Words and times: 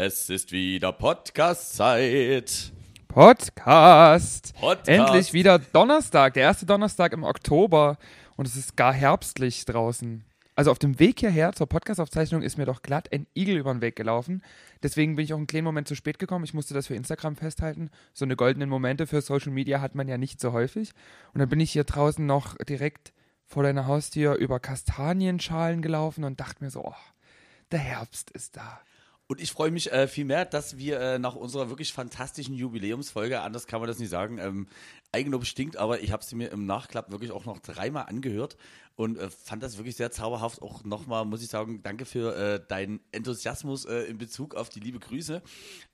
Es 0.00 0.30
ist 0.30 0.52
wieder 0.52 0.92
Podcast-Zeit. 0.92 2.72
Podcast. 3.08 4.54
Podcast. 4.54 4.88
Endlich 4.88 5.32
wieder 5.32 5.58
Donnerstag, 5.58 6.34
der 6.34 6.44
erste 6.44 6.66
Donnerstag 6.66 7.12
im 7.12 7.24
Oktober 7.24 7.98
und 8.36 8.46
es 8.46 8.54
ist 8.54 8.76
gar 8.76 8.92
herbstlich 8.92 9.64
draußen. 9.64 10.22
Also 10.54 10.70
auf 10.70 10.78
dem 10.78 11.00
Weg 11.00 11.18
hierher 11.18 11.52
zur 11.52 11.68
Podcastaufzeichnung 11.68 12.42
ist 12.42 12.58
mir 12.58 12.64
doch 12.64 12.82
glatt 12.82 13.12
ein 13.12 13.26
Igel 13.34 13.56
über 13.56 13.74
den 13.74 13.80
Weg 13.80 13.96
gelaufen. 13.96 14.44
Deswegen 14.84 15.16
bin 15.16 15.24
ich 15.24 15.32
auch 15.32 15.38
einen 15.38 15.48
kleinen 15.48 15.64
Moment 15.64 15.88
zu 15.88 15.96
spät 15.96 16.20
gekommen. 16.20 16.44
Ich 16.44 16.54
musste 16.54 16.74
das 16.74 16.86
für 16.86 16.94
Instagram 16.94 17.34
festhalten. 17.34 17.90
So 18.14 18.24
eine 18.24 18.36
goldenen 18.36 18.68
Momente 18.68 19.08
für 19.08 19.20
Social 19.20 19.50
Media 19.50 19.80
hat 19.80 19.96
man 19.96 20.06
ja 20.06 20.16
nicht 20.16 20.40
so 20.40 20.52
häufig. 20.52 20.92
Und 21.34 21.40
dann 21.40 21.48
bin 21.48 21.58
ich 21.58 21.72
hier 21.72 21.82
draußen 21.82 22.24
noch 22.24 22.54
direkt 22.58 23.12
vor 23.46 23.64
deiner 23.64 23.88
Haustür 23.88 24.36
über 24.36 24.60
Kastanienschalen 24.60 25.82
gelaufen 25.82 26.22
und 26.22 26.38
dachte 26.38 26.62
mir 26.62 26.70
so, 26.70 26.84
oh, 26.84 26.94
der 27.72 27.80
Herbst 27.80 28.30
ist 28.30 28.56
da. 28.56 28.80
Und 29.30 29.42
ich 29.42 29.52
freue 29.52 29.70
mich 29.70 29.92
äh, 29.92 30.08
vielmehr, 30.08 30.46
dass 30.46 30.78
wir 30.78 30.98
äh, 30.98 31.18
nach 31.18 31.36
unserer 31.36 31.68
wirklich 31.68 31.92
fantastischen 31.92 32.54
Jubiläumsfolge, 32.54 33.42
anders 33.42 33.66
kann 33.66 33.78
man 33.78 33.86
das 33.86 33.98
nicht 33.98 34.08
sagen, 34.08 34.38
ähm, 34.38 34.66
Eigenlob 35.12 35.44
stinkt, 35.44 35.76
aber 35.76 36.00
ich 36.00 36.12
habe 36.12 36.24
sie 36.24 36.34
mir 36.34 36.50
im 36.50 36.64
Nachklapp 36.64 37.10
wirklich 37.10 37.30
auch 37.30 37.44
noch 37.44 37.58
dreimal 37.58 38.06
angehört 38.06 38.56
und 38.96 39.18
äh, 39.18 39.28
fand 39.28 39.62
das 39.62 39.76
wirklich 39.76 39.96
sehr 39.96 40.10
zauberhaft. 40.10 40.62
Auch 40.62 40.82
nochmal, 40.82 41.26
muss 41.26 41.42
ich 41.42 41.48
sagen, 41.48 41.82
danke 41.82 42.06
für 42.06 42.34
äh, 42.36 42.66
deinen 42.66 43.00
Enthusiasmus 43.12 43.84
äh, 43.84 44.04
in 44.04 44.16
Bezug 44.16 44.54
auf 44.54 44.70
die 44.70 44.80
liebe 44.80 44.98
Grüße. 44.98 45.42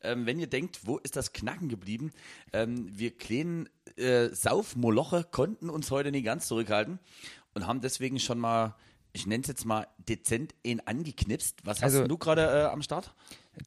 Ähm, 0.03 0.27
wenn 0.27 0.39
ihr 0.39 0.47
denkt, 0.47 0.87
wo 0.87 0.99
ist 0.99 1.17
das 1.17 1.33
Knacken 1.33 1.69
geblieben? 1.69 2.13
Ähm, 2.53 2.89
wir 2.97 3.17
kleinen 3.17 3.69
äh, 3.97 4.29
Saufmoloche 4.29 5.25
konnten 5.29 5.71
uns 5.71 5.91
heute 5.91 6.13
nicht 6.13 6.25
ganz 6.25 6.47
zurückhalten 6.47 7.01
und 7.53 7.67
haben 7.67 7.81
deswegen 7.81 8.21
schon 8.21 8.39
mal 8.39 8.77
ich 9.15 9.27
nenne 9.27 9.43
es 9.43 9.49
jetzt 9.49 9.65
mal 9.65 9.87
dezent 10.09 10.55
ihn 10.63 10.81
angeknipst. 10.85 11.61
Was 11.65 11.79
hast 11.79 11.95
Also- 11.95 12.07
du 12.07 12.19
gerade 12.19 12.43
äh, 12.43 12.65
am 12.65 12.83
Start? 12.83 13.15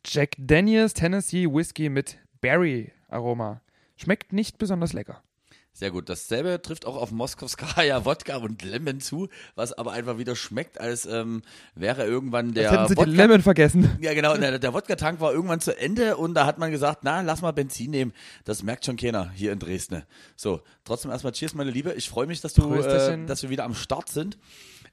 Jack 0.05 0.35
Daniels 0.37 0.93
Tennessee 0.93 1.47
Whiskey 1.47 1.89
mit 1.89 2.17
Berry-Aroma. 2.41 3.61
Schmeckt 3.95 4.33
nicht 4.33 4.57
besonders 4.57 4.93
lecker. 4.93 5.23
Sehr 5.71 5.91
gut. 5.91 6.09
Dasselbe 6.09 6.59
trifft 6.61 6.85
auch 6.87 6.95
auf 6.95 7.11
Moskowskaja 7.11 8.03
Wodka 8.03 8.37
und 8.37 8.63
Lemon 8.63 8.99
zu, 8.99 9.29
was 9.53 9.73
aber 9.73 9.91
einfach 9.91 10.17
wieder 10.17 10.35
schmeckt, 10.35 10.81
als 10.81 11.05
ähm, 11.05 11.43
wäre 11.75 12.03
irgendwann 12.03 12.53
der 12.55 12.63
Jetzt 12.63 12.71
hätten 12.71 12.87
sie 12.87 12.97
Wodka 12.97 13.05
den 13.11 13.15
Lemon 13.15 13.41
vergessen. 13.43 13.97
Ja, 14.01 14.15
genau. 14.15 14.35
Der, 14.35 14.57
der 14.57 14.73
Wodka-Tank 14.73 15.19
war 15.21 15.31
irgendwann 15.31 15.59
zu 15.61 15.77
Ende 15.77 16.17
und 16.17 16.33
da 16.33 16.47
hat 16.47 16.57
man 16.57 16.71
gesagt, 16.71 17.01
na, 17.03 17.21
lass 17.21 17.41
mal 17.41 17.51
Benzin 17.53 17.91
nehmen. 17.91 18.11
Das 18.43 18.63
merkt 18.63 18.85
schon 18.85 18.97
keiner 18.97 19.29
hier 19.29 19.51
in 19.51 19.59
Dresden. 19.59 20.01
So, 20.35 20.61
trotzdem 20.83 21.11
erstmal 21.11 21.33
Cheers, 21.33 21.53
meine 21.53 21.69
Liebe. 21.69 21.93
Ich 21.93 22.09
freue 22.09 22.25
mich, 22.25 22.41
dass 22.41 22.53
du, 22.55 22.73
äh, 22.73 23.25
dass 23.27 23.43
wir 23.43 23.51
wieder 23.51 23.63
am 23.63 23.75
Start 23.75 24.09
sind. 24.09 24.39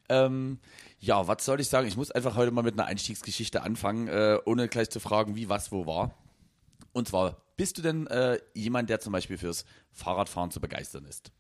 Ähm, 0.09 0.59
ja, 0.99 1.27
was 1.27 1.45
soll 1.45 1.61
ich 1.61 1.69
sagen? 1.69 1.87
Ich 1.87 1.97
muss 1.97 2.11
einfach 2.11 2.37
heute 2.37 2.51
mal 2.51 2.63
mit 2.63 2.75
einer 2.75 2.87
Einstiegsgeschichte 2.87 3.63
anfangen, 3.63 4.09
äh, 4.09 4.39
ohne 4.45 4.69
gleich 4.69 4.91
zu 4.91 5.01
fragen, 5.01 5.37
wie, 5.37 5.49
was, 5.49 5.73
wo 5.73 5.87
war. 5.87 6.15
Und 6.93 7.09
zwar, 7.09 7.37
bist 7.57 7.79
du 7.79 7.83
denn 7.83 8.07
äh, 8.07 8.39
jemand, 8.55 8.91
der 8.91 9.01
zum 9.01 9.13
Beispiel 9.13 9.39
fürs 9.39 9.65
Fahrradfahren 9.93 10.51
zu 10.51 10.61
begeistern 10.61 11.05
ist? 11.05 11.33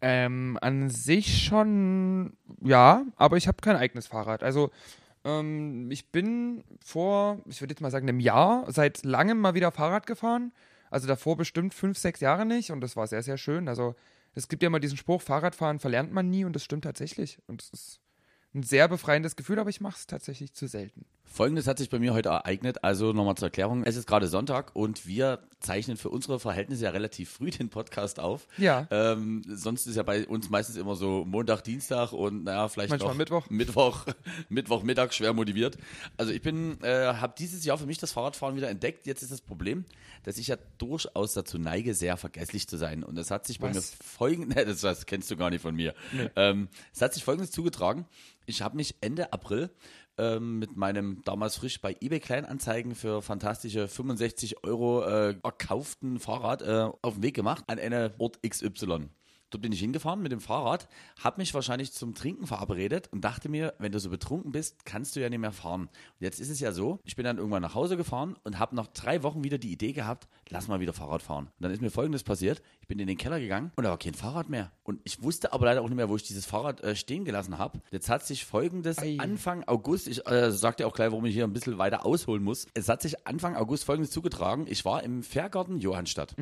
Ähm, 0.00 0.58
an 0.60 0.90
sich 0.90 1.44
schon, 1.44 2.36
ja, 2.60 3.04
aber 3.16 3.36
ich 3.36 3.48
habe 3.48 3.58
kein 3.62 3.76
eigenes 3.76 4.06
Fahrrad. 4.06 4.42
Also, 4.42 4.70
ähm, 5.24 5.90
ich 5.90 6.10
bin 6.10 6.62
vor, 6.84 7.40
ich 7.46 7.60
würde 7.60 7.72
jetzt 7.72 7.80
mal 7.80 7.90
sagen, 7.90 8.08
einem 8.08 8.20
Jahr 8.20 8.70
seit 8.70 9.04
langem 9.04 9.40
mal 9.40 9.54
wieder 9.54 9.72
Fahrrad 9.72 10.06
gefahren. 10.06 10.52
Also 10.90 11.08
davor 11.08 11.36
bestimmt 11.36 11.74
fünf, 11.74 11.98
sechs 11.98 12.20
Jahre 12.20 12.44
nicht 12.46 12.70
und 12.70 12.80
das 12.80 12.96
war 12.96 13.06
sehr, 13.06 13.22
sehr 13.22 13.38
schön. 13.38 13.66
Also, 13.68 13.94
es 14.34 14.48
gibt 14.48 14.62
ja 14.62 14.66
immer 14.68 14.80
diesen 14.80 14.96
Spruch, 14.96 15.22
Fahrradfahren 15.22 15.78
verlernt 15.78 16.12
man 16.12 16.28
nie 16.28 16.44
und 16.44 16.54
das 16.54 16.64
stimmt 16.64 16.84
tatsächlich. 16.84 17.38
Und 17.46 17.62
es 17.62 17.70
ist 17.70 18.00
ein 18.54 18.62
sehr 18.62 18.88
befreiendes 18.88 19.36
Gefühl, 19.36 19.58
aber 19.58 19.70
ich 19.70 19.80
mache 19.80 19.98
es 19.98 20.06
tatsächlich 20.06 20.52
zu 20.52 20.66
selten. 20.66 21.06
Folgendes 21.34 21.66
hat 21.66 21.78
sich 21.78 21.90
bei 21.90 21.98
mir 21.98 22.14
heute 22.14 22.28
ereignet. 22.28 22.84
Also 22.84 23.12
nochmal 23.12 23.34
zur 23.34 23.46
Erklärung. 23.46 23.82
Es 23.82 23.96
ist 23.96 24.06
gerade 24.06 24.28
Sonntag 24.28 24.70
und 24.76 25.04
wir 25.04 25.40
zeichnen 25.58 25.96
für 25.96 26.08
unsere 26.08 26.38
Verhältnisse 26.38 26.84
ja 26.84 26.90
relativ 26.90 27.28
früh 27.28 27.50
den 27.50 27.70
Podcast 27.70 28.20
auf. 28.20 28.46
Ja. 28.56 28.86
Ähm, 28.92 29.42
sonst 29.48 29.88
ist 29.88 29.96
ja 29.96 30.04
bei 30.04 30.28
uns 30.28 30.48
meistens 30.48 30.76
immer 30.76 30.94
so 30.94 31.24
Montag, 31.24 31.62
Dienstag 31.62 32.12
und 32.12 32.44
naja, 32.44 32.68
vielleicht 32.68 32.90
Manchmal 32.90 33.10
noch 33.10 33.18
Mittwoch. 33.18 33.50
Mittwoch, 33.50 34.06
Mittwochmittag 34.48 35.12
schwer 35.12 35.32
motiviert. 35.32 35.76
Also 36.16 36.30
ich 36.30 36.40
bin, 36.40 36.80
äh, 36.84 37.14
habe 37.14 37.34
dieses 37.36 37.64
Jahr 37.64 37.78
für 37.78 37.86
mich 37.86 37.98
das 37.98 38.12
Fahrradfahren 38.12 38.54
wieder 38.54 38.70
entdeckt. 38.70 39.04
Jetzt 39.08 39.24
ist 39.24 39.32
das 39.32 39.40
Problem, 39.40 39.86
dass 40.22 40.38
ich 40.38 40.46
ja 40.46 40.56
durchaus 40.78 41.34
dazu 41.34 41.58
neige, 41.58 41.94
sehr 41.94 42.16
vergesslich 42.16 42.68
zu 42.68 42.76
sein. 42.76 43.02
Und 43.02 43.16
das 43.16 43.32
hat 43.32 43.44
sich 43.44 43.58
bei 43.58 43.74
Was? 43.74 43.74
mir 43.74 44.04
folgendes, 44.04 44.64
das, 44.66 44.80
das 44.82 45.06
kennst 45.06 45.32
du 45.32 45.36
gar 45.36 45.50
nicht 45.50 45.62
von 45.62 45.74
mir. 45.74 45.96
Ähm, 46.36 46.68
es 46.94 47.02
hat 47.02 47.12
sich 47.12 47.24
folgendes 47.24 47.50
zugetragen. 47.50 48.06
Ich 48.46 48.62
habe 48.62 48.76
mich 48.76 48.94
Ende 49.00 49.32
April 49.32 49.70
ähm, 50.18 50.58
mit 50.58 50.76
meinem 50.76 51.22
damals 51.24 51.56
frisch 51.56 51.80
bei 51.80 51.96
eBay 52.00 52.20
Kleinanzeigen 52.20 52.94
für 52.94 53.22
fantastische 53.22 53.88
65 53.88 54.64
Euro 54.64 55.02
äh, 55.02 55.36
erkauften 55.42 56.18
Fahrrad 56.18 56.62
äh, 56.62 56.90
auf 57.02 57.14
den 57.14 57.22
Weg 57.22 57.34
gemacht 57.34 57.64
an 57.66 57.78
einen 57.78 58.12
Ort 58.18 58.38
XY. 58.42 59.08
Dort 59.54 59.62
bin 59.62 59.70
ich 59.70 59.78
hingefahren 59.78 60.20
mit 60.20 60.32
dem 60.32 60.40
Fahrrad, 60.40 60.88
habe 61.22 61.40
mich 61.40 61.54
wahrscheinlich 61.54 61.92
zum 61.92 62.16
Trinken 62.16 62.44
verabredet 62.44 63.08
und 63.12 63.24
dachte 63.24 63.48
mir, 63.48 63.74
wenn 63.78 63.92
du 63.92 64.00
so 64.00 64.10
betrunken 64.10 64.50
bist, 64.50 64.84
kannst 64.84 65.14
du 65.14 65.20
ja 65.20 65.28
nicht 65.28 65.38
mehr 65.38 65.52
fahren. 65.52 65.82
Und 65.82 65.90
jetzt 66.18 66.40
ist 66.40 66.50
es 66.50 66.58
ja 66.58 66.72
so, 66.72 66.98
ich 67.04 67.14
bin 67.14 67.24
dann 67.24 67.38
irgendwann 67.38 67.62
nach 67.62 67.76
Hause 67.76 67.96
gefahren 67.96 68.34
und 68.42 68.58
habe 68.58 68.74
nach 68.74 68.88
drei 68.88 69.22
Wochen 69.22 69.44
wieder 69.44 69.58
die 69.58 69.70
Idee 69.70 69.92
gehabt, 69.92 70.26
lass 70.48 70.66
mal 70.66 70.80
wieder 70.80 70.92
Fahrrad 70.92 71.22
fahren. 71.22 71.44
Und 71.46 71.62
dann 71.62 71.70
ist 71.70 71.82
mir 71.82 71.92
Folgendes 71.92 72.24
passiert, 72.24 72.62
ich 72.84 72.88
bin 72.88 72.98
in 72.98 73.06
den 73.06 73.16
Keller 73.16 73.40
gegangen 73.40 73.72
und 73.76 73.84
da 73.84 73.88
war 73.88 73.98
kein 73.98 74.12
Fahrrad 74.12 74.50
mehr. 74.50 74.70
Und 74.82 75.00
ich 75.04 75.22
wusste 75.22 75.54
aber 75.54 75.64
leider 75.64 75.80
auch 75.80 75.88
nicht 75.88 75.96
mehr, 75.96 76.10
wo 76.10 76.16
ich 76.16 76.22
dieses 76.22 76.44
Fahrrad 76.44 76.82
äh, 76.82 76.94
stehen 76.94 77.24
gelassen 77.24 77.56
habe. 77.56 77.80
Jetzt 77.90 78.10
hat 78.10 78.26
sich 78.26 78.44
Folgendes 78.44 78.98
Ei. 78.98 79.16
Anfang 79.18 79.64
August, 79.66 80.06
ich 80.06 80.26
äh, 80.26 80.52
sagte 80.52 80.86
auch 80.86 80.92
gleich, 80.92 81.10
warum 81.10 81.24
ich 81.24 81.32
hier 81.32 81.44
ein 81.44 81.54
bisschen 81.54 81.78
weiter 81.78 82.04
ausholen 82.04 82.44
muss. 82.44 82.66
Es 82.74 82.90
hat 82.90 83.00
sich 83.00 83.26
Anfang 83.26 83.56
August 83.56 83.84
Folgendes 83.84 84.10
zugetragen. 84.10 84.66
Ich 84.68 84.84
war 84.84 85.02
im 85.02 85.22
Fährgarten 85.22 85.78
Johannstadt, 85.78 86.36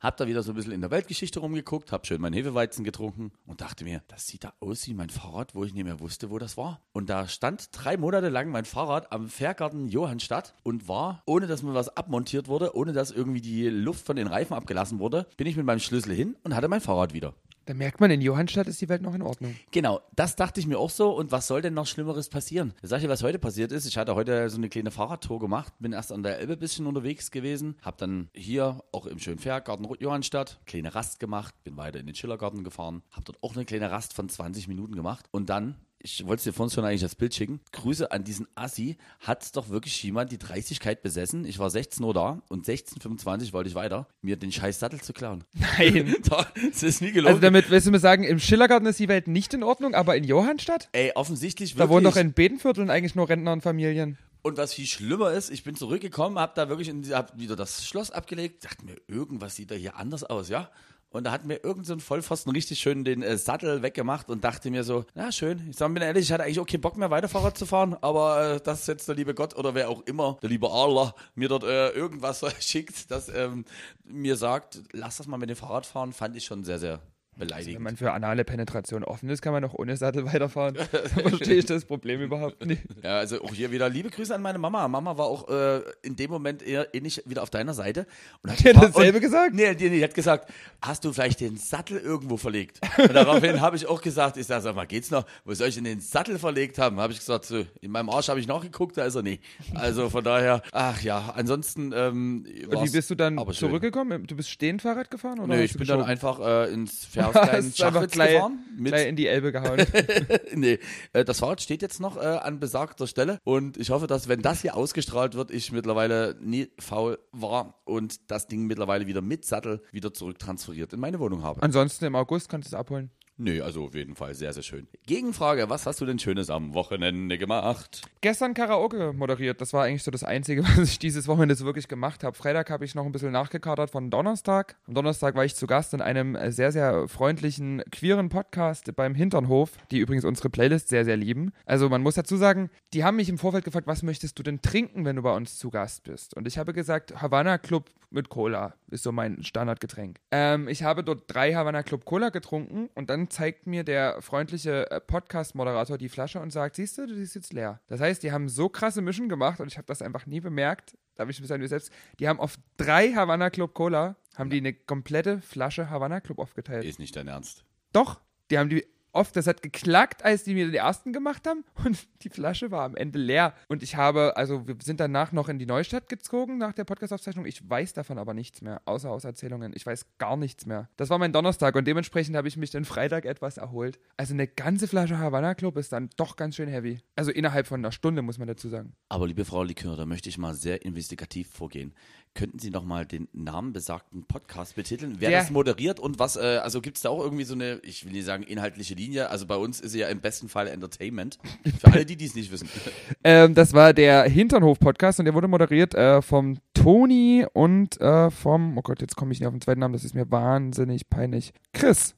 hab 0.00 0.16
da 0.16 0.26
wieder 0.26 0.42
so 0.42 0.50
ein 0.50 0.56
bisschen 0.56 0.72
in 0.72 0.80
der 0.80 0.90
Weltgeschichte 0.90 1.38
rumgeguckt, 1.38 1.92
hab 1.92 2.08
schön 2.08 2.20
meinen 2.20 2.34
Hefeweizen 2.34 2.82
getrunken 2.82 3.30
und 3.46 3.60
dachte 3.60 3.84
mir, 3.84 4.02
das 4.08 4.26
sieht 4.26 4.42
da 4.42 4.52
aus 4.58 4.88
wie 4.88 4.94
mein 4.94 5.10
Fahrrad, 5.10 5.54
wo 5.54 5.62
ich 5.62 5.74
nicht 5.74 5.84
mehr 5.84 6.00
wusste, 6.00 6.28
wo 6.28 6.40
das 6.40 6.56
war. 6.56 6.80
Und 6.92 7.08
da 7.08 7.28
stand 7.28 7.68
drei 7.70 7.96
Monate 7.96 8.30
lang 8.30 8.50
mein 8.50 8.64
Fahrrad 8.64 9.12
am 9.12 9.28
Fährgarten 9.28 9.86
Johannstadt 9.86 10.54
und 10.64 10.88
war, 10.88 11.22
ohne 11.24 11.46
dass 11.46 11.62
mir 11.62 11.72
was 11.72 11.96
abmontiert 11.96 12.48
wurde, 12.48 12.76
ohne 12.76 12.92
dass 12.92 13.12
irgendwie 13.12 13.40
die 13.40 13.68
Luft 13.68 14.04
von 14.04 14.16
den 14.16 14.26
Reifen 14.26 14.54
abgelassen 14.54 14.98
wurde, 14.98 15.28
bin 15.36 15.46
ich 15.46 15.56
mit 15.56 15.64
meinem 15.64 15.83
Schlüssel 15.84 16.14
hin 16.14 16.36
und 16.42 16.54
hatte 16.54 16.68
mein 16.68 16.80
Fahrrad 16.80 17.14
wieder. 17.14 17.34
Da 17.66 17.72
merkt 17.72 17.98
man, 17.98 18.10
in 18.10 18.20
Johannstadt 18.20 18.68
ist 18.68 18.80
die 18.82 18.90
Welt 18.90 19.00
noch 19.00 19.14
in 19.14 19.22
Ordnung. 19.22 19.56
Genau, 19.70 20.02
das 20.14 20.36
dachte 20.36 20.60
ich 20.60 20.66
mir 20.66 20.78
auch 20.78 20.90
so. 20.90 21.10
Und 21.16 21.32
was 21.32 21.46
soll 21.46 21.62
denn 21.62 21.72
noch 21.72 21.86
Schlimmeres 21.86 22.28
passieren? 22.28 22.74
Sag 22.82 22.98
ich 22.98 23.04
dir, 23.04 23.08
was 23.08 23.22
heute 23.22 23.38
passiert 23.38 23.72
ist. 23.72 23.86
Ich 23.86 23.96
hatte 23.96 24.14
heute 24.14 24.50
so 24.50 24.58
eine 24.58 24.68
kleine 24.68 24.90
Fahrradtour 24.90 25.38
gemacht, 25.40 25.72
bin 25.78 25.92
erst 25.92 26.12
an 26.12 26.22
der 26.22 26.40
Elbe 26.40 26.54
ein 26.54 26.58
bisschen 26.58 26.86
unterwegs 26.86 27.30
gewesen, 27.30 27.76
habe 27.80 27.96
dann 27.98 28.28
hier 28.34 28.82
auch 28.92 29.06
im 29.06 29.18
schönen 29.18 29.38
Fährgarten 29.38 29.88
Johannstadt 29.98 30.60
kleine 30.66 30.94
Rast 30.94 31.20
gemacht, 31.20 31.54
bin 31.64 31.76
weiter 31.78 32.00
in 32.00 32.06
den 32.06 32.14
Schillergarten 32.14 32.64
gefahren, 32.64 33.02
habe 33.10 33.24
dort 33.24 33.42
auch 33.42 33.54
eine 33.54 33.64
kleine 33.64 33.90
Rast 33.90 34.12
von 34.12 34.28
20 34.28 34.68
Minuten 34.68 34.94
gemacht 34.94 35.26
und 35.30 35.48
dann 35.48 35.76
ich 36.04 36.26
wollte 36.26 36.44
dir 36.44 36.52
vorhin 36.52 36.70
schon 36.72 36.84
eigentlich 36.84 37.00
das 37.00 37.14
Bild 37.14 37.34
schicken. 37.34 37.60
Grüße 37.72 38.12
an 38.12 38.24
diesen 38.24 38.46
Assi. 38.54 38.98
Hat 39.20 39.56
doch 39.56 39.70
wirklich 39.70 40.02
jemand 40.02 40.30
die 40.30 40.38
Dreistigkeit 40.38 41.00
besessen. 41.02 41.46
Ich 41.46 41.58
war 41.58 41.70
16 41.70 42.04
Uhr 42.04 42.12
da 42.12 42.42
und 42.50 42.66
16.25 42.66 43.54
wollte 43.54 43.68
ich 43.70 43.74
weiter, 43.74 44.06
mir 44.20 44.36
den 44.36 44.52
scheiß 44.52 44.78
Sattel 44.78 45.00
zu 45.00 45.14
klauen. 45.14 45.44
Nein. 45.54 46.14
Das 46.72 46.82
ist 46.82 47.00
nie 47.00 47.12
gelogen. 47.12 47.28
Also 47.28 47.40
damit 47.40 47.70
willst 47.70 47.86
du 47.86 47.90
mir 47.90 47.98
sagen, 47.98 48.24
im 48.24 48.38
Schillergarten 48.38 48.86
ist 48.86 48.98
die 48.98 49.08
Welt 49.08 49.28
nicht 49.28 49.54
in 49.54 49.62
Ordnung, 49.62 49.94
aber 49.94 50.16
in 50.16 50.24
Johannstadt? 50.24 50.88
Ey, 50.92 51.12
offensichtlich 51.14 51.72
Da 51.72 51.78
wirklich. 51.78 51.90
wohnen 51.90 52.04
doch 52.04 52.16
in 52.16 52.32
Bedenvierteln 52.32 52.90
eigentlich 52.90 53.14
nur 53.14 53.28
Rentner 53.28 53.52
und 53.52 53.62
Familien. 53.62 54.18
Und 54.42 54.58
was 54.58 54.74
viel 54.74 54.86
schlimmer 54.86 55.32
ist, 55.32 55.50
ich 55.50 55.64
bin 55.64 55.74
zurückgekommen, 55.74 56.38
hab 56.38 56.54
da 56.54 56.68
wirklich 56.68 56.88
in, 56.90 57.02
hab 57.14 57.38
wieder 57.38 57.56
das 57.56 57.86
Schloss 57.86 58.10
abgelegt, 58.10 58.62
dachte 58.64 58.84
mir, 58.84 58.96
irgendwas 59.08 59.56
sieht 59.56 59.70
da 59.70 59.74
hier 59.74 59.96
anders 59.96 60.22
aus, 60.24 60.50
ja? 60.50 60.70
Und 61.14 61.22
da 61.22 61.30
hat 61.30 61.44
mir 61.44 61.62
irgend 61.62 61.86
so 61.86 61.96
Vollpfosten 61.96 62.50
richtig 62.50 62.80
schön 62.80 63.04
den 63.04 63.22
äh, 63.22 63.38
Sattel 63.38 63.82
weggemacht 63.82 64.28
und 64.28 64.42
dachte 64.42 64.68
mir 64.72 64.82
so, 64.82 65.04
na 65.14 65.30
schön, 65.30 65.64
ich 65.70 65.76
sag 65.76 65.92
mir 65.92 66.02
ehrlich, 66.02 66.24
ich 66.24 66.32
hatte 66.32 66.42
eigentlich 66.42 66.66
keinen 66.66 66.80
Bock 66.80 66.96
mehr 66.96 67.08
weiter 67.08 67.28
Fahrrad 67.28 67.56
zu 67.56 67.66
fahren, 67.66 67.96
aber 68.00 68.54
äh, 68.54 68.60
dass 68.60 68.88
jetzt 68.88 69.06
der 69.06 69.14
liebe 69.14 69.32
Gott 69.32 69.54
oder 69.54 69.76
wer 69.76 69.90
auch 69.90 70.02
immer, 70.06 70.38
der 70.42 70.50
liebe 70.50 70.68
Allah, 70.68 71.14
mir 71.36 71.48
dort 71.48 71.62
äh, 71.62 71.90
irgendwas 71.90 72.44
schickt, 72.58 73.12
das 73.12 73.28
ähm, 73.28 73.64
mir 74.04 74.34
sagt, 74.34 74.82
lass 74.90 75.18
das 75.18 75.28
mal 75.28 75.36
mit 75.36 75.50
dem 75.50 75.56
Fahrrad 75.56 75.86
fahren, 75.86 76.12
fand 76.12 76.34
ich 76.34 76.46
schon 76.46 76.64
sehr, 76.64 76.80
sehr 76.80 77.00
beleidigend. 77.36 77.76
Wenn 77.76 77.82
man 77.82 77.96
für 77.96 78.12
anale 78.12 78.44
Penetration 78.44 79.04
offen 79.04 79.28
ist, 79.28 79.42
kann 79.42 79.52
man 79.52 79.64
auch 79.64 79.74
ohne 79.74 79.96
Sattel 79.96 80.24
weiterfahren. 80.32 80.76
Verstehe 81.14 81.56
ich 81.56 81.66
das 81.66 81.84
Problem 81.84 82.20
überhaupt 82.20 82.64
nicht. 82.64 82.82
Ja, 83.02 83.18
also 83.18 83.42
auch 83.42 83.54
hier 83.54 83.70
wieder 83.70 83.88
liebe 83.88 84.10
Grüße 84.10 84.34
an 84.34 84.42
meine 84.42 84.58
Mama. 84.58 84.86
Mama 84.88 85.16
war 85.16 85.26
auch 85.26 85.48
äh, 85.48 85.80
in 86.02 86.16
dem 86.16 86.30
Moment 86.30 86.62
eher 86.62 86.94
ähnlich 86.94 87.22
wieder 87.26 87.42
auf 87.42 87.50
deiner 87.50 87.74
Seite. 87.74 88.06
Und 88.42 88.50
hat 88.50 88.60
Die 88.60 88.68
hat 88.68 88.76
dasselbe 88.76 89.18
und, 89.18 89.22
gesagt? 89.22 89.54
Nee, 89.54 89.74
die, 89.74 89.90
die 89.90 90.02
hat 90.02 90.14
gesagt, 90.14 90.50
hast 90.80 91.04
du 91.04 91.12
vielleicht 91.12 91.40
den 91.40 91.56
Sattel 91.56 91.98
irgendwo 91.98 92.36
verlegt? 92.36 92.80
Und 92.98 93.14
daraufhin 93.14 93.60
habe 93.60 93.76
ich 93.76 93.86
auch 93.86 94.00
gesagt, 94.00 94.36
ich 94.36 94.46
sag, 94.46 94.62
sag 94.62 94.74
mal, 94.74 94.86
geht's 94.86 95.10
noch? 95.10 95.24
Wo 95.44 95.54
soll 95.54 95.68
ich 95.68 95.74
denn 95.74 95.84
den 95.84 96.00
Sattel 96.00 96.38
verlegt 96.38 96.78
haben? 96.78 97.00
Habe 97.00 97.12
ich 97.12 97.18
gesagt, 97.18 97.44
so, 97.44 97.64
in 97.80 97.90
meinem 97.90 98.10
Arsch 98.10 98.28
habe 98.28 98.40
ich 98.40 98.46
nachgeguckt, 98.46 98.96
da 98.96 99.04
ist 99.04 99.14
er 99.14 99.22
nicht. 99.22 99.42
Also 99.74 100.10
von 100.10 100.24
daher, 100.24 100.62
ach 100.72 101.00
ja, 101.02 101.32
ansonsten 101.34 101.92
ähm, 101.94 102.46
Und 102.68 102.84
wie 102.86 102.90
bist 102.90 103.10
du 103.10 103.14
dann 103.14 103.38
zurückgekommen? 103.52 104.26
Du 104.26 104.36
bist 104.36 104.50
stehend 104.50 104.82
Fahrrad 104.82 105.10
gefahren? 105.10 105.40
Oder 105.40 105.54
hast 105.54 105.62
ich 105.64 105.72
bin 105.76 105.86
dann 105.86 105.98
geschoben? 105.98 106.10
einfach 106.10 106.40
äh, 106.40 106.72
ins 106.72 107.04
Hast 107.26 107.36
aufs 107.36 107.48
kleinen 107.48 107.72
Schachwitz 107.72 108.12
gleich, 108.12 108.32
gefahren. 108.32 108.64
Mit, 108.76 108.92
gleich 108.92 109.08
in 109.08 109.16
die 109.16 109.26
Elbe 109.26 109.52
gehauen. 109.52 109.84
nee, 110.54 110.78
äh, 111.12 111.24
das 111.24 111.40
Fahrrad 111.40 111.60
steht 111.60 111.82
jetzt 111.82 112.00
noch 112.00 112.16
äh, 112.16 112.20
an 112.20 112.60
besagter 112.60 113.06
Stelle 113.06 113.38
und 113.44 113.76
ich 113.76 113.90
hoffe, 113.90 114.06
dass 114.06 114.28
wenn 114.28 114.42
das 114.42 114.62
hier 114.62 114.76
ausgestrahlt 114.76 115.34
wird, 115.34 115.50
ich 115.50 115.72
mittlerweile 115.72 116.36
nie 116.40 116.70
faul 116.78 117.18
war 117.32 117.80
und 117.84 118.30
das 118.30 118.46
Ding 118.46 118.66
mittlerweile 118.66 119.06
wieder 119.06 119.22
mit 119.22 119.44
Sattel 119.44 119.82
wieder 119.92 120.12
zurücktransferiert 120.12 120.92
in 120.92 121.00
meine 121.00 121.20
Wohnung 121.20 121.42
habe. 121.42 121.62
Ansonsten 121.62 122.04
im 122.04 122.16
August 122.16 122.48
kannst 122.48 122.70
du 122.70 122.76
es 122.76 122.78
abholen. 122.78 123.10
Nee, 123.36 123.60
also 123.60 123.86
auf 123.86 123.94
jeden 123.96 124.14
Fall 124.14 124.34
sehr, 124.34 124.52
sehr 124.52 124.62
schön. 124.62 124.86
Gegenfrage, 125.06 125.68
was 125.68 125.86
hast 125.86 126.00
du 126.00 126.06
denn 126.06 126.20
Schönes 126.20 126.50
am 126.50 126.72
Wochenende 126.72 127.36
gemacht? 127.36 128.02
Gestern 128.20 128.54
Karaoke 128.54 129.12
moderiert. 129.12 129.60
Das 129.60 129.72
war 129.72 129.84
eigentlich 129.84 130.04
so 130.04 130.12
das 130.12 130.22
Einzige, 130.22 130.62
was 130.76 130.90
ich 130.90 130.98
dieses 131.00 131.26
Wochenende 131.26 131.56
so 131.56 131.64
wirklich 131.64 131.88
gemacht 131.88 132.22
habe. 132.22 132.36
Freitag 132.36 132.70
habe 132.70 132.84
ich 132.84 132.94
noch 132.94 133.04
ein 133.04 133.10
bisschen 133.10 133.32
nachgekadert 133.32 133.90
von 133.90 134.08
Donnerstag. 134.08 134.76
Am 134.86 134.94
Donnerstag 134.94 135.34
war 135.34 135.44
ich 135.44 135.56
zu 135.56 135.66
Gast 135.66 135.94
in 135.94 136.00
einem 136.00 136.36
äh, 136.36 136.52
sehr, 136.52 136.70
sehr 136.70 137.08
freundlichen, 137.08 137.82
queeren 137.90 138.28
Podcast 138.28 138.94
beim 138.94 139.16
Hinternhof, 139.16 139.72
die 139.90 139.98
übrigens 139.98 140.24
unsere 140.24 140.48
Playlist 140.48 140.88
sehr, 140.88 141.04
sehr 141.04 141.16
lieben. 141.16 141.52
Also 141.66 141.88
man 141.88 142.02
muss 142.02 142.14
dazu 142.14 142.36
sagen, 142.36 142.70
die 142.92 143.02
haben 143.02 143.16
mich 143.16 143.28
im 143.28 143.38
Vorfeld 143.38 143.64
gefragt, 143.64 143.88
was 143.88 144.04
möchtest 144.04 144.38
du 144.38 144.44
denn 144.44 144.62
trinken, 144.62 145.04
wenn 145.04 145.16
du 145.16 145.22
bei 145.22 145.34
uns 145.34 145.58
zu 145.58 145.70
Gast 145.70 146.04
bist? 146.04 146.36
Und 146.36 146.46
ich 146.46 146.56
habe 146.56 146.72
gesagt, 146.72 147.20
Havana 147.20 147.58
Club 147.58 147.90
mit 148.10 148.28
Cola 148.28 148.74
ist 148.90 149.02
so 149.02 149.12
mein 149.12 149.42
Standardgetränk. 149.42 150.18
Ähm, 150.30 150.68
ich 150.68 150.84
habe 150.84 151.02
dort 151.02 151.24
drei 151.26 151.52
Havana 151.54 151.82
Club 151.82 152.04
Cola 152.04 152.30
getrunken 152.30 152.88
und 152.94 153.10
dann 153.10 153.23
zeigt 153.30 153.66
mir 153.66 153.84
der 153.84 154.20
freundliche 154.22 154.90
äh, 154.90 155.00
Podcast-Moderator 155.00 155.98
die 155.98 156.08
Flasche 156.08 156.40
und 156.40 156.50
sagt, 156.50 156.76
siehst 156.76 156.98
du, 156.98 157.06
die 157.06 157.14
ist 157.14 157.34
jetzt 157.34 157.52
leer. 157.52 157.80
Das 157.86 158.00
heißt, 158.00 158.22
die 158.22 158.32
haben 158.32 158.48
so 158.48 158.68
krasse 158.68 159.02
Mischen 159.02 159.28
gemacht 159.28 159.60
und 159.60 159.68
ich 159.68 159.76
habe 159.76 159.86
das 159.86 160.02
einfach 160.02 160.26
nie 160.26 160.40
bemerkt. 160.40 160.96
Da 161.14 161.22
habe 161.22 161.30
ich 161.30 161.40
bis 161.40 161.50
an 161.50 161.60
mir 161.60 161.68
selbst. 161.68 161.92
Die 162.18 162.28
haben 162.28 162.40
auf 162.40 162.56
drei 162.76 163.12
Havana 163.12 163.50
Club 163.50 163.74
Cola, 163.74 164.16
haben 164.36 164.50
die 164.50 164.58
eine 164.58 164.72
komplette 164.72 165.40
Flasche 165.40 165.90
Havana 165.90 166.20
Club 166.20 166.38
aufgeteilt. 166.38 166.84
Ist 166.84 166.98
nicht 166.98 167.14
dein 167.16 167.28
Ernst. 167.28 167.64
Doch, 167.92 168.20
die 168.50 168.58
haben 168.58 168.68
die 168.68 168.84
oft, 169.14 169.36
das 169.36 169.46
hat 169.46 169.62
geklackt, 169.62 170.24
als 170.24 170.44
die 170.44 170.54
mir 170.54 170.66
den 170.66 170.74
ersten 170.74 171.12
gemacht 171.12 171.46
haben 171.46 171.64
und 171.84 172.06
die 172.22 172.28
Flasche 172.28 172.70
war 172.70 172.84
am 172.84 172.96
Ende 172.96 173.18
leer. 173.18 173.54
Und 173.68 173.82
ich 173.82 173.96
habe, 173.96 174.36
also 174.36 174.66
wir 174.66 174.76
sind 174.82 175.00
danach 175.00 175.32
noch 175.32 175.48
in 175.48 175.58
die 175.58 175.66
Neustadt 175.66 176.08
gezogen 176.08 176.58
nach 176.58 176.72
der 176.72 176.84
Podcast-Aufzeichnung. 176.84 177.46
Ich 177.46 177.68
weiß 177.68 177.92
davon 177.92 178.18
aber 178.18 178.34
nichts 178.34 178.62
mehr, 178.62 178.82
außer 178.84 179.10
aus 179.10 179.24
Erzählungen. 179.24 179.72
Ich 179.74 179.86
weiß 179.86 180.18
gar 180.18 180.36
nichts 180.36 180.66
mehr. 180.66 180.88
Das 180.96 181.10
war 181.10 181.18
mein 181.18 181.32
Donnerstag 181.32 181.74
und 181.76 181.86
dementsprechend 181.86 182.36
habe 182.36 182.48
ich 182.48 182.56
mich 182.56 182.70
den 182.70 182.84
Freitag 182.84 183.24
etwas 183.24 183.56
erholt. 183.56 183.98
Also 184.16 184.34
eine 184.34 184.46
ganze 184.46 184.88
Flasche 184.88 185.18
Havana 185.18 185.54
Club 185.54 185.76
ist 185.76 185.92
dann 185.92 186.10
doch 186.16 186.36
ganz 186.36 186.56
schön 186.56 186.68
heavy. 186.68 187.00
Also 187.16 187.30
innerhalb 187.30 187.66
von 187.66 187.80
einer 187.80 187.92
Stunde, 187.92 188.22
muss 188.22 188.38
man 188.38 188.48
dazu 188.48 188.68
sagen. 188.68 188.94
Aber 189.08 189.26
liebe 189.26 189.44
Frau 189.44 189.62
Likör, 189.62 189.96
da 189.96 190.06
möchte 190.06 190.28
ich 190.28 190.38
mal 190.38 190.54
sehr 190.54 190.84
investigativ 190.84 191.48
vorgehen. 191.50 191.94
Könnten 192.34 192.58
Sie 192.58 192.70
noch 192.70 192.84
mal 192.84 193.06
den 193.06 193.28
Namen 193.32 193.72
besagten 193.72 194.24
Podcast 194.24 194.74
betiteln? 194.74 195.16
Wer 195.20 195.30
Der- 195.30 195.40
das 195.40 195.50
moderiert 195.50 196.00
und 196.00 196.18
was, 196.18 196.34
äh, 196.34 196.58
also 196.62 196.80
gibt 196.80 196.96
es 196.96 197.02
da 197.04 197.08
auch 197.10 197.22
irgendwie 197.22 197.44
so 197.44 197.54
eine, 197.54 197.78
ich 197.84 198.04
will 198.04 198.12
nicht 198.12 198.24
sagen 198.24 198.42
inhaltliche 198.42 198.94
Linie, 198.94 199.30
also 199.30 199.46
bei 199.46 199.54
uns 199.56 199.80
ist 199.80 199.92
sie 199.92 200.00
ja 200.00 200.08
im 200.08 200.20
besten 200.20 200.48
Fall 200.48 200.66
Entertainment. 200.66 201.38
Für 201.78 201.92
alle, 201.92 202.04
die 202.04 202.16
dies 202.16 202.34
nicht 202.34 202.50
wissen. 202.50 202.68
Ähm, 203.26 203.54
das 203.54 203.72
war 203.72 203.94
der 203.94 204.24
Hinternhof-Podcast 204.24 205.18
und 205.18 205.24
der 205.24 205.32
wurde 205.34 205.48
moderiert 205.48 205.94
äh, 205.94 206.20
vom 206.20 206.58
Toni 206.74 207.46
und 207.54 207.98
äh, 208.00 208.30
vom, 208.30 208.76
oh 208.76 208.82
Gott, 208.82 209.00
jetzt 209.00 209.16
komme 209.16 209.32
ich 209.32 209.40
nicht 209.40 209.46
auf 209.46 209.54
den 209.54 209.62
zweiten 209.62 209.80
Namen, 209.80 209.94
das 209.94 210.04
ist 210.04 210.14
mir 210.14 210.30
wahnsinnig 210.30 211.08
peinlich. 211.08 211.52
Chris. 211.72 212.14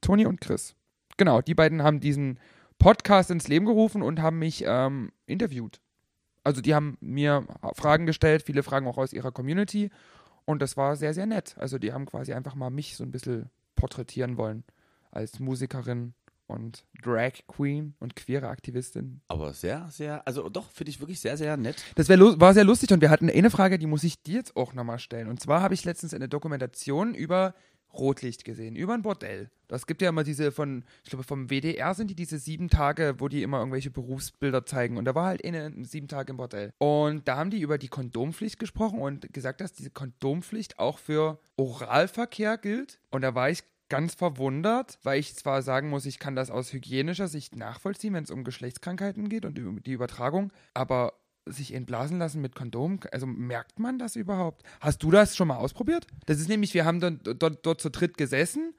Toni 0.00 0.26
und 0.26 0.40
Chris. 0.40 0.74
Genau, 1.18 1.40
die 1.42 1.54
beiden 1.54 1.82
haben 1.82 2.00
diesen 2.00 2.40
Podcast 2.78 3.30
ins 3.30 3.46
Leben 3.46 3.66
gerufen 3.66 4.02
und 4.02 4.20
haben 4.22 4.38
mich 4.40 4.64
ähm, 4.66 5.12
interviewt. 5.26 5.80
Also 6.44 6.60
die 6.60 6.74
haben 6.74 6.96
mir 7.00 7.46
Fragen 7.74 8.06
gestellt, 8.06 8.42
viele 8.42 8.62
Fragen 8.62 8.86
auch 8.86 8.98
aus 8.98 9.12
ihrer 9.12 9.32
Community 9.32 9.90
und 10.44 10.62
das 10.62 10.76
war 10.76 10.96
sehr, 10.96 11.14
sehr 11.14 11.26
nett. 11.26 11.54
Also 11.58 11.78
die 11.78 11.92
haben 11.92 12.06
quasi 12.06 12.32
einfach 12.32 12.54
mal 12.54 12.70
mich 12.70 12.96
so 12.96 13.04
ein 13.04 13.10
bisschen 13.10 13.50
porträtieren 13.76 14.36
wollen 14.36 14.64
als 15.10 15.38
Musikerin 15.38 16.14
und 16.46 16.84
Drag 17.02 17.32
Queen 17.46 17.94
und 18.00 18.16
queere 18.16 18.48
Aktivistin. 18.48 19.20
Aber 19.28 19.52
sehr, 19.54 19.88
sehr, 19.90 20.26
also 20.26 20.48
doch, 20.48 20.70
finde 20.70 20.90
ich 20.90 21.00
wirklich 21.00 21.20
sehr, 21.20 21.36
sehr 21.36 21.56
nett. 21.56 21.82
Das 21.94 22.08
wär, 22.08 22.18
war 22.18 22.54
sehr 22.54 22.64
lustig 22.64 22.92
und 22.92 23.00
wir 23.00 23.10
hatten 23.10 23.30
eine 23.30 23.50
Frage, 23.50 23.78
die 23.78 23.86
muss 23.86 24.04
ich 24.04 24.22
dir 24.22 24.36
jetzt 24.36 24.56
auch 24.56 24.74
nochmal 24.74 24.98
stellen. 24.98 25.28
Und 25.28 25.40
zwar 25.40 25.62
habe 25.62 25.74
ich 25.74 25.84
letztens 25.84 26.12
eine 26.12 26.28
Dokumentation 26.28 27.14
über 27.14 27.54
Rotlicht 27.92 28.44
gesehen, 28.44 28.76
über 28.76 28.94
ein 28.94 29.02
Bordell. 29.02 29.50
Das 29.68 29.86
gibt 29.86 30.02
ja 30.02 30.08
immer 30.08 30.24
diese 30.24 30.50
von, 30.52 30.84
ich 31.04 31.10
glaube 31.10 31.24
vom 31.24 31.48
WDR 31.48 31.94
sind 31.94 32.10
die 32.10 32.16
diese 32.16 32.38
sieben 32.38 32.68
Tage, 32.68 33.16
wo 33.18 33.28
die 33.28 33.42
immer 33.42 33.58
irgendwelche 33.58 33.90
Berufsbilder 33.90 34.66
zeigen. 34.66 34.96
Und 34.96 35.04
da 35.04 35.14
war 35.14 35.26
halt 35.26 35.44
eine 35.44 35.72
sieben 35.84 36.08
Tage 36.08 36.30
im 36.30 36.36
Bordell. 36.38 36.72
Und 36.78 37.28
da 37.28 37.36
haben 37.36 37.50
die 37.50 37.60
über 37.60 37.78
die 37.78 37.88
Kondompflicht 37.88 38.58
gesprochen 38.58 39.00
und 39.00 39.32
gesagt, 39.32 39.60
dass 39.60 39.72
diese 39.72 39.90
Kondompflicht 39.90 40.78
auch 40.78 40.98
für 40.98 41.38
Oralverkehr 41.56 42.58
gilt. 42.58 42.98
Und 43.10 43.22
da 43.22 43.34
war 43.34 43.50
ich 43.50 43.62
ganz 43.90 44.14
verwundert, 44.14 44.98
weil 45.02 45.20
ich 45.20 45.36
zwar 45.36 45.62
sagen 45.62 45.90
muss, 45.90 46.06
ich 46.06 46.18
kann 46.18 46.36
das 46.36 46.50
aus 46.50 46.72
hygienischer 46.72 47.28
Sicht 47.28 47.56
nachvollziehen, 47.56 48.14
wenn 48.14 48.24
es 48.24 48.30
um 48.30 48.44
Geschlechtskrankheiten 48.44 49.28
geht 49.28 49.44
und 49.44 49.58
die 49.58 49.92
Übertragung, 49.92 50.52
aber 50.72 51.12
sich 51.46 51.74
entblasen 51.74 52.18
lassen 52.18 52.40
mit 52.40 52.54
Kondom, 52.54 53.00
also 53.12 53.26
merkt 53.26 53.78
man 53.78 53.98
das 53.98 54.16
überhaupt? 54.16 54.62
Hast 54.80 55.02
du 55.02 55.10
das 55.10 55.36
schon 55.36 55.48
mal 55.48 55.56
ausprobiert? 55.56 56.06
Das 56.26 56.38
ist 56.38 56.48
nämlich, 56.48 56.74
wir 56.74 56.84
haben 56.84 57.00
dort, 57.00 57.42
dort, 57.42 57.66
dort 57.66 57.80
zu 57.80 57.90
dritt 57.90 58.16
gesessen 58.16 58.74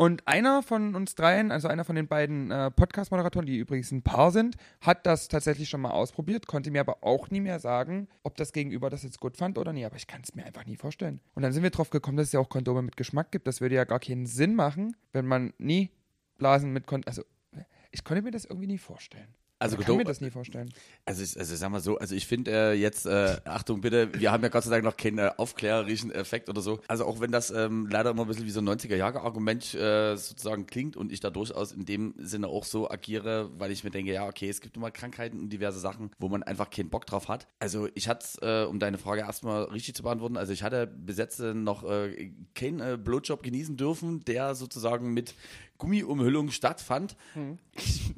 und 0.00 0.28
einer 0.28 0.62
von 0.62 0.94
uns 0.94 1.16
dreien, 1.16 1.50
also 1.50 1.66
einer 1.66 1.84
von 1.84 1.96
den 1.96 2.06
beiden 2.06 2.52
äh, 2.52 2.70
Podcast-Moderatoren, 2.70 3.46
die 3.46 3.58
übrigens 3.58 3.90
ein 3.90 4.02
Paar 4.02 4.30
sind, 4.30 4.54
hat 4.80 5.04
das 5.06 5.26
tatsächlich 5.26 5.68
schon 5.68 5.80
mal 5.80 5.90
ausprobiert, 5.90 6.46
konnte 6.46 6.70
mir 6.70 6.80
aber 6.82 7.02
auch 7.02 7.30
nie 7.30 7.40
mehr 7.40 7.58
sagen, 7.58 8.06
ob 8.22 8.36
das 8.36 8.52
Gegenüber 8.52 8.90
das 8.90 9.02
jetzt 9.02 9.18
gut 9.18 9.36
fand 9.36 9.58
oder 9.58 9.72
nie. 9.72 9.84
Aber 9.84 9.96
ich 9.96 10.06
kann 10.06 10.20
es 10.22 10.36
mir 10.36 10.46
einfach 10.46 10.64
nie 10.66 10.76
vorstellen. 10.76 11.20
Und 11.34 11.42
dann 11.42 11.52
sind 11.52 11.64
wir 11.64 11.70
drauf 11.70 11.90
gekommen, 11.90 12.16
dass 12.16 12.28
es 12.28 12.32
ja 12.32 12.38
auch 12.38 12.48
Kondome 12.48 12.82
mit 12.82 12.96
Geschmack 12.96 13.32
gibt. 13.32 13.48
Das 13.48 13.60
würde 13.60 13.74
ja 13.74 13.82
gar 13.82 13.98
keinen 13.98 14.26
Sinn 14.26 14.54
machen, 14.54 14.94
wenn 15.12 15.26
man 15.26 15.52
nie 15.58 15.90
Blasen 16.36 16.72
mit 16.72 16.86
Kondom. 16.86 17.08
Also, 17.08 17.24
ich 17.90 18.04
konnte 18.04 18.22
mir 18.22 18.30
das 18.30 18.44
irgendwie 18.44 18.68
nie 18.68 18.78
vorstellen. 18.78 19.34
Also 19.60 19.76
ich 19.78 19.84
kann 19.86 19.96
mir 19.96 20.04
das 20.04 20.20
nie 20.20 20.30
vorstellen. 20.30 20.72
Also, 21.04 21.22
ich- 21.22 21.36
also 21.38 21.56
sag 21.56 21.70
mal 21.70 21.80
so, 21.80 21.98
also 21.98 22.14
ich 22.14 22.26
finde 22.26 22.50
äh, 22.52 22.72
jetzt, 22.74 23.06
äh, 23.06 23.36
Achtung 23.44 23.80
bitte, 23.80 24.08
wir 24.14 24.30
haben 24.30 24.42
ja 24.42 24.50
Gott 24.50 24.62
sei 24.64 24.70
Dank 24.70 24.84
noch 24.84 24.96
keinen 24.96 25.18
äh, 25.18 25.30
aufklärerischen 25.36 26.12
Effekt 26.12 26.48
oder 26.48 26.60
so. 26.60 26.78
Also 26.86 27.04
auch 27.06 27.18
wenn 27.20 27.32
das 27.32 27.50
ähm, 27.50 27.88
leider 27.90 28.10
immer 28.10 28.22
ein 28.22 28.28
bisschen 28.28 28.46
wie 28.46 28.50
so 28.50 28.60
ein 28.60 28.68
90er-Jahre-Argument 28.68 29.74
äh, 29.74 30.16
sozusagen 30.16 30.66
klingt 30.66 30.96
und 30.96 31.10
ich 31.10 31.20
da 31.20 31.30
durchaus 31.30 31.72
in 31.72 31.84
dem 31.84 32.14
Sinne 32.18 32.46
auch 32.48 32.64
so 32.64 32.88
agiere, 32.90 33.50
weil 33.58 33.72
ich 33.72 33.82
mir 33.84 33.90
denke, 33.90 34.12
ja, 34.12 34.26
okay, 34.28 34.48
es 34.48 34.60
gibt 34.60 34.76
immer 34.76 34.90
Krankheiten 34.90 35.40
und 35.40 35.48
diverse 35.52 35.80
Sachen, 35.80 36.10
wo 36.18 36.28
man 36.28 36.42
einfach 36.42 36.70
keinen 36.70 36.90
Bock 36.90 37.06
drauf 37.06 37.28
hat. 37.28 37.48
Also 37.58 37.88
ich 37.94 38.08
hatte, 38.08 38.26
äh, 38.42 38.68
um 38.68 38.78
deine 38.78 38.98
Frage 38.98 39.22
erstmal 39.22 39.64
richtig 39.64 39.94
zu 39.96 40.02
beantworten, 40.02 40.36
also 40.36 40.52
ich 40.52 40.62
hatte 40.62 40.86
besetzte 40.86 41.54
noch 41.54 41.82
äh, 41.88 42.30
keinen 42.54 42.80
äh, 42.80 42.96
Blowjob 42.96 43.42
genießen 43.42 43.76
dürfen, 43.76 44.24
der 44.24 44.54
sozusagen 44.54 45.12
mit 45.12 45.34
Gummiumhüllung 45.78 46.50
stattfand. 46.50 47.16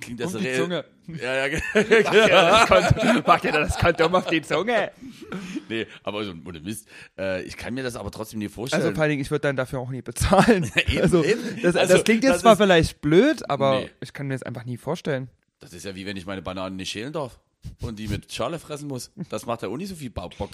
Klingt 0.00 0.20
das 0.20 0.34
Um 0.34 0.42
die 0.42 0.52
Zunge. 0.54 0.84
Ja, 1.08 1.46
ja, 1.46 1.58
Macht 3.26 3.44
ihr 3.44 3.52
das 3.52 3.78
Kondom 3.78 4.14
auf 4.14 4.26
die 4.26 4.40
Zunge? 4.42 4.90
Nee, 5.68 5.86
aber 6.02 6.24
so, 6.24 6.32
ohne 6.46 6.60
Mist. 6.60 6.88
Äh, 7.18 7.42
ich 7.42 7.56
kann 7.56 7.74
mir 7.74 7.82
das 7.82 7.96
aber 7.96 8.10
trotzdem 8.10 8.38
nicht 8.38 8.54
vorstellen. 8.54 8.82
Also 8.82 8.94
vor 8.94 9.02
allen 9.02 9.10
Dingen, 9.10 9.22
ich 9.22 9.30
würde 9.30 9.42
dann 9.42 9.56
dafür 9.56 9.78
auch 9.80 9.90
nie 9.90 10.02
bezahlen. 10.02 10.70
Eben, 10.86 11.02
also, 11.02 11.22
eben. 11.22 11.40
Das, 11.62 11.76
Also, 11.76 11.94
das 11.94 12.04
klingt 12.04 12.22
jetzt 12.24 12.34
das 12.34 12.40
zwar 12.40 12.56
vielleicht 12.56 13.00
blöd, 13.00 13.48
aber 13.50 13.80
Nee. 13.80 13.90
ich 14.00 14.12
kann 14.12 14.26
mir 14.26 14.34
das 14.34 14.42
einfach 14.42 14.64
nie 14.64 14.76
vorstellen. 14.76 15.28
das 15.60 15.72
ist 15.74 15.84
ja 15.84 15.94
wie 15.94 16.06
wenn 16.06 16.16
ich 16.16 16.26
meine 16.26 16.42
Bananen 16.42 16.76
nicht 16.76 16.90
schälen 16.90 17.12
darf 17.12 17.38
und 17.82 17.98
die 17.98 18.08
mit 18.08 18.32
Schale 18.32 18.58
fressen 18.58 18.88
muss. 18.88 19.10
Das 19.28 19.44
macht 19.44 19.62
ja 19.62 19.68
auch 19.68 19.76
nicht 19.76 19.88
so 19.90 19.94
viel 19.96 20.10
Bock. 20.10 20.50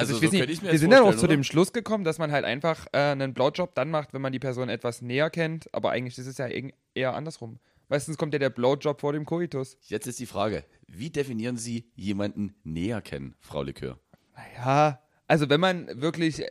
Also, 0.00 0.14
ich 0.14 0.30
so 0.30 0.38
weiß 0.38 0.48
nicht, 0.48 0.62
wir 0.62 0.78
sind 0.78 0.90
dann 0.90 1.00
auch 1.00 1.04
vorstellen, 1.04 1.18
zu 1.20 1.26
oder? 1.26 1.36
dem 1.36 1.44
Schluss 1.44 1.72
gekommen, 1.72 2.04
dass 2.04 2.18
man 2.18 2.32
halt 2.32 2.44
einfach 2.44 2.86
äh, 2.92 2.98
einen 2.98 3.34
Blowjob 3.34 3.74
dann 3.74 3.90
macht, 3.90 4.12
wenn 4.12 4.22
man 4.22 4.32
die 4.32 4.38
Person 4.38 4.68
etwas 4.68 5.02
näher 5.02 5.30
kennt. 5.30 5.72
Aber 5.72 5.90
eigentlich 5.90 6.18
ist 6.18 6.26
es 6.26 6.38
ja 6.38 6.48
eher 6.94 7.14
andersrum. 7.14 7.58
Meistens 7.88 8.16
kommt 8.16 8.32
ja 8.32 8.38
der 8.38 8.50
Blowjob 8.50 9.00
vor 9.00 9.12
dem 9.12 9.24
Koitus. 9.24 9.76
Jetzt 9.82 10.06
ist 10.06 10.20
die 10.20 10.26
Frage, 10.26 10.64
wie 10.86 11.10
definieren 11.10 11.56
Sie 11.56 11.90
jemanden 11.96 12.54
näher 12.62 13.00
kennen, 13.00 13.34
Frau 13.40 13.62
Likör? 13.62 13.98
Ja, 14.56 15.00
also 15.26 15.48
wenn 15.48 15.60
man 15.60 16.00
wirklich 16.00 16.42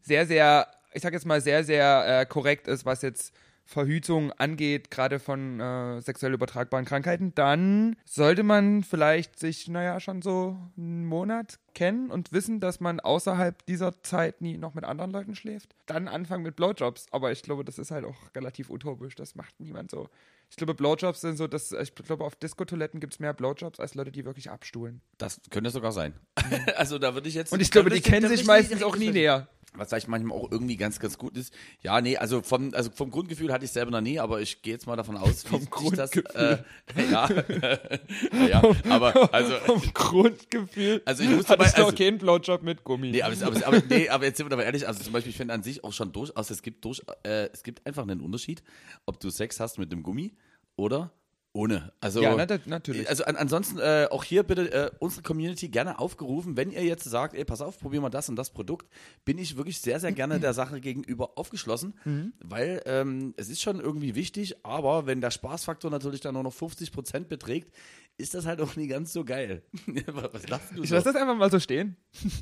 sehr, 0.00 0.26
sehr, 0.26 0.66
ich 0.92 1.02
sag 1.02 1.12
jetzt 1.12 1.26
mal 1.26 1.40
sehr, 1.40 1.64
sehr 1.64 2.20
äh, 2.20 2.26
korrekt 2.26 2.68
ist, 2.68 2.84
was 2.84 3.02
jetzt 3.02 3.32
Verhütung 3.66 4.30
angeht, 4.32 4.92
gerade 4.92 5.18
von 5.18 5.58
äh, 5.58 6.00
sexuell 6.00 6.32
übertragbaren 6.32 6.86
Krankheiten, 6.86 7.34
dann 7.34 7.96
sollte 8.04 8.44
man 8.44 8.84
vielleicht 8.84 9.40
sich, 9.40 9.66
naja, 9.66 9.98
schon 9.98 10.22
so 10.22 10.56
einen 10.76 11.04
Monat 11.04 11.58
kennen 11.74 12.10
und 12.12 12.32
wissen, 12.32 12.60
dass 12.60 12.78
man 12.78 13.00
außerhalb 13.00 13.66
dieser 13.66 14.00
Zeit 14.02 14.40
nie 14.40 14.56
noch 14.56 14.74
mit 14.74 14.84
anderen 14.84 15.10
Leuten 15.10 15.34
schläft. 15.34 15.74
Dann 15.86 16.06
anfangen 16.06 16.44
mit 16.44 16.54
Blowjobs. 16.54 17.06
Aber 17.10 17.32
ich 17.32 17.42
glaube, 17.42 17.64
das 17.64 17.78
ist 17.78 17.90
halt 17.90 18.04
auch 18.04 18.16
relativ 18.36 18.70
utopisch. 18.70 19.16
Das 19.16 19.34
macht 19.34 19.58
niemand 19.58 19.90
so. 19.90 20.08
Ich 20.48 20.56
glaube, 20.56 20.74
Blowjobs 20.74 21.20
sind 21.20 21.36
so, 21.36 21.48
dass 21.48 21.72
ich 21.72 21.94
glaube, 21.94 22.24
auf 22.24 22.36
Diskotoiletten 22.36 23.00
gibt 23.00 23.14
es 23.14 23.18
mehr 23.18 23.34
Blowjobs 23.34 23.80
als 23.80 23.96
Leute, 23.96 24.12
die 24.12 24.24
wirklich 24.24 24.48
abstuhlen. 24.48 25.00
Das 25.18 25.40
könnte 25.50 25.70
sogar 25.70 25.90
sein. 25.90 26.14
also 26.76 26.98
da 27.00 27.14
würde 27.14 27.28
ich 27.28 27.34
jetzt. 27.34 27.52
Und 27.52 27.60
ich 27.60 27.72
glaube, 27.72 27.90
die 27.90 28.00
kennen 28.00 28.28
sich 28.28 28.46
meistens 28.46 28.84
auch 28.84 28.96
nie 28.96 29.10
näher. 29.10 29.48
Was 29.78 29.88
vielleicht 29.88 30.08
manchmal 30.08 30.36
auch 30.36 30.50
irgendwie 30.50 30.76
ganz, 30.76 30.98
ganz 30.98 31.18
gut 31.18 31.36
ist. 31.36 31.52
Ja, 31.82 32.00
nee, 32.00 32.16
also 32.16 32.42
vom, 32.42 32.72
also 32.74 32.90
vom 32.90 33.10
Grundgefühl 33.10 33.52
hatte 33.52 33.64
ich 33.64 33.70
selber 33.70 33.90
noch 33.90 34.00
nie, 34.00 34.18
aber 34.18 34.40
ich 34.40 34.62
gehe 34.62 34.74
jetzt 34.74 34.86
mal 34.86 34.96
davon 34.96 35.16
aus, 35.16 35.42
Vom 35.42 35.60
sich 35.60 35.70
das, 35.96 36.10
Grundgefühl. 36.10 36.64
äh, 36.96 37.02
ja, 37.10 37.28
ja, 38.48 38.62
aber 38.88 39.32
also, 39.32 39.54
Vom 39.66 39.82
Grundgefühl. 39.92 41.02
also 41.04 41.22
ich 41.22 41.30
musste 41.30 41.52
hatte 41.52 41.62
mal, 41.62 41.68
ich 41.68 41.76
noch 41.76 41.86
also, 41.86 41.96
keinen 41.96 42.18
Blowjob 42.18 42.62
mit 42.62 42.84
Gummi. 42.84 43.10
Nee, 43.10 43.22
aber, 43.22 43.34
aber, 43.46 43.66
aber, 43.66 43.82
nee, 43.88 44.08
aber 44.08 44.24
jetzt 44.24 44.38
sind 44.38 44.48
wir 44.48 44.52
aber 44.52 44.64
ehrlich, 44.64 44.86
also 44.86 45.02
zum 45.02 45.12
Beispiel, 45.12 45.30
ich 45.30 45.36
finde 45.36 45.54
an 45.54 45.62
sich 45.62 45.84
auch 45.84 45.92
schon 45.92 46.12
durchaus, 46.12 46.50
es 46.50 46.62
gibt 46.62 46.84
durch, 46.84 47.02
äh, 47.22 47.48
es 47.52 47.62
gibt 47.62 47.86
einfach 47.86 48.02
einen 48.02 48.20
Unterschied, 48.20 48.62
ob 49.04 49.20
du 49.20 49.30
Sex 49.30 49.60
hast 49.60 49.78
mit 49.78 49.92
einem 49.92 50.02
Gummi 50.02 50.34
oder 50.76 51.12
ohne. 51.56 51.92
Also, 52.00 52.20
ja, 52.22 52.36
na, 52.36 52.46
natürlich. 52.66 53.08
also 53.08 53.24
an, 53.24 53.34
ansonsten 53.36 53.78
äh, 53.78 54.06
auch 54.10 54.22
hier 54.24 54.42
bitte 54.42 54.70
äh, 54.72 54.90
unsere 54.98 55.22
Community 55.22 55.68
gerne 55.68 55.98
aufgerufen, 55.98 56.56
wenn 56.56 56.70
ihr 56.70 56.84
jetzt 56.84 57.04
sagt, 57.04 57.34
ey, 57.34 57.44
pass 57.44 57.60
auf, 57.62 57.78
probier 57.80 58.00
mal 58.00 58.10
das 58.10 58.28
und 58.28 58.36
das 58.36 58.50
Produkt, 58.50 58.86
bin 59.24 59.38
ich 59.38 59.56
wirklich 59.56 59.80
sehr, 59.80 59.98
sehr 59.98 60.12
gerne 60.12 60.38
der 60.38 60.52
Sache 60.54 60.80
gegenüber 60.80 61.30
aufgeschlossen, 61.36 61.94
Mhm. 62.04 62.32
weil 62.44 62.82
ähm, 62.84 63.34
es 63.36 63.48
ist 63.48 63.62
schon 63.62 63.80
irgendwie 63.80 64.14
wichtig, 64.14 64.54
aber 64.64 65.06
wenn 65.06 65.20
der 65.20 65.30
Spaßfaktor 65.30 65.90
natürlich 65.90 66.20
dann 66.20 66.34
nur 66.34 66.42
noch 66.42 66.52
50 66.52 66.92
Prozent 66.92 67.28
beträgt, 67.28 67.72
ist 68.18 68.32
das 68.34 68.46
halt 68.46 68.62
auch 68.62 68.76
nie 68.76 68.86
ganz 68.86 69.12
so 69.12 69.24
geil. 69.26 69.62
Was 70.32 70.48
lachst 70.48 70.70
du 70.74 70.82
ich 70.82 70.88
lasse 70.90 71.12
das 71.12 71.16
einfach 71.16 71.36
mal 71.36 71.50
so 71.50 71.60
stehen. 71.60 71.96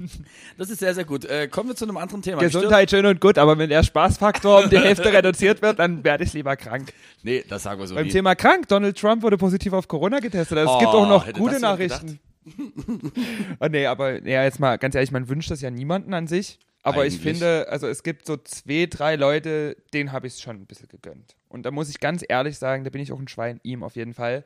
Das 0.57 0.71
ist 0.71 0.79
sehr, 0.79 0.95
sehr 0.95 1.05
gut. 1.05 1.25
Äh, 1.25 1.49
kommen 1.49 1.69
wir 1.71 1.75
zu 1.77 1.85
einem 1.85 1.97
anderen 1.97 2.23
Thema. 2.23 2.41
Gesundheit 2.41 2.91
schön 2.91 3.05
und 3.07 3.21
gut, 3.21 3.39
aber 3.39 3.59
wenn 3.59 3.69
der 3.71 3.83
Spaßfaktor 3.83 4.65
um 4.65 4.71
die 4.71 4.79
Hälfte 4.79 5.13
reduziert 5.13 5.63
wird, 5.63 5.79
dann 5.81 6.05
werde 6.05 6.23
ich 6.23 6.33
lieber 6.33 6.57
krank. 6.57 6.93
Nee, 7.23 7.45
das 7.49 7.65
sagen 7.65 7.81
wir 7.81 7.87
so 7.89 7.95
Beim 7.97 8.07
nie. 8.07 8.13
Thema 8.13 8.35
krank, 8.37 8.69
Donald 8.69 8.97
Trump 8.97 9.04
wurde 9.23 9.39
positiv 9.39 9.73
auf 9.73 9.89
Corona 9.89 10.21
getestet. 10.21 10.59
Also 10.59 10.71
es 10.71 10.77
Oh, 10.77 10.79
gibt 10.81 10.93
auch 10.93 11.09
noch 11.09 11.33
gute 11.33 11.61
Nachrichten. 11.61 12.19
oh, 13.61 13.67
nee, 13.71 13.87
aber 13.87 14.23
ja, 14.27 14.45
jetzt 14.45 14.61
mal 14.61 14.77
ganz 14.77 14.95
ehrlich, 14.95 15.11
man 15.13 15.29
wünscht 15.29 15.51
das 15.51 15.61
ja 15.61 15.71
niemanden 15.71 16.13
an 16.15 16.27
sich. 16.27 16.59
Aber 16.83 17.07
ich 17.07 17.15
Eigentlich. 17.15 17.39
finde, 17.39 17.67
also 17.71 17.87
es 17.89 18.03
gibt 18.03 18.27
so 18.27 18.37
zwei, 18.37 18.87
drei 18.87 19.17
Leute, 19.17 19.77
denen 19.95 20.13
habe 20.13 20.27
ich 20.27 20.35
es 20.35 20.41
schon 20.43 20.57
ein 20.57 20.67
bisschen 20.67 20.89
gegönnt. 20.89 21.35
Und 21.49 21.65
da 21.65 21.71
muss 21.71 21.89
ich 21.89 21.99
ganz 21.99 22.23
ehrlich 22.29 22.59
sagen, 22.59 22.85
da 22.85 22.91
bin 22.91 23.01
ich 23.01 23.11
auch 23.11 23.19
ein 23.19 23.29
Schwein, 23.29 23.59
ihm 23.63 23.83
auf 23.83 23.97
jeden 23.97 24.13
Fall. 24.13 24.45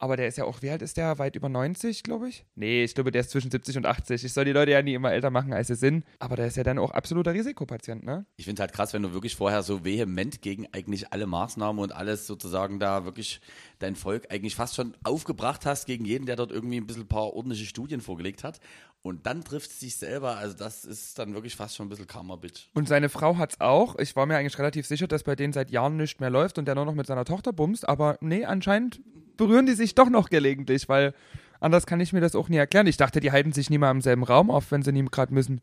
Aber 0.00 0.16
der 0.16 0.28
ist 0.28 0.38
ja 0.38 0.44
auch, 0.44 0.62
wie 0.62 0.70
alt 0.70 0.80
ist 0.82 0.96
der? 0.96 1.18
Weit 1.18 1.34
über 1.34 1.48
90, 1.48 2.04
glaube 2.04 2.28
ich? 2.28 2.44
Nee, 2.54 2.84
ich 2.84 2.94
glaube, 2.94 3.10
der 3.10 3.22
ist 3.22 3.30
zwischen 3.30 3.50
70 3.50 3.78
und 3.78 3.86
80. 3.86 4.22
Ich 4.24 4.32
soll 4.32 4.44
die 4.44 4.52
Leute 4.52 4.70
ja 4.70 4.80
nie 4.80 4.94
immer 4.94 5.12
älter 5.12 5.30
machen, 5.30 5.52
als 5.52 5.66
sie 5.66 5.74
sind. 5.74 6.04
Aber 6.20 6.36
der 6.36 6.46
ist 6.46 6.56
ja 6.56 6.62
dann 6.62 6.78
auch 6.78 6.92
absoluter 6.92 7.34
Risikopatient, 7.34 8.04
ne? 8.04 8.24
Ich 8.36 8.44
finde 8.44 8.60
halt 8.60 8.72
krass, 8.72 8.92
wenn 8.92 9.02
du 9.02 9.12
wirklich 9.12 9.34
vorher 9.34 9.62
so 9.62 9.84
vehement 9.84 10.40
gegen 10.40 10.66
eigentlich 10.72 11.12
alle 11.12 11.26
Maßnahmen 11.26 11.82
und 11.82 11.92
alles 11.92 12.26
sozusagen 12.26 12.78
da 12.78 13.04
wirklich 13.04 13.40
dein 13.80 13.96
Volk 13.96 14.30
eigentlich 14.30 14.54
fast 14.54 14.76
schon 14.76 14.94
aufgebracht 15.02 15.66
hast 15.66 15.86
gegen 15.86 16.04
jeden, 16.04 16.26
der 16.26 16.36
dort 16.36 16.52
irgendwie 16.52 16.76
ein 16.76 16.86
bisschen 16.86 17.02
ein 17.02 17.08
paar 17.08 17.32
ordentliche 17.34 17.66
Studien 17.66 18.00
vorgelegt 18.00 18.44
hat. 18.44 18.60
Und 19.02 19.26
dann 19.26 19.42
trifft 19.42 19.70
es 19.70 19.80
sich 19.80 19.96
selber. 19.96 20.36
Also 20.36 20.56
das 20.56 20.84
ist 20.84 21.18
dann 21.18 21.34
wirklich 21.34 21.56
fast 21.56 21.76
schon 21.76 21.86
ein 21.86 21.88
bisschen 21.88 22.06
Karma-Bitch. 22.06 22.68
Und 22.74 22.88
seine 22.88 23.08
Frau 23.08 23.36
hat's 23.36 23.60
auch. 23.60 23.96
Ich 23.98 24.14
war 24.16 24.26
mir 24.26 24.36
eigentlich 24.36 24.58
relativ 24.58 24.86
sicher, 24.86 25.06
dass 25.08 25.22
bei 25.22 25.36
denen 25.36 25.52
seit 25.52 25.70
Jahren 25.70 25.96
nichts 25.96 26.20
mehr 26.20 26.30
läuft 26.30 26.58
und 26.58 26.66
der 26.66 26.74
nur 26.74 26.84
noch 26.84 26.94
mit 26.94 27.06
seiner 27.06 27.24
Tochter 27.24 27.52
bumst. 27.52 27.88
Aber 27.88 28.18
nee, 28.20 28.44
anscheinend 28.44 29.00
berühren 29.38 29.64
die 29.64 29.72
sich 29.72 29.94
doch 29.94 30.10
noch 30.10 30.28
gelegentlich, 30.28 30.88
weil 30.90 31.14
anders 31.60 31.86
kann 31.86 32.00
ich 32.00 32.12
mir 32.12 32.20
das 32.20 32.34
auch 32.34 32.50
nie 32.50 32.58
erklären. 32.58 32.86
Ich 32.86 32.98
dachte, 32.98 33.20
die 33.20 33.32
halten 33.32 33.52
sich 33.52 33.70
nie 33.70 33.78
mal 33.78 33.90
im 33.90 34.02
selben 34.02 34.24
Raum 34.24 34.50
auf, 34.50 34.70
wenn 34.70 34.82
sie 34.82 34.92
nie 34.92 35.04
gerade 35.06 35.32
müssen. 35.32 35.62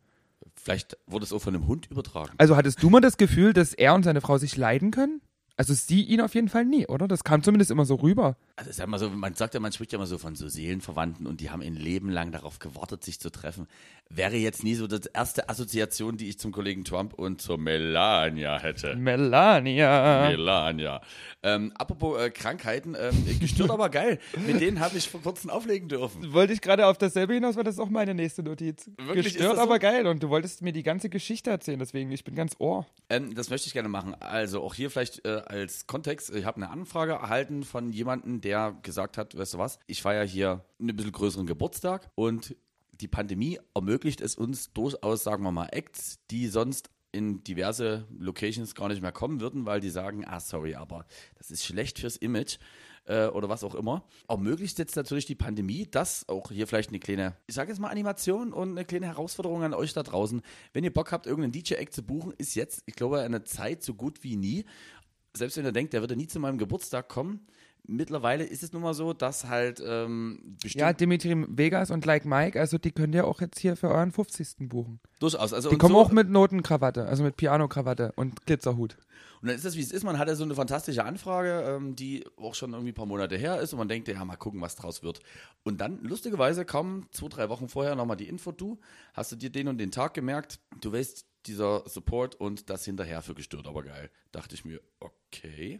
Vielleicht 0.55 0.97
wurde 1.05 1.25
es 1.25 1.33
auch 1.33 1.39
von 1.39 1.55
einem 1.55 1.67
Hund 1.67 1.87
übertragen. 1.91 2.33
Also 2.39 2.55
hattest 2.55 2.81
du 2.81 2.89
mal 2.89 3.01
das 3.01 3.17
Gefühl, 3.17 3.53
dass 3.53 3.73
er 3.73 3.93
und 3.93 4.03
seine 4.03 4.21
Frau 4.21 4.39
sich 4.39 4.57
leiden 4.57 4.89
können? 4.89 5.21
Also 5.57 5.73
sie 5.73 6.01
ihn 6.01 6.21
auf 6.21 6.33
jeden 6.35 6.49
Fall 6.49 6.65
nie, 6.65 6.87
oder? 6.87 7.07
Das 7.07 7.23
kam 7.23 7.43
zumindest 7.43 7.71
immer 7.71 7.85
so 7.85 7.95
rüber. 7.95 8.35
Also 8.57 8.71
sag 8.71 8.87
mal 8.87 8.99
so, 8.99 9.09
man 9.09 9.33
sagt 9.33 9.53
ja, 9.53 9.59
man 9.59 9.73
spricht 9.73 9.91
ja 9.91 9.97
immer 9.97 10.07
so 10.07 10.17
von 10.17 10.35
so 10.35 10.47
Seelenverwandten 10.47 11.27
und 11.27 11.41
die 11.41 11.49
haben 11.49 11.61
ein 11.61 11.75
Leben 11.75 12.09
lang 12.09 12.31
darauf 12.31 12.59
gewartet, 12.59 13.03
sich 13.03 13.19
zu 13.19 13.29
treffen. 13.29 13.67
Wäre 14.09 14.37
jetzt 14.37 14.63
nie 14.63 14.75
so 14.75 14.87
das 14.87 15.07
erste 15.07 15.49
Assoziation, 15.49 16.15
die 16.15 16.29
ich 16.29 16.39
zum 16.39 16.53
Kollegen 16.53 16.85
Trump 16.85 17.13
und 17.15 17.41
zur 17.41 17.57
Melania 17.57 18.59
hätte. 18.59 18.95
Melania. 18.95 20.29
Melania. 20.29 21.01
Ähm, 21.43 21.73
apropos 21.75 22.21
äh, 22.21 22.29
Krankheiten, 22.29 22.95
ähm, 22.97 23.39
gestört 23.39 23.71
aber 23.71 23.89
geil. 23.89 24.19
Mit 24.45 24.61
denen 24.61 24.79
habe 24.79 24.97
ich 24.97 25.09
vor 25.09 25.21
kurzem 25.21 25.49
auflegen 25.49 25.89
dürfen. 25.89 26.31
Wollte 26.31 26.53
ich 26.53 26.61
gerade 26.61 26.85
auf 26.85 26.97
dasselbe 26.97 27.33
hinaus, 27.33 27.57
weil 27.57 27.63
das 27.65 27.75
ist 27.75 27.81
auch 27.81 27.89
meine 27.89 28.13
nächste 28.13 28.41
Notiz. 28.41 28.89
Wirklich, 28.97 29.25
ist 29.25 29.33
Gestört, 29.33 29.57
so? 29.57 29.61
aber 29.63 29.79
geil. 29.79 30.07
Und 30.07 30.23
du 30.23 30.29
wolltest 30.29 30.61
mir 30.61 30.71
die 30.71 30.83
ganze 30.83 31.09
Geschichte 31.09 31.49
erzählen, 31.49 31.79
deswegen, 31.79 32.09
ich 32.11 32.23
bin 32.23 32.35
ganz 32.35 32.55
ohr. 32.59 32.85
Ähm, 33.09 33.35
das 33.35 33.49
möchte 33.49 33.67
ich 33.67 33.73
gerne 33.73 33.89
machen. 33.89 34.15
Also 34.21 34.61
auch 34.61 34.75
hier 34.75 34.89
vielleicht 34.91 35.25
äh, 35.25 35.41
als 35.45 35.87
Kontext. 35.87 36.33
Ich 36.33 36.45
habe 36.45 36.57
eine 36.57 36.69
Anfrage 36.69 37.13
erhalten 37.13 37.63
von 37.63 37.91
jemandem, 37.91 38.39
der 38.45 38.77
gesagt 38.83 39.17
hat, 39.17 39.37
weißt 39.37 39.55
du 39.55 39.57
was, 39.57 39.79
ich 39.87 40.01
feiere 40.01 40.25
hier 40.25 40.63
einen 40.79 40.95
bisschen 40.95 41.11
größeren 41.11 41.47
Geburtstag 41.47 42.09
und 42.15 42.55
die 42.91 43.07
Pandemie 43.07 43.59
ermöglicht 43.73 44.21
es 44.21 44.35
uns 44.35 44.71
durchaus, 44.71 45.23
sagen 45.23 45.43
wir 45.43 45.51
mal, 45.51 45.67
Acts, 45.71 46.19
die 46.29 46.47
sonst 46.47 46.89
in 47.11 47.43
diverse 47.43 48.07
Locations 48.17 48.75
gar 48.75 48.89
nicht 48.89 49.01
mehr 49.01 49.11
kommen 49.11 49.39
würden, 49.39 49.65
weil 49.65 49.79
die 49.79 49.89
sagen, 49.89 50.25
ah, 50.25 50.39
sorry, 50.39 50.75
aber 50.75 51.05
das 51.35 51.49
ist 51.49 51.65
schlecht 51.65 51.99
fürs 51.99 52.17
Image 52.17 52.57
äh, 53.05 53.27
oder 53.27 53.49
was 53.49 53.63
auch 53.63 53.73
immer. 53.73 54.05
Ermöglicht 54.27 54.77
jetzt 54.77 54.95
natürlich 54.95 55.25
die 55.25 55.35
Pandemie, 55.35 55.87
dass 55.89 56.29
auch 56.29 56.51
hier 56.51 56.67
vielleicht 56.67 56.89
eine 56.89 56.99
kleine, 56.99 57.35
ich 57.47 57.55
sage 57.55 57.71
jetzt 57.71 57.79
mal 57.79 57.89
Animation 57.89 58.53
und 58.53 58.71
eine 58.71 58.85
kleine 58.85 59.07
Herausforderung 59.07 59.63
an 59.63 59.73
euch 59.73 59.93
da 59.93 60.03
draußen. 60.03 60.41
Wenn 60.73 60.83
ihr 60.83 60.93
Bock 60.93 61.11
habt, 61.11 61.25
irgendeinen 61.25 61.53
DJ-Act 61.53 61.93
zu 61.93 62.03
buchen, 62.03 62.33
ist 62.37 62.53
jetzt, 62.55 62.83
ich 62.85 62.95
glaube, 62.95 63.21
eine 63.21 63.43
Zeit 63.43 63.81
so 63.81 63.95
gut 63.95 64.23
wie 64.23 64.35
nie. 64.35 64.65
Selbst 65.33 65.57
wenn 65.57 65.65
ihr 65.65 65.71
denkt, 65.71 65.93
der 65.93 66.01
würde 66.01 66.15
nie 66.15 66.27
zu 66.27 66.39
meinem 66.39 66.57
Geburtstag 66.57 67.09
kommen. 67.09 67.47
Mittlerweile 67.87 68.43
ist 68.43 68.63
es 68.63 68.73
nun 68.73 68.81
mal 68.81 68.93
so, 68.93 69.13
dass 69.13 69.45
halt 69.45 69.81
ähm, 69.85 70.57
Ja, 70.63 70.93
Dimitri 70.93 71.35
Vegas 71.47 71.91
und 71.91 72.05
Like 72.05 72.25
Mike, 72.25 72.59
also 72.59 72.77
die 72.77 72.91
könnt 72.91 73.13
ihr 73.15 73.27
auch 73.27 73.41
jetzt 73.41 73.59
hier 73.59 73.75
für 73.75 73.89
euren 73.89 74.11
50. 74.11 74.67
buchen. 74.69 74.99
durchaus. 75.19 75.53
Also 75.53 75.69
Die 75.69 75.77
kommen 75.77 75.93
so, 75.93 76.01
auch 76.01 76.11
mit 76.11 76.29
Notenkrawatte, 76.29 77.05
also 77.05 77.23
mit 77.23 77.37
Piano-Krawatte 77.37 78.13
und 78.15 78.45
Glitzerhut. 78.45 78.97
Und 79.41 79.49
dann 79.49 79.55
ist 79.57 79.65
das, 79.65 79.75
wie 79.75 79.81
es 79.81 79.91
ist. 79.91 80.03
Man 80.03 80.17
hatte 80.17 80.35
so 80.35 80.43
eine 80.43 80.55
fantastische 80.55 81.03
Anfrage, 81.03 81.63
ähm, 81.67 81.95
die 81.95 82.25
auch 82.37 82.55
schon 82.55 82.73
irgendwie 82.73 82.91
ein 82.91 82.95
paar 82.95 83.05
Monate 83.05 83.37
her 83.37 83.59
ist 83.59 83.73
und 83.73 83.79
man 83.79 83.87
denkt, 83.87 84.07
ja, 84.07 84.25
mal 84.25 84.35
gucken, 84.37 84.61
was 84.61 84.75
draus 84.75 85.03
wird. 85.03 85.19
Und 85.63 85.81
dann, 85.81 86.01
lustigerweise, 86.01 86.65
kaum 86.65 87.07
zwei, 87.11 87.27
drei 87.27 87.49
Wochen 87.49 87.69
vorher 87.69 87.95
nochmal 87.95 88.17
die 88.17 88.27
Info, 88.27 88.51
du, 88.51 88.79
hast 89.13 89.31
du 89.31 89.35
dir 89.35 89.51
den 89.51 89.67
und 89.67 89.77
den 89.77 89.91
Tag 89.91 90.13
gemerkt, 90.13 90.59
du 90.81 90.91
weißt, 90.91 91.25
dieser 91.45 91.87
Support 91.87 92.35
und 92.35 92.69
das 92.69 92.85
hinterher 92.85 93.21
für 93.21 93.35
gestört, 93.35 93.67
aber 93.67 93.83
geil. 93.83 94.09
Dachte 94.31 94.55
ich 94.55 94.65
mir, 94.65 94.81
okay. 94.99 95.79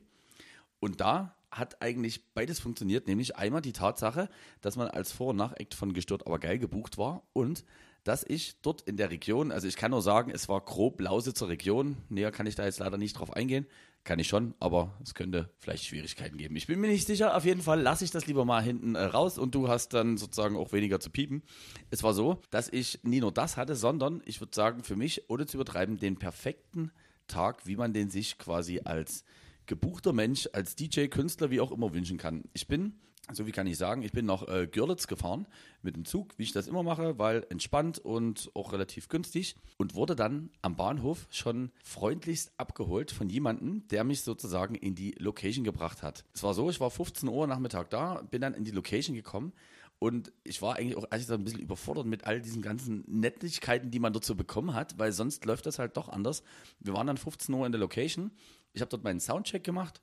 Und 0.80 1.02
da 1.02 1.36
hat 1.58 1.82
eigentlich 1.82 2.34
beides 2.34 2.60
funktioniert, 2.60 3.08
nämlich 3.08 3.36
einmal 3.38 3.62
die 3.62 3.74
Tatsache, 3.74 4.30
dass 4.62 4.76
man 4.76 4.88
als 4.88 5.12
Vor- 5.12 5.30
und 5.30 5.38
Nach-Act 5.38 5.74
von 5.74 5.94
Gestört 5.94 6.28
aber 6.28 6.40
geil 6.40 6.60
gebucht 6.60 6.98
war 6.98 7.24
und 7.34 7.64
dass 8.04 8.24
ich 8.24 8.62
dort 8.62 8.82
in 8.82 8.98
der 8.98 9.10
Region, 9.10 9.52
also 9.52 9.68
ich 9.68 9.78
kann 9.78 9.92
nur 9.92 10.02
sagen, 10.02 10.30
es 10.30 10.48
war 10.48 10.62
grob 10.62 11.02
Lausitzer 11.02 11.50
Region, 11.50 11.98
näher 12.10 12.32
kann 12.32 12.46
ich 12.46 12.54
da 12.54 12.64
jetzt 12.64 12.80
leider 12.80 12.98
nicht 12.98 13.14
drauf 13.14 13.34
eingehen, 13.34 13.66
kann 14.04 14.20
ich 14.20 14.28
schon, 14.28 14.54
aber 14.60 14.94
es 15.02 15.16
könnte 15.16 15.50
vielleicht 15.58 15.86
Schwierigkeiten 15.86 16.38
geben. 16.38 16.56
Ich 16.56 16.68
bin 16.68 16.80
mir 16.80 16.90
nicht 16.90 17.08
sicher, 17.08 17.36
auf 17.36 17.46
jeden 17.46 17.64
Fall 17.64 17.82
lasse 17.82 18.06
ich 18.06 18.12
das 18.12 18.28
lieber 18.28 18.46
mal 18.46 18.62
hinten 18.62 18.94
äh, 18.94 19.02
raus 19.02 19.40
und 19.40 19.56
du 19.56 19.68
hast 19.68 19.96
dann 19.96 20.18
sozusagen 20.18 20.56
auch 20.56 20.72
weniger 20.72 21.00
zu 21.00 21.10
piepen. 21.10 21.42
Es 21.90 22.04
war 22.04 22.14
so, 22.14 22.40
dass 22.52 22.70
ich 22.70 23.00
nie 23.02 23.22
nur 23.22 23.32
das 23.32 23.58
hatte, 23.58 23.76
sondern 23.76 24.22
ich 24.26 24.40
würde 24.40 24.54
sagen, 24.54 24.84
für 24.84 24.96
mich, 24.96 25.28
ohne 25.28 25.48
zu 25.48 25.58
übertreiben, 25.58 25.98
den 25.98 26.18
perfekten 26.18 26.92
Tag, 27.28 27.66
wie 27.66 27.76
man 27.76 27.94
den 27.94 28.12
sich 28.12 28.38
quasi 28.38 28.82
als 28.84 29.24
gebuchter 29.68 30.14
Mensch, 30.14 30.50
als 30.54 30.76
DJ, 30.76 31.08
Künstler, 31.08 31.50
wie 31.50 31.62
auch 31.62 31.72
immer 31.72 31.94
wünschen 31.94 32.18
kann. 32.18 32.44
Ich 32.54 32.68
bin, 32.68 32.94
so 33.32 33.48
wie 33.48 33.52
kann 33.52 33.68
ich 33.68 33.78
sagen, 33.78 34.04
ich 34.04 34.12
bin 34.12 34.26
nach 34.26 34.48
äh, 34.48 34.68
Görlitz 34.68 35.08
gefahren 35.08 35.48
mit 35.82 35.96
dem 35.96 36.06
Zug, 36.06 36.38
wie 36.38 36.44
ich 36.44 36.52
das 36.52 36.68
immer 36.68 36.84
mache, 36.84 37.18
weil 37.18 37.46
entspannt 37.50 38.00
und 38.00 38.52
auch 38.54 38.72
relativ 38.72 39.08
günstig 39.08 39.56
und 39.78 39.96
wurde 39.96 40.16
dann 40.16 40.50
am 40.62 40.76
Bahnhof 40.76 41.28
schon 41.32 41.72
freundlichst 41.84 42.52
abgeholt 42.58 43.12
von 43.12 43.30
jemandem, 43.30 43.88
der 43.88 44.04
mich 44.04 44.22
sozusagen 44.22 44.76
in 44.76 44.96
die 44.96 45.16
Location 45.18 45.64
gebracht 45.64 46.04
hat. 46.04 46.24
Es 46.34 46.44
war 46.44 46.54
so, 46.54 46.70
ich 46.70 46.80
war 46.80 46.92
15 46.92 47.28
Uhr 47.30 47.48
Nachmittag 47.48 47.90
da, 47.90 48.22
bin 48.30 48.42
dann 48.42 48.54
in 48.54 48.64
die 48.64 48.72
Location 48.72 49.16
gekommen 49.16 49.54
und 49.98 50.32
ich 50.44 50.62
war 50.62 50.76
eigentlich 50.76 50.98
auch 50.98 51.06
ehrlich 51.06 51.26
gesagt 51.26 51.40
ein 51.40 51.46
bisschen 51.46 51.62
überfordert 51.62 52.06
mit 52.06 52.26
all 52.26 52.42
diesen 52.42 52.62
ganzen 52.62 53.04
Nettigkeiten, 53.08 53.92
die 53.92 54.00
man 54.00 54.14
so 54.22 54.36
bekommen 54.36 54.74
hat, 54.74 55.00
weil 55.00 55.12
sonst 55.12 55.46
läuft 55.46 55.66
das 55.66 55.80
halt 55.80 55.98
doch 55.98 56.10
anders. 56.10 56.44
Wir 56.80 56.94
waren 56.94 57.08
dann 57.08 57.18
15 57.18 57.56
Uhr 57.56 57.66
in 57.66 57.72
der 57.72 57.80
Location. 57.80 58.32
Ich 58.76 58.82
habe 58.82 58.90
dort 58.90 59.04
meinen 59.04 59.22
Soundcheck 59.22 59.64
gemacht. 59.64 60.02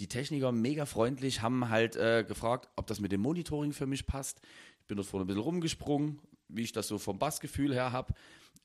Die 0.00 0.08
Techniker 0.08 0.50
mega 0.50 0.86
freundlich, 0.86 1.42
haben 1.42 1.68
halt 1.68 1.94
äh, 1.94 2.24
gefragt, 2.26 2.68
ob 2.74 2.86
das 2.86 2.98
mit 2.98 3.12
dem 3.12 3.20
Monitoring 3.20 3.72
für 3.72 3.86
mich 3.86 4.06
passt. 4.06 4.40
Ich 4.80 4.86
bin 4.86 4.96
dort 4.96 5.06
vorne 5.06 5.24
ein 5.24 5.28
bisschen 5.28 5.42
rumgesprungen, 5.42 6.18
wie 6.48 6.62
ich 6.62 6.72
das 6.72 6.88
so 6.88 6.98
vom 6.98 7.18
Bassgefühl 7.18 7.74
her 7.74 7.92
habe. 7.92 8.14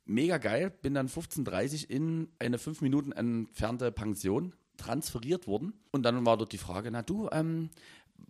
Mega 0.06 0.38
geil. 0.38 0.72
Bin 0.82 0.94
dann 0.96 1.08
15.30 1.08 1.84
Uhr 1.84 1.89
in 1.92 2.30
eine 2.39 2.58
fünf 2.58 2.82
Minuten 2.82 3.12
entfernte 3.12 3.92
Pension 3.92 4.56
transferiert 4.78 5.46
worden. 5.46 5.74
Und 5.92 6.04
dann 6.04 6.25
war 6.25 6.38
dort 6.38 6.54
die 6.54 6.58
Frage, 6.58 6.89
na 6.89 7.01
du, 7.01 7.30
ähm, 7.32 7.70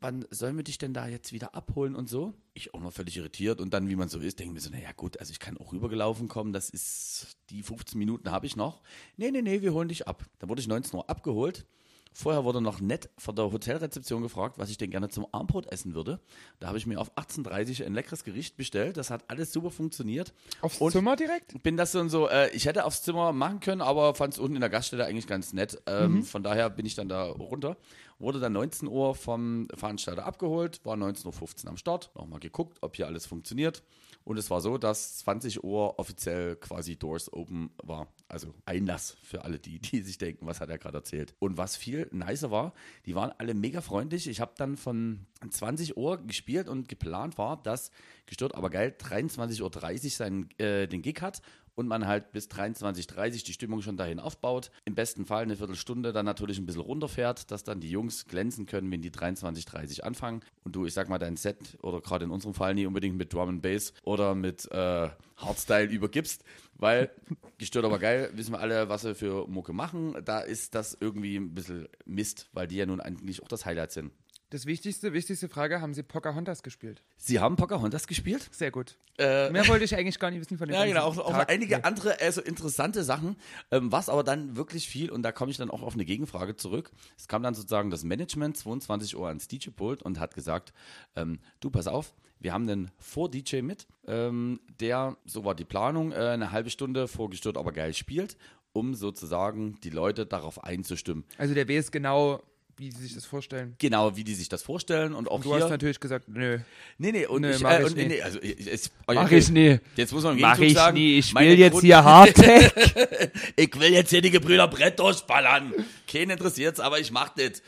wann 0.01 0.25
sollen 0.29 0.55
wir 0.55 0.63
dich 0.63 0.77
denn 0.77 0.93
da 0.93 1.07
jetzt 1.07 1.33
wieder 1.33 1.55
abholen 1.55 1.95
und 1.95 2.09
so? 2.09 2.33
Ich 2.53 2.73
auch 2.73 2.81
noch 2.81 2.93
völlig 2.93 3.17
irritiert 3.17 3.61
und 3.61 3.73
dann, 3.73 3.89
wie 3.89 3.95
man 3.95 4.09
so 4.09 4.19
ist, 4.19 4.39
denken 4.39 4.53
wir 4.53 4.61
so, 4.61 4.69
naja 4.69 4.91
gut, 4.95 5.19
also 5.19 5.31
ich 5.31 5.39
kann 5.39 5.57
auch 5.57 5.71
rübergelaufen 5.71 6.27
kommen, 6.27 6.53
das 6.53 6.69
ist, 6.69 7.37
die 7.49 7.63
15 7.63 7.97
Minuten 7.97 8.31
habe 8.31 8.45
ich 8.45 8.55
noch. 8.55 8.81
Nee, 9.17 9.31
nee, 9.31 9.41
nee, 9.41 9.61
wir 9.61 9.73
holen 9.73 9.89
dich 9.89 10.07
ab. 10.07 10.25
Dann 10.39 10.49
wurde 10.49 10.61
ich 10.61 10.67
19 10.67 10.95
Uhr 10.95 11.09
abgeholt 11.09 11.65
Vorher 12.11 12.43
wurde 12.43 12.59
noch 12.59 12.81
nett 12.81 13.09
von 13.17 13.35
der 13.35 13.51
Hotelrezeption 13.51 14.21
gefragt, 14.21 14.57
was 14.57 14.69
ich 14.69 14.77
denn 14.77 14.89
gerne 14.89 15.09
zum 15.09 15.27
Armbrot 15.31 15.71
essen 15.71 15.93
würde. 15.93 16.19
Da 16.59 16.67
habe 16.67 16.77
ich 16.77 16.85
mir 16.85 16.99
auf 16.99 17.15
18.30 17.15 17.85
ein 17.85 17.93
leckeres 17.93 18.23
Gericht 18.23 18.57
bestellt. 18.57 18.97
Das 18.97 19.09
hat 19.09 19.23
alles 19.27 19.53
super 19.53 19.71
funktioniert. 19.71 20.33
Aufs 20.61 20.79
Und 20.79 20.91
Zimmer 20.91 21.15
direkt? 21.15 21.61
Bin 21.63 21.77
das 21.77 21.95
und 21.95 22.09
so, 22.09 22.27
äh, 22.27 22.49
ich 22.51 22.65
hätte 22.65 22.85
aufs 22.85 23.03
Zimmer 23.03 23.31
machen 23.31 23.59
können, 23.59 23.81
aber 23.81 24.15
fand 24.15 24.33
es 24.33 24.39
unten 24.39 24.55
in 24.55 24.61
der 24.61 24.69
Gaststätte 24.69 25.05
eigentlich 25.05 25.27
ganz 25.27 25.53
nett. 25.53 25.81
Ähm, 25.85 26.23
Von 26.23 26.43
daher 26.43 26.69
bin 26.69 26.85
ich 26.85 26.95
dann 26.95 27.09
da 27.09 27.25
runter. 27.25 27.77
Wurde 28.17 28.39
dann 28.41 28.51
19 28.51 28.87
Uhr 28.89 29.15
vom 29.15 29.67
Veranstalter 29.73 30.25
abgeholt, 30.25 30.81
war 30.83 30.97
19.15 30.97 31.63
Uhr 31.63 31.69
am 31.69 31.77
Start. 31.77 32.11
Nochmal 32.15 32.39
geguckt, 32.41 32.79
ob 32.81 32.97
hier 32.97 33.07
alles 33.07 33.25
funktioniert. 33.25 33.81
Und 34.23 34.37
es 34.37 34.49
war 34.49 34.61
so, 34.61 34.77
dass 34.77 35.17
20 35.19 35.63
Uhr 35.63 35.97
offiziell 35.97 36.55
quasi 36.55 36.97
Doors 36.97 37.33
Open 37.33 37.71
war. 37.81 38.07
Also 38.27 38.53
Einlass 38.65 39.17
für 39.23 39.43
alle 39.43 39.59
die, 39.59 39.79
die 39.79 40.01
sich 40.01 40.17
denken, 40.17 40.45
was 40.45 40.61
hat 40.61 40.69
er 40.69 40.77
gerade 40.77 40.97
erzählt. 40.97 41.33
Und 41.39 41.57
was 41.57 41.75
viel 41.75 42.07
nicer 42.11 42.51
war, 42.51 42.73
die 43.05 43.15
waren 43.15 43.31
alle 43.37 43.53
mega 43.53 43.81
freundlich. 43.81 44.27
Ich 44.27 44.39
habe 44.39 44.53
dann 44.57 44.77
von 44.77 45.25
20 45.49 45.97
Uhr 45.97 46.17
gespielt 46.25 46.67
und 46.67 46.87
geplant 46.87 47.37
war, 47.37 47.61
dass 47.63 47.91
gestört, 48.25 48.55
aber 48.55 48.69
geil, 48.69 48.95
23.30 48.99 50.03
Uhr 50.03 50.09
seinen, 50.11 50.49
äh, 50.59 50.87
den 50.87 51.01
Gig 51.01 51.21
hat 51.21 51.41
und 51.79 51.87
man 51.87 52.05
halt 52.05 52.33
bis 52.33 52.49
23.30 52.49 53.45
die 53.45 53.53
Stimmung 53.53 53.81
schon 53.81 53.95
dahin 53.95 54.19
aufbaut. 54.19 54.69
Im 54.83 54.95
besten 54.95 55.25
Fall 55.25 55.43
eine 55.43 55.55
Viertelstunde 55.55 56.11
dann 56.11 56.25
natürlich 56.25 56.57
ein 56.57 56.65
bisschen 56.65 56.81
runterfährt, 56.81 57.51
dass 57.51 57.63
dann 57.63 57.79
die 57.79 57.89
Jungs 57.89 58.27
glänzen 58.27 58.65
können, 58.65 58.91
wenn 58.91 59.01
die 59.01 59.11
23.30 59.11 60.01
anfangen. 60.01 60.41
Und 60.65 60.75
du, 60.75 60.85
ich 60.85 60.93
sag 60.93 61.07
mal, 61.07 61.19
dein 61.19 61.37
Set 61.37 61.77
oder 61.81 62.01
gerade 62.01 62.25
in 62.25 62.31
unserem 62.31 62.53
Fall 62.53 62.73
nie 62.75 62.85
unbedingt 62.85 63.15
mit 63.15 63.33
Drum 63.33 63.47
and 63.47 63.61
Bass 63.61 63.93
oder 64.03 64.35
mit 64.35 64.69
äh, 64.73 65.09
Hardstyle 65.37 65.85
übergibst, 65.85 66.43
weil 66.75 67.11
gestört 67.57 67.85
aber 67.85 67.97
geil, 67.97 68.29
wissen 68.33 68.51
wir 68.51 68.59
alle, 68.59 68.89
was 68.89 69.03
sie 69.03 69.15
für 69.15 69.47
Mucke 69.47 69.71
machen. 69.71 70.17
Da 70.25 70.41
ist 70.41 70.75
das 70.75 70.97
irgendwie 70.99 71.37
ein 71.37 71.55
bisschen 71.55 71.87
Mist, 72.03 72.49
weil 72.51 72.67
die 72.67 72.75
ja 72.75 72.87
nun 72.87 72.99
eigentlich 72.99 73.41
auch 73.41 73.47
das 73.47 73.65
Highlight 73.65 73.93
sind. 73.93 74.11
Das 74.51 74.65
wichtigste, 74.65 75.13
wichtigste 75.13 75.47
Frage, 75.47 75.79
haben 75.79 75.93
Sie 75.93 76.01
Pocahontas 76.01 76.63
gespielt? 76.63 77.03
Sie 77.17 77.39
haben 77.39 77.55
Pocahontas 77.55 78.07
gespielt? 78.07 78.49
Sehr 78.51 78.71
gut. 78.71 78.97
Äh, 79.19 79.51
Mehr 79.51 79.67
wollte 79.67 79.85
ich 79.85 79.95
eigentlich 79.95 80.17
gar 80.17 80.31
nicht 80.31 80.39
wissen 80.39 80.57
von 80.57 80.67
dem 80.67 80.73
Ja, 80.75 80.85
genau, 80.85 81.03
auch, 81.03 81.17
auch 81.19 81.33
einige 81.47 81.77
Nee. 81.77 81.83
andere 81.83 82.19
äh, 82.19 82.31
so 82.31 82.41
interessante 82.41 83.03
Sachen, 83.03 83.35
ähm, 83.69 83.91
was 83.91 84.09
aber 84.09 84.23
dann 84.23 84.55
wirklich 84.55 84.87
viel, 84.87 85.11
und 85.11 85.21
da 85.21 85.31
komme 85.31 85.51
ich 85.51 85.57
dann 85.57 85.69
auch 85.69 85.83
auf 85.83 85.93
eine 85.93 86.03
Gegenfrage 86.03 86.55
zurück. 86.55 86.89
Es 87.15 87.27
kam 87.27 87.43
dann 87.43 87.53
sozusagen 87.53 87.91
das 87.91 88.03
Management 88.03 88.57
22 88.57 89.15
Uhr 89.15 89.27
ans 89.27 89.47
DJ-Pult 89.47 90.01
und 90.01 90.19
hat 90.19 90.33
gesagt, 90.33 90.73
ähm, 91.15 91.39
du, 91.59 91.69
pass 91.69 91.85
auf, 91.85 92.15
wir 92.39 92.51
haben 92.51 92.67
einen 92.67 92.89
Vor-DJ 92.97 93.61
mit, 93.61 93.85
ähm, 94.07 94.59
der, 94.79 95.15
so 95.25 95.45
war 95.45 95.53
die 95.53 95.65
Planung, 95.65 96.11
äh, 96.11 96.15
eine 96.15 96.51
halbe 96.51 96.71
Stunde 96.71 97.07
vorgestört, 97.07 97.55
aber 97.55 97.71
geil 97.71 97.93
spielt, 97.93 98.35
um 98.73 98.95
sozusagen 98.95 99.79
die 99.83 99.89
Leute 99.91 100.25
darauf 100.25 100.63
einzustimmen. 100.63 101.23
Also 101.37 101.53
der 101.53 101.69
weiß 101.69 101.91
genau, 101.91 102.41
wie 102.79 102.91
Sie 102.91 103.03
sich 103.03 103.13
das 103.15 103.25
vorstellen. 103.25 103.75
Genau, 103.77 104.15
wie 104.15 104.23
die 104.23 104.33
sich 104.33 104.49
das 104.49 104.63
vorstellen 104.63 105.13
und 105.13 105.29
auch 105.29 105.41
Du 105.41 105.53
hier. 105.53 105.63
hast 105.63 105.69
natürlich 105.69 105.99
gesagt, 105.99 106.27
nö. 106.29 106.59
nee, 106.97 107.11
nee, 107.11 107.25
und 107.25 107.41
Nee, 107.41 107.51
ich, 107.51 107.59
mach 107.61 107.71
äh, 107.71 107.79
ich 107.81 107.85
und, 107.87 107.97
nie. 107.97 108.05
nee, 108.05 108.21
also, 108.21 108.39
ich, 108.41 108.67
es, 108.67 108.91
Mach 109.07 109.29
ich 109.31 109.49
nie. 109.49 109.79
Jetzt 109.95 110.13
muss 110.13 110.23
man 110.23 110.35
im 110.35 110.41
Mach 110.41 110.53
Gegenzug 110.55 110.67
ich 110.71 110.73
sagen, 110.77 110.97
nie. 110.97 111.17
Ich 111.19 111.25
spiele 111.27 111.53
jetzt 111.55 111.71
Grund- 111.73 111.83
hier 111.85 112.03
Hardtech. 112.03 112.71
Ich 113.55 113.79
will 113.79 113.91
jetzt 113.91 114.09
hier 114.09 114.21
die 114.21 114.31
Gebrüder 114.31 114.67
Brett 114.67 114.97
durchballern. 114.99 115.73
Keinen 116.11 116.31
interessiert's, 116.31 116.79
aber 116.79 116.99
ich 116.99 117.11
mach 117.11 117.29
das. 117.29 117.61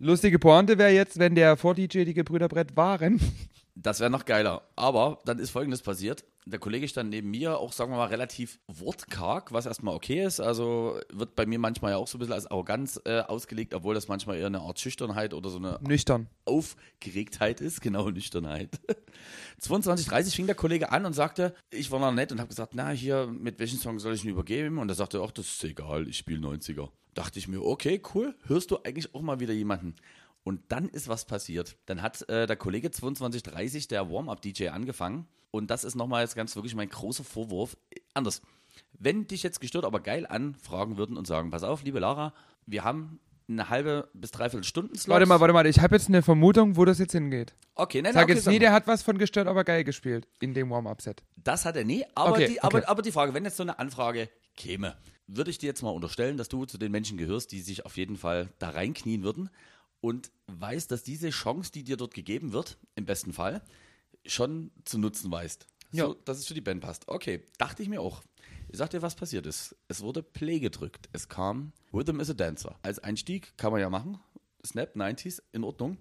Lustige 0.00 0.38
Pointe 0.38 0.76
wäre 0.78 0.90
jetzt, 0.92 1.18
wenn 1.18 1.34
der 1.34 1.56
Vor-DJ 1.56 2.04
die 2.04 2.14
Gebrüder 2.14 2.48
Brett 2.48 2.76
waren. 2.76 3.20
Das 3.80 4.00
wäre 4.00 4.10
noch 4.10 4.24
geiler. 4.24 4.62
Aber 4.74 5.20
dann 5.24 5.38
ist 5.38 5.50
folgendes 5.50 5.82
passiert. 5.82 6.24
Der 6.46 6.58
Kollege 6.58 6.88
stand 6.88 7.10
neben 7.10 7.30
mir, 7.30 7.58
auch 7.58 7.72
sagen 7.72 7.92
wir 7.92 7.98
mal 7.98 8.06
relativ 8.06 8.58
wortkarg, 8.66 9.52
was 9.52 9.66
erstmal 9.66 9.94
okay 9.94 10.24
ist. 10.24 10.40
Also 10.40 10.98
wird 11.12 11.36
bei 11.36 11.46
mir 11.46 11.60
manchmal 11.60 11.92
ja 11.92 11.98
auch 11.98 12.08
so 12.08 12.16
ein 12.16 12.20
bisschen 12.20 12.34
als 12.34 12.46
Arroganz 12.46 13.00
äh, 13.04 13.20
ausgelegt, 13.20 13.74
obwohl 13.74 13.94
das 13.94 14.08
manchmal 14.08 14.38
eher 14.38 14.46
eine 14.46 14.62
Art 14.62 14.80
Schüchternheit 14.80 15.32
oder 15.32 15.50
so 15.50 15.58
eine 15.58 15.78
Nüchtern. 15.82 16.26
Aufgeregtheit 16.44 17.60
ist, 17.60 17.80
genau 17.82 18.10
Nüchternheit. 18.10 18.80
22.30 19.62 20.34
fing 20.34 20.46
der 20.46 20.56
Kollege 20.56 20.90
an 20.90 21.06
und 21.06 21.12
sagte, 21.12 21.54
ich 21.70 21.90
war 21.92 22.00
noch 22.00 22.12
nett 22.12 22.32
und 22.32 22.40
habe 22.40 22.48
gesagt, 22.48 22.74
na 22.74 22.90
hier, 22.90 23.26
mit 23.26 23.60
welchen 23.60 23.78
Song 23.78 24.00
soll 24.00 24.14
ich 24.14 24.24
ihn 24.24 24.30
übergeben? 24.30 24.78
Und 24.78 24.88
er 24.88 24.96
sagte, 24.96 25.22
ach, 25.22 25.30
das 25.30 25.46
ist 25.46 25.64
egal, 25.64 26.08
ich 26.08 26.18
spiele 26.18 26.40
90er. 26.40 26.88
Dachte 27.14 27.38
ich 27.38 27.46
mir, 27.46 27.62
okay, 27.62 28.00
cool, 28.14 28.34
hörst 28.46 28.70
du 28.70 28.78
eigentlich 28.82 29.14
auch 29.14 29.22
mal 29.22 29.38
wieder 29.38 29.52
jemanden? 29.52 29.94
Und 30.44 30.60
dann 30.68 30.88
ist 30.88 31.08
was 31.08 31.26
passiert. 31.26 31.76
Dann 31.86 32.00
hat 32.00 32.28
äh, 32.28 32.46
der 32.46 32.56
Kollege 32.56 32.90
2230, 32.90 33.88
der 33.88 34.10
Warm-Up-DJ, 34.10 34.68
angefangen. 34.68 35.26
Und 35.50 35.70
das 35.70 35.84
ist 35.84 35.94
nochmal 35.94 36.22
jetzt 36.22 36.36
ganz 36.36 36.54
wirklich 36.56 36.74
mein 36.74 36.88
großer 36.88 37.24
Vorwurf. 37.24 37.76
Anders. 38.14 38.42
Wenn 38.98 39.26
dich 39.26 39.42
jetzt 39.42 39.60
gestört, 39.60 39.84
aber 39.84 40.00
geil 40.00 40.26
anfragen 40.26 40.96
würden 40.96 41.16
und 41.16 41.26
sagen, 41.26 41.50
pass 41.50 41.62
auf, 41.62 41.82
liebe 41.82 41.98
Lara, 41.98 42.32
wir 42.66 42.84
haben 42.84 43.20
eine 43.48 43.70
halbe 43.70 44.08
bis 44.12 44.30
dreiviertel 44.30 44.64
Stunden 44.64 44.94
Slot. 44.96 45.14
Warte 45.14 45.26
mal, 45.26 45.40
warte 45.40 45.54
mal. 45.54 45.66
Ich 45.66 45.80
habe 45.80 45.96
jetzt 45.96 46.08
eine 46.08 46.22
Vermutung, 46.22 46.76
wo 46.76 46.84
das 46.84 46.98
jetzt 46.98 47.12
hingeht. 47.12 47.54
Okay, 47.74 48.02
nein, 48.02 48.12
Sag 48.12 48.24
okay, 48.24 48.34
jetzt 48.34 48.46
nie, 48.46 48.58
der 48.58 48.72
hat 48.72 48.86
was 48.86 49.02
von 49.02 49.16
gestört, 49.16 49.48
aber 49.48 49.64
geil 49.64 49.84
gespielt 49.84 50.28
in 50.40 50.52
dem 50.52 50.70
Warm-Up-Set. 50.70 51.22
Das 51.36 51.64
hat 51.64 51.76
er 51.76 51.84
nie, 51.84 52.04
aber, 52.14 52.32
Okay, 52.32 52.48
die, 52.48 52.62
aber, 52.62 52.78
okay. 52.78 52.86
aber 52.86 53.02
die 53.02 53.12
Frage, 53.12 53.34
wenn 53.34 53.44
jetzt 53.44 53.56
so 53.56 53.62
eine 53.62 53.78
Anfrage 53.78 54.28
käme, 54.56 54.96
würde 55.26 55.50
ich 55.50 55.58
dir 55.58 55.66
jetzt 55.66 55.82
mal 55.82 55.90
unterstellen, 55.90 56.36
dass 56.36 56.48
du 56.48 56.66
zu 56.66 56.78
den 56.78 56.92
Menschen 56.92 57.16
gehörst, 57.16 57.52
die 57.52 57.60
sich 57.60 57.86
auf 57.86 57.96
jeden 57.96 58.16
Fall 58.16 58.50
da 58.58 58.70
reinknien 58.70 59.22
würden 59.22 59.50
und 60.00 60.30
weißt, 60.46 60.90
dass 60.90 61.02
diese 61.02 61.30
Chance, 61.30 61.72
die 61.72 61.84
dir 61.84 61.96
dort 61.96 62.14
gegeben 62.14 62.52
wird, 62.52 62.78
im 62.94 63.06
besten 63.06 63.32
Fall, 63.32 63.62
schon 64.26 64.70
zu 64.84 64.98
nutzen 64.98 65.30
weißt. 65.30 65.66
Ja. 65.92 66.06
So, 66.06 66.14
dass 66.14 66.38
es 66.38 66.46
für 66.46 66.54
die 66.54 66.60
Band 66.60 66.82
passt. 66.82 67.08
Okay, 67.08 67.42
dachte 67.58 67.82
ich 67.82 67.88
mir 67.88 68.00
auch. 68.00 68.22
Ich 68.68 68.76
sag 68.76 68.90
dir, 68.90 69.00
was 69.00 69.14
passiert 69.14 69.46
ist. 69.46 69.74
Es 69.88 70.02
wurde 70.02 70.22
Play 70.22 70.60
gedrückt. 70.60 71.08
Es 71.12 71.28
kam 71.28 71.72
Rhythm 71.92 72.20
is 72.20 72.28
a 72.28 72.34
Dancer. 72.34 72.78
Als 72.82 72.98
Einstieg 72.98 73.56
kann 73.56 73.72
man 73.72 73.80
ja 73.80 73.88
machen. 73.88 74.18
Snap 74.64 74.94
90s, 74.94 75.40
in 75.52 75.64
Ordnung. 75.64 75.96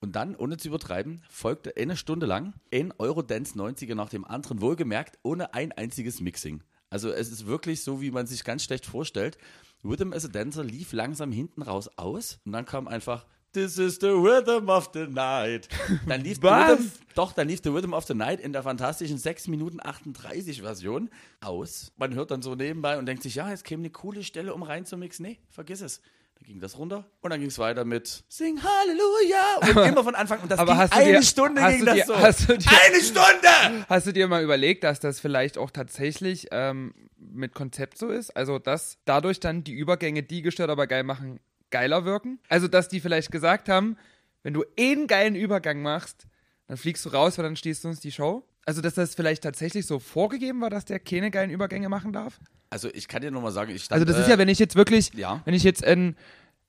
Und 0.00 0.16
dann, 0.16 0.36
ohne 0.36 0.56
zu 0.56 0.68
übertreiben, 0.68 1.22
folgte 1.28 1.74
eine 1.76 1.96
Stunde 1.96 2.26
lang 2.26 2.54
ein 2.72 2.92
Eurodance 2.98 3.56
90er 3.56 3.94
nach 3.94 4.08
dem 4.08 4.24
anderen, 4.24 4.60
wohlgemerkt, 4.60 5.18
ohne 5.22 5.54
ein 5.54 5.72
einziges 5.72 6.20
Mixing. 6.20 6.62
Also 6.90 7.10
es 7.10 7.30
ist 7.30 7.46
wirklich 7.46 7.82
so, 7.82 8.00
wie 8.00 8.10
man 8.10 8.26
sich 8.26 8.44
ganz 8.44 8.64
schlecht 8.64 8.84
vorstellt. 8.84 9.38
Rhythm 9.84 10.12
as 10.12 10.24
a 10.24 10.28
Dancer 10.28 10.62
lief 10.62 10.92
langsam 10.92 11.32
hinten 11.32 11.62
raus 11.62 11.88
aus 11.96 12.40
und 12.44 12.52
dann 12.52 12.66
kam 12.66 12.86
einfach 12.86 13.26
This 13.52 13.76
is 13.76 13.98
the 14.00 14.08
rhythm 14.08 14.68
of 14.70 14.90
the 14.94 15.06
night. 15.06 15.68
Dann 16.06 16.22
lief, 16.22 16.36
the 16.38 16.42
Was? 16.44 16.70
rhythm, 16.70 16.92
doch, 17.14 17.32
dann 17.34 17.48
lief 17.48 17.60
The 17.62 17.68
Rhythm 17.68 17.92
of 17.92 18.06
the 18.06 18.14
Night 18.14 18.40
in 18.40 18.54
der 18.54 18.62
fantastischen 18.62 19.18
6 19.18 19.48
Minuten 19.48 19.78
38 19.82 20.62
Version 20.62 21.10
aus. 21.42 21.92
Man 21.98 22.14
hört 22.14 22.30
dann 22.30 22.40
so 22.40 22.54
nebenbei 22.54 22.96
und 22.96 23.04
denkt 23.04 23.22
sich, 23.22 23.34
ja, 23.34 23.50
jetzt 23.50 23.64
käme 23.64 23.82
eine 23.82 23.90
coole 23.90 24.24
Stelle, 24.24 24.54
um 24.54 24.62
reinzumixen. 24.62 25.26
Nee, 25.26 25.38
vergiss 25.50 25.82
es. 25.82 26.00
Dann 26.36 26.46
ging 26.46 26.60
das 26.60 26.78
runter 26.78 27.04
und 27.20 27.28
dann 27.30 27.40
ging 27.40 27.50
es 27.50 27.58
weiter 27.58 27.84
mit 27.84 28.24
Sing 28.30 28.58
Halleluja 28.62 29.56
und 29.82 29.86
immer 29.92 30.02
von 30.02 30.14
Anfang 30.14 30.40
und 30.40 30.50
das 30.50 30.58
aber 30.58 30.76
hast 30.78 30.94
du 30.94 30.96
eine 30.98 31.12
dir- 31.12 31.22
Stunde 31.22 31.60
hast 31.62 31.70
ging 31.72 31.80
du 31.80 31.84
das 31.86 31.94
dir- 31.96 32.04
so. 32.06 32.16
hast 32.16 32.48
du 32.48 32.56
dir- 32.56 32.70
eine 32.86 33.02
Stunde! 33.04 33.84
Hast 33.90 34.06
du 34.06 34.12
dir 34.14 34.26
mal 34.28 34.42
überlegt, 34.42 34.82
dass 34.84 34.98
das 34.98 35.20
vielleicht 35.20 35.58
auch 35.58 35.70
tatsächlich 35.70 36.48
ähm, 36.50 36.94
mit 37.18 37.52
Konzept 37.52 37.98
so 37.98 38.08
ist? 38.08 38.34
Also, 38.34 38.58
dass 38.58 38.96
dadurch 39.04 39.38
dann 39.40 39.62
die 39.62 39.72
Übergänge, 39.74 40.22
die 40.22 40.40
gestört 40.40 40.70
aber 40.70 40.86
geil 40.86 41.02
machen, 41.04 41.38
geiler 41.72 42.04
wirken? 42.04 42.38
Also, 42.48 42.68
dass 42.68 42.86
die 42.86 43.00
vielleicht 43.00 43.32
gesagt 43.32 43.68
haben, 43.68 43.96
wenn 44.44 44.54
du 44.54 44.64
eh 44.76 44.92
einen 44.92 45.08
geilen 45.08 45.34
Übergang 45.34 45.82
machst, 45.82 46.26
dann 46.68 46.76
fliegst 46.76 47.04
du 47.04 47.08
raus, 47.08 47.36
weil 47.38 47.44
dann 47.44 47.56
stehst 47.56 47.82
du 47.82 47.88
uns 47.88 47.98
die 47.98 48.12
Show? 48.12 48.44
Also, 48.64 48.80
dass 48.80 48.94
das 48.94 49.16
vielleicht 49.16 49.42
tatsächlich 49.42 49.86
so 49.86 49.98
vorgegeben 49.98 50.60
war, 50.60 50.70
dass 50.70 50.84
der 50.84 51.00
keine 51.00 51.32
geilen 51.32 51.50
Übergänge 51.50 51.88
machen 51.88 52.12
darf? 52.12 52.38
Also 52.70 52.88
ich 52.94 53.06
kann 53.06 53.20
dir 53.20 53.30
nur 53.30 53.42
mal 53.42 53.50
sagen, 53.50 53.70
ich 53.70 53.84
stand, 53.84 54.00
Also, 54.00 54.10
das 54.10 54.20
ist 54.20 54.28
äh, 54.28 54.30
ja, 54.30 54.38
wenn 54.38 54.48
ich 54.48 54.58
jetzt 54.58 54.76
wirklich, 54.76 55.12
ja. 55.12 55.42
wenn 55.44 55.52
ich 55.52 55.62
jetzt 55.62 55.84
einen, 55.84 56.16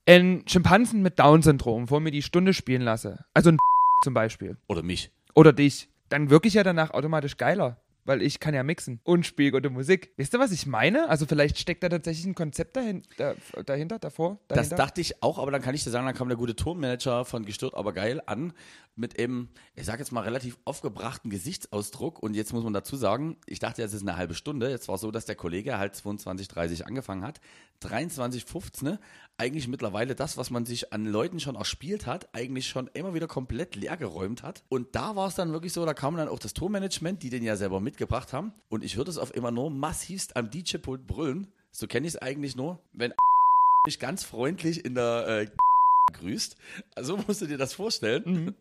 einen 0.05 0.45
Schimpansen 0.47 1.01
mit 1.01 1.17
Down-Syndrom 1.17 1.87
vor 1.87 2.01
mir 2.01 2.11
die 2.11 2.21
Stunde 2.21 2.53
spielen 2.53 2.81
lasse, 2.81 3.23
also 3.33 3.51
ein 3.51 3.57
zum 4.03 4.13
Beispiel, 4.13 4.57
oder 4.67 4.83
mich. 4.83 5.11
oder 5.33 5.53
dich, 5.53 5.87
dann 6.09 6.29
wirke 6.29 6.49
ich 6.49 6.55
ja 6.55 6.63
danach 6.63 6.91
automatisch 6.91 7.37
geiler. 7.37 7.77
Weil 8.05 8.21
ich 8.21 8.39
kann 8.39 8.53
ja 8.53 8.63
mixen 8.63 8.99
und 9.03 9.25
spiele 9.25 9.51
gute 9.51 9.69
Musik. 9.69 10.11
Wisst 10.17 10.33
ihr, 10.33 10.39
was 10.39 10.51
ich 10.51 10.65
meine? 10.65 11.09
Also 11.09 11.25
vielleicht 11.25 11.57
steckt 11.57 11.83
da 11.83 11.89
tatsächlich 11.89 12.25
ein 12.25 12.35
Konzept 12.35 12.75
dahin, 12.75 13.03
da, 13.17 13.35
dahinter, 13.65 13.99
davor, 13.99 14.39
Das 14.47 14.57
dahinter. 14.57 14.75
dachte 14.75 15.01
ich 15.01 15.23
auch, 15.23 15.39
aber 15.39 15.51
dann 15.51 15.61
kann 15.61 15.73
ich 15.73 15.83
dir 15.83 15.89
sagen, 15.89 16.05
dann 16.05 16.15
kam 16.15 16.27
der 16.27 16.37
gute 16.37 16.55
Tourmanager 16.55 17.25
von 17.25 17.45
Gestört 17.45 17.75
aber 17.75 17.93
geil 17.93 18.21
an 18.25 18.53
mit 18.95 19.19
eben, 19.19 19.49
ich 19.75 19.85
sag 19.85 19.99
jetzt 19.99 20.11
mal, 20.11 20.21
relativ 20.21 20.57
aufgebrachten 20.65 21.31
Gesichtsausdruck. 21.31 22.21
Und 22.21 22.35
jetzt 22.35 22.53
muss 22.53 22.63
man 22.63 22.73
dazu 22.73 22.95
sagen, 22.95 23.37
ich 23.47 23.59
dachte, 23.59 23.81
es 23.81 23.93
ist 23.93 24.01
eine 24.03 24.17
halbe 24.17 24.35
Stunde. 24.35 24.69
Jetzt 24.69 24.87
war 24.87 24.95
es 24.95 25.01
so, 25.01 25.09
dass 25.09 25.25
der 25.25 25.35
Kollege 25.35 25.77
halt 25.79 25.95
22.30 25.95 26.83
angefangen 26.83 27.23
hat. 27.23 27.39
23.15, 27.81 28.83
ne? 28.83 28.99
Eigentlich 29.37 29.67
mittlerweile 29.67 30.15
das, 30.15 30.37
was 30.37 30.49
man 30.49 30.65
sich 30.65 30.93
an 30.93 31.05
Leuten 31.05 31.39
schon 31.39 31.55
erspielt 31.55 32.05
hat, 32.05 32.33
eigentlich 32.33 32.67
schon 32.67 32.89
immer 32.93 33.13
wieder 33.13 33.27
komplett 33.27 33.75
leer 33.75 33.97
geräumt 33.97 34.43
hat. 34.43 34.63
Und 34.69 34.95
da 34.95 35.15
war 35.15 35.27
es 35.27 35.35
dann 35.35 35.51
wirklich 35.51 35.73
so, 35.73 35.85
da 35.85 35.93
kam 35.93 36.15
dann 36.17 36.27
auch 36.27 36.39
das 36.39 36.53
Tourmanagement, 36.53 37.23
die 37.23 37.29
den 37.29 37.43
ja 37.43 37.55
selber 37.55 37.79
mitgebracht 37.79 38.33
haben. 38.33 38.53
Und 38.69 38.83
ich 38.83 38.95
hörte 38.95 39.11
es 39.11 39.17
auf 39.17 39.33
immer 39.35 39.51
nur 39.51 39.69
massivst 39.69 40.35
am 40.35 40.49
DJ-Pult 40.49 41.07
brüllen. 41.07 41.47
So 41.71 41.87
kenne 41.87 42.07
ich 42.07 42.13
es 42.13 42.21
eigentlich 42.21 42.55
nur, 42.55 42.79
wenn 42.93 43.13
mich 43.85 43.99
ganz 43.99 44.23
freundlich 44.23 44.85
in 44.85 44.95
der 44.95 45.27
äh, 45.27 45.47
grüßt. 46.13 46.55
Also 46.95 47.17
musst 47.17 47.41
du 47.41 47.47
dir 47.47 47.57
das 47.57 47.73
vorstellen. 47.73 48.55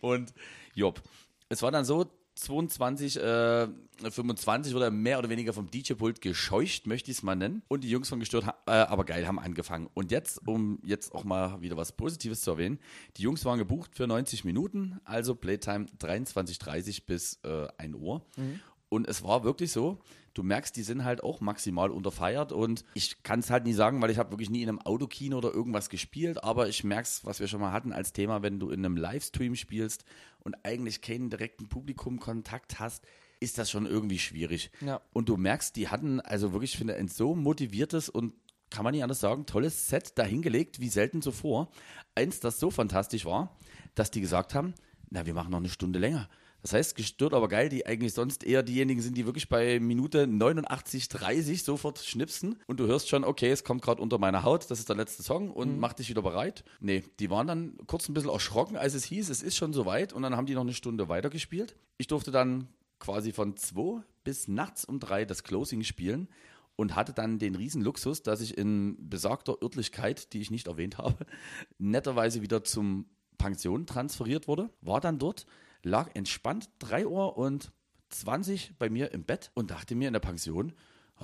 Und 0.00 0.34
Job, 0.74 1.02
es 1.48 1.62
war 1.62 1.70
dann 1.70 1.84
so, 1.84 2.10
22, 2.40 3.18
äh, 3.18 3.68
25 4.08 4.74
wurde 4.74 4.90
mehr 4.90 5.18
oder 5.18 5.28
weniger 5.28 5.52
vom 5.52 5.70
DJ-Pult 5.70 6.20
gescheucht, 6.20 6.86
möchte 6.86 7.10
ich 7.10 7.18
es 7.18 7.22
mal 7.22 7.36
nennen. 7.36 7.62
Und 7.68 7.84
die 7.84 7.90
Jungs 7.90 8.08
von 8.08 8.18
Gestört, 8.18 8.46
äh, 8.66 8.70
aber 8.70 9.04
geil, 9.04 9.26
haben 9.26 9.38
angefangen. 9.38 9.88
Und 9.94 10.10
jetzt, 10.10 10.46
um 10.46 10.78
jetzt 10.82 11.14
auch 11.14 11.24
mal 11.24 11.60
wieder 11.60 11.76
was 11.76 11.92
Positives 11.92 12.40
zu 12.40 12.52
erwähnen, 12.52 12.78
die 13.16 13.22
Jungs 13.22 13.44
waren 13.44 13.58
gebucht 13.58 13.94
für 13.94 14.06
90 14.06 14.44
Minuten, 14.44 15.00
also 15.04 15.34
Playtime 15.34 15.86
23.30 15.98 17.04
bis 17.06 17.40
äh, 17.44 17.68
1 17.76 17.94
Uhr. 17.96 18.24
Mhm. 18.36 18.60
Und 18.88 19.06
es 19.08 19.22
war 19.22 19.44
wirklich 19.44 19.70
so, 19.70 20.00
du 20.34 20.42
merkst, 20.42 20.76
die 20.76 20.82
sind 20.82 21.04
halt 21.04 21.22
auch 21.22 21.40
maximal 21.40 21.90
unterfeiert 21.90 22.52
und 22.52 22.84
ich 22.94 23.22
kann 23.22 23.40
es 23.40 23.50
halt 23.50 23.64
nie 23.64 23.72
sagen, 23.72 24.00
weil 24.00 24.10
ich 24.10 24.18
habe 24.18 24.30
wirklich 24.30 24.50
nie 24.50 24.62
in 24.62 24.68
einem 24.68 24.80
Autokino 24.80 25.38
oder 25.38 25.52
irgendwas 25.52 25.88
gespielt, 25.88 26.42
aber 26.44 26.68
ich 26.68 26.84
merke 26.84 27.04
es, 27.04 27.24
was 27.24 27.40
wir 27.40 27.48
schon 27.48 27.60
mal 27.60 27.72
hatten 27.72 27.92
als 27.92 28.12
Thema, 28.12 28.42
wenn 28.42 28.58
du 28.58 28.70
in 28.70 28.84
einem 28.84 28.96
Livestream 28.96 29.56
spielst 29.56 30.04
und 30.40 30.56
eigentlich 30.64 31.00
keinen 31.00 31.30
direkten 31.30 31.68
Publikumkontakt 31.68 32.78
hast, 32.78 33.06
ist 33.40 33.58
das 33.58 33.70
schon 33.70 33.86
irgendwie 33.86 34.18
schwierig. 34.18 34.70
Ja. 34.80 35.00
Und 35.12 35.28
du 35.28 35.36
merkst, 35.36 35.74
die 35.76 35.88
hatten 35.88 36.20
also 36.20 36.52
wirklich, 36.52 36.72
ich 36.72 36.78
finde, 36.78 36.94
ein 36.94 37.08
so 37.08 37.34
motiviertes 37.34 38.08
und 38.08 38.34
kann 38.68 38.84
man 38.84 38.92
nicht 38.92 39.02
anders 39.02 39.20
sagen, 39.20 39.46
tolles 39.46 39.88
Set 39.88 40.16
dahingelegt, 40.16 40.78
wie 40.78 40.88
selten 40.88 41.22
zuvor. 41.22 41.70
Eins, 42.14 42.38
das 42.40 42.60
so 42.60 42.70
fantastisch 42.70 43.24
war, 43.24 43.56
dass 43.94 44.10
die 44.10 44.20
gesagt 44.20 44.54
haben, 44.54 44.74
na, 45.10 45.26
wir 45.26 45.34
machen 45.34 45.50
noch 45.50 45.58
eine 45.58 45.68
Stunde 45.68 45.98
länger. 45.98 46.28
Das 46.62 46.72
heißt, 46.72 46.94
gestört 46.94 47.34
aber 47.34 47.48
geil, 47.48 47.68
die 47.68 47.86
eigentlich 47.86 48.12
sonst 48.12 48.44
eher 48.44 48.62
diejenigen 48.62 49.00
sind, 49.00 49.16
die 49.16 49.26
wirklich 49.26 49.48
bei 49.48 49.80
Minute 49.80 50.26
89, 50.26 51.08
30 51.08 51.62
sofort 51.62 51.98
schnipsen 51.98 52.56
und 52.66 52.80
du 52.80 52.86
hörst 52.86 53.08
schon, 53.08 53.24
okay, 53.24 53.50
es 53.50 53.64
kommt 53.64 53.82
gerade 53.82 54.02
unter 54.02 54.18
meiner 54.18 54.42
Haut, 54.42 54.70
das 54.70 54.78
ist 54.78 54.88
der 54.88 54.96
letzte 54.96 55.22
Song 55.22 55.50
und 55.50 55.74
mhm. 55.74 55.80
mach 55.80 55.94
dich 55.94 56.08
wieder 56.10 56.22
bereit. 56.22 56.64
Nee, 56.80 57.04
die 57.18 57.30
waren 57.30 57.46
dann 57.46 57.78
kurz 57.86 58.08
ein 58.08 58.14
bisschen 58.14 58.30
erschrocken, 58.30 58.76
als 58.76 58.94
es 58.94 59.04
hieß, 59.04 59.30
es 59.30 59.42
ist 59.42 59.56
schon 59.56 59.72
soweit 59.72 60.12
und 60.12 60.22
dann 60.22 60.36
haben 60.36 60.46
die 60.46 60.54
noch 60.54 60.62
eine 60.62 60.74
Stunde 60.74 61.08
weitergespielt. 61.08 61.76
Ich 61.98 62.06
durfte 62.06 62.30
dann 62.30 62.68
quasi 62.98 63.32
von 63.32 63.56
zwei 63.56 64.02
bis 64.24 64.48
nachts 64.48 64.84
um 64.84 65.00
drei 65.00 65.24
das 65.24 65.42
Closing 65.42 65.82
spielen 65.82 66.28
und 66.76 66.94
hatte 66.94 67.12
dann 67.12 67.38
den 67.38 67.54
riesen 67.54 67.82
Luxus, 67.82 68.22
dass 68.22 68.40
ich 68.40 68.56
in 68.56 68.96
besagter 69.08 69.56
Örtlichkeit, 69.62 70.32
die 70.32 70.40
ich 70.40 70.50
nicht 70.50 70.66
erwähnt 70.66 70.98
habe, 70.98 71.26
netterweise 71.78 72.42
wieder 72.42 72.64
zum 72.64 73.06
Pension 73.38 73.86
transferiert 73.86 74.48
wurde, 74.48 74.70
war 74.82 75.00
dann 75.00 75.18
dort 75.18 75.46
lag 75.82 76.10
entspannt 76.14 76.70
3 76.80 77.06
Uhr 77.06 77.36
und 77.36 77.72
20 78.10 78.74
bei 78.78 78.90
mir 78.90 79.12
im 79.12 79.24
Bett 79.24 79.50
und 79.54 79.70
dachte 79.70 79.94
mir 79.94 80.08
in 80.08 80.12
der 80.12 80.20
Pension, 80.20 80.72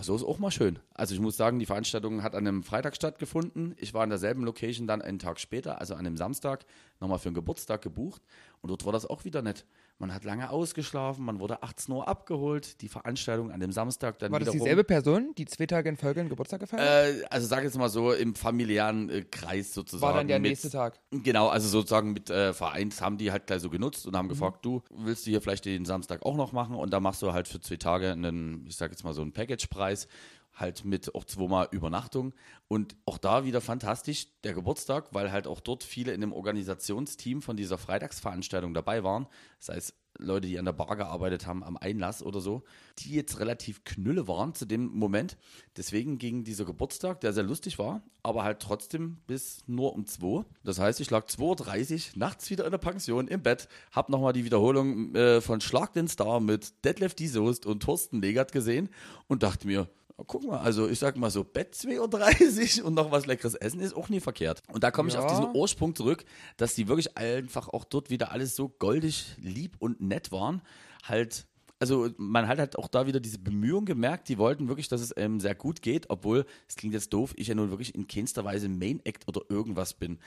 so 0.02 0.14
ist 0.14 0.24
auch 0.24 0.38
mal 0.38 0.50
schön. 0.50 0.78
Also 0.92 1.14
ich 1.14 1.20
muss 1.20 1.36
sagen, 1.36 1.58
die 1.58 1.66
Veranstaltung 1.66 2.22
hat 2.22 2.34
an 2.34 2.46
einem 2.46 2.62
Freitag 2.62 2.96
stattgefunden. 2.96 3.74
Ich 3.78 3.94
war 3.94 4.04
in 4.04 4.10
derselben 4.10 4.44
Location 4.44 4.86
dann 4.86 5.00
einen 5.00 5.18
Tag 5.18 5.40
später, 5.40 5.80
also 5.80 5.94
an 5.94 6.00
einem 6.00 6.18
Samstag, 6.18 6.66
nochmal 7.00 7.18
für 7.18 7.28
einen 7.28 7.34
Geburtstag 7.34 7.80
gebucht. 7.80 8.22
Und 8.60 8.70
dort 8.70 8.84
war 8.84 8.92
das 8.92 9.06
auch 9.06 9.24
wieder 9.24 9.40
nett. 9.40 9.64
Man 9.98 10.12
hat 10.12 10.24
lange 10.24 10.50
ausgeschlafen, 10.50 11.24
man 11.24 11.40
wurde 11.40 11.62
18 11.62 11.94
Uhr 11.94 12.06
abgeholt, 12.06 12.82
die 12.82 12.88
Veranstaltung 12.88 13.50
an 13.50 13.60
dem 13.60 13.72
Samstag 13.72 14.18
dann 14.18 14.30
War 14.30 14.40
das 14.40 14.50
dieselbe 14.50 14.84
Person, 14.84 15.34
die 15.38 15.46
zwei 15.46 15.64
Tage 15.64 15.88
in 15.88 15.96
Folge 15.96 16.20
einen 16.20 16.28
Geburtstag 16.28 16.60
gefeiert 16.60 16.82
hat? 16.82 17.22
Äh, 17.22 17.24
also 17.30 17.46
sag 17.46 17.64
jetzt 17.64 17.78
mal 17.78 17.88
so, 17.88 18.12
im 18.12 18.34
familiären 18.34 19.08
äh, 19.08 19.22
Kreis 19.22 19.72
sozusagen. 19.72 20.02
War 20.02 20.18
dann 20.18 20.28
der 20.28 20.38
mit, 20.38 20.50
nächste 20.50 20.68
Tag. 20.68 21.00
Genau, 21.10 21.48
also 21.48 21.66
sozusagen 21.68 22.12
mit 22.12 22.28
äh, 22.28 22.52
Vereins 22.52 23.00
haben 23.00 23.16
die 23.16 23.32
halt 23.32 23.46
gleich 23.46 23.62
so 23.62 23.70
genutzt 23.70 24.06
und 24.06 24.14
haben 24.14 24.26
mhm. 24.26 24.30
gefragt, 24.30 24.66
du, 24.66 24.82
willst 24.90 25.24
du 25.24 25.30
hier 25.30 25.40
vielleicht 25.40 25.64
den 25.64 25.86
Samstag 25.86 26.22
auch 26.26 26.36
noch 26.36 26.52
machen? 26.52 26.76
Und 26.76 26.92
da 26.92 27.00
machst 27.00 27.22
du 27.22 27.32
halt 27.32 27.48
für 27.48 27.60
zwei 27.62 27.76
Tage 27.76 28.12
einen, 28.12 28.66
ich 28.66 28.76
sag 28.76 28.90
jetzt 28.90 29.02
mal 29.02 29.14
so 29.14 29.22
einen 29.22 29.32
Package-Preis 29.32 30.08
halt 30.56 30.84
mit 30.84 31.14
auch 31.14 31.24
zweimal 31.24 31.68
Übernachtung. 31.70 32.34
Und 32.68 32.96
auch 33.04 33.18
da 33.18 33.44
wieder 33.44 33.60
fantastisch, 33.60 34.26
der 34.42 34.54
Geburtstag, 34.54 35.14
weil 35.14 35.30
halt 35.30 35.46
auch 35.46 35.60
dort 35.60 35.84
viele 35.84 36.12
in 36.12 36.20
dem 36.20 36.32
Organisationsteam 36.32 37.42
von 37.42 37.56
dieser 37.56 37.78
Freitagsveranstaltung 37.78 38.74
dabei 38.74 39.04
waren. 39.04 39.26
Das 39.60 39.68
heißt, 39.68 39.94
Leute, 40.18 40.46
die 40.46 40.58
an 40.58 40.64
der 40.64 40.72
Bar 40.72 40.96
gearbeitet 40.96 41.46
haben, 41.46 41.62
am 41.62 41.76
Einlass 41.76 42.22
oder 42.22 42.40
so, 42.40 42.62
die 42.98 43.14
jetzt 43.14 43.38
relativ 43.38 43.84
knülle 43.84 44.28
waren 44.28 44.54
zu 44.54 44.64
dem 44.64 44.86
Moment. 44.86 45.36
Deswegen 45.76 46.18
ging 46.18 46.44
dieser 46.44 46.64
Geburtstag, 46.64 47.20
der 47.20 47.32
sehr 47.32 47.42
lustig 47.42 47.78
war, 47.78 48.02
aber 48.22 48.44
halt 48.44 48.60
trotzdem 48.60 49.18
bis 49.26 49.62
nur 49.66 49.94
um 49.94 50.06
2. 50.06 50.44
Das 50.64 50.78
heißt, 50.78 51.00
ich 51.00 51.10
lag 51.10 51.26
2.30 51.26 52.12
Uhr 52.14 52.18
nachts 52.18 52.50
wieder 52.50 52.64
in 52.64 52.70
der 52.70 52.78
Pension 52.78 53.28
im 53.28 53.42
Bett, 53.42 53.68
hab 53.92 54.08
nochmal 54.08 54.32
die 54.32 54.44
Wiederholung 54.44 55.14
äh, 55.14 55.40
von 55.40 55.60
Schlag 55.60 55.92
den 55.92 56.08
Star 56.08 56.40
mit 56.40 56.84
Detlef 56.84 57.14
die 57.14 57.28
Soest 57.28 57.66
und 57.66 57.82
Thorsten 57.82 58.20
Legert 58.20 58.52
gesehen 58.52 58.88
und 59.28 59.42
dachte 59.42 59.66
mir, 59.66 59.88
guck 60.24 60.44
mal, 60.44 60.58
also 60.58 60.88
ich 60.88 60.98
sag 60.98 61.16
mal 61.16 61.30
so, 61.30 61.44
Bett 61.44 61.74
2.30 61.74 62.80
Uhr 62.80 62.86
und 62.86 62.94
noch 62.94 63.10
was 63.10 63.26
leckeres 63.26 63.54
Essen 63.54 63.80
ist 63.80 63.94
auch 63.94 64.08
nie 64.08 64.20
verkehrt. 64.20 64.62
Und 64.72 64.82
da 64.82 64.90
komme 64.90 65.08
ich 65.08 65.14
ja. 65.14 65.20
auf 65.20 65.30
diesen 65.30 65.54
Ursprung 65.54 65.94
zurück, 65.94 66.24
dass 66.56 66.74
die 66.74 66.88
wirklich 66.88 67.16
einfach 67.16 67.68
auch 67.68 67.84
dort 67.84 68.10
wieder 68.10 68.32
alles 68.32 68.56
so 68.56 68.68
goldig, 68.68 69.36
lieb 69.38 69.76
und 69.78 70.00
nett 70.00 70.32
waren. 70.32 70.62
Halt, 71.04 71.46
also 71.78 72.08
man 72.16 72.48
hat 72.48 72.58
halt 72.58 72.78
auch 72.78 72.88
da 72.88 73.06
wieder 73.06 73.20
diese 73.20 73.38
Bemühungen 73.38 73.84
gemerkt, 73.84 74.28
die 74.28 74.38
wollten 74.38 74.68
wirklich, 74.68 74.88
dass 74.88 75.02
es 75.02 75.12
ähm, 75.16 75.38
sehr 75.38 75.54
gut 75.54 75.82
geht, 75.82 76.08
obwohl, 76.08 76.46
es 76.66 76.76
klingt 76.76 76.94
jetzt 76.94 77.12
doof, 77.12 77.34
ich 77.36 77.48
ja 77.48 77.54
nun 77.54 77.70
wirklich 77.70 77.94
in 77.94 78.08
keinster 78.08 78.44
Weise 78.44 78.68
Main 78.68 79.00
Act 79.04 79.28
oder 79.28 79.42
irgendwas 79.50 79.92
bin. 79.92 80.18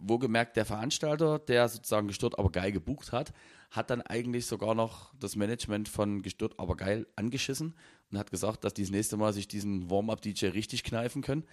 Wo 0.00 0.18
gemerkt, 0.18 0.56
der 0.56 0.64
Veranstalter, 0.64 1.38
der 1.40 1.68
sozusagen 1.68 2.06
gestört 2.06 2.38
aber 2.38 2.50
geil 2.50 2.70
gebucht 2.70 3.12
hat, 3.12 3.32
hat 3.70 3.90
dann 3.90 4.00
eigentlich 4.00 4.46
sogar 4.46 4.74
noch 4.74 5.12
das 5.18 5.36
Management 5.36 5.88
von 5.88 6.22
gestört 6.22 6.54
aber 6.58 6.76
geil 6.76 7.06
angeschissen 7.16 7.74
und 8.10 8.18
hat 8.18 8.30
gesagt, 8.30 8.64
dass 8.64 8.74
die 8.74 8.82
das 8.82 8.90
nächste 8.90 9.16
Mal 9.16 9.32
sich 9.32 9.48
diesen 9.48 9.90
Warm-Up-DJ 9.90 10.46
richtig 10.48 10.84
kneifen 10.84 11.22
können. 11.22 11.44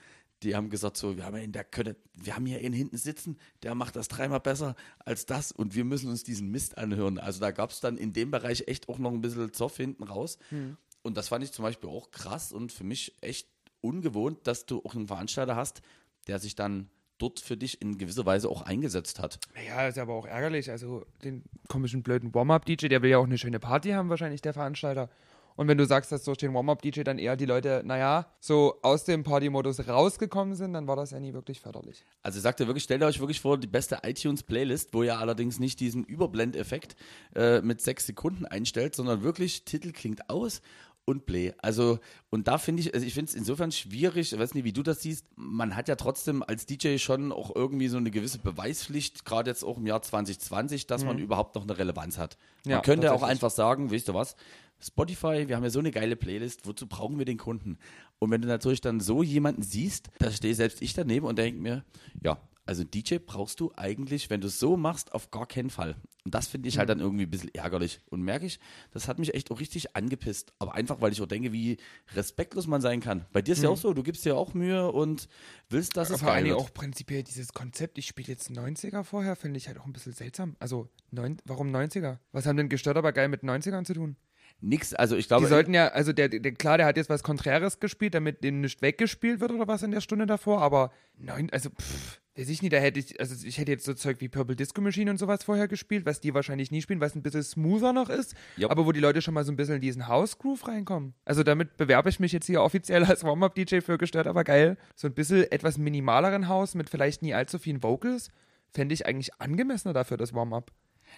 Die 0.44 0.56
haben 0.56 0.70
gesagt, 0.70 0.98
so, 0.98 1.18
wir 1.18 1.26
haben, 1.26 1.38
in 1.38 1.54
der 1.54 1.64
Könne, 1.64 1.96
wir 2.14 2.36
haben 2.36 2.46
hier 2.46 2.60
einen 2.60 2.74
hinten 2.74 2.98
sitzen, 2.98 3.38
der 3.64 3.74
macht 3.74 3.96
das 3.96 4.10
dreimal 4.10 4.42
besser 4.42 4.76
als 5.00 5.26
das 5.26 5.52
und 5.52 5.76
wir 5.76 5.86
müssen 5.86 6.10
uns 6.10 6.24
diesen 6.24 6.52
Mist 6.52 6.78
anhören. 6.78 7.18
Also 7.18 7.40
da 7.40 7.52
gab 7.52 7.72
es 7.72 7.80
dann 7.80 7.98
in 7.98 8.14
dem 8.14 8.32
Bereich 8.32 8.68
echt 8.68 8.90
auch 8.90 9.00
noch 9.00 9.12
ein 9.12 9.22
bisschen 9.22 9.54
Zoff 9.54 9.78
hinten 9.78 10.04
raus. 10.04 10.38
Hm. 10.50 10.78
Und 11.04 11.18
das 11.18 11.30
fand 11.30 11.44
ich 11.44 11.52
zum 11.52 11.64
Beispiel 11.64 11.90
auch 11.90 12.12
krass 12.12 12.52
und 12.52 12.72
für 12.72 12.84
mich 12.84 13.16
echt 13.22 13.48
ungewohnt, 13.82 14.48
dass 14.48 14.66
du 14.66 14.82
auch 14.84 14.96
einen 14.96 15.08
Veranstalter 15.08 15.56
hast, 15.56 15.82
der 16.28 16.40
sich 16.40 16.56
dann 16.56 16.90
dort 17.18 17.40
für 17.40 17.56
dich 17.56 17.82
in 17.82 17.98
gewisser 17.98 18.26
Weise 18.26 18.50
auch 18.50 18.62
eingesetzt 18.64 19.20
hat. 19.20 19.40
Ja, 19.68 19.88
ist 19.88 19.98
aber 19.98 20.14
auch 20.14 20.26
ärgerlich. 20.26 20.70
Also 20.70 21.06
den 21.24 21.44
komischen 21.68 22.04
blöden 22.04 22.34
Warm-Up-DJ, 22.34 22.88
der 22.88 23.02
will 23.02 23.12
ja 23.12 23.20
auch 23.20 23.26
eine 23.26 23.38
schöne 23.38 23.60
Party 23.60 23.92
haben, 23.92 24.10
wahrscheinlich 24.10 24.42
der 24.42 24.54
Veranstalter. 24.54 25.10
Und 25.56 25.68
wenn 25.68 25.78
du 25.78 25.86
sagst, 25.86 26.12
dass 26.12 26.24
durch 26.24 26.38
den 26.38 26.54
Warm-Up-DJ 26.54 27.04
dann 27.04 27.18
eher 27.18 27.38
die 27.38 27.46
Leute, 27.46 27.82
naja, 27.86 28.28
so 28.40 28.78
aus 28.82 29.06
dem 29.06 29.24
Party-Modus 29.24 29.88
rausgekommen 29.88 30.56
sind, 30.56 30.74
dann 30.74 30.88
war 30.88 30.96
das 30.96 31.12
ja 31.12 31.20
nie 31.20 31.34
wirklich 31.34 31.62
förderlich. 31.62 32.06
Also 32.22 32.38
ich 32.38 32.44
sagte 32.44 32.68
wirklich, 32.68 32.84
stellt 32.84 33.04
euch 33.04 33.20
wirklich 33.20 33.40
vor, 33.40 33.58
die 33.58 33.68
beste 33.68 34.00
iTunes-Playlist, 34.04 34.94
wo 34.94 35.04
ihr 35.04 35.18
allerdings 35.18 35.60
nicht 35.60 35.80
diesen 35.80 36.04
Überblendeffekt 36.04 36.96
äh, 37.36 37.62
mit 37.62 37.82
sechs 37.82 38.06
Sekunden 38.06 38.46
einstellt, 38.46 38.96
sondern 38.96 39.24
wirklich 39.24 39.64
Titel 39.64 39.92
klingt 39.92 40.30
aus 40.30 40.62
und 41.06 41.26
Play. 41.28 41.54
Also, 41.60 42.00
und 42.32 42.48
da 42.48 42.58
finde 42.58 42.82
ich, 42.82 42.94
also 42.94 43.06
ich 43.06 43.14
finde 43.14 43.30
es 43.30 43.36
insofern 43.36 43.72
schwierig, 43.72 44.34
ich 44.34 44.40
weiß 44.40 44.56
nicht, 44.56 44.64
wie 44.64 44.74
du 44.74 44.82
das 44.84 45.02
siehst. 45.02 45.26
Man 45.36 45.76
hat 45.76 45.88
ja 45.88 45.96
trotzdem 45.96 46.44
als 46.44 46.66
DJ 46.66 46.98
schon 46.98 47.32
auch 47.32 47.56
irgendwie 47.56 47.88
so 47.88 47.98
eine 47.98 48.12
gewisse 48.12 48.40
Beweispflicht, 48.40 49.24
gerade 49.24 49.50
jetzt 49.50 49.64
auch 49.64 49.78
im 49.78 49.86
Jahr 49.86 50.02
2020, 50.02 50.88
dass 50.88 51.02
mhm. 51.02 51.08
man 51.08 51.20
überhaupt 51.20 51.56
noch 51.56 51.64
eine 51.64 51.78
Relevanz 51.78 52.18
hat. 52.18 52.38
Man 52.66 52.72
ja, 52.72 52.82
könnte 52.82 53.14
auch 53.14 53.24
einfach 53.24 53.52
sagen, 53.52 53.92
weißt 53.92 54.08
du 54.08 54.14
was, 54.16 54.36
Spotify, 54.80 55.48
wir 55.48 55.56
haben 55.56 55.64
ja 55.64 55.70
so 55.70 55.80
eine 55.80 55.92
geile 55.92 56.16
Playlist, 56.16 56.68
wozu 56.68 56.88
brauchen 56.88 57.18
wir 57.18 57.26
den 57.26 57.38
Kunden? 57.38 57.78
Und 58.20 58.32
wenn 58.32 58.42
du 58.42 58.48
natürlich 58.48 58.82
dann 58.82 59.00
so 59.00 59.24
jemanden 59.24 59.62
siehst, 59.62 60.10
da 60.20 60.32
stehe 60.32 60.56
selbst 60.56 60.82
ich 60.82 60.94
daneben 60.94 61.26
und 61.26 61.38
denke 61.38 61.62
mir, 61.62 61.84
ja, 62.24 62.40
also 62.68 62.84
DJ 62.84 63.18
brauchst 63.24 63.60
du 63.60 63.72
eigentlich, 63.76 64.30
wenn 64.30 64.42
du 64.42 64.48
es 64.48 64.60
so 64.60 64.76
machst, 64.76 65.14
auf 65.14 65.30
gar 65.30 65.46
keinen 65.46 65.70
Fall. 65.70 65.96
Und 66.24 66.34
das 66.34 66.48
finde 66.48 66.68
ich 66.68 66.80
halt 66.80 66.90
dann 66.90 67.00
irgendwie 67.00 67.26
ein 67.26 67.30
bisschen 67.30 67.54
ärgerlich. 67.54 68.02
Und 68.10 68.24
merke 68.24 68.48
ich, 68.48 68.60
das 68.92 69.08
hat 69.08 69.20
mich 69.20 69.36
echt 69.36 69.52
auch 69.52 69.60
richtig 69.60 69.96
angepisst. 69.96 70.52
Aber 70.58 70.74
einfach, 70.74 71.00
weil 71.00 71.12
ich 71.12 71.22
auch 71.22 71.28
denke, 71.28 71.54
wie 71.54 71.78
respektlos 72.16 72.66
man 72.66 72.82
sein 72.82 73.02
kann. 73.02 73.26
Bei 73.32 73.44
dir 73.44 73.52
ist 73.52 73.60
mhm. 73.60 73.66
ja 73.66 73.70
auch 73.70 73.78
so, 73.78 73.94
du 73.94 74.02
gibst 74.02 74.26
dir 74.26 74.36
auch 74.36 74.56
Mühe 74.56 74.92
und 74.92 75.28
willst, 75.70 75.96
dass 75.96 76.10
es 76.10 76.22
Vor 76.22 76.32
allem 76.32 76.54
auch 76.54 76.74
prinzipiell 76.74 77.22
dieses 77.22 77.54
Konzept, 77.54 78.00
ich 78.00 78.08
spiele 78.08 78.30
jetzt 78.30 78.50
90er 78.50 79.04
vorher, 79.04 79.36
finde 79.36 79.58
ich 79.58 79.68
halt 79.68 79.80
auch 79.80 79.86
ein 79.86 79.94
bisschen 79.94 80.14
seltsam. 80.14 80.56
Also, 80.58 80.90
neun, 81.12 81.38
warum 81.46 81.70
90er? 81.70 82.18
Was 82.32 82.48
haben 82.48 82.58
denn 82.58 82.70
gestört 82.70 82.98
aber 82.98 83.14
geil 83.14 83.30
mit 83.30 83.44
90ern 83.44 83.86
zu 83.86 83.94
tun? 83.94 84.16
Nix, 84.62 84.94
also 84.94 85.16
ich 85.16 85.28
glaube. 85.28 85.46
Die 85.46 85.50
sollten 85.50 85.74
ja, 85.74 85.90
also 85.90 86.14
der, 86.14 86.30
der, 86.30 86.52
klar, 86.54 86.78
der 86.78 86.88
hat 86.88 86.98
jetzt 86.98 87.10
was 87.10 87.24
Konträres 87.24 87.80
gespielt, 87.80 88.14
damit 88.14 88.44
dem 88.44 88.62
nicht 88.62 88.82
weggespielt 88.82 89.40
wird 89.40 89.52
oder 89.52 89.68
was 89.68 89.84
in 89.84 89.92
der 89.92 90.02
Stunde 90.02 90.26
davor, 90.26 90.62
aber 90.62 90.92
neun, 91.18 91.50
also 91.52 91.70
pff, 91.70 92.20
weiß 92.38 92.50
ich 92.50 92.62
nicht, 92.62 92.74
da 92.74 92.78
hätte 92.78 93.00
ich, 93.00 93.20
also 93.20 93.36
ich 93.46 93.58
hätte 93.58 93.72
jetzt 93.72 93.86
so 93.86 93.94
Zeug 93.94 94.20
wie 94.20 94.28
Purple 94.28 94.56
Disco 94.56 94.82
Machine 94.82 95.10
und 95.10 95.18
sowas 95.18 95.44
vorher 95.44 95.68
gespielt, 95.68 96.06
was 96.06 96.20
die 96.20 96.34
wahrscheinlich 96.34 96.72
nie 96.72 96.82
spielen, 96.82 97.00
was 97.00 97.16
ein 97.16 97.22
bisschen 97.22 97.44
smoother 97.44 97.94
noch 97.94 98.10
ist, 98.10 98.36
yep. 98.58 98.72
aber 98.72 98.86
wo 98.86 98.92
die 98.92 99.00
Leute 99.00 99.22
schon 99.22 99.34
mal 99.34 99.46
so 99.46 99.52
ein 99.52 99.56
bisschen 99.56 99.76
in 99.76 99.82
diesen 99.82 100.08
House 100.08 100.38
Groove 100.38 100.68
reinkommen. 100.68 101.14
Also 101.24 101.44
damit 101.44 101.78
bewerbe 101.78 102.10
ich 102.10 102.20
mich 102.20 102.32
jetzt 102.32 102.48
hier 102.48 102.62
offiziell 102.62 103.04
als 103.06 103.24
Warm-Up 103.24 103.56
DJ 103.56 103.80
für 103.80 103.98
gestört, 103.98 104.28
aber 104.28 104.44
geil. 104.44 104.78
So 104.96 105.08
ein 105.08 105.14
bisschen 105.14 105.50
etwas 105.52 105.78
minimaleren 105.78 106.48
Haus 106.48 106.76
mit 106.76 106.90
vielleicht 106.90 107.22
nie 107.22 107.34
allzu 107.34 107.60
vielen 107.60 107.84
Vocals, 107.84 108.30
fände 108.74 108.94
ich 108.94 109.06
eigentlich 109.06 109.40
angemessener 109.40 109.94
dafür, 109.94 110.18
das 110.18 110.34
Warm-Up. 110.34 110.72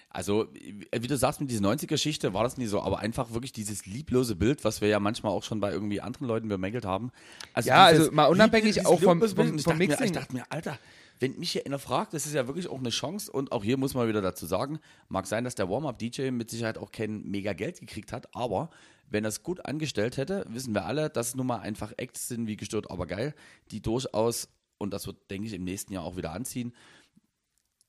Also, 0.09 0.47
wie 0.53 1.07
du 1.07 1.17
sagst, 1.17 1.41
mit 1.41 1.51
dieser 1.51 1.65
90er-Geschichte 1.65 2.33
war 2.33 2.43
das 2.43 2.57
nie 2.57 2.65
so, 2.65 2.81
aber 2.81 2.99
einfach 2.99 3.33
wirklich 3.33 3.51
dieses 3.51 3.85
lieblose 3.85 4.35
Bild, 4.35 4.63
was 4.63 4.81
wir 4.81 4.87
ja 4.87 4.99
manchmal 4.99 5.31
auch 5.33 5.43
schon 5.43 5.59
bei 5.59 5.71
irgendwie 5.71 6.01
anderen 6.01 6.27
Leuten 6.27 6.47
bemängelt 6.47 6.85
haben. 6.85 7.11
Also 7.53 7.69
ja, 7.69 7.85
also 7.85 8.11
mal 8.11 8.25
unabhängig 8.27 8.85
auch 8.85 8.99
vom, 9.01 9.19
vom, 9.19 9.59
vom 9.59 9.77
Mixing. 9.77 9.99
Mir, 9.99 10.05
ich 10.05 10.11
dachte 10.13 10.33
mir, 10.33 10.45
Alter, 10.49 10.79
wenn 11.19 11.37
mich 11.37 11.51
hier 11.51 11.65
einer 11.65 11.79
fragt, 11.79 12.13
das 12.13 12.25
ist 12.25 12.33
ja 12.33 12.47
wirklich 12.47 12.67
auch 12.67 12.79
eine 12.79 12.89
Chance 12.89 13.31
und 13.31 13.51
auch 13.51 13.63
hier 13.63 13.77
muss 13.77 13.93
man 13.93 14.07
wieder 14.07 14.21
dazu 14.21 14.45
sagen, 14.45 14.79
mag 15.09 15.27
sein, 15.27 15.43
dass 15.43 15.55
der 15.55 15.69
Warm-Up-DJ 15.69 16.31
mit 16.31 16.49
Sicherheit 16.49 16.77
auch 16.77 16.91
kein 16.91 17.23
mega 17.23 17.53
Geld 17.53 17.79
gekriegt 17.79 18.11
hat, 18.11 18.33
aber 18.35 18.69
wenn 19.09 19.25
er 19.25 19.29
es 19.29 19.43
gut 19.43 19.65
angestellt 19.65 20.17
hätte, 20.17 20.45
wissen 20.49 20.73
wir 20.73 20.85
alle, 20.85 21.09
dass 21.09 21.29
es 21.29 21.35
nun 21.35 21.47
mal 21.47 21.59
einfach 21.59 21.93
Acts 21.97 22.27
sind, 22.27 22.47
wie 22.47 22.57
gestört, 22.57 22.91
aber 22.91 23.07
geil, 23.07 23.33
die 23.71 23.81
durchaus, 23.81 24.49
und 24.77 24.93
das 24.93 25.07
wird, 25.07 25.29
denke 25.31 25.47
ich, 25.47 25.53
im 25.53 25.63
nächsten 25.63 25.93
Jahr 25.93 26.03
auch 26.03 26.17
wieder 26.17 26.33
anziehen, 26.33 26.73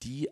die 0.03 0.29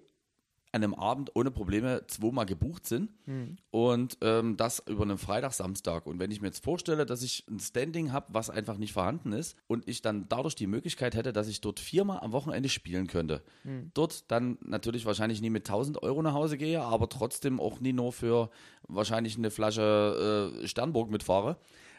an 0.72 0.84
einem 0.84 0.94
Abend 0.94 1.32
ohne 1.36 1.52
Probleme 1.52 2.06
zweimal 2.08 2.46
gebucht 2.46 2.86
sind 2.86 3.10
mhm. 3.26 3.58
und 3.72 4.18
ähm, 4.22 4.58
das 4.58 4.84
über 4.88 5.04
einen 5.04 5.18
Freitag, 5.18 5.54
Samstag. 5.54 6.06
Und 6.06 6.20
wenn 6.20 6.32
ich 6.32 6.42
mir 6.42 6.48
jetzt 6.48 6.64
vorstelle, 6.64 7.06
dass 7.06 7.24
ich 7.24 7.46
ein 7.50 7.60
Standing 7.60 8.12
habe, 8.12 8.34
was 8.34 8.50
einfach 8.50 8.78
nicht 8.78 8.94
vorhanden 8.94 9.32
ist 9.32 9.56
und 9.68 9.88
ich 9.88 10.02
dann 10.02 10.28
dadurch 10.28 10.56
die 10.56 10.68
Möglichkeit 10.68 11.16
hätte, 11.16 11.34
dass 11.34 11.48
ich 11.48 11.62
dort 11.62 11.80
viermal 11.80 12.20
am 12.20 12.32
Wochenende 12.32 12.70
spielen 12.70 13.08
könnte, 13.08 13.44
mhm. 13.64 13.92
dort 13.94 14.30
dann 14.30 14.58
natürlich 14.62 15.06
wahrscheinlich 15.06 15.42
nie 15.42 15.50
mit 15.50 15.68
1000 15.68 16.04
Euro 16.04 16.22
nach 16.22 16.34
Hause 16.34 16.58
gehe, 16.58 16.82
aber 16.82 17.10
trotzdem 17.10 17.60
auch 17.60 17.80
nie 17.80 17.94
nur 17.94 18.12
für 18.12 18.50
wahrscheinlich 18.88 19.38
eine 19.38 19.52
Flasche 19.52 20.52
äh, 20.64 20.68
Sternburg 20.68 21.10
mitfahre. 21.10 21.58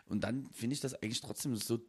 Und 0.08 0.24
dann 0.24 0.46
finde 0.52 0.74
ich 0.74 0.80
das 0.80 0.94
eigentlich 0.94 1.20
trotzdem 1.20 1.54
so 1.56 1.80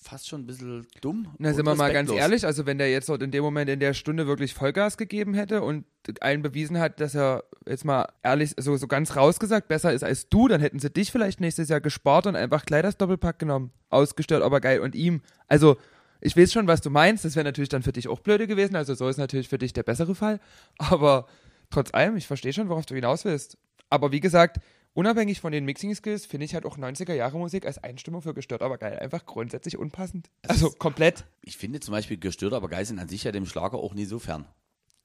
fast 0.00 0.28
schon 0.28 0.42
ein 0.42 0.46
bisschen 0.46 0.86
dumm. 1.00 1.34
Na, 1.38 1.52
sind 1.52 1.66
wir 1.66 1.74
mal 1.74 1.92
ganz 1.92 2.10
ehrlich, 2.10 2.44
also 2.44 2.66
wenn 2.66 2.78
der 2.78 2.90
jetzt 2.90 3.08
dort 3.08 3.22
in 3.22 3.30
dem 3.30 3.42
Moment 3.42 3.70
in 3.70 3.80
der 3.80 3.94
Stunde 3.94 4.26
wirklich 4.26 4.54
Vollgas 4.54 4.96
gegeben 4.96 5.34
hätte 5.34 5.62
und 5.62 5.84
allen 6.20 6.42
bewiesen 6.42 6.78
hat, 6.78 7.00
dass 7.00 7.14
er 7.14 7.44
jetzt 7.66 7.84
mal 7.84 8.06
ehrlich, 8.22 8.54
so, 8.58 8.76
so 8.76 8.86
ganz 8.86 9.16
rausgesagt, 9.16 9.68
besser 9.68 9.92
ist 9.92 10.02
als 10.02 10.28
du, 10.28 10.48
dann 10.48 10.60
hätten 10.60 10.78
sie 10.78 10.90
dich 10.90 11.12
vielleicht 11.12 11.40
nächstes 11.40 11.68
Jahr 11.68 11.80
gespart 11.80 12.26
und 12.26 12.36
einfach 12.36 12.64
gleich 12.64 12.82
das 12.82 12.96
Doppelpack 12.96 13.38
genommen. 13.38 13.70
Ausgestört, 13.90 14.42
aber 14.42 14.60
geil. 14.60 14.80
Und 14.80 14.94
ihm, 14.94 15.22
also 15.48 15.76
ich 16.20 16.36
weiß 16.36 16.52
schon, 16.52 16.66
was 16.66 16.80
du 16.80 16.90
meinst, 16.90 17.24
das 17.24 17.36
wäre 17.36 17.44
natürlich 17.44 17.68
dann 17.68 17.82
für 17.82 17.92
dich 17.92 18.08
auch 18.08 18.20
blöde 18.20 18.46
gewesen, 18.46 18.76
also 18.76 18.94
so 18.94 19.08
ist 19.08 19.16
natürlich 19.16 19.48
für 19.48 19.58
dich 19.58 19.72
der 19.72 19.82
bessere 19.82 20.14
Fall, 20.14 20.40
aber 20.78 21.26
trotz 21.70 21.92
allem, 21.92 22.16
ich 22.16 22.26
verstehe 22.26 22.52
schon, 22.52 22.68
worauf 22.68 22.86
du 22.86 22.94
hinaus 22.94 23.24
willst. 23.24 23.58
Aber 23.90 24.12
wie 24.12 24.20
gesagt, 24.20 24.58
unabhängig 24.94 25.40
von 25.40 25.52
den 25.52 25.64
Mixing-Skills 25.64 26.26
finde 26.26 26.44
ich 26.44 26.54
halt 26.54 26.66
auch 26.66 26.78
90er-Jahre-Musik 26.78 27.66
als 27.66 27.78
Einstimmung 27.78 28.22
für 28.22 28.34
gestört, 28.34 28.62
aber 28.62 28.78
geil 28.78 28.98
einfach 28.98 29.26
grundsätzlich 29.26 29.78
unpassend. 29.78 30.30
Also 30.46 30.70
komplett. 30.70 31.24
Ich 31.42 31.56
finde 31.56 31.80
zum 31.80 31.92
Beispiel 31.92 32.18
gestört, 32.18 32.52
aber 32.52 32.68
geil 32.68 32.84
sind 32.84 32.98
an 32.98 33.08
sich 33.08 33.24
ja 33.24 33.32
dem 33.32 33.46
Schlager 33.46 33.78
auch 33.78 33.94
nie 33.94 34.04
so 34.04 34.18
fern. 34.18 34.46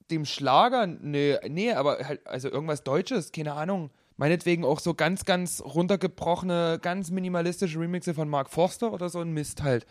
Dem 0.09 0.25
Schlager? 0.25 0.87
Nee, 0.87 1.37
nee, 1.49 1.73
aber 1.73 1.99
halt, 1.99 2.25
also 2.25 2.49
irgendwas 2.49 2.83
Deutsches, 2.83 3.31
keine 3.31 3.53
Ahnung. 3.53 3.91
Meinetwegen 4.15 4.65
auch 4.65 4.79
so 4.79 4.93
ganz, 4.93 5.25
ganz 5.25 5.61
runtergebrochene, 5.61 6.79
ganz 6.81 7.11
minimalistische 7.11 7.79
Remixe 7.79 8.13
von 8.13 8.29
Mark 8.29 8.49
Forster 8.49 8.91
oder 8.91 9.09
so 9.09 9.19
ein 9.19 9.31
Mist 9.31 9.61
halt 9.61 9.85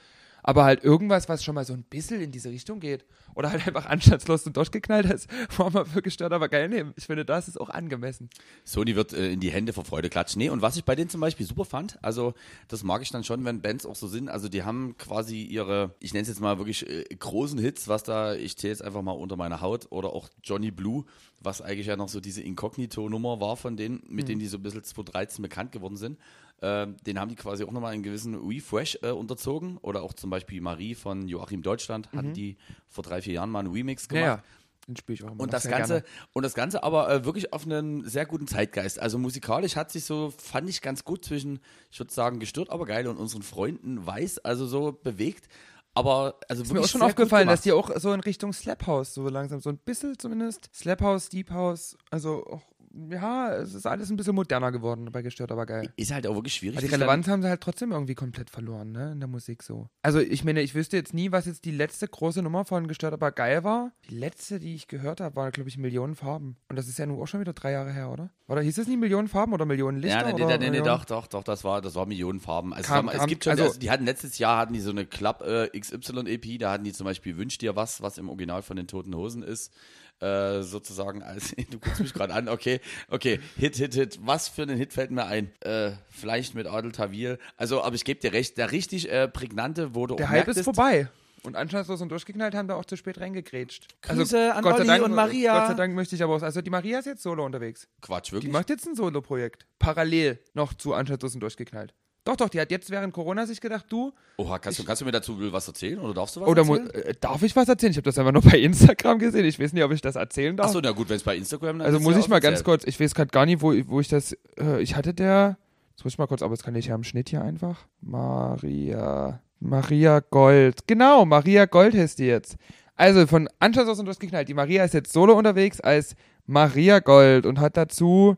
aber 0.46 0.64
halt 0.64 0.84
irgendwas, 0.84 1.28
was 1.28 1.42
schon 1.42 1.56
mal 1.56 1.64
so 1.64 1.72
ein 1.72 1.82
bisschen 1.82 2.20
in 2.20 2.30
diese 2.30 2.50
Richtung 2.50 2.78
geht. 2.78 3.04
Oder 3.34 3.50
halt 3.50 3.66
einfach 3.66 3.84
anstandslos 3.86 4.46
und 4.46 4.56
durchgeknallt 4.56 5.06
ist, 5.06 5.28
wo 5.56 5.68
man 5.68 5.84
für 5.84 6.00
gestört, 6.00 6.32
aber 6.32 6.48
geil 6.48 6.68
nehmen. 6.68 6.94
Ich 6.96 7.06
finde, 7.06 7.24
das 7.24 7.48
ist 7.48 7.60
auch 7.60 7.68
angemessen. 7.68 8.30
Sony 8.64 8.94
wird 8.94 9.12
äh, 9.12 9.32
in 9.32 9.40
die 9.40 9.50
Hände 9.50 9.72
vor 9.72 9.84
Freude 9.84 10.08
klatschen. 10.08 10.38
Nee, 10.38 10.48
und 10.48 10.62
was 10.62 10.76
ich 10.76 10.84
bei 10.84 10.94
denen 10.94 11.10
zum 11.10 11.20
Beispiel 11.20 11.44
super 11.44 11.64
fand, 11.64 12.02
also 12.02 12.32
das 12.68 12.84
mag 12.84 13.02
ich 13.02 13.10
dann 13.10 13.24
schon, 13.24 13.44
wenn 13.44 13.60
Bands 13.60 13.84
auch 13.84 13.96
so 13.96 14.06
sind, 14.06 14.28
also 14.28 14.48
die 14.48 14.62
haben 14.62 14.96
quasi 14.98 15.42
ihre, 15.42 15.94
ich 15.98 16.14
nenne 16.14 16.22
es 16.22 16.28
jetzt 16.28 16.40
mal 16.40 16.58
wirklich 16.58 16.88
äh, 16.88 17.04
großen 17.18 17.58
Hits, 17.58 17.88
was 17.88 18.04
da, 18.04 18.34
ich 18.34 18.56
zähle 18.56 18.70
jetzt 18.70 18.84
einfach 18.84 19.02
mal 19.02 19.12
unter 19.12 19.36
meiner 19.36 19.60
Haut, 19.60 19.88
oder 19.90 20.12
auch 20.12 20.28
Johnny 20.44 20.70
Blue, 20.70 21.04
was 21.40 21.60
eigentlich 21.60 21.88
ja 21.88 21.96
noch 21.96 22.08
so 22.08 22.20
diese 22.20 22.42
Inkognito-Nummer 22.42 23.40
war 23.40 23.56
von 23.56 23.76
denen, 23.76 24.02
mit 24.08 24.24
mhm. 24.24 24.28
denen 24.28 24.38
die 24.38 24.46
so 24.46 24.58
ein 24.58 24.62
bisschen 24.62 24.84
2013 24.84 25.42
bekannt 25.42 25.72
geworden 25.72 25.96
sind. 25.96 26.18
Äh, 26.60 26.86
den 27.06 27.18
haben 27.18 27.28
die 27.28 27.36
quasi 27.36 27.64
auch 27.64 27.72
nochmal 27.72 27.92
einen 27.92 28.02
gewissen 28.02 28.34
Refresh 28.34 28.98
äh, 29.02 29.10
unterzogen. 29.10 29.78
Oder 29.78 30.02
auch 30.02 30.14
zum 30.14 30.30
Beispiel 30.30 30.60
Marie 30.60 30.94
von 30.94 31.28
Joachim 31.28 31.62
Deutschland 31.62 32.12
mhm. 32.12 32.18
hatten 32.18 32.32
die 32.32 32.56
vor 32.88 33.04
drei, 33.04 33.22
vier 33.22 33.34
Jahren 33.34 33.50
mal 33.50 33.60
einen 33.60 33.72
Remix 33.72 34.08
gemacht. 34.08 34.24
Ja, 34.24 34.34
ja. 34.36 34.42
Den 34.86 34.96
spiele 34.96 35.14
ich 35.14 35.24
auch 35.24 35.32
immer 35.32 35.40
und 35.40 35.52
das 35.52 35.68
Ganze 35.68 35.94
gerne. 35.94 36.06
Und 36.32 36.44
das 36.44 36.54
Ganze 36.54 36.84
aber 36.84 37.10
äh, 37.10 37.24
wirklich 37.24 37.52
auf 37.52 37.64
einen 37.64 38.08
sehr 38.08 38.24
guten 38.24 38.46
Zeitgeist. 38.46 39.00
Also 39.00 39.18
musikalisch 39.18 39.74
hat 39.74 39.90
sich 39.90 40.04
so, 40.04 40.32
fand 40.38 40.68
ich 40.68 40.80
ganz 40.80 41.04
gut 41.04 41.24
zwischen, 41.24 41.58
ich 41.90 41.98
würde 41.98 42.12
sagen, 42.12 42.38
gestört, 42.38 42.70
aber 42.70 42.86
geil 42.86 43.08
und 43.08 43.16
unseren 43.16 43.42
Freunden 43.42 44.06
weiß, 44.06 44.38
also 44.38 44.66
so 44.66 44.92
bewegt. 44.92 45.48
Aber 45.92 46.38
also 46.48 46.62
ist 46.62 46.72
mir 46.72 46.80
auch 46.80 46.86
schon 46.86 47.02
aufgefallen, 47.02 47.48
dass 47.48 47.62
die 47.62 47.72
auch 47.72 47.90
so 47.96 48.12
in 48.12 48.20
Richtung 48.20 48.52
Slap 48.52 48.86
House 48.86 49.14
so 49.14 49.28
langsam, 49.28 49.60
so 49.60 49.70
ein 49.70 49.78
bisschen 49.78 50.18
zumindest. 50.18 50.68
Slap 50.72 51.00
House, 51.00 51.30
Deep 51.30 51.50
House, 51.50 51.96
also 52.10 52.46
auch 52.46 52.62
ja, 53.10 53.54
es 53.54 53.74
ist 53.74 53.86
alles 53.86 54.10
ein 54.10 54.16
bisschen 54.16 54.34
moderner 54.34 54.72
geworden 54.72 55.08
bei 55.12 55.22
Gestört, 55.22 55.52
aber 55.52 55.66
geil. 55.66 55.92
Ist 55.96 56.12
halt 56.12 56.26
auch 56.26 56.34
wirklich 56.34 56.54
schwierig. 56.54 56.78
Aber 56.78 56.86
die 56.86 56.92
Relevanz 56.92 57.28
haben 57.28 57.42
sie 57.42 57.48
halt 57.48 57.60
trotzdem 57.60 57.92
irgendwie 57.92 58.14
komplett 58.14 58.50
verloren, 58.50 58.92
ne, 58.92 59.12
in 59.12 59.20
der 59.20 59.28
Musik 59.28 59.62
so. 59.62 59.88
Also 60.02 60.20
ich 60.20 60.44
meine, 60.44 60.62
ich 60.62 60.74
wüsste 60.74 60.96
jetzt 60.96 61.14
nie, 61.14 61.32
was 61.32 61.46
jetzt 61.46 61.64
die 61.64 61.70
letzte 61.70 62.08
große 62.08 62.42
Nummer 62.42 62.64
von 62.64 62.88
Gestört, 62.88 63.12
aber 63.12 63.32
geil 63.32 63.64
war. 63.64 63.92
Die 64.08 64.14
letzte, 64.14 64.58
die 64.58 64.74
ich 64.74 64.88
gehört 64.88 65.20
habe, 65.20 65.36
war, 65.36 65.50
glaube 65.50 65.68
ich, 65.68 65.78
Millionen 65.78 66.14
Farben. 66.14 66.56
Und 66.68 66.76
das 66.76 66.88
ist 66.88 66.98
ja 66.98 67.06
nun 67.06 67.20
auch 67.20 67.26
schon 67.26 67.40
wieder 67.40 67.52
drei 67.52 67.72
Jahre 67.72 67.92
her, 67.92 68.10
oder? 68.10 68.30
Oder 68.48 68.62
hieß 68.62 68.78
es 68.78 68.86
nie 68.86 68.96
Millionen 68.96 69.28
Farben 69.28 69.52
oder 69.52 69.64
Millionen 69.64 69.98
Lichter? 69.98 70.28
Ja, 70.28 70.32
nee, 70.32 70.44
oder 70.44 70.58
nee, 70.58 70.70
nee, 70.70 70.80
doch, 70.80 71.04
doch, 71.04 71.26
doch, 71.26 71.42
das 71.42 71.64
war, 71.64 71.82
das 71.82 71.96
war 71.96 72.06
Millionen 72.06 72.38
Farben. 72.38 72.72
Also 72.72 72.86
kam, 72.86 73.06
kam, 73.08 73.20
es 73.20 73.26
gibt 73.26 73.44
schon, 73.44 73.52
also, 73.52 73.64
also, 73.64 73.78
die 73.78 73.90
hatten 73.90 74.04
letztes 74.04 74.38
Jahr 74.38 74.58
hatten 74.58 74.72
die 74.72 74.80
so 74.80 74.90
eine 74.90 75.04
Club 75.04 75.42
äh, 75.42 75.68
XY 75.78 76.26
EP, 76.26 76.58
da 76.60 76.72
hatten 76.72 76.84
die 76.84 76.92
zum 76.92 77.04
Beispiel 77.04 77.36
Wünsch 77.36 77.58
dir 77.58 77.74
was, 77.74 78.02
was 78.02 78.18
im 78.18 78.28
Original 78.28 78.62
von 78.62 78.76
den 78.76 78.86
Toten 78.86 79.14
Hosen 79.16 79.42
ist. 79.42 79.72
Äh, 80.20 80.62
sozusagen 80.62 81.22
als, 81.22 81.54
du 81.70 81.78
guckst 81.78 82.00
mich 82.00 82.14
gerade 82.14 82.32
an, 82.32 82.48
okay, 82.48 82.80
okay, 83.08 83.38
Hit, 83.56 83.76
Hit, 83.76 83.94
Hit, 83.94 84.18
was 84.22 84.48
für 84.48 84.62
einen 84.62 84.78
Hit 84.78 84.94
fällt 84.94 85.10
mir 85.10 85.26
ein? 85.26 85.52
Äh, 85.60 85.92
vielleicht 86.08 86.54
mit 86.54 86.66
Adel 86.66 86.92
Tawil. 86.92 87.38
Also, 87.58 87.82
aber 87.82 87.94
ich 87.96 88.04
gebe 88.04 88.20
dir 88.20 88.32
recht, 88.32 88.56
der 88.56 88.72
richtig 88.72 89.10
äh, 89.10 89.28
prägnante 89.28 89.94
wurde 89.94 90.16
Der 90.16 90.30
Hype 90.30 90.48
ist 90.48 90.62
vorbei. 90.62 91.10
Und 91.42 91.54
anstandslos 91.54 92.00
und 92.00 92.08
durchgeknallt 92.08 92.54
haben 92.54 92.66
da 92.66 92.74
auch 92.74 92.86
zu 92.86 92.96
spät 92.96 93.20
reingegrätscht. 93.20 93.86
Also 94.02 94.22
Grüße 94.22 94.38
also, 94.38 94.56
an 94.56 94.62
Gott 94.64 94.74
Olli 94.80 94.86
Dank, 94.86 95.04
und 95.04 95.14
Maria. 95.14 95.58
Gott 95.58 95.68
sei 95.68 95.74
Dank 95.74 95.94
möchte 95.94 96.16
ich 96.16 96.22
aber 96.22 96.34
auch. 96.34 96.42
Also 96.42 96.60
die 96.60 96.70
Maria 96.70 96.98
ist 96.98 97.04
jetzt 97.04 97.22
solo 97.22 97.44
unterwegs. 97.44 97.86
Quatsch, 98.00 98.32
wirklich? 98.32 98.50
Die 98.50 98.52
macht 98.52 98.68
jetzt 98.68 98.86
ein 98.86 98.96
Solo-Projekt. 98.96 99.66
Parallel 99.78 100.40
noch 100.54 100.74
zu 100.74 100.94
anstandslos 100.94 101.34
und 101.34 101.40
durchgeknallt. 101.40 101.94
Doch, 102.26 102.34
doch, 102.34 102.48
die 102.48 102.60
hat 102.60 102.72
jetzt 102.72 102.90
während 102.90 103.14
Corona 103.14 103.46
sich 103.46 103.60
gedacht, 103.60 103.86
du. 103.88 104.12
Oha, 104.36 104.58
kannst, 104.58 104.80
ich, 104.80 104.84
du, 104.84 104.88
kannst 104.88 105.00
du 105.00 105.06
mir 105.06 105.12
dazu 105.12 105.36
was 105.52 105.68
erzählen 105.68 106.00
oder 106.00 106.12
darfst 106.12 106.34
du 106.34 106.40
was 106.40 106.48
oder 106.48 106.62
erzählen? 106.62 106.90
Äh, 106.90 107.14
darf 107.20 107.40
ich 107.44 107.54
was 107.54 107.68
erzählen? 107.68 107.92
Ich 107.92 107.96
habe 107.98 108.04
das 108.04 108.18
einfach 108.18 108.32
nur 108.32 108.42
bei 108.42 108.58
Instagram 108.58 109.20
gesehen. 109.20 109.44
Ich 109.44 109.60
weiß 109.60 109.72
nicht, 109.72 109.84
ob 109.84 109.92
ich 109.92 110.00
das 110.00 110.16
erzählen 110.16 110.56
darf. 110.56 110.66
Achso, 110.66 110.80
na 110.82 110.90
gut, 110.90 111.08
wenn 111.08 111.16
es 111.18 111.22
bei 111.22 111.36
Instagram 111.36 111.78
dann 111.78 111.86
Also 111.86 112.00
muss 112.00 112.14
ja 112.14 112.18
ich 112.18 112.28
mal 112.28 112.40
ganz 112.40 112.64
kurz, 112.64 112.82
ich 112.84 112.98
weiß 112.98 113.14
gerade 113.14 113.30
gar 113.30 113.46
nicht, 113.46 113.62
wo, 113.62 113.72
wo 113.86 114.00
ich 114.00 114.08
das. 114.08 114.36
Äh, 114.58 114.82
ich 114.82 114.96
hatte 114.96 115.14
der. 115.14 115.56
Jetzt 115.90 116.04
muss 116.04 116.14
ich 116.14 116.18
mal 116.18 116.26
kurz, 116.26 116.42
aber 116.42 116.56
das 116.56 116.64
kann 116.64 116.74
ich 116.74 116.86
ja 116.86 116.96
im 116.96 117.04
Schnitt 117.04 117.28
hier 117.28 117.42
einfach. 117.42 117.86
Maria. 118.00 119.40
Maria 119.60 120.18
Gold. 120.18 120.88
Genau, 120.88 121.24
Maria 121.24 121.66
Gold 121.66 121.94
heißt 121.94 122.18
die 122.18 122.24
jetzt. 122.26 122.56
Also 122.96 123.26
von 123.28 123.48
Anschluss 123.60 123.88
aus 123.88 124.00
und 124.00 124.06
durchgeknallt. 124.06 124.48
Die 124.48 124.54
Maria 124.54 124.84
ist 124.84 124.94
jetzt 124.94 125.12
solo 125.12 125.38
unterwegs 125.38 125.80
als 125.80 126.16
Maria 126.46 126.98
Gold 126.98 127.46
und 127.46 127.60
hat 127.60 127.76
dazu 127.76 128.36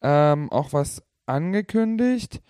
ähm, 0.00 0.50
auch 0.50 0.72
was 0.72 1.02
angekündigt. 1.26 2.40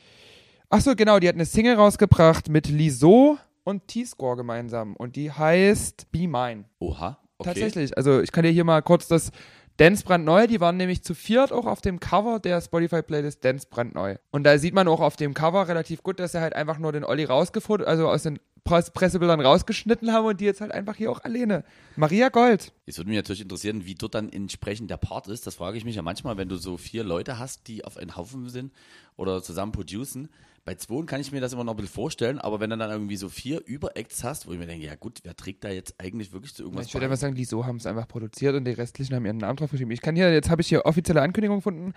Achso, 0.68 0.94
genau, 0.96 1.18
die 1.18 1.29
hat 1.29 1.37
eine 1.37 1.44
Single 1.44 1.76
rausgebracht 1.76 2.48
mit 2.48 2.68
Liso 2.68 3.38
und 3.64 3.87
T-Score 3.88 4.37
gemeinsam. 4.37 4.96
Und 4.96 5.16
die 5.16 5.31
heißt 5.31 6.11
Be 6.11 6.26
Mine. 6.26 6.64
Oha. 6.79 7.18
Okay. 7.38 7.50
Tatsächlich. 7.50 7.96
Also 7.96 8.20
ich 8.20 8.33
kann 8.33 8.44
dir 8.44 8.50
hier 8.50 8.64
mal 8.64 8.83
kurz 8.83 9.07
das 9.09 9.31
Dance 9.76 10.05
brandneu, 10.05 10.46
die 10.46 10.61
waren 10.61 10.79
nämlich 10.79 11.02
zu 11.02 11.14
viert 11.14 11.52
auch 11.52 11.66
auf 11.66 11.83
dem 11.83 12.00
Cover 12.00 12.40
der 12.40 12.61
Spotify-Playlist 12.61 13.44
Dance 13.44 13.66
brandneu. 13.68 14.16
Und 14.31 14.44
da 14.44 14.59
sieht 14.59 14.74
man 14.74 14.88
auch 14.88 15.00
auf 15.00 15.16
dem 15.16 15.35
Cover 15.35 15.68
relativ 15.68 16.02
gut, 16.02 16.18
dass 16.18 16.35
er 16.35 16.40
halt 16.40 16.55
einfach 16.55 16.79
nur 16.79 16.92
den 16.92 17.05
Olli 17.05 17.24
rausgefunden, 17.24 17.87
also 17.87 18.09
aus 18.09 18.22
den 18.22 18.38
Pressebildern 18.64 19.40
rausgeschnitten 19.40 20.12
haben 20.12 20.26
und 20.26 20.40
die 20.40 20.44
jetzt 20.44 20.61
halt 20.61 20.72
einfach 20.72 20.96
hier 20.96 21.11
auch 21.11 21.22
alleine. 21.22 21.62
Maria 21.94 22.31
Gold. 22.31 22.72
Jetzt 22.87 22.98
würde 22.98 23.11
mich 23.11 23.16
natürlich 23.16 23.42
interessieren, 23.42 23.85
wie 23.85 23.94
dort 23.94 24.14
dann 24.14 24.33
entsprechend 24.33 24.90
der 24.90 24.96
Part 24.96 25.29
ist. 25.29 25.46
Das 25.46 25.55
frage 25.55 25.76
ich 25.76 25.85
mich 25.85 25.96
ja 25.96 26.02
manchmal, 26.02 26.37
wenn 26.37 26.48
du 26.48 26.57
so 26.57 26.76
vier 26.76 27.05
Leute 27.05 27.38
hast, 27.38 27.68
die 27.68 27.85
auf 27.85 27.96
einen 27.96 28.16
Haufen 28.16 28.48
sind 28.48 28.72
oder 29.16 29.42
zusammen 29.42 29.72
producen. 29.72 30.31
Bei 30.66 30.74
zwei 30.74 31.05
kann 31.07 31.20
ich 31.20 31.31
mir 31.31 31.40
das 31.40 31.52
immer 31.52 31.62
noch 31.62 31.74
ein 31.74 31.76
bisschen 31.76 31.94
vorstellen, 31.94 32.40
aber 32.40 32.59
wenn 32.59 32.70
du 32.70 32.76
dann 32.76 32.90
irgendwie 32.90 33.14
so 33.14 33.29
vier 33.29 33.64
Überacts 33.64 34.24
hast, 34.24 34.48
wo 34.48 34.52
ich 34.52 34.59
mir 34.59 34.66
denke, 34.66 34.85
ja 34.85 34.96
gut, 34.96 35.20
wer 35.22 35.37
trägt 35.37 35.62
da 35.62 35.68
jetzt 35.68 35.94
eigentlich 35.98 36.33
wirklich 36.33 36.57
zu 36.57 36.64
irgendwas 36.64 36.88
Ich 36.88 36.94
würde 36.94 37.07
einfach 37.07 37.18
sagen, 37.18 37.37
die 37.37 37.44
so 37.44 37.64
haben 37.64 37.76
es 37.76 37.87
einfach 37.87 38.09
produziert 38.09 38.57
und 38.57 38.64
die 38.64 38.72
restlichen 38.72 39.14
haben 39.14 39.24
ihren 39.24 39.37
Namen 39.37 39.57
drauf 39.57 39.70
geschrieben. 39.70 39.92
Ich 39.92 40.00
kann 40.00 40.16
hier, 40.16 40.33
jetzt 40.33 40.50
habe 40.50 40.62
ich 40.62 40.66
hier 40.66 40.85
offizielle 40.85 41.22
Ankündigung 41.22 41.59
gefunden. 41.59 41.92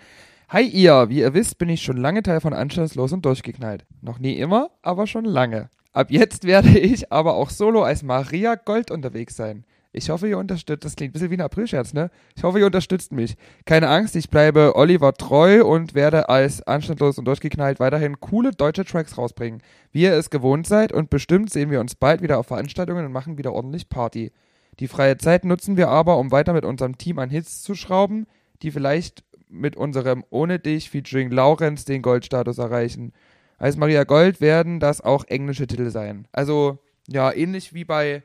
Hi 0.50 0.62
ihr, 0.62 1.08
wie 1.08 1.18
ihr 1.18 1.34
wisst, 1.34 1.58
bin 1.58 1.68
ich 1.68 1.82
schon 1.82 1.96
lange 1.96 2.22
Teil 2.22 2.40
von 2.40 2.52
Anstandslos 2.52 3.12
und 3.12 3.24
durchgeknallt. 3.24 3.84
Noch 4.02 4.20
nie 4.20 4.34
immer, 4.34 4.70
aber 4.82 5.08
schon 5.08 5.24
lange. 5.24 5.68
Ab 5.92 6.12
jetzt 6.12 6.44
werde 6.44 6.78
ich 6.78 7.10
aber 7.10 7.34
auch 7.34 7.50
solo 7.50 7.82
als 7.82 8.04
Maria 8.04 8.54
Gold 8.54 8.92
unterwegs 8.92 9.34
sein. 9.34 9.64
Ich 9.92 10.08
hoffe, 10.08 10.28
ihr 10.28 10.38
unterstützt. 10.38 10.84
Das 10.84 10.94
klingt 10.94 11.10
ein 11.10 11.12
bisschen 11.14 11.30
wie 11.30 11.36
ein 11.36 11.40
Aprilscherz, 11.40 11.92
ne? 11.92 12.10
Ich 12.36 12.44
hoffe, 12.44 12.60
ihr 12.60 12.66
unterstützt 12.66 13.10
mich. 13.12 13.36
Keine 13.64 13.88
Angst, 13.88 14.14
ich 14.14 14.30
bleibe 14.30 14.76
Oliver 14.76 15.12
treu 15.14 15.64
und 15.64 15.94
werde 15.94 16.28
als 16.28 16.62
anstandslos 16.62 17.18
und 17.18 17.24
durchgeknallt 17.24 17.80
weiterhin 17.80 18.20
coole 18.20 18.52
deutsche 18.52 18.84
Tracks 18.84 19.18
rausbringen. 19.18 19.62
Wie 19.90 20.02
ihr 20.02 20.14
es 20.14 20.30
gewohnt 20.30 20.66
seid 20.66 20.92
und 20.92 21.10
bestimmt 21.10 21.50
sehen 21.50 21.70
wir 21.70 21.80
uns 21.80 21.96
bald 21.96 22.22
wieder 22.22 22.38
auf 22.38 22.46
Veranstaltungen 22.46 23.04
und 23.04 23.12
machen 23.12 23.36
wieder 23.36 23.52
ordentlich 23.52 23.88
Party. 23.88 24.30
Die 24.78 24.86
freie 24.86 25.18
Zeit 25.18 25.44
nutzen 25.44 25.76
wir 25.76 25.88
aber, 25.88 26.18
um 26.18 26.30
weiter 26.30 26.52
mit 26.52 26.64
unserem 26.64 26.96
Team 26.96 27.18
an 27.18 27.30
Hits 27.30 27.62
zu 27.62 27.74
schrauben, 27.74 28.26
die 28.62 28.70
vielleicht 28.70 29.24
mit 29.48 29.76
unserem 29.76 30.24
Ohne 30.30 30.60
dich 30.60 30.90
featuring 30.90 31.30
Laurenz 31.30 31.84
den 31.84 32.02
Goldstatus 32.02 32.58
erreichen. 32.58 33.12
Als 33.58 33.76
Maria 33.76 34.04
Gold 34.04 34.40
werden 34.40 34.78
das 34.78 35.00
auch 35.00 35.24
englische 35.24 35.66
Titel 35.66 35.90
sein. 35.90 36.28
Also, 36.30 36.78
ja, 37.08 37.32
ähnlich 37.32 37.74
wie 37.74 37.84
bei 37.84 38.22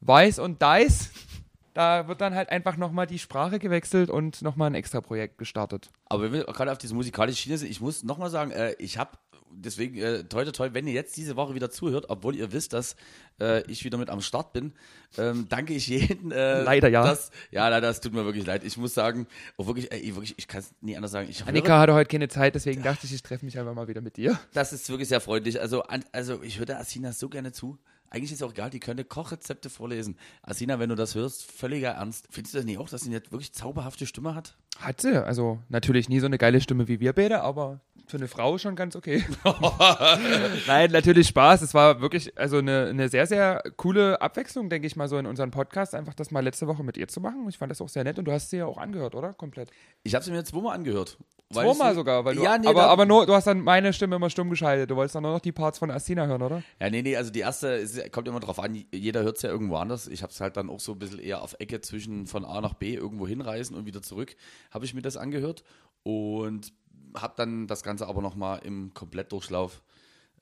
Weiß 0.00 0.38
und 0.38 0.62
Dice. 0.62 1.10
Da 1.74 2.08
wird 2.08 2.20
dann 2.20 2.34
halt 2.34 2.48
einfach 2.48 2.76
nochmal 2.76 3.06
die 3.06 3.20
Sprache 3.20 3.60
gewechselt 3.60 4.10
und 4.10 4.42
nochmal 4.42 4.68
ein 4.68 4.74
extra 4.74 5.00
Projekt 5.00 5.38
gestartet. 5.38 5.90
Aber 6.06 6.24
wenn 6.24 6.32
wir 6.32 6.44
gerade 6.44 6.72
auf 6.72 6.78
diese 6.78 6.94
musikalische 6.94 7.40
Schiene 7.40 7.56
sind, 7.56 7.70
ich 7.70 7.80
muss 7.80 8.02
nochmal 8.02 8.30
sagen, 8.30 8.50
äh, 8.50 8.74
ich 8.80 8.98
habe 8.98 9.12
deswegen, 9.50 9.96
äh, 9.98 10.24
toi, 10.24 10.44
toi, 10.44 10.52
toi, 10.52 10.70
wenn 10.72 10.86
ihr 10.86 10.92
jetzt 10.92 11.16
diese 11.16 11.36
Woche 11.36 11.54
wieder 11.54 11.70
zuhört, 11.70 12.06
obwohl 12.08 12.34
ihr 12.34 12.52
wisst, 12.52 12.72
dass 12.72 12.96
äh, 13.40 13.62
ich 13.70 13.84
wieder 13.84 13.98
mit 13.98 14.10
am 14.10 14.20
Start 14.20 14.52
bin, 14.52 14.72
ähm, 15.16 15.46
danke 15.48 15.74
ich 15.74 15.86
jeden. 15.86 16.32
Äh, 16.32 16.62
leider 16.62 16.88
ja. 16.88 17.02
Dass, 17.02 17.30
ja, 17.50 17.68
leider, 17.68 17.86
das 17.86 18.00
tut 18.00 18.12
mir 18.12 18.24
wirklich 18.24 18.46
leid. 18.46 18.64
Ich 18.64 18.76
muss 18.76 18.94
sagen, 18.94 19.26
oh, 19.56 19.66
wirklich, 19.66 19.90
ey, 19.92 20.14
wirklich 20.14 20.34
ich 20.36 20.48
kann 20.48 20.60
es 20.60 20.74
nie 20.80 20.96
anders 20.96 21.12
sagen. 21.12 21.28
Ich 21.30 21.46
Annika 21.46 21.68
höre, 21.68 21.78
hatte 21.80 21.94
heute 21.94 22.08
keine 22.10 22.28
Zeit, 22.28 22.54
deswegen 22.54 22.82
dachte 22.82 23.06
ich, 23.06 23.14
ich 23.14 23.22
treffe 23.22 23.44
mich 23.44 23.58
einfach 23.58 23.74
mal 23.74 23.88
wieder 23.88 24.00
mit 24.00 24.16
dir. 24.16 24.38
Das 24.52 24.72
ist 24.72 24.88
wirklich 24.88 25.08
sehr 25.08 25.20
freundlich. 25.20 25.60
Also, 25.60 25.82
an, 25.82 26.04
also 26.12 26.42
ich 26.42 26.58
höre 26.58 26.66
der 26.66 26.80
Asina 26.80 27.12
so 27.12 27.28
gerne 27.28 27.52
zu. 27.52 27.78
Eigentlich 28.10 28.32
ist 28.32 28.40
es 28.40 28.42
auch 28.42 28.52
egal, 28.52 28.70
die 28.70 28.80
könnte 28.80 29.04
Kochrezepte 29.04 29.70
vorlesen. 29.70 30.16
Asina, 30.42 30.78
wenn 30.78 30.88
du 30.88 30.94
das 30.94 31.14
hörst, 31.14 31.50
völliger 31.50 31.90
Ernst. 31.90 32.26
Findest 32.30 32.54
du 32.54 32.58
das 32.58 32.64
nicht 32.64 32.78
auch, 32.78 32.88
dass 32.88 33.02
sie 33.02 33.10
jetzt 33.10 33.32
wirklich 33.32 33.52
zauberhafte 33.52 34.06
Stimme 34.06 34.34
hat? 34.34 34.56
Hat 34.78 35.00
sie. 35.00 35.24
Also 35.24 35.58
natürlich 35.68 36.08
nie 36.08 36.20
so 36.20 36.26
eine 36.26 36.38
geile 36.38 36.60
Stimme 36.60 36.88
wie 36.88 37.00
wir 37.00 37.12
beide, 37.12 37.42
aber 37.42 37.80
für 38.06 38.16
eine 38.16 38.28
Frau 38.28 38.58
schon 38.58 38.74
ganz 38.74 38.96
okay. 38.96 39.24
Nein, 40.66 40.90
natürlich 40.90 41.28
Spaß. 41.28 41.62
Es 41.62 41.74
war 41.74 42.00
wirklich 42.00 42.36
also 42.38 42.58
eine, 42.58 42.86
eine 42.86 43.08
sehr, 43.08 43.26
sehr 43.26 43.62
coole 43.76 44.20
Abwechslung, 44.20 44.70
denke 44.70 44.86
ich 44.86 44.96
mal, 44.96 45.08
so 45.08 45.18
in 45.18 45.26
unserem 45.26 45.50
Podcast, 45.50 45.94
einfach 45.94 46.14
das 46.14 46.30
mal 46.30 46.40
letzte 46.40 46.66
Woche 46.66 46.82
mit 46.82 46.96
ihr 46.96 47.08
zu 47.08 47.20
machen. 47.20 47.46
Ich 47.48 47.58
fand 47.58 47.70
das 47.70 47.80
auch 47.80 47.88
sehr 47.88 48.04
nett 48.04 48.18
und 48.18 48.24
du 48.24 48.32
hast 48.32 48.50
sie 48.50 48.58
ja 48.58 48.66
auch 48.66 48.78
angehört, 48.78 49.14
oder? 49.14 49.34
Komplett. 49.34 49.70
Ich 50.04 50.14
habe 50.14 50.24
sie 50.24 50.30
mir 50.30 50.42
zweimal 50.44 50.74
angehört. 50.74 51.18
Zweimal 51.50 51.94
sogar, 51.94 52.26
weil 52.26 52.34
du, 52.34 52.42
ja, 52.42 52.58
nee, 52.58 52.66
aber, 52.66 52.88
aber 52.88 53.06
nur, 53.06 53.24
du 53.24 53.32
hast 53.32 53.46
dann 53.46 53.62
meine 53.62 53.94
Stimme 53.94 54.16
immer 54.16 54.28
stumm 54.28 54.50
geschaltet. 54.50 54.90
Du 54.90 54.96
wolltest 54.96 55.14
dann 55.14 55.22
nur 55.22 55.32
noch 55.32 55.40
die 55.40 55.52
Parts 55.52 55.78
von 55.78 55.90
Astina 55.90 56.26
hören, 56.26 56.42
oder? 56.42 56.62
Ja, 56.78 56.90
nee, 56.90 57.00
nee, 57.00 57.16
also 57.16 57.30
die 57.30 57.40
erste 57.40 57.68
ist, 57.68 58.12
kommt 58.12 58.28
immer 58.28 58.40
drauf 58.40 58.58
an, 58.58 58.84
jeder 58.92 59.22
hört 59.22 59.36
es 59.36 59.42
ja 59.42 59.48
irgendwo 59.48 59.76
anders. 59.76 60.08
Ich 60.08 60.22
habe 60.22 60.30
es 60.30 60.42
halt 60.42 60.58
dann 60.58 60.68
auch 60.68 60.80
so 60.80 60.92
ein 60.92 60.98
bisschen 60.98 61.20
eher 61.20 61.40
auf 61.40 61.56
Ecke 61.58 61.80
zwischen 61.80 62.26
von 62.26 62.44
A 62.44 62.60
nach 62.60 62.74
B 62.74 62.94
irgendwo 62.94 63.26
hinreisen 63.26 63.76
und 63.76 63.86
wieder 63.86 64.02
zurück, 64.02 64.36
habe 64.70 64.84
ich 64.84 64.94
mir 64.94 65.02
das 65.02 65.16
angehört 65.16 65.64
und 66.02 66.72
habe 67.16 67.34
dann 67.36 67.66
das 67.66 67.82
Ganze 67.82 68.06
aber 68.06 68.22
nochmal 68.22 68.60
im 68.64 68.92
Komplettdurchlauf 68.94 69.82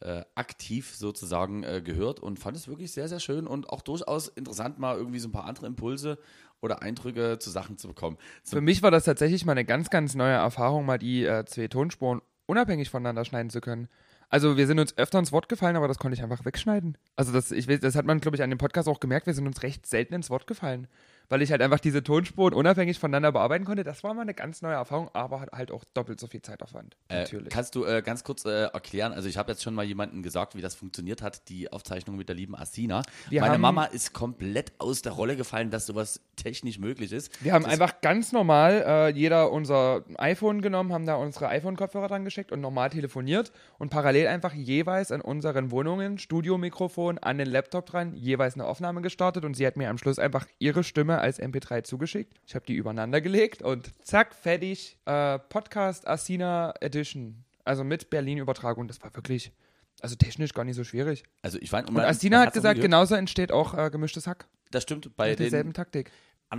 äh, 0.00 0.24
aktiv 0.34 0.94
sozusagen 0.94 1.62
äh, 1.62 1.80
gehört 1.82 2.20
und 2.20 2.38
fand 2.38 2.56
es 2.56 2.68
wirklich 2.68 2.92
sehr, 2.92 3.08
sehr 3.08 3.20
schön 3.20 3.46
und 3.46 3.70
auch 3.70 3.80
durchaus 3.80 4.28
interessant, 4.28 4.78
mal 4.78 4.96
irgendwie 4.96 5.18
so 5.18 5.28
ein 5.28 5.32
paar 5.32 5.46
andere 5.46 5.66
Impulse 5.66 6.18
oder 6.60 6.82
Eindrücke 6.82 7.38
zu 7.38 7.50
Sachen 7.50 7.78
zu 7.78 7.88
bekommen. 7.88 8.18
Zum 8.42 8.58
Für 8.58 8.60
mich 8.60 8.82
war 8.82 8.90
das 8.90 9.04
tatsächlich 9.04 9.44
mal 9.44 9.52
eine 9.52 9.64
ganz, 9.64 9.90
ganz 9.90 10.14
neue 10.14 10.34
Erfahrung, 10.34 10.84
mal 10.84 10.98
die 10.98 11.24
äh, 11.24 11.44
zwei 11.46 11.68
Tonspuren 11.68 12.20
unabhängig 12.46 12.90
voneinander 12.90 13.24
schneiden 13.24 13.50
zu 13.50 13.60
können. 13.60 13.88
Also 14.28 14.56
wir 14.56 14.66
sind 14.66 14.78
uns 14.80 14.96
öfter 14.98 15.18
ins 15.18 15.32
Wort 15.32 15.48
gefallen, 15.48 15.76
aber 15.76 15.88
das 15.88 15.98
konnte 15.98 16.16
ich 16.16 16.22
einfach 16.22 16.44
wegschneiden. 16.44 16.98
Also 17.14 17.32
das, 17.32 17.52
ich 17.52 17.66
das 17.66 17.94
hat 17.94 18.06
man, 18.06 18.20
glaube 18.20 18.36
ich, 18.36 18.42
an 18.42 18.50
dem 18.50 18.58
Podcast 18.58 18.88
auch 18.88 19.00
gemerkt, 19.00 19.26
wir 19.26 19.34
sind 19.34 19.46
uns 19.46 19.62
recht 19.62 19.86
selten 19.86 20.14
ins 20.14 20.30
Wort 20.30 20.46
gefallen 20.46 20.88
weil 21.28 21.42
ich 21.42 21.50
halt 21.50 21.62
einfach 21.62 21.80
diese 21.80 22.02
Tonspuren 22.02 22.54
unabhängig 22.54 22.98
voneinander 22.98 23.32
bearbeiten 23.32 23.64
konnte. 23.64 23.84
Das 23.84 24.04
war 24.04 24.14
mal 24.14 24.22
eine 24.22 24.34
ganz 24.34 24.62
neue 24.62 24.74
Erfahrung, 24.74 25.10
aber 25.12 25.40
hat 25.40 25.52
halt 25.52 25.70
auch 25.70 25.84
doppelt 25.94 26.20
so 26.20 26.26
viel 26.26 26.42
Zeitaufwand. 26.42 26.96
Äh, 27.08 27.20
natürlich. 27.20 27.48
Kannst 27.48 27.74
du 27.74 27.84
äh, 27.84 28.02
ganz 28.02 28.24
kurz 28.24 28.44
äh, 28.44 28.64
erklären? 28.64 29.12
Also 29.12 29.28
ich 29.28 29.36
habe 29.36 29.52
jetzt 29.52 29.62
schon 29.62 29.74
mal 29.74 29.84
jemandem 29.84 30.22
gesagt, 30.22 30.54
wie 30.54 30.60
das 30.60 30.74
funktioniert 30.74 31.22
hat, 31.22 31.48
die 31.48 31.72
Aufzeichnung 31.72 32.16
mit 32.16 32.28
der 32.28 32.36
lieben 32.36 32.56
Asina. 32.56 33.02
Wir 33.28 33.40
Meine 33.40 33.58
Mama 33.58 33.84
ist 33.84 34.12
komplett 34.12 34.72
aus 34.78 35.02
der 35.02 35.12
Rolle 35.12 35.36
gefallen, 35.36 35.70
dass 35.70 35.86
sowas 35.86 36.20
technisch 36.36 36.78
möglich 36.78 37.12
ist. 37.12 37.42
Wir 37.42 37.52
haben 37.52 37.64
das 37.64 37.72
einfach 37.72 38.00
ganz 38.00 38.32
normal 38.32 38.84
äh, 38.86 39.08
jeder 39.10 39.50
unser 39.52 40.04
iPhone 40.18 40.62
genommen, 40.62 40.92
haben 40.92 41.06
da 41.06 41.16
unsere 41.16 41.48
iPhone-Kopfhörer 41.48 42.08
dran 42.08 42.24
gesteckt 42.24 42.52
und 42.52 42.60
normal 42.60 42.90
telefoniert 42.90 43.52
und 43.78 43.90
parallel 43.90 44.28
einfach 44.28 44.52
jeweils 44.52 45.10
in 45.10 45.20
unseren 45.20 45.70
Wohnungen 45.70 46.18
Studiomikrofon 46.18 47.18
an 47.18 47.38
den 47.38 47.48
Laptop 47.48 47.86
dran, 47.86 48.14
jeweils 48.14 48.54
eine 48.54 48.66
Aufnahme 48.66 49.02
gestartet 49.02 49.44
und 49.44 49.54
sie 49.54 49.66
hat 49.66 49.76
mir 49.76 49.90
am 49.90 49.98
Schluss 49.98 50.18
einfach 50.18 50.46
ihre 50.58 50.84
Stimme 50.84 51.15
als 51.20 51.40
MP3 51.40 51.82
zugeschickt. 51.84 52.40
Ich 52.46 52.54
habe 52.54 52.66
die 52.66 52.74
übereinander 52.74 53.20
gelegt 53.20 53.62
und 53.62 53.92
zack, 54.04 54.34
fertig. 54.34 54.98
Äh, 55.06 55.38
Podcast 55.38 56.06
Asina 56.06 56.74
Edition. 56.80 57.44
Also 57.64 57.84
mit 57.84 58.10
Berlin-Übertragung. 58.10 58.86
Das 58.88 59.02
war 59.02 59.14
wirklich, 59.14 59.52
also 60.00 60.14
technisch 60.16 60.54
gar 60.54 60.64
nicht 60.64 60.76
so 60.76 60.84
schwierig. 60.84 61.24
Also 61.42 61.58
ich 61.60 61.70
fand, 61.70 61.90
und 61.90 61.98
Asina 61.98 62.40
hat 62.40 62.52
gesagt, 62.52 62.80
genauso 62.80 63.14
entsteht 63.14 63.52
auch 63.52 63.74
äh, 63.76 63.90
gemischtes 63.90 64.26
Hack. 64.26 64.46
Das 64.70 64.82
stimmt. 64.82 65.16
Bei 65.16 65.30
mit 65.30 65.38
derselben 65.38 65.72
Taktik. 65.72 66.10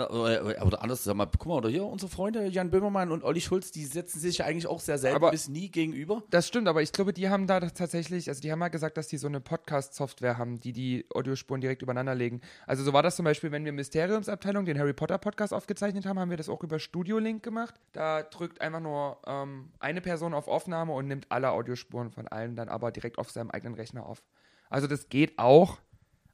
Ander, 0.02 0.66
oder 0.66 0.82
anders, 0.82 1.04
sag 1.04 1.16
mal, 1.16 1.26
guck 1.26 1.48
mal, 1.48 1.56
oder 1.56 1.70
hier 1.70 1.86
unsere 1.86 2.12
Freunde 2.12 2.48
Jan 2.48 2.70
Böhmermann 2.70 3.12
und 3.12 3.24
Olli 3.24 3.42
Schulz, 3.42 3.72
die 3.72 3.86
setzen 3.86 4.20
sich 4.20 4.40
ja 4.40 4.46
eigentlich 4.46 4.68
auch 4.68 4.80
sehr 4.80 4.98
selten 4.98 5.16
aber 5.16 5.32
bis 5.32 5.48
nie 5.48 5.70
gegenüber. 5.70 6.24
Das 6.30 6.48
stimmt, 6.48 6.68
aber 6.68 6.82
ich 6.82 6.92
glaube, 6.92 7.14
die 7.14 7.30
haben 7.30 7.48
da 7.48 7.60
tatsächlich, 7.60 8.30
also 8.30 8.42
die 8.42 8.52
haben 8.52 8.60
mal 8.60 8.70
gesagt, 8.70 8.98
dass 8.98 9.08
die 9.08 9.18
so 9.18 9.28
eine 9.28 9.40
Podcast-Software 9.40 10.38
haben, 10.38 10.60
die 10.60 10.74
die 10.74 11.06
Audiospuren 11.14 11.62
direkt 11.62 11.82
übereinander 11.82 12.16
legen. 12.16 12.42
Also 12.66 12.84
so 12.84 12.94
war 12.94 13.04
das 13.04 13.16
zum 13.16 13.26
Beispiel, 13.26 13.52
wenn 13.52 13.66
wir 13.66 13.72
Mysteriumsabteilung 13.72 14.66
den 14.66 14.80
Harry 14.80 14.94
Potter 14.94 15.18
Podcast 15.18 15.54
aufgezeichnet 15.54 16.06
haben, 16.06 16.20
haben 16.20 16.30
wir 16.30 16.38
das 16.38 16.50
auch 16.50 16.64
über 16.64 16.80
Studio 16.80 17.20
Link 17.20 17.44
gemacht. 17.44 17.76
Da 17.94 18.24
drückt 18.24 18.62
einfach 18.62 18.80
nur 18.80 19.18
ähm, 19.26 19.72
eine 19.80 20.02
Person 20.02 20.34
auf 20.34 20.48
Aufnahme 20.48 20.94
und 20.94 21.08
nimmt 21.08 21.28
alle 21.30 21.52
Audiospuren 21.52 22.12
von 22.12 22.28
allen 22.28 22.56
dann 22.56 22.70
aber 22.70 22.92
direkt 22.92 23.18
auf 23.18 23.32
seinem 23.32 23.52
eigenen 23.52 23.76
Rechner 23.76 24.06
auf. 24.06 24.24
Also 24.70 24.88
das 24.88 25.10
geht 25.10 25.38
auch, 25.40 25.78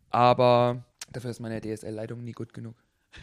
aber 0.10 0.84
dafür 1.12 1.30
ist 1.30 1.40
meine 1.40 1.62
DSL-Leitung 1.62 2.24
nie 2.24 2.32
gut 2.32 2.54
genug. 2.54 2.76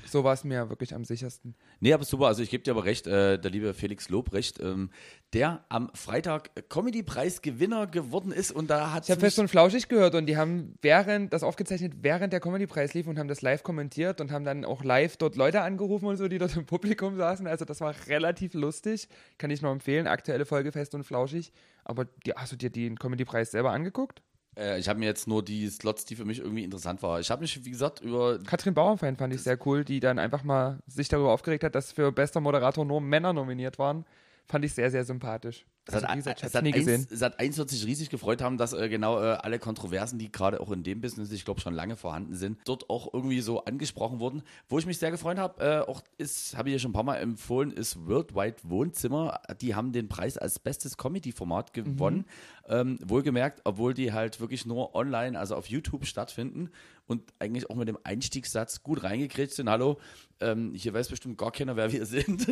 So 0.07 0.24
war 0.24 0.35
es 0.35 0.44
mir 0.44 0.68
wirklich 0.68 0.94
am 0.94 1.05
sichersten. 1.05 1.55
Nee, 1.81 1.92
aber 1.92 2.05
super. 2.05 2.26
Also 2.26 2.42
ich 2.42 2.50
gebe 2.50 2.62
dir 2.62 2.72
aber 2.72 2.85
recht, 2.85 3.07
äh, 3.07 3.38
der 3.38 3.50
liebe 3.50 3.74
Felix 3.74 4.09
Lobrecht, 4.09 4.61
ähm, 4.61 4.90
der 5.33 5.64
am 5.68 5.90
Freitag 5.94 6.50
Comedy-Preis-Gewinner 6.68 7.87
geworden 7.87 8.33
ist 8.33 8.50
und 8.50 8.70
da 8.70 8.92
hat 8.92 9.05
Ich 9.05 9.11
habe 9.11 9.20
fest 9.20 9.38
und 9.38 9.48
flauschig 9.48 9.88
gehört 9.88 10.14
und 10.14 10.26
die 10.26 10.37
haben 10.37 10.74
während 10.83 11.33
das 11.33 11.42
aufgezeichnet, 11.42 11.94
während 12.03 12.33
der 12.33 12.40
Comedy-Preis 12.40 12.94
lief 12.94 13.07
und 13.07 13.18
haben 13.18 13.29
das 13.29 13.42
live 13.42 13.62
kommentiert 13.62 14.20
und 14.20 14.33
haben 14.33 14.44
dann 14.44 14.64
auch 14.64 14.83
live 14.83 15.16
dort 15.16 15.37
Leute 15.37 15.62
angerufen 15.62 16.07
und 16.07 16.16
so, 16.16 16.29
die 16.29 16.38
dort 16.38 16.57
im 16.57 16.66
Publikum 16.66 17.16
saßen. 17.16 17.46
Also 17.46 17.64
das 17.64 17.81
war 17.81 17.94
relativ 18.09 18.55
lustig. 18.55 19.09
Kann 19.38 19.50
ich 19.50 19.62
nur 19.62 19.72
empfehlen. 19.72 20.07
Aktuelle 20.07 20.46
Folge 20.46 20.72
fest 20.72 20.94
und 20.94 21.05
flauschig. 21.05 21.53
Aber 21.85 22.05
die, 22.26 22.33
hast 22.33 22.53
du 22.53 22.57
dir 22.57 22.70
den 22.70 22.98
Comedy-Preis 22.98 23.53
selber 23.53 23.70
angeguckt? 23.70 24.22
Äh, 24.61 24.79
ich 24.79 24.88
habe 24.88 24.99
mir 24.99 25.07
jetzt 25.07 25.27
nur 25.27 25.42
die 25.42 25.68
Slots, 25.68 26.05
die 26.05 26.16
für 26.16 26.25
mich 26.25 26.38
irgendwie 26.38 26.64
interessant 26.64 27.03
waren. 27.03 27.20
Ich 27.20 27.31
habe 27.31 27.40
mich, 27.40 27.64
wie 27.64 27.70
gesagt, 27.70 28.01
über. 28.01 28.38
Katrin 28.44 28.75
Bauernfein 28.75 29.16
fand 29.16 29.35
ich 29.35 29.42
sehr 29.42 29.59
cool, 29.66 29.85
die 29.85 30.01
dann 30.01 30.18
einfach 30.18 30.44
mal 30.44 30.79
sich 30.87 31.09
darüber 31.09 31.33
aufgeregt 31.33 31.64
hat, 31.64 31.75
dass 31.75 31.92
für 31.92 32.12
bester 32.12 32.40
Moderator 32.40 32.85
nur 32.85 33.01
Männer 33.01 33.33
nominiert 33.33 33.79
waren. 33.79 34.05
Fand 34.46 34.64
ich 34.64 34.75
sehr, 34.75 34.90
sehr 34.90 35.05
sympathisch. 35.05 35.64
Also, 35.92 36.07
wie 36.09 36.16
gesagt, 36.16 36.42
es, 36.42 36.55
hat 36.55 36.62
nie 36.62 36.73
gesehen. 36.73 37.07
es 37.11 37.23
hat 37.23 37.40
eins 37.40 37.57
wird 37.59 37.70
sich 37.70 37.85
riesig 37.87 38.11
gefreut 38.11 38.42
haben, 38.42 38.59
dass 38.59 38.73
äh, 38.73 38.88
genau 38.88 39.18
äh, 39.18 39.38
alle 39.40 39.59
Kontroversen, 39.59 40.18
die 40.18 40.31
gerade 40.31 40.61
auch 40.61 40.70
in 40.70 40.83
dem 40.83 41.01
Business, 41.01 41.33
ich 41.33 41.44
glaube 41.44 41.61
schon 41.61 41.75
lange 41.75 41.96
vorhanden 41.96 42.35
sind, 42.35 42.59
dort 42.64 42.90
auch 42.90 43.12
irgendwie 43.12 43.40
so 43.40 43.64
angesprochen 43.64 44.20
wurden. 44.20 44.42
Wo 44.68 44.79
ich 44.79 44.87
mich 44.87 44.99
sehr 44.99 45.11
gefreut 45.11 45.38
habe, 45.38 45.64
äh, 45.64 45.90
auch 45.90 46.03
ist, 46.18 46.57
habe 46.57 46.68
ich 46.68 46.75
ja 46.75 46.79
schon 46.79 46.90
ein 46.90 46.94
paar 46.94 47.03
Mal 47.03 47.16
empfohlen, 47.16 47.73
ist 47.73 48.07
Worldwide 48.07 48.57
Wohnzimmer. 48.64 49.40
Die 49.61 49.75
haben 49.75 49.92
den 49.92 50.09
Preis 50.09 50.37
als 50.37 50.59
bestes 50.59 50.96
Comedy-Format 50.96 51.73
gewonnen. 51.73 52.18
Mhm. 52.18 52.25
Ähm, 52.72 53.00
wohlgemerkt, 53.04 53.62
obwohl 53.64 53.94
die 53.94 54.12
halt 54.12 54.38
wirklich 54.38 54.64
nur 54.64 54.94
online, 54.94 55.37
also 55.37 55.56
auf 55.56 55.66
YouTube 55.66 56.06
stattfinden 56.06 56.70
und 57.04 57.24
eigentlich 57.40 57.68
auch 57.68 57.74
mit 57.74 57.88
dem 57.88 57.98
Einstiegssatz 58.04 58.85
gut 58.85 59.02
reingekriegt 59.02 59.52
sind. 59.52 59.68
Hallo, 59.68 59.98
ähm, 60.38 60.72
hier 60.74 60.94
weiß 60.94 61.09
bestimmt 61.09 61.37
gar 61.37 61.50
keiner, 61.50 61.74
wer 61.74 61.90
wir 61.90 62.06
sind. 62.06 62.46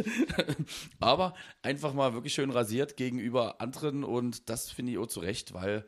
Aber 0.99 1.35
einfach 1.63 1.95
mal 1.95 2.15
wirklich 2.15 2.35
schön 2.35 2.51
rasiert 2.51 2.97
gegenüber 2.97 3.61
anderen 3.61 4.03
und 4.03 4.51
das 4.51 4.73
finde 4.73 4.91
ich 4.91 4.99
auch 4.99 5.07
zu 5.07 5.21
Recht, 5.21 5.55
weil 5.55 5.87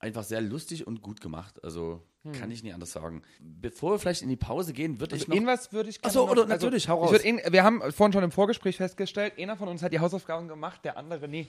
einfach 0.00 0.24
sehr 0.24 0.40
lustig 0.40 0.86
und 0.86 1.00
gut 1.00 1.20
gemacht. 1.20 1.62
Also 1.62 2.02
hm. 2.24 2.32
kann 2.32 2.50
ich 2.50 2.62
nicht 2.62 2.74
anders 2.74 2.92
sagen. 2.92 3.22
Bevor 3.40 3.92
wir 3.92 3.98
vielleicht 3.98 4.22
in 4.22 4.28
die 4.28 4.36
Pause 4.36 4.72
gehen, 4.72 5.00
würde 5.00 5.12
also 5.12 5.22
ich 5.22 5.28
noch. 5.28 5.34
Irgendwas 5.34 5.72
würde 5.72 5.90
ich 5.90 6.04
Achso, 6.04 6.28
oder 6.30 6.46
natürlich, 6.46 6.88
also, 6.88 7.02
hau 7.02 7.06
raus. 7.06 7.20
In, 7.22 7.40
wir 7.48 7.64
haben 7.64 7.80
vorhin 7.92 8.12
schon 8.12 8.24
im 8.24 8.30
Vorgespräch 8.30 8.76
festgestellt, 8.76 9.34
einer 9.38 9.56
von 9.56 9.68
uns 9.68 9.82
hat 9.82 9.92
die 9.92 10.00
Hausaufgaben 10.00 10.48
gemacht, 10.48 10.84
der 10.84 10.96
andere 10.96 11.28
nie. 11.28 11.46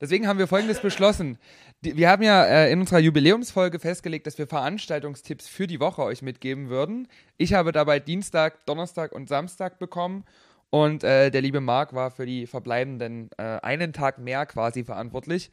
Deswegen 0.00 0.28
haben 0.28 0.38
wir 0.38 0.46
folgendes 0.46 0.80
beschlossen. 0.80 1.38
Die, 1.84 1.96
wir 1.96 2.08
haben 2.08 2.22
ja 2.22 2.44
äh, 2.44 2.72
in 2.72 2.80
unserer 2.80 3.00
Jubiläumsfolge 3.00 3.78
festgelegt, 3.78 4.26
dass 4.26 4.38
wir 4.38 4.46
Veranstaltungstipps 4.46 5.48
für 5.48 5.66
die 5.66 5.80
Woche 5.80 6.02
euch 6.02 6.22
mitgeben 6.22 6.68
würden. 6.68 7.08
Ich 7.36 7.52
habe 7.54 7.72
dabei 7.72 7.98
Dienstag, 7.98 8.64
Donnerstag 8.66 9.12
und 9.12 9.28
Samstag 9.28 9.78
bekommen. 9.78 10.24
Und 10.70 11.02
äh, 11.02 11.30
der 11.30 11.40
liebe 11.40 11.60
Marc 11.60 11.94
war 11.94 12.10
für 12.10 12.26
die 12.26 12.46
verbleibenden 12.46 13.30
äh, 13.38 13.42
einen 13.42 13.92
Tag 13.92 14.18
mehr 14.18 14.46
quasi 14.46 14.84
verantwortlich. 14.84 15.50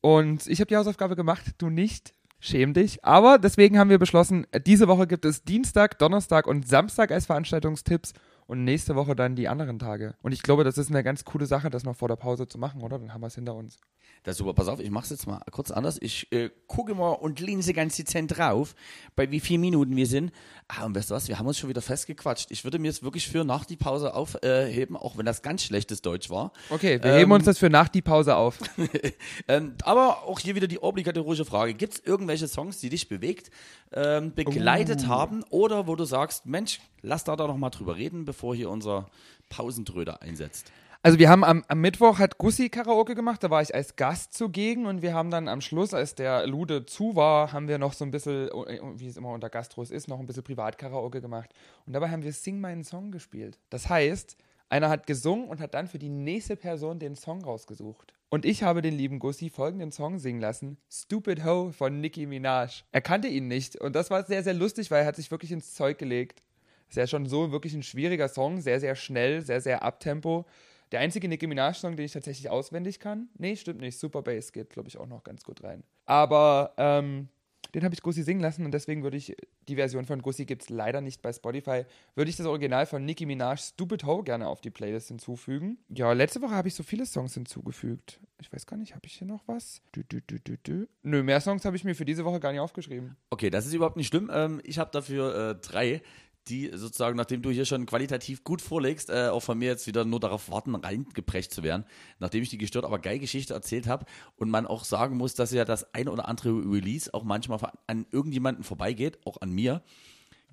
Und 0.00 0.46
ich 0.46 0.60
habe 0.60 0.68
die 0.68 0.76
Hausaufgabe 0.76 1.16
gemacht, 1.16 1.44
du 1.58 1.70
nicht. 1.70 2.12
Schäm 2.46 2.74
dich. 2.74 3.02
Aber 3.02 3.38
deswegen 3.38 3.78
haben 3.78 3.88
wir 3.88 3.98
beschlossen, 3.98 4.46
diese 4.66 4.86
Woche 4.86 5.06
gibt 5.06 5.24
es 5.24 5.44
Dienstag, 5.44 5.98
Donnerstag 5.98 6.46
und 6.46 6.68
Samstag 6.68 7.10
als 7.10 7.24
Veranstaltungstipps 7.24 8.12
und 8.46 8.64
nächste 8.64 8.94
Woche 8.96 9.16
dann 9.16 9.34
die 9.34 9.48
anderen 9.48 9.78
Tage. 9.78 10.14
Und 10.20 10.32
ich 10.32 10.42
glaube, 10.42 10.62
das 10.62 10.76
ist 10.76 10.90
eine 10.90 11.02
ganz 11.02 11.24
coole 11.24 11.46
Sache, 11.46 11.70
das 11.70 11.84
noch 11.84 11.96
vor 11.96 12.08
der 12.08 12.16
Pause 12.16 12.46
zu 12.46 12.58
machen, 12.58 12.82
oder? 12.82 12.98
Dann 12.98 13.14
haben 13.14 13.22
wir 13.22 13.28
es 13.28 13.34
hinter 13.34 13.54
uns. 13.54 13.78
Das 14.24 14.32
ist 14.32 14.38
super. 14.38 14.54
Pass 14.54 14.68
auf, 14.68 14.80
ich 14.80 14.90
mache 14.90 15.04
es 15.04 15.10
jetzt 15.10 15.26
mal 15.26 15.40
kurz 15.50 15.70
anders. 15.70 15.98
Ich 16.00 16.32
äh, 16.32 16.48
gucke 16.66 16.94
mal 16.94 17.10
und 17.10 17.40
linse 17.40 17.74
ganz 17.74 17.96
dezent 17.96 18.36
drauf, 18.36 18.74
bei 19.16 19.30
wie 19.30 19.38
vielen 19.38 19.60
Minuten 19.60 19.96
wir 19.96 20.06
sind. 20.06 20.32
Ah, 20.66 20.86
und 20.86 20.96
weißt 20.96 21.10
du 21.10 21.14
was, 21.14 21.28
wir 21.28 21.38
haben 21.38 21.46
uns 21.46 21.58
schon 21.58 21.68
wieder 21.68 21.82
festgequatscht. 21.82 22.50
Ich 22.50 22.64
würde 22.64 22.78
mir 22.78 22.88
es 22.88 23.02
wirklich 23.02 23.28
für 23.28 23.44
nach 23.44 23.66
die 23.66 23.76
Pause 23.76 24.14
aufheben, 24.14 24.96
auch 24.96 25.18
wenn 25.18 25.26
das 25.26 25.42
ganz 25.42 25.62
schlechtes 25.62 26.00
Deutsch 26.00 26.30
war. 26.30 26.52
Okay, 26.70 27.02
wir 27.02 27.12
ähm, 27.12 27.18
heben 27.18 27.32
uns 27.32 27.44
das 27.44 27.58
für 27.58 27.68
nach 27.68 27.88
die 27.88 28.00
Pause 28.00 28.36
auf. 28.36 28.58
ähm, 29.48 29.74
aber 29.82 30.22
auch 30.22 30.38
hier 30.38 30.54
wieder 30.54 30.68
die 30.68 30.78
obligatorische 30.78 31.44
Frage. 31.44 31.74
Gibt 31.74 31.94
es 31.94 32.00
irgendwelche 32.00 32.48
Songs, 32.48 32.78
die 32.78 32.88
dich 32.88 33.08
bewegt, 33.10 33.50
ähm, 33.92 34.32
begleitet 34.34 35.04
uh. 35.04 35.08
haben 35.08 35.42
oder 35.50 35.86
wo 35.86 35.96
du 35.96 36.06
sagst, 36.06 36.46
Mensch, 36.46 36.80
lass 37.02 37.24
da, 37.24 37.36
da 37.36 37.46
noch 37.46 37.58
mal 37.58 37.68
drüber 37.68 37.96
reden, 37.96 38.24
bevor 38.24 38.56
hier 38.56 38.70
unser 38.70 39.10
Pausentröder 39.50 40.22
einsetzt? 40.22 40.72
Also 41.04 41.18
wir 41.18 41.28
haben 41.28 41.44
am, 41.44 41.62
am, 41.68 41.80
Mittwoch 41.82 42.18
hat 42.18 42.38
Gussi 42.38 42.70
Karaoke 42.70 43.14
gemacht, 43.14 43.44
da 43.44 43.50
war 43.50 43.60
ich 43.60 43.74
als 43.74 43.94
Gast 43.96 44.32
zugegen 44.32 44.86
und 44.86 45.02
wir 45.02 45.12
haben 45.12 45.30
dann 45.30 45.48
am 45.48 45.60
Schluss, 45.60 45.92
als 45.92 46.14
der 46.14 46.46
Lude 46.46 46.86
zu 46.86 47.14
war, 47.14 47.52
haben 47.52 47.68
wir 47.68 47.76
noch 47.76 47.92
so 47.92 48.06
ein 48.06 48.10
bisschen, 48.10 48.48
wie 48.96 49.06
es 49.06 49.18
immer 49.18 49.28
unter 49.28 49.50
Gastros 49.50 49.90
ist, 49.90 50.08
noch 50.08 50.18
ein 50.18 50.24
bisschen 50.24 50.44
Privatkaraoke 50.44 51.20
gemacht. 51.20 51.50
Und 51.84 51.92
dabei 51.92 52.08
haben 52.08 52.22
wir 52.22 52.32
Sing 52.32 52.58
meinen 52.58 52.84
Song 52.84 53.12
gespielt. 53.12 53.58
Das 53.68 53.90
heißt, 53.90 54.38
einer 54.70 54.88
hat 54.88 55.06
gesungen 55.06 55.46
und 55.48 55.60
hat 55.60 55.74
dann 55.74 55.88
für 55.88 55.98
die 55.98 56.08
nächste 56.08 56.56
Person 56.56 56.98
den 56.98 57.16
Song 57.16 57.44
rausgesucht. 57.44 58.14
Und 58.30 58.46
ich 58.46 58.62
habe 58.62 58.80
den 58.80 58.94
lieben 58.94 59.18
Gussi 59.18 59.50
folgenden 59.50 59.92
Song 59.92 60.18
singen 60.18 60.40
lassen: 60.40 60.78
Stupid 60.90 61.44
Ho 61.44 61.70
von 61.72 62.00
Nicki 62.00 62.24
Minaj. 62.24 62.82
Er 62.92 63.02
kannte 63.02 63.28
ihn 63.28 63.46
nicht 63.46 63.76
und 63.76 63.94
das 63.94 64.08
war 64.08 64.24
sehr, 64.24 64.42
sehr 64.42 64.54
lustig, 64.54 64.90
weil 64.90 65.02
er 65.02 65.06
hat 65.06 65.16
sich 65.16 65.30
wirklich 65.30 65.52
ins 65.52 65.74
Zeug 65.74 65.98
gelegt. 65.98 66.42
Ist 66.88 66.96
ja 66.96 67.06
schon 67.06 67.26
so 67.26 67.52
wirklich 67.52 67.74
ein 67.74 67.82
schwieriger 67.82 68.30
Song, 68.30 68.62
sehr, 68.62 68.80
sehr 68.80 68.96
schnell, 68.96 69.42
sehr, 69.42 69.60
sehr 69.60 69.82
abtempo. 69.82 70.46
Der 70.94 71.00
einzige 71.00 71.26
Nicki 71.26 71.48
Minaj-Song, 71.48 71.96
den 71.96 72.06
ich 72.06 72.12
tatsächlich 72.12 72.48
auswendig 72.48 73.00
kann. 73.00 73.28
Nee, 73.36 73.56
stimmt 73.56 73.80
nicht. 73.80 73.98
Super 73.98 74.22
Bass 74.22 74.52
geht, 74.52 74.70
glaube 74.70 74.88
ich, 74.88 74.96
auch 74.96 75.08
noch 75.08 75.24
ganz 75.24 75.42
gut 75.42 75.64
rein. 75.64 75.82
Aber 76.06 76.72
ähm, 76.76 77.30
den 77.74 77.82
habe 77.82 77.96
ich 77.96 78.00
Gussi 78.00 78.22
singen 78.22 78.40
lassen 78.40 78.64
und 78.64 78.70
deswegen 78.70 79.02
würde 79.02 79.16
ich, 79.16 79.34
die 79.66 79.74
Version 79.74 80.04
von 80.04 80.22
Gussi 80.22 80.44
gibt 80.44 80.62
es 80.62 80.68
leider 80.68 81.00
nicht 81.00 81.20
bei 81.20 81.32
Spotify, 81.32 81.84
würde 82.14 82.30
ich 82.30 82.36
das 82.36 82.46
Original 82.46 82.86
von 82.86 83.04
Nicki 83.04 83.26
Minaj 83.26 83.56
Stupid 83.56 84.04
Ho 84.04 84.22
gerne 84.22 84.46
auf 84.46 84.60
die 84.60 84.70
Playlist 84.70 85.08
hinzufügen. 85.08 85.78
Ja, 85.88 86.12
letzte 86.12 86.40
Woche 86.42 86.54
habe 86.54 86.68
ich 86.68 86.76
so 86.76 86.84
viele 86.84 87.06
Songs 87.06 87.34
hinzugefügt. 87.34 88.20
Ich 88.40 88.52
weiß 88.52 88.64
gar 88.64 88.76
nicht, 88.76 88.94
habe 88.94 89.04
ich 89.06 89.14
hier 89.14 89.26
noch 89.26 89.42
was? 89.48 89.82
Du, 89.90 90.04
du, 90.04 90.20
du. 90.20 90.86
Nö, 91.02 91.24
mehr 91.24 91.40
Songs 91.40 91.64
habe 91.64 91.74
ich 91.74 91.82
mir 91.82 91.96
für 91.96 92.04
diese 92.04 92.24
Woche 92.24 92.38
gar 92.38 92.52
nicht 92.52 92.60
aufgeschrieben. 92.60 93.16
Okay, 93.30 93.50
das 93.50 93.66
ist 93.66 93.74
überhaupt 93.74 93.96
nicht 93.96 94.06
schlimm. 94.06 94.30
Ähm, 94.32 94.60
ich 94.62 94.78
habe 94.78 94.92
dafür 94.92 95.50
äh, 95.50 95.54
drei 95.56 96.02
die 96.48 96.70
sozusagen, 96.74 97.16
nachdem 97.16 97.42
du 97.42 97.50
hier 97.50 97.64
schon 97.64 97.86
qualitativ 97.86 98.44
gut 98.44 98.60
vorlegst, 98.60 99.10
äh, 99.10 99.28
auch 99.28 99.40
von 99.40 99.58
mir 99.58 99.68
jetzt 99.68 99.86
wieder 99.86 100.04
nur 100.04 100.20
darauf 100.20 100.50
warten, 100.50 100.74
reingeprescht 100.74 101.52
zu 101.52 101.62
werden, 101.62 101.84
nachdem 102.18 102.42
ich 102.42 102.50
die 102.50 102.58
gestört, 102.58 102.84
aber 102.84 102.98
geil 102.98 103.18
Geschichte 103.18 103.54
erzählt 103.54 103.86
habe 103.86 104.06
und 104.36 104.50
man 104.50 104.66
auch 104.66 104.84
sagen 104.84 105.16
muss, 105.16 105.34
dass 105.34 105.52
ja 105.52 105.64
das 105.64 105.94
eine 105.94 106.10
oder 106.10 106.28
andere 106.28 106.50
Release 106.50 107.12
auch 107.12 107.24
manchmal 107.24 107.60
an 107.86 108.06
irgendjemanden 108.10 108.64
vorbeigeht, 108.64 109.18
auch 109.24 109.40
an 109.40 109.50
mir, 109.50 109.82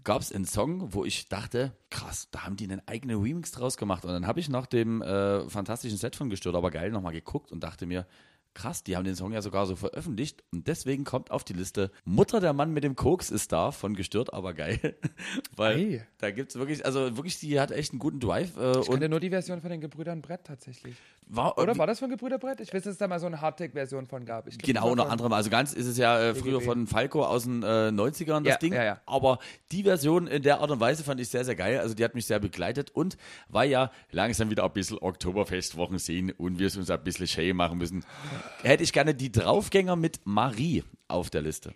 gab 0.04 0.22
es 0.22 0.32
einen 0.32 0.46
Song, 0.46 0.94
wo 0.94 1.06
ich 1.06 1.30
dachte, 1.30 1.74
krass, 1.90 2.28
da 2.32 2.46
haben 2.46 2.56
die 2.56 2.64
einen 2.64 2.82
eigenen 2.88 3.22
Remix 3.22 3.52
draus 3.52 3.78
gemacht. 3.78 4.04
Und 4.04 4.12
dann 4.12 4.28
habe 4.28 4.40
ich 4.40 4.50
nach 4.50 4.66
dem 4.66 5.02
äh, 5.02 5.48
fantastischen 5.48 5.98
Set 5.98 6.16
von 6.16 6.30
gestört, 6.30 6.56
aber 6.56 6.72
geil 6.72 6.92
nochmal 6.92 7.14
geguckt 7.14 7.52
und 7.52 7.64
dachte 7.64 7.86
mir, 7.86 8.08
Krass, 8.54 8.84
die 8.84 8.96
haben 8.96 9.06
den 9.06 9.16
Song 9.16 9.32
ja 9.32 9.42
sogar 9.42 9.66
so 9.66 9.76
veröffentlicht 9.76 10.44
und 10.52 10.68
deswegen 10.68 11.04
kommt 11.04 11.32
auf 11.32 11.44
die 11.44 11.54
Liste 11.54 11.92
Mutter 12.04 12.40
der 12.40 12.54
Mann 12.54 12.72
mit 12.72 12.84
dem 12.84 12.96
Koks 12.96 13.30
ist 13.30 13.52
da 13.52 13.72
von 13.72 13.96
Gestört, 13.96 14.34
aber 14.34 14.54
geil. 14.54 14.98
Weil 15.56 15.78
hey. 15.78 16.02
da 16.18 16.32
gibt 16.32 16.52
es 16.52 16.58
wirklich, 16.58 16.86
also 16.86 17.16
wirklich, 17.16 17.40
die 17.40 17.60
hat 17.60 17.72
echt 17.72 17.92
einen 17.92 18.00
guten 18.00 18.20
Drive. 18.20 18.58
Äh, 18.58 18.80
ich 18.80 18.88
kenne 18.90 19.10
nur 19.10 19.20
die 19.20 19.30
Version 19.30 19.62
von 19.62 19.70
den 19.70 19.82
Gebrüdern 19.82 20.22
Brett 20.22 20.44
tatsächlich. 20.44 20.96
War, 21.34 21.58
Oder 21.58 21.78
war 21.78 21.88
das 21.88 22.00
von 22.00 22.10
Gebrüder 22.10 22.38
Brett? 22.38 22.60
Ich 22.60 22.74
weiß, 22.74 22.84
dass 22.84 22.92
es 22.94 22.98
da 22.98 23.08
mal 23.08 23.20
so 23.20 23.26
eine 23.26 23.40
Hardtech-Version 23.40 24.06
von 24.06 24.26
gab. 24.26 24.48
Glaub, 24.48 24.62
genau, 24.64 24.96
noch 24.96 25.10
andere. 25.10 25.34
Also 25.34 25.50
ganz 25.50 25.72
ist 25.72 25.88
es 25.88 25.98
ja 25.98 26.20
äh, 26.20 26.36
früher 26.36 26.60
von 26.60 26.88
Falco 26.88 27.24
aus 27.24 27.44
den 27.44 27.64
äh, 27.64 27.88
90ern 27.88 28.44
das 28.44 28.54
ja, 28.54 28.58
Ding. 28.58 28.74
Ja, 28.74 28.84
ja. 28.84 29.02
Aber 29.06 29.40
die 29.72 29.84
Version 29.84 30.28
in 30.28 30.44
der 30.44 30.60
Art 30.60 30.72
und 30.72 30.82
Weise 30.82 31.06
fand 31.06 31.22
ich 31.22 31.30
sehr, 31.30 31.46
sehr 31.46 31.56
geil. 31.56 31.80
Also 31.80 31.96
die 31.96 32.04
hat 32.04 32.16
mich 32.16 32.26
sehr 32.26 32.40
begleitet 32.40 32.92
und 32.92 33.18
weil 33.48 33.70
ja 33.70 33.92
langsam 34.12 34.50
wieder 34.50 34.66
ein 34.66 34.74
bisschen 34.74 34.98
Oktoberfestwochen 34.98 36.00
sehen 36.00 36.32
und 36.32 36.60
wir 36.60 36.68
es 36.68 36.76
uns 36.76 36.90
ein 36.90 37.02
bisschen 37.02 37.28
schön 37.28 37.56
machen 37.56 37.78
müssen, 37.78 38.04
hätte 38.64 38.84
ich 38.84 38.94
gerne 38.94 39.14
die 39.14 39.32
Draufgänger 39.32 39.96
mit 39.96 40.20
Marie 40.26 40.84
auf 41.08 41.30
der 41.30 41.42
Liste. 41.42 41.74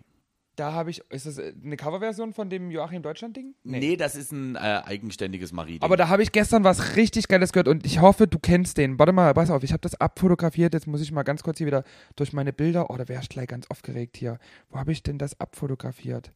Da 0.55 0.72
habe 0.72 0.89
ich, 0.89 1.01
ist 1.09 1.26
das 1.26 1.38
eine 1.38 1.76
Coverversion 1.76 2.34
von 2.34 2.49
dem 2.49 2.72
Joachim 2.72 3.01
Deutschland-Ding? 3.01 3.55
Nee. 3.63 3.80
nee. 3.80 3.97
das 3.97 4.16
ist 4.16 4.32
ein 4.32 4.55
äh, 4.55 4.82
eigenständiges 4.86 5.51
Marie. 5.51 5.78
-Ding. 5.78 5.84
Aber 5.84 5.97
da 5.97 6.07
habe 6.07 6.24
ich 6.24 6.32
gestern 6.32 6.63
was 6.63 6.95
richtig 6.95 7.28
Geiles 7.28 7.51
gehört 7.51 7.68
und 7.68 7.86
ich 7.86 7.99
hoffe, 7.99 8.28
du 8.28 8.39
kennst 8.39 8.78
den. 8.78 8.97
Warte 8.97 9.11
mal, 9.11 9.34
pass 9.34 9.49
auf, 9.49 9.63
ich 9.63 9.74
habe 9.74 9.82
das 9.82 9.95
abfotografiert. 9.95 10.74
Jetzt 10.74 10.88
muss 10.88 11.01
ich 11.01 11.11
mal 11.11 11.24
ganz 11.24 11.43
kurz 11.43 11.57
hier 11.57 11.68
wieder 11.68 11.84
durch 12.16 12.32
meine 12.32 12.53
Bilder. 12.53 12.89
Oh, 12.89 12.95
da 12.95 13.07
wäre 13.09 13.22
ich 13.22 13.30
gleich 13.30 13.47
ganz 13.47 13.70
aufgeregt 13.70 14.16
hier. 14.16 14.39
Wo 14.70 14.80
habe 14.80 14.93
ich 14.93 15.03
denn 15.03 15.18
das 15.18 15.39
abfotografiert? 15.39 16.32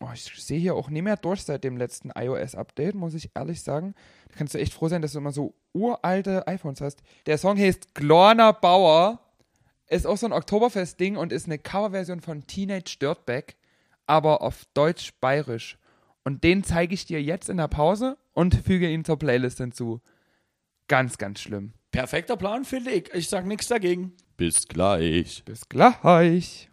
Oh, 0.00 0.08
ich 0.12 0.24
sehe 0.36 0.58
hier 0.58 0.74
auch 0.74 0.90
nicht 0.90 1.02
mehr 1.02 1.16
durch 1.16 1.42
seit 1.42 1.64
dem 1.64 1.76
letzten 1.76 2.10
iOS-Update, 2.10 2.94
muss 2.94 3.14
ich 3.14 3.30
ehrlich 3.34 3.62
sagen. 3.62 3.94
Da 4.28 4.36
kannst 4.36 4.54
du 4.54 4.58
echt 4.58 4.74
froh 4.74 4.88
sein, 4.88 5.02
dass 5.02 5.12
du 5.12 5.18
immer 5.18 5.32
so 5.32 5.54
uralte 5.72 6.46
iPhones 6.46 6.80
hast. 6.80 7.02
Der 7.26 7.38
Song 7.38 7.58
heißt 7.58 7.94
Glorner 7.94 8.52
Bauer 8.52 9.20
ist 9.90 10.06
auch 10.06 10.16
so 10.16 10.26
ein 10.26 10.32
Oktoberfest-Ding 10.32 11.16
und 11.16 11.32
ist 11.32 11.46
eine 11.46 11.58
Coverversion 11.58 12.20
von 12.20 12.46
Teenage 12.46 12.96
Dirtbag, 13.00 13.56
aber 14.06 14.40
auf 14.40 14.64
Deutsch-Bayerisch. 14.74 15.78
Und 16.24 16.44
den 16.44 16.62
zeige 16.64 16.94
ich 16.94 17.06
dir 17.06 17.22
jetzt 17.22 17.48
in 17.48 17.56
der 17.56 17.68
Pause 17.68 18.16
und 18.32 18.54
füge 18.54 18.88
ihn 18.88 19.04
zur 19.04 19.18
Playlist 19.18 19.58
hinzu. 19.58 20.00
Ganz, 20.86 21.18
ganz 21.18 21.40
schlimm. 21.40 21.72
Perfekter 21.90 22.36
Plan, 22.36 22.64
finde 22.64 22.92
ich. 22.92 23.12
Ich 23.14 23.28
sag 23.28 23.46
nichts 23.46 23.66
dagegen. 23.68 24.12
Bis 24.36 24.68
gleich. 24.68 25.44
Bis 25.44 25.68
gleich. 25.68 26.70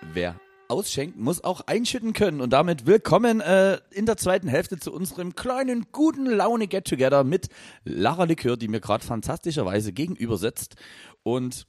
Wer 0.00 0.40
ausschenken, 0.68 1.22
muss 1.22 1.42
auch 1.42 1.62
einschütten 1.62 2.12
können. 2.12 2.40
Und 2.40 2.50
damit 2.52 2.86
willkommen 2.86 3.40
äh, 3.40 3.78
in 3.90 4.06
der 4.06 4.16
zweiten 4.16 4.48
Hälfte 4.48 4.78
zu 4.78 4.92
unserem 4.92 5.34
kleinen, 5.34 5.86
guten 5.92 6.26
Laune 6.26 6.68
Get-Together 6.68 7.24
mit 7.24 7.48
Lara 7.84 8.24
Likör, 8.24 8.56
die 8.56 8.68
mir 8.68 8.80
gerade 8.80 9.04
fantastischerweise 9.04 9.92
gegenüber 9.92 10.36
sitzt. 10.36 10.76
Und 11.22 11.66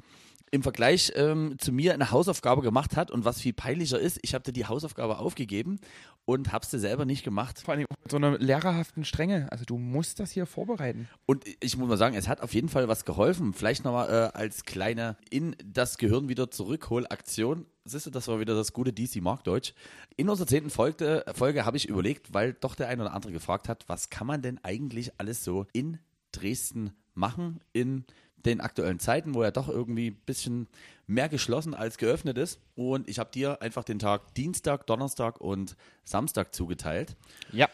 im 0.52 0.64
Vergleich 0.64 1.12
ähm, 1.16 1.56
zu 1.60 1.72
mir 1.72 1.94
eine 1.94 2.12
Hausaufgabe 2.12 2.62
gemacht 2.62 2.96
hat 2.96 3.12
und 3.12 3.26
was 3.26 3.42
viel 3.42 3.54
peinlicher 3.54 4.00
ist, 4.00 4.20
ich 4.22 4.34
habe 4.34 4.44
dir 4.44 4.54
die 4.54 4.66
Hausaufgabe 4.66 5.20
aufgegeben 5.20 5.80
und 6.26 6.52
habe 6.52 6.66
sie 6.66 6.80
selber 6.80 7.06
nicht 7.06 7.24
gemacht. 7.24 7.62
Vor 7.64 7.74
allem 7.74 7.82
mit 7.82 8.12
so 8.12 8.18
einer 8.18 8.38
lehrerhaften 8.38 9.06
Strenge. 9.06 9.52
Also 9.52 9.66
du 9.66 9.78
musst 9.78 10.20
das 10.20 10.32
hier 10.32 10.46
vorbereiten. 10.46 11.08
Und 11.26 11.44
ich 11.60 11.78
muss 11.78 11.90
mal 11.90 11.98
sagen, 11.98 12.16
es 12.16 12.28
hat 12.28 12.42
auf 12.42 12.54
jeden 12.54 12.70
Fall 12.70 12.88
was 12.88 13.06
geholfen. 13.06 13.54
Vielleicht 13.54 13.84
nochmal 13.84 14.10
äh, 14.10 14.38
als 14.38 14.64
kleine 14.66 15.18
in 15.30 15.56
das 15.66 15.98
Gehirn 15.98 16.30
wieder 16.30 16.52
zurückholaktion. 16.52 17.66
Siehst 17.86 18.06
du, 18.06 18.10
das 18.12 18.28
war 18.28 18.40
wieder 18.40 18.56
das 18.56 18.74
gute 18.74 18.94
DC 18.94 19.22
Markdeutsch. 19.22 19.74
In 20.18 20.30
unserer 20.30 20.48
zehnten 20.48 20.70
Folge, 20.70 21.26
Folge 21.34 21.66
habe 21.66 21.78
ich 21.78 21.88
überlegt, 21.90 22.34
weil 22.34 22.54
doch 22.54 22.76
der 22.76 22.90
ein 22.90 23.02
oder 23.02 23.14
andere 23.14 23.32
gefragt 23.32 23.68
hat, 23.68 23.86
was 23.88 24.10
kann 24.10 24.28
man 24.28 24.42
denn 24.42 24.60
eigentlich 24.64 25.12
alles 25.20 25.44
so 25.44 25.66
in 25.74 25.98
Dresden 26.32 26.92
machen, 27.16 27.60
in 27.74 28.06
den 28.46 28.62
aktuellen 28.62 29.00
Zeiten, 29.00 29.34
wo 29.34 29.42
er 29.42 29.52
doch 29.52 29.70
irgendwie 29.70 30.12
ein 30.12 30.22
bisschen 30.26 30.68
mehr 31.08 31.30
geschlossen 31.30 31.74
als 31.74 31.98
geöffnet 31.98 32.38
ist. 32.38 32.60
Und 32.76 33.10
ich 33.10 33.20
habe 33.20 33.32
dir 33.32 33.62
einfach 33.62 33.84
den 33.84 34.00
Tag 34.00 34.34
Dienstag, 34.36 34.88
Donnerstag 34.88 35.42
und 35.42 35.76
Samstag 36.04 36.54
zugeteilt. 36.54 37.16
Ja. 37.52 37.68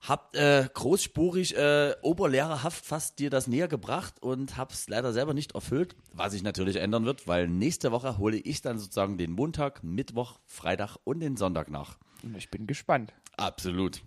Hab 0.00 0.34
äh, 0.34 0.66
großspurig, 0.72 1.56
äh, 1.56 1.94
oberlehrerhaft 2.00 2.86
fast 2.86 3.18
dir 3.18 3.28
das 3.28 3.46
näher 3.46 3.68
gebracht 3.68 4.14
und 4.22 4.56
hab's 4.56 4.88
leider 4.88 5.12
selber 5.12 5.34
nicht 5.34 5.52
erfüllt, 5.52 5.94
was 6.14 6.32
sich 6.32 6.42
natürlich 6.42 6.76
ändern 6.76 7.04
wird, 7.04 7.28
weil 7.28 7.48
nächste 7.48 7.92
Woche 7.92 8.16
hole 8.16 8.38
ich 8.38 8.62
dann 8.62 8.78
sozusagen 8.78 9.18
den 9.18 9.30
Montag, 9.30 9.84
Mittwoch, 9.84 10.40
Freitag 10.46 10.96
und 11.04 11.20
den 11.20 11.36
Sonntag 11.36 11.70
nach. 11.70 11.98
Ich 12.34 12.50
bin 12.50 12.66
gespannt. 12.66 13.12
Absolut. 13.36 14.00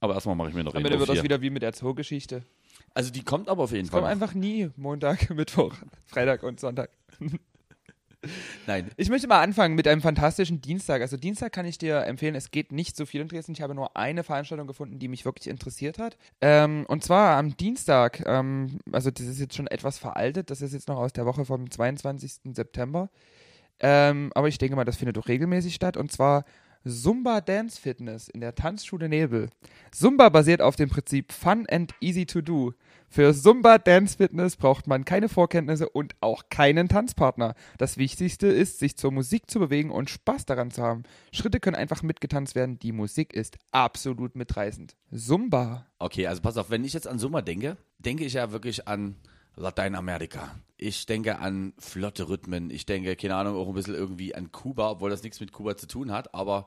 Aber 0.00 0.14
erstmal 0.14 0.36
mache 0.36 0.50
ich 0.50 0.54
mir 0.54 0.64
noch 0.64 0.74
Am 0.74 0.84
Ende 0.84 0.98
wird 0.98 1.08
das 1.08 1.22
wieder 1.22 1.40
wie 1.40 1.50
mit 1.50 1.62
der 1.62 1.72
Zoogeschichte. 1.72 2.42
Also 2.96 3.10
die 3.10 3.22
kommt 3.22 3.50
aber 3.50 3.64
auf 3.64 3.72
jeden 3.72 3.84
es 3.84 3.90
Fall. 3.90 4.00
Kommt 4.00 4.10
einfach 4.10 4.32
nie 4.32 4.70
Montag, 4.76 5.28
Mittwoch, 5.34 5.74
Freitag 6.06 6.42
und 6.42 6.58
Sonntag. 6.58 6.88
Nein. 8.66 8.90
Ich 8.96 9.10
möchte 9.10 9.28
mal 9.28 9.42
anfangen 9.42 9.74
mit 9.74 9.86
einem 9.86 10.00
fantastischen 10.00 10.62
Dienstag. 10.62 11.02
Also 11.02 11.18
Dienstag 11.18 11.52
kann 11.52 11.66
ich 11.66 11.76
dir 11.76 12.04
empfehlen, 12.06 12.34
es 12.34 12.50
geht 12.50 12.72
nicht 12.72 12.96
so 12.96 13.04
viel 13.04 13.20
in 13.20 13.28
Dresden. 13.28 13.52
Ich 13.52 13.60
habe 13.60 13.74
nur 13.74 13.98
eine 13.98 14.24
Veranstaltung 14.24 14.66
gefunden, 14.66 14.98
die 14.98 15.08
mich 15.08 15.26
wirklich 15.26 15.46
interessiert 15.46 15.98
hat. 15.98 16.16
Ähm, 16.40 16.86
und 16.88 17.04
zwar 17.04 17.36
am 17.36 17.54
Dienstag, 17.58 18.24
ähm, 18.24 18.78
also 18.90 19.10
das 19.10 19.26
ist 19.26 19.40
jetzt 19.40 19.54
schon 19.54 19.66
etwas 19.66 19.98
veraltet, 19.98 20.50
das 20.50 20.62
ist 20.62 20.72
jetzt 20.72 20.88
noch 20.88 20.96
aus 20.96 21.12
der 21.12 21.26
Woche 21.26 21.44
vom 21.44 21.70
22. 21.70 22.54
September. 22.54 23.10
Ähm, 23.78 24.32
aber 24.34 24.48
ich 24.48 24.56
denke 24.56 24.74
mal, 24.74 24.84
das 24.84 24.96
findet 24.96 25.18
doch 25.18 25.28
regelmäßig 25.28 25.74
statt. 25.74 25.98
Und 25.98 26.10
zwar 26.10 26.46
Zumba 26.86 27.40
Dance 27.40 27.80
Fitness 27.80 28.28
in 28.28 28.40
der 28.40 28.54
Tanzschule 28.54 29.08
Nebel. 29.08 29.50
Zumba 29.90 30.28
basiert 30.28 30.62
auf 30.62 30.76
dem 30.76 30.88
Prinzip 30.88 31.32
Fun 31.32 31.66
and 31.68 31.92
Easy 32.00 32.24
to 32.24 32.40
Do. 32.40 32.72
Für 33.08 33.32
Zumba 33.34 33.78
Dance 33.78 34.16
Fitness 34.16 34.56
braucht 34.56 34.86
man 34.86 35.04
keine 35.04 35.28
Vorkenntnisse 35.28 35.88
und 35.88 36.14
auch 36.20 36.44
keinen 36.50 36.88
Tanzpartner. 36.88 37.54
Das 37.78 37.96
Wichtigste 37.96 38.46
ist, 38.48 38.78
sich 38.78 38.96
zur 38.96 39.12
Musik 39.12 39.50
zu 39.50 39.58
bewegen 39.58 39.90
und 39.90 40.10
Spaß 40.10 40.44
daran 40.44 40.70
zu 40.70 40.82
haben. 40.82 41.04
Schritte 41.32 41.60
können 41.60 41.76
einfach 41.76 42.02
mitgetanzt 42.02 42.54
werden. 42.54 42.78
Die 42.78 42.92
Musik 42.92 43.32
ist 43.32 43.58
absolut 43.72 44.34
mitreißend. 44.36 44.96
Zumba. 45.14 45.86
Okay, 45.98 46.26
also 46.26 46.42
pass 46.42 46.56
auf, 46.56 46.70
wenn 46.70 46.84
ich 46.84 46.92
jetzt 46.92 47.08
an 47.08 47.18
Summer 47.18 47.42
denke, 47.42 47.76
denke 47.98 48.24
ich 48.24 48.34
ja 48.34 48.52
wirklich 48.52 48.86
an 48.88 49.16
Lateinamerika. 49.56 50.54
Ich 50.76 51.06
denke 51.06 51.38
an 51.38 51.72
flotte 51.78 52.28
Rhythmen. 52.28 52.70
Ich 52.70 52.84
denke, 52.84 53.16
keine 53.16 53.36
Ahnung, 53.36 53.56
auch 53.56 53.68
ein 53.68 53.74
bisschen 53.74 53.94
irgendwie 53.94 54.34
an 54.34 54.52
Kuba, 54.52 54.90
obwohl 54.90 55.10
das 55.10 55.22
nichts 55.22 55.40
mit 55.40 55.52
Kuba 55.52 55.76
zu 55.76 55.86
tun 55.86 56.12
hat. 56.12 56.34
Aber 56.34 56.66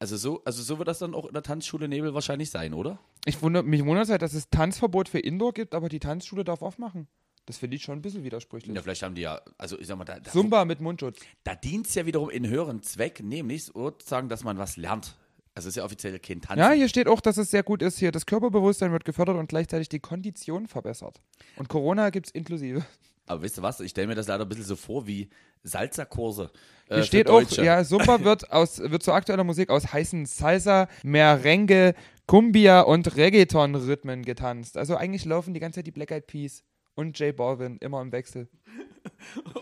also 0.00 0.16
so, 0.16 0.42
also 0.44 0.62
so 0.62 0.78
wird 0.78 0.88
das 0.88 0.98
dann 0.98 1.14
auch 1.14 1.26
in 1.26 1.32
der 1.32 1.42
Tanzschule 1.42 1.88
Nebel 1.88 2.14
wahrscheinlich 2.14 2.50
sein, 2.50 2.74
oder? 2.74 2.98
Ich 3.26 3.40
wundere, 3.42 3.62
mich 3.62 3.84
wundert 3.84 4.04
es 4.04 4.10
halt, 4.10 4.22
dass 4.22 4.34
es 4.34 4.48
Tanzverbot 4.50 5.08
für 5.08 5.18
Indoor 5.18 5.52
gibt, 5.52 5.74
aber 5.74 5.88
die 5.88 6.00
Tanzschule 6.00 6.44
darf 6.44 6.62
aufmachen. 6.62 7.08
Das 7.46 7.58
finde 7.58 7.76
ich 7.76 7.82
schon 7.82 7.98
ein 7.98 8.02
bisschen 8.02 8.24
widersprüchlich. 8.24 8.74
Ja, 8.74 8.82
vielleicht 8.82 9.02
haben 9.02 9.14
die 9.14 9.22
ja, 9.22 9.40
also 9.58 9.78
ich 9.78 9.86
sag 9.86 9.98
mal, 9.98 10.04
da, 10.04 10.18
da, 10.18 10.30
Zumba 10.30 10.64
mit 10.64 10.80
Mundschutz. 10.80 11.20
da 11.42 11.54
dient 11.54 11.86
es 11.86 11.94
ja 11.94 12.06
wiederum 12.06 12.30
in 12.30 12.48
höheren 12.48 12.82
Zweck, 12.82 13.22
nämlich 13.22 13.64
sozusagen, 13.64 14.28
dass 14.28 14.44
man 14.44 14.56
was 14.56 14.76
lernt. 14.76 15.16
Also 15.54 15.68
ist 15.68 15.76
ja 15.76 15.84
offiziell 15.84 16.18
kein 16.18 16.40
Tanzen. 16.40 16.58
Ja, 16.58 16.72
hier 16.72 16.88
steht 16.88 17.06
auch, 17.06 17.20
dass 17.20 17.36
es 17.36 17.50
sehr 17.50 17.62
gut 17.62 17.80
ist. 17.80 17.98
Hier 17.98 18.10
das 18.10 18.26
Körperbewusstsein 18.26 18.90
wird 18.92 19.04
gefördert 19.04 19.36
und 19.36 19.48
gleichzeitig 19.48 19.88
die 19.88 20.00
Kondition 20.00 20.66
verbessert. 20.66 21.20
Und 21.56 21.68
Corona 21.68 22.10
gibt 22.10 22.26
es 22.26 22.32
inklusive. 22.32 22.84
Aber 23.26 23.42
wisst 23.42 23.58
ihr 23.58 23.62
was? 23.62 23.80
Ich 23.80 23.90
stelle 23.90 24.06
mir 24.08 24.14
das 24.14 24.28
leider 24.28 24.44
ein 24.44 24.48
bisschen 24.48 24.64
so 24.64 24.76
vor 24.76 25.06
wie 25.06 25.28
Salzerkurse. 25.62 26.50
äh, 26.88 26.96
Hier 26.96 27.04
steht 27.04 27.30
auch, 27.30 27.40
ja, 27.52 27.82
Zumba 27.84 28.22
wird, 28.22 28.50
aus, 28.52 28.78
wird 28.78 29.02
zu 29.02 29.12
aktueller 29.12 29.44
Musik 29.44 29.70
aus 29.70 29.92
heißen 29.92 30.26
Salsa, 30.26 30.88
Merengue, 31.02 31.94
Cumbia 32.26 32.80
und 32.82 33.16
Reggaeton-Rhythmen 33.16 34.22
getanzt. 34.24 34.76
Also 34.76 34.96
eigentlich 34.96 35.24
laufen 35.24 35.54
die 35.54 35.60
ganze 35.60 35.78
Zeit 35.78 35.86
die 35.86 35.90
Black 35.90 36.10
Eyed 36.10 36.26
Peas 36.26 36.62
und 36.94 37.18
J 37.18 37.34
Balvin 37.34 37.78
immer 37.78 38.00
im 38.02 38.12
Wechsel. 38.12 38.48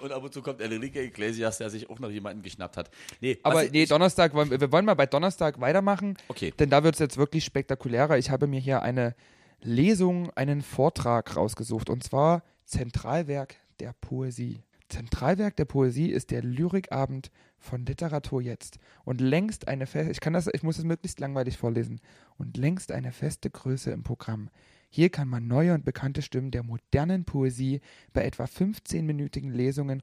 Und 0.02 0.12
ab 0.12 0.22
und 0.24 0.32
zu 0.34 0.42
kommt 0.42 0.60
Enrique 0.60 0.96
Iglesias, 1.04 1.58
der 1.58 1.70
sich 1.70 1.88
auch 1.88 1.98
noch 1.98 2.10
jemanden 2.10 2.42
geschnappt 2.42 2.76
hat. 2.76 2.90
Nee, 3.20 3.38
Aber 3.42 3.64
nee, 3.64 3.86
Donnerstag, 3.86 4.34
wollen, 4.34 4.50
wir 4.50 4.60
wir 4.60 4.70
wollen 4.72 4.84
mal 4.84 4.94
bei 4.94 5.06
Donnerstag 5.06 5.60
weitermachen, 5.60 6.16
Okay. 6.28 6.52
denn 6.58 6.70
da 6.70 6.82
wird 6.84 6.94
es 6.94 6.98
jetzt 7.00 7.16
wirklich 7.16 7.44
spektakulärer. 7.44 8.18
Ich 8.18 8.30
habe 8.30 8.46
mir 8.46 8.60
hier 8.60 8.82
eine 8.82 9.14
Lesung, 9.60 10.30
einen 10.36 10.62
Vortrag 10.62 11.36
rausgesucht 11.36 11.90
und 11.90 12.02
zwar 12.02 12.42
Zentralwerk 12.64 13.56
der 13.80 13.92
Poesie. 14.00 14.62
Zentralwerk 14.88 15.56
der 15.56 15.64
Poesie 15.64 16.10
ist 16.10 16.30
der 16.30 16.42
Lyrikabend 16.42 17.30
von 17.58 17.86
Literatur 17.86 18.42
jetzt 18.42 18.78
und 19.04 19.20
längst 19.20 19.68
eine 19.68 19.86
feste, 19.86 20.12
ich 20.12 20.20
kann 20.20 20.34
das, 20.34 20.48
ich 20.52 20.62
muss 20.62 20.78
es 20.78 20.84
möglichst 20.84 21.18
langweilig 21.18 21.56
vorlesen 21.56 22.00
und 22.36 22.56
längst 22.56 22.92
eine 22.92 23.12
feste 23.12 23.48
Größe 23.48 23.90
im 23.90 24.02
Programm. 24.02 24.50
Hier 24.90 25.08
kann 25.08 25.28
man 25.28 25.46
neue 25.46 25.72
und 25.72 25.86
bekannte 25.86 26.20
Stimmen 26.20 26.50
der 26.50 26.62
modernen 26.62 27.24
Poesie 27.24 27.80
bei 28.12 28.24
etwa 28.24 28.44
15-minütigen 28.44 29.50
Lesungen 29.50 30.02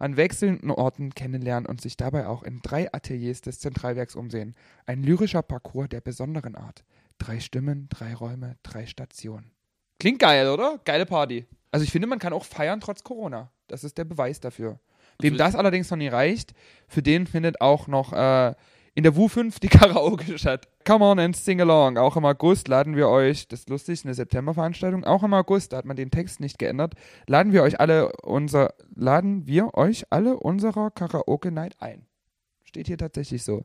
an 0.00 0.16
wechselnden 0.16 0.72
Orten 0.72 1.14
kennenlernen 1.14 1.66
und 1.66 1.80
sich 1.80 1.96
dabei 1.96 2.26
auch 2.26 2.42
in 2.42 2.58
drei 2.60 2.92
Ateliers 2.92 3.40
des 3.40 3.60
Zentralwerks 3.60 4.16
umsehen. 4.16 4.56
Ein 4.84 5.04
lyrischer 5.04 5.42
Parcours 5.42 5.90
der 5.90 6.00
besonderen 6.00 6.56
Art. 6.56 6.82
Drei 7.18 7.38
Stimmen, 7.38 7.88
drei 7.88 8.12
Räume, 8.12 8.56
drei 8.64 8.86
Stationen. 8.86 9.52
Klingt 10.00 10.18
geil, 10.18 10.48
oder? 10.48 10.80
Geile 10.84 11.06
Party. 11.06 11.46
Also 11.72 11.84
ich 11.84 11.90
finde, 11.90 12.06
man 12.06 12.18
kann 12.18 12.32
auch 12.32 12.44
feiern 12.44 12.80
trotz 12.80 13.02
Corona. 13.02 13.50
Das 13.66 13.82
ist 13.82 13.98
der 13.98 14.04
Beweis 14.04 14.38
dafür. 14.40 14.78
Wem 15.18 15.36
das 15.36 15.54
allerdings 15.54 15.90
noch 15.90 15.98
nie 15.98 16.08
reicht, 16.08 16.52
für 16.86 17.02
den 17.02 17.26
findet 17.26 17.60
auch 17.60 17.86
noch 17.86 18.12
äh, 18.12 18.54
in 18.94 19.02
der 19.04 19.14
WU5 19.14 19.58
die 19.60 19.68
Karaoke 19.68 20.38
statt. 20.38 20.68
Come 20.84 21.04
on 21.04 21.18
and 21.18 21.36
sing 21.36 21.60
along. 21.60 21.96
Auch 21.96 22.16
im 22.16 22.24
August 22.24 22.68
laden 22.68 22.96
wir 22.96 23.08
euch, 23.08 23.48
das 23.48 23.60
ist 23.60 23.70
lustig, 23.70 24.04
eine 24.04 24.14
Septemberveranstaltung, 24.14 25.04
auch 25.04 25.22
im 25.22 25.32
August, 25.32 25.72
da 25.72 25.78
hat 25.78 25.84
man 25.84 25.96
den 25.96 26.10
Text 26.10 26.40
nicht 26.40 26.58
geändert, 26.58 26.94
laden 27.26 27.52
wir 27.52 27.62
euch 27.62 27.80
alle 27.80 28.12
unser, 28.22 28.74
laden 28.94 29.46
wir 29.46 29.74
euch 29.74 30.04
alle 30.10 30.38
unserer 30.38 30.90
Karaoke 30.90 31.50
Night 31.50 31.76
ein. 31.80 32.06
Steht 32.64 32.86
hier 32.86 32.98
tatsächlich 32.98 33.42
so. 33.42 33.64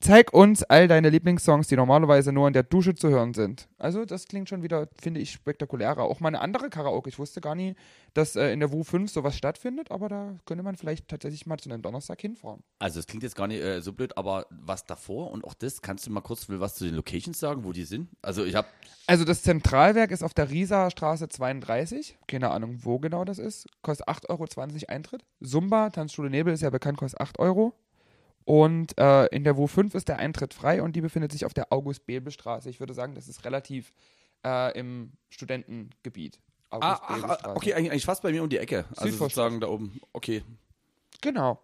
Zeig 0.00 0.32
uns 0.32 0.62
all 0.62 0.86
deine 0.86 1.10
Lieblingssongs, 1.10 1.66
die 1.66 1.74
normalerweise 1.74 2.32
nur 2.32 2.46
in 2.46 2.52
der 2.52 2.62
Dusche 2.62 2.94
zu 2.94 3.08
hören 3.08 3.34
sind. 3.34 3.68
Also, 3.78 4.04
das 4.04 4.26
klingt 4.26 4.48
schon 4.48 4.62
wieder, 4.62 4.88
finde 5.00 5.18
ich, 5.20 5.32
spektakulärer. 5.32 6.02
Auch 6.02 6.20
mal 6.20 6.28
eine 6.28 6.40
andere 6.40 6.70
Karaoke. 6.70 7.08
Ich 7.08 7.18
wusste 7.18 7.40
gar 7.40 7.56
nie, 7.56 7.74
dass 8.14 8.36
äh, 8.36 8.52
in 8.52 8.60
der 8.60 8.72
WU 8.72 8.84
5 8.84 9.10
sowas 9.10 9.36
stattfindet, 9.36 9.90
aber 9.90 10.08
da 10.08 10.36
könnte 10.46 10.62
man 10.62 10.76
vielleicht 10.76 11.08
tatsächlich 11.08 11.46
mal 11.46 11.58
zu 11.58 11.68
einem 11.68 11.82
Donnerstag 11.82 12.20
hinfahren. 12.20 12.62
Also 12.78 13.00
es 13.00 13.08
klingt 13.08 13.24
jetzt 13.24 13.34
gar 13.34 13.48
nicht 13.48 13.60
äh, 13.60 13.80
so 13.80 13.92
blöd, 13.92 14.16
aber 14.16 14.46
was 14.50 14.86
davor 14.86 15.32
und 15.32 15.44
auch 15.44 15.54
das, 15.54 15.82
kannst 15.82 16.06
du 16.06 16.10
mal 16.12 16.20
kurz 16.20 16.48
will 16.48 16.60
was 16.60 16.76
zu 16.76 16.84
den 16.84 16.94
Locations 16.94 17.38
sagen, 17.38 17.64
wo 17.64 17.72
die 17.72 17.84
sind? 17.84 18.08
Also 18.22 18.44
ich 18.44 18.54
habe 18.54 18.68
Also, 19.08 19.24
das 19.24 19.42
Zentralwerk 19.42 20.12
ist 20.12 20.22
auf 20.22 20.34
der 20.34 20.48
Rieser 20.50 20.90
Straße 20.90 21.28
32. 21.28 22.18
Keine 22.28 22.50
Ahnung, 22.50 22.78
wo 22.82 23.00
genau 23.00 23.24
das 23.24 23.38
ist. 23.40 23.66
Kostet 23.82 24.06
8,20 24.06 24.30
Euro 24.30 24.44
Eintritt. 24.88 25.24
Zumba, 25.42 25.90
Tanzschule 25.90 26.30
Nebel 26.30 26.54
ist 26.54 26.60
ja 26.60 26.70
bekannt, 26.70 26.98
kostet 26.98 27.20
8 27.20 27.40
Euro. 27.40 27.74
Und 28.48 28.96
äh, 28.96 29.26
in 29.26 29.44
der 29.44 29.56
WU5 29.56 29.94
ist 29.94 30.08
der 30.08 30.18
Eintritt 30.18 30.54
frei 30.54 30.80
und 30.80 30.96
die 30.96 31.02
befindet 31.02 31.32
sich 31.32 31.44
auf 31.44 31.52
der 31.52 31.70
August-Bebel-Straße. 31.70 32.70
Ich 32.70 32.80
würde 32.80 32.94
sagen, 32.94 33.14
das 33.14 33.28
ist 33.28 33.44
relativ 33.44 33.92
äh, 34.42 34.72
im 34.78 35.12
Studentengebiet. 35.28 36.40
ah, 36.70 36.78
ach, 36.80 37.02
ah, 37.42 37.52
okay, 37.54 37.74
eigentlich, 37.74 38.06
fast 38.06 38.22
bei 38.22 38.30
mir 38.30 38.42
um 38.42 38.48
die 38.48 38.56
Ecke. 38.56 38.86
Also 38.96 39.10
Südvorstadt. 39.10 39.50
sozusagen 39.50 39.60
da 39.60 39.68
oben. 39.68 40.00
Okay. 40.14 40.42
Genau. 41.20 41.60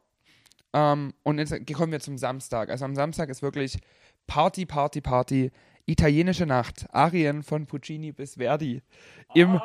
Ähm, 0.74 1.14
und 1.22 1.38
jetzt 1.38 1.54
kommen 1.72 1.90
wir 1.90 2.00
zum 2.00 2.18
Samstag. 2.18 2.68
Also 2.68 2.84
am 2.84 2.94
Samstag 2.94 3.30
ist 3.30 3.40
wirklich 3.40 3.78
Party, 4.26 4.66
Party, 4.66 5.00
Party. 5.00 5.52
Italienische 5.86 6.44
Nacht. 6.44 6.84
Arien 6.92 7.42
von 7.42 7.64
Puccini 7.64 8.12
bis 8.12 8.34
Verdi. 8.34 8.82
Im 9.32 9.58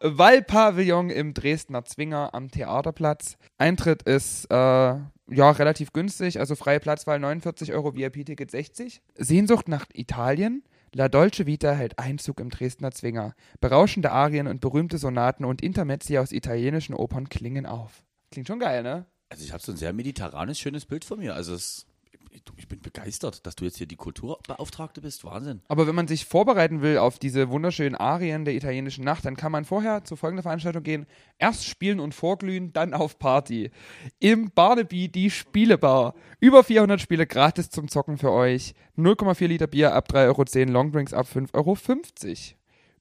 Wallpavillon 0.00 1.10
im 1.10 1.34
Dresdner 1.34 1.84
Zwinger 1.84 2.34
am 2.34 2.50
Theaterplatz. 2.50 3.36
Eintritt 3.58 4.02
ist 4.02 4.46
äh, 4.50 4.54
ja 4.54 5.50
relativ 5.50 5.92
günstig, 5.92 6.38
also 6.38 6.54
freie 6.54 6.80
Platzwahl 6.80 7.18
49 7.18 7.72
Euro, 7.72 7.94
VIP-Ticket 7.94 8.50
60. 8.50 9.02
Sehnsucht 9.16 9.68
nach 9.68 9.86
Italien. 9.92 10.62
La 10.94 11.08
Dolce 11.08 11.46
Vita 11.46 11.72
hält 11.72 11.98
Einzug 11.98 12.40
im 12.40 12.48
Dresdner 12.48 12.90
Zwinger. 12.90 13.34
Berauschende 13.60 14.12
Arien 14.12 14.46
und 14.46 14.60
berühmte 14.60 14.98
Sonaten 14.98 15.44
und 15.44 15.62
Intermezzi 15.62 16.16
aus 16.18 16.32
italienischen 16.32 16.94
Opern 16.94 17.28
klingen 17.28 17.66
auf. 17.66 18.04
Klingt 18.30 18.48
schon 18.48 18.60
geil, 18.60 18.82
ne? 18.82 19.06
Also 19.28 19.44
ich 19.44 19.52
habe 19.52 19.62
so 19.62 19.72
ein 19.72 19.76
sehr 19.76 19.92
mediterranes, 19.92 20.58
schönes 20.58 20.86
Bild 20.86 21.04
von 21.04 21.18
mir. 21.18 21.34
Also 21.34 21.54
es, 21.54 21.86
ich, 22.56 22.68
bin 22.68 22.80
begeistert, 22.80 23.46
dass 23.46 23.56
du 23.56 23.64
jetzt 23.64 23.78
hier 23.78 23.86
die 23.86 23.96
Kulturbeauftragte 23.96 25.00
bist. 25.00 25.24
Wahnsinn. 25.24 25.62
Aber 25.68 25.86
wenn 25.86 25.94
man 25.94 26.08
sich 26.08 26.24
vorbereiten 26.24 26.82
will 26.82 26.98
auf 26.98 27.18
diese 27.18 27.50
wunderschönen 27.50 27.94
Arien 27.94 28.44
der 28.44 28.54
italienischen 28.54 29.04
Nacht, 29.04 29.24
dann 29.24 29.36
kann 29.36 29.52
man 29.52 29.64
vorher 29.64 30.04
zu 30.04 30.16
folgender 30.16 30.42
Veranstaltung 30.42 30.82
gehen. 30.82 31.06
Erst 31.38 31.66
spielen 31.66 32.00
und 32.00 32.14
vorglühen, 32.14 32.72
dann 32.72 32.94
auf 32.94 33.18
Party. 33.18 33.70
Im 34.18 34.50
Barnaby 34.50 35.08
die 35.08 35.30
Spielebar. 35.30 36.14
Über 36.40 36.64
400 36.64 37.00
Spiele 37.00 37.26
gratis 37.26 37.70
zum 37.70 37.88
Zocken 37.88 38.18
für 38.18 38.32
euch. 38.32 38.74
0,4 38.96 39.46
Liter 39.46 39.66
Bier 39.66 39.94
ab 39.94 40.08
3,10 40.10 40.60
Euro, 40.60 40.72
Longdrinks 40.72 41.12
ab 41.12 41.26
5,50 41.32 41.54
Euro. 41.54 41.76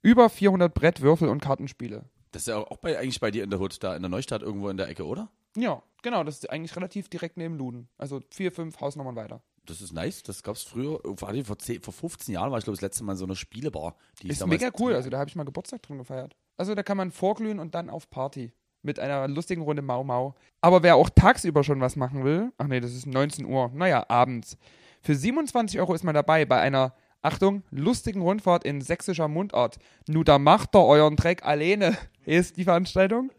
Über 0.01 0.29
400 0.29 0.73
Brett, 0.73 1.01
Würfel 1.01 1.29
und 1.29 1.41
Kartenspiele. 1.41 2.05
Das 2.31 2.43
ist 2.43 2.47
ja 2.47 2.57
auch 2.57 2.77
bei, 2.77 2.99
eigentlich 2.99 3.19
bei 3.19 3.31
dir 3.31 3.43
in 3.43 3.49
der 3.49 3.59
Hut, 3.59 3.81
da 3.81 3.95
in 3.95 4.01
der 4.01 4.09
Neustadt 4.09 4.41
irgendwo 4.41 4.69
in 4.69 4.77
der 4.77 4.89
Ecke, 4.89 5.05
oder? 5.05 5.29
Ja, 5.55 5.81
genau, 6.01 6.23
das 6.23 6.35
ist 6.35 6.49
eigentlich 6.49 6.75
relativ 6.75 7.09
direkt 7.09 7.37
neben 7.37 7.57
Luden. 7.57 7.87
Also 7.97 8.21
vier, 8.29 8.51
fünf 8.51 8.79
Hausnummern 8.81 9.15
weiter. 9.15 9.41
Das 9.65 9.81
ist 9.81 9.93
nice. 9.93 10.23
Das 10.23 10.43
gab 10.43 10.55
es 10.55 10.63
früher, 10.63 10.99
vor, 11.17 11.27
allem 11.27 11.43
vor, 11.43 11.57
10, 11.57 11.81
vor 11.81 11.93
15 11.93 12.33
Jahren 12.33 12.51
war 12.51 12.59
ich, 12.59 12.65
glaube 12.65 12.75
ich, 12.75 12.79
das 12.79 12.89
letzte 12.89 13.03
Mal 13.03 13.13
in 13.13 13.17
so 13.17 13.25
einer 13.25 13.35
Spielebar. 13.35 13.95
Die 14.21 14.29
Ist 14.29 14.45
mega 14.45 14.69
cool. 14.79 14.93
Also 14.93 15.09
da 15.09 15.17
habe 15.17 15.29
ich 15.29 15.35
mal 15.35 15.43
Geburtstag 15.43 15.81
drin 15.81 15.97
gefeiert. 15.97 16.35
Also 16.57 16.75
da 16.75 16.83
kann 16.83 16.97
man 16.97 17.11
vorglühen 17.11 17.59
und 17.59 17.75
dann 17.75 17.89
auf 17.89 18.09
Party. 18.09 18.53
Mit 18.81 18.99
einer 18.99 19.27
lustigen 19.27 19.63
Runde 19.63 19.81
Mau 19.81 20.03
Mau. 20.03 20.35
Aber 20.61 20.83
wer 20.83 20.95
auch 20.95 21.09
tagsüber 21.09 21.63
schon 21.63 21.81
was 21.81 21.95
machen 21.95 22.23
will, 22.23 22.51
ach 22.57 22.67
nee, 22.67 22.79
das 22.79 22.93
ist 22.93 23.07
19 23.07 23.45
Uhr, 23.45 23.71
naja, 23.73 24.05
abends. 24.07 24.57
Für 25.01 25.15
27 25.15 25.79
Euro 25.79 25.95
ist 25.95 26.03
man 26.03 26.13
dabei 26.13 26.45
bei 26.45 26.59
einer, 26.59 26.93
Achtung, 27.25 27.63
lustigen 27.71 28.21
Rundfahrt 28.21 28.63
in 28.63 28.81
sächsischer 28.81 29.27
Mundart. 29.27 29.77
Nu, 30.07 30.23
da 30.23 30.37
macht 30.37 30.75
er 30.75 30.85
euren 30.85 31.15
Dreck 31.15 31.43
alleine, 31.43 31.97
ist 32.25 32.57
die 32.57 32.63
Veranstaltung. 32.63 33.31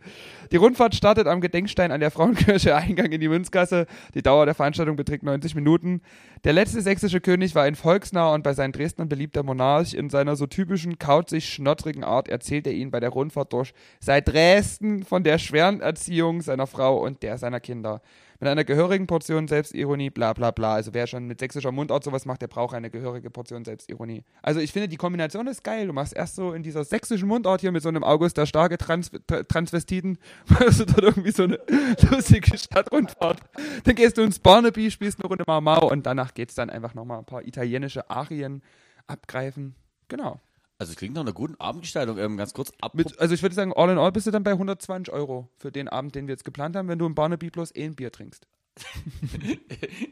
Die 0.53 0.57
Rundfahrt 0.57 0.95
startet 0.95 1.27
am 1.27 1.41
Gedenkstein 1.41 1.93
an 1.93 2.01
der 2.01 2.11
Frauenkirche, 2.11 2.75
Eingang 2.77 3.13
in 3.13 3.21
die 3.21 3.29
Münzgasse. 3.29 3.87
Die 4.15 4.23
Dauer 4.23 4.45
der 4.45 4.55
Veranstaltung 4.55 4.97
beträgt 4.97 5.23
90 5.23 5.55
Minuten. 5.55 6.03
Der 6.45 6.53
letzte 6.53 6.81
sächsische 6.81 7.21
König 7.21 7.55
war 7.55 7.65
ein 7.65 7.75
volksnah 7.75 8.35
und 8.35 8.43
bei 8.43 8.55
seinen 8.55 8.73
Dresdnern 8.73 9.09
beliebter 9.09 9.43
Monarch. 9.43 9.95
In 9.95 10.11
seiner 10.11 10.37
so 10.37 10.47
typischen, 10.47 10.99
kauzig, 10.99 11.49
schnottrigen 11.49 12.05
Art 12.05 12.29
erzählt 12.29 12.67
er 12.67 12.73
ihnen 12.73 12.91
bei 12.91 13.01
der 13.01 13.11
Rundfahrt 13.11 13.53
durch 13.53 13.73
seit 14.01 14.29
Dresden 14.29 15.05
von 15.05 15.25
der 15.25 15.39
schweren 15.39 15.81
Erziehung 15.81 16.43
seiner 16.43 16.67
Frau 16.67 16.99
und 16.99 17.23
der 17.23 17.39
seiner 17.39 17.61
Kinder. 17.61 18.03
Mit 18.41 18.49
einer 18.49 18.65
gehörigen 18.65 19.07
Portion 19.07 19.49
Selbstironie, 19.49 20.11
bla 20.11 20.33
bla 20.33 20.51
bla. 20.51 20.75
Also 20.75 20.95
wer 20.95 21.07
schon 21.07 21.27
mit 21.27 21.41
sächsischer 21.41 21.73
Mundart 21.73 22.05
sowas 22.05 22.27
macht, 22.27 22.43
der 22.43 22.49
braucht 22.49 22.75
eine 22.75 22.91
gehörige 22.91 23.31
Portion 23.31 23.65
Selbstironie. 23.65 24.25
Also 24.43 24.61
ich 24.61 24.73
finde, 24.73 24.89
die 24.89 24.97
Kombination 24.97 25.47
ist 25.47 25.65
geil. 25.65 25.87
Du 25.87 25.93
machst 25.93 26.15
erst 26.15 26.37
so 26.37 26.53
in 26.53 26.63
dieser 26.63 26.85
sächsischen 26.85 27.29
Mundart 27.29 27.61
hier 27.61 27.73
mit 27.73 27.83
so 27.83 27.89
einem 27.89 28.05
August 28.05 28.37
der 28.37 28.47
starke 28.47 28.79
Trans 28.79 29.11
Transvestiten, 29.49 30.19
machst 30.49 30.81
du 30.81 30.85
dort 30.85 31.03
irgendwie 31.03 31.33
so 31.33 31.45
eine 31.45 31.59
lustige 32.11 32.57
Stadtrundfahrt. 32.59 33.41
Dann 33.85 33.95
gehst 33.95 34.19
du 34.19 34.23
ins 34.23 34.39
Barnaby, 34.39 34.91
spielst 34.91 35.19
eine 35.21 35.29
Runde 35.29 35.45
Mau 35.47 35.61
Mau 35.61 35.91
und 35.91 36.07
danach 36.07 36.35
geht's 36.35 36.55
dann 36.55 36.71
einfach 36.71 36.95
nochmal 36.95 37.19
ein 37.19 37.25
paar 37.25 37.47
italienische 37.47 38.11
Arien 38.11 38.63
abgreifen. 39.07 39.75
Genau. 40.09 40.41
Also 40.79 40.93
es 40.93 40.97
klingt 40.97 41.15
nach 41.15 41.23
einer 41.23 41.33
guten 41.33 41.55
Abendgestaltung. 41.57 42.19
Ähm, 42.19 42.37
ganz 42.37 42.53
kurz 42.53 42.73
ab. 42.81 42.95
Mit, 42.95 43.19
also 43.19 43.35
ich 43.35 43.43
würde 43.43 43.55
sagen, 43.55 43.73
all 43.75 43.91
in 43.91 43.99
all 43.99 44.13
bist 44.13 44.27
du 44.27 44.31
dann 44.31 44.43
bei 44.43 44.53
120 44.53 45.13
Euro 45.13 45.49
für 45.57 45.73
den 45.73 45.89
Abend, 45.89 46.15
den 46.15 46.27
wir 46.27 46.33
jetzt 46.33 46.45
geplant 46.45 46.77
haben, 46.77 46.89
wenn 46.89 46.99
du 46.99 47.07
im 47.07 47.15
Barnaby 47.15 47.51
bloß 47.51 47.75
eh 47.75 47.85
ein 47.85 47.95
Bier 47.95 48.13
trinkst. 48.13 48.47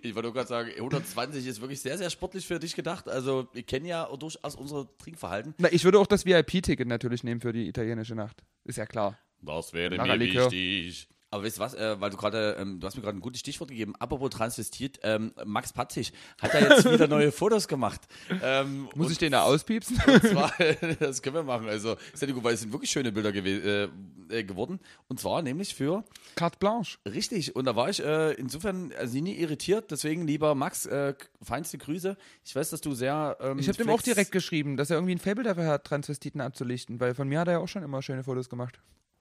ich 0.03 0.15
wollte 0.15 0.29
nur 0.29 0.33
gerade 0.33 0.49
sagen, 0.49 0.71
120 0.75 1.47
ist 1.47 1.61
wirklich 1.61 1.83
sehr, 1.83 1.99
sehr 1.99 2.09
sportlich 2.09 2.47
für 2.47 2.59
dich 2.59 2.75
gedacht. 2.75 3.09
Also 3.09 3.47
wir 3.53 3.63
kennen 3.63 3.85
ja 3.85 4.09
durchaus 4.17 4.55
unser 4.55 4.89
Trinkverhalten. 4.97 5.55
Na, 5.59 5.71
ich 5.71 5.85
würde 5.85 5.99
auch 5.99 6.07
das 6.07 6.25
VIP-Ticket 6.25 6.89
natürlich 6.89 7.25
nehmen 7.25 7.43
für 7.43 7.53
die 7.53 7.69
italienische 7.69 8.15
Nacht. 8.15 8.43
Ist 8.65 8.79
ja 8.79 8.87
klar. 8.87 9.19
Das 9.43 9.75
wäre 9.75 9.99
mir 9.99 10.21
wichtig. 10.21 11.09
Aber 11.35 11.43
weißt 11.43 11.57
du 11.57 11.61
was, 11.63 11.75
äh, 11.75 12.01
weil 12.01 12.11
du 12.11 12.17
gerade, 12.17 12.57
ähm, 12.61 12.79
du 12.79 12.87
hast 12.87 12.95
mir 12.95 13.03
gerade 13.03 13.19
ein 13.19 13.21
gutes 13.21 13.41
Stichwort 13.41 13.69
gegeben, 13.69 13.97
apropos 13.99 14.31
transvestiert, 14.31 15.01
ähm, 15.03 15.33
Max 15.45 15.73
Patzig 15.73 16.13
hat 16.41 16.55
da 16.55 16.61
jetzt 16.61 16.89
wieder 16.89 17.09
neue 17.09 17.33
Fotos 17.33 17.67
gemacht. 17.67 18.03
Ähm, 18.41 18.89
Muss 18.95 19.11
ich 19.11 19.19
den 19.19 19.33
da 19.33 19.43
auspiepsen? 19.43 19.97
Zwar, 19.97 20.53
das 21.01 21.23
können 21.23 21.35
wir 21.35 21.43
machen, 21.43 21.69
also 21.69 21.97
sehr 22.13 22.33
gut, 22.33 22.45
weil 22.45 22.55
es 22.55 22.61
sind 22.61 22.73
wirklich 22.73 22.93
schöne 22.93 23.11
Bilder 23.11 23.35
äh, 23.35 23.89
äh, 24.29 24.45
geworden. 24.45 24.79
Und 25.09 25.19
zwar 25.19 25.43
nämlich 25.43 25.75
für 25.75 26.05
Carte 26.37 26.57
Blanche. 26.61 26.99
Richtig, 27.05 27.57
und 27.57 27.65
da 27.65 27.75
war 27.75 27.91
ich 27.91 28.01
äh, 28.01 28.35
insofern 28.35 28.93
also 28.97 29.19
nie 29.19 29.35
irritiert, 29.35 29.91
deswegen 29.91 30.29
lieber 30.29 30.55
Max, 30.55 30.87
äh, 30.87 31.15
feinste 31.43 31.79
Grüße. 31.79 32.17
Ich 32.45 32.55
weiß, 32.55 32.71
dass 32.71 32.81
du 32.81 32.95
sehr. 32.95 33.37
Ähm, 33.41 33.59
ich 33.59 33.67
habe 33.67 33.77
dem 33.77 33.91
auch 33.91 34.03
direkt 34.03 34.31
geschrieben, 34.31 34.77
dass 34.77 34.91
er 34.91 34.99
irgendwie 34.99 35.17
ein 35.17 35.19
Fable 35.19 35.43
dafür 35.43 35.67
hat, 35.67 35.83
Transvestiten 35.83 36.41
abzulichten, 36.41 37.01
weil 37.01 37.13
von 37.17 37.29
mir 37.29 37.41
hat 37.41 37.49
er 37.49 37.55
ja 37.55 37.59
auch 37.59 37.67
schon 37.67 37.83
immer 37.83 38.03
schöne 38.03 38.23
Fotos 38.23 38.49
gemacht. 38.49 38.79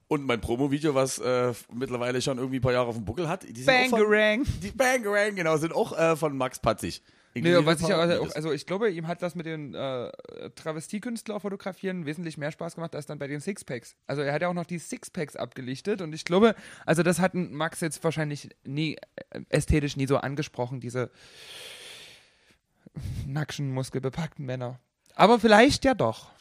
Und 0.08 0.26
mein 0.26 0.42
Promo-Video, 0.42 0.94
was 0.94 1.18
äh, 1.20 1.54
mittlerweile 1.74 2.22
schon 2.22 2.38
irgendwie 2.38 2.60
ein 2.60 2.62
paar 2.62 2.74
Jahre 2.74 2.88
auf 2.88 2.96
dem 2.96 3.06
Buckel 3.06 3.28
hat. 3.28 3.44
Die 3.50 3.64
Bangerang. 3.64 4.46
Die 4.62 4.72
Bangerang, 4.72 5.36
genau, 5.36 5.58
sind 5.58 5.74
auch 5.74 5.98
äh, 5.98 6.16
von 6.16 6.38
Max 6.38 6.60
Patzig. 6.60 7.02
Nee, 7.36 7.66
was 7.66 7.82
ich 7.82 7.92
auch, 7.92 8.36
also 8.36 8.52
ich 8.52 8.66
glaube, 8.68 8.92
ihm 8.92 9.08
hat 9.08 9.24
das 9.24 9.34
mit 9.34 9.48
den 9.48 9.74
äh, 9.74 10.12
Travestiekünstler 10.56 11.40
fotografieren 11.40 12.06
wesentlich 12.06 12.38
mehr 12.38 12.52
Spaß 12.52 12.76
gemacht 12.76 12.96
als 12.96 13.08
dann 13.08 13.18
bei 13.18 13.28
den 13.28 13.40
Sixpacks. 13.40 13.96
Also 14.06 14.22
er 14.22 14.34
hat 14.34 14.44
ja 14.44 14.50
auch 14.50 14.54
noch 14.54 14.68
die 14.68 14.78
Sixpacks 14.78 15.36
abgelichtet 15.36 16.02
und 16.02 16.14
ich 16.14 16.26
glaube, 16.26 16.56
also 16.86 17.02
das 17.02 17.20
hat 17.20 17.34
Max 17.34 17.82
jetzt 17.82 18.04
wahrscheinlich 18.04 18.50
nie 18.64 18.98
äh, 19.32 19.42
ästhetisch 19.50 19.98
nie 19.98 20.06
so 20.06 20.18
angesprochen, 20.18 20.80
diese 20.80 21.10
nackschen, 23.26 23.72
muskelbepackten 23.74 24.46
Männer. 24.46 24.80
Aber 25.16 25.40
vielleicht 25.40 25.86
ja 25.86 25.96
doch. 25.96 26.32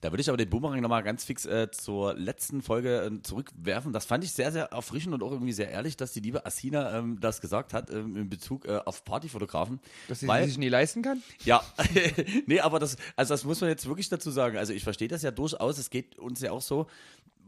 Da 0.00 0.12
würde 0.12 0.20
ich 0.20 0.28
aber 0.28 0.36
den 0.36 0.50
Boomerang 0.50 0.80
nochmal 0.80 1.02
ganz 1.02 1.24
fix 1.24 1.46
äh, 1.46 1.70
zur 1.70 2.14
letzten 2.14 2.62
Folge 2.62 3.02
äh, 3.02 3.22
zurückwerfen. 3.22 3.92
Das 3.92 4.04
fand 4.04 4.24
ich 4.24 4.32
sehr, 4.32 4.52
sehr 4.52 4.66
erfrischend 4.66 5.14
und 5.14 5.22
auch 5.22 5.32
irgendwie 5.32 5.52
sehr 5.52 5.70
ehrlich, 5.70 5.96
dass 5.96 6.12
die 6.12 6.20
liebe 6.20 6.44
Asina 6.44 6.98
ähm, 6.98 7.18
das 7.20 7.40
gesagt 7.40 7.72
hat 7.72 7.90
ähm, 7.90 8.16
in 8.16 8.28
Bezug 8.28 8.66
äh, 8.66 8.80
auf 8.84 9.04
Partyfotografen. 9.04 9.80
Dass 10.08 10.20
sie 10.20 10.28
weil, 10.28 10.46
sich 10.46 10.58
nie 10.58 10.68
leisten 10.68 11.02
kann? 11.02 11.22
Ja, 11.44 11.62
nee, 12.46 12.60
aber 12.60 12.78
das, 12.78 12.96
also 13.16 13.32
das 13.32 13.44
muss 13.44 13.60
man 13.60 13.70
jetzt 13.70 13.86
wirklich 13.86 14.08
dazu 14.08 14.30
sagen. 14.30 14.58
Also 14.58 14.72
ich 14.72 14.84
verstehe 14.84 15.08
das 15.08 15.22
ja 15.22 15.30
durchaus. 15.30 15.78
Es 15.78 15.88
geht 15.88 16.18
uns 16.18 16.40
ja 16.40 16.52
auch 16.52 16.62
so, 16.62 16.86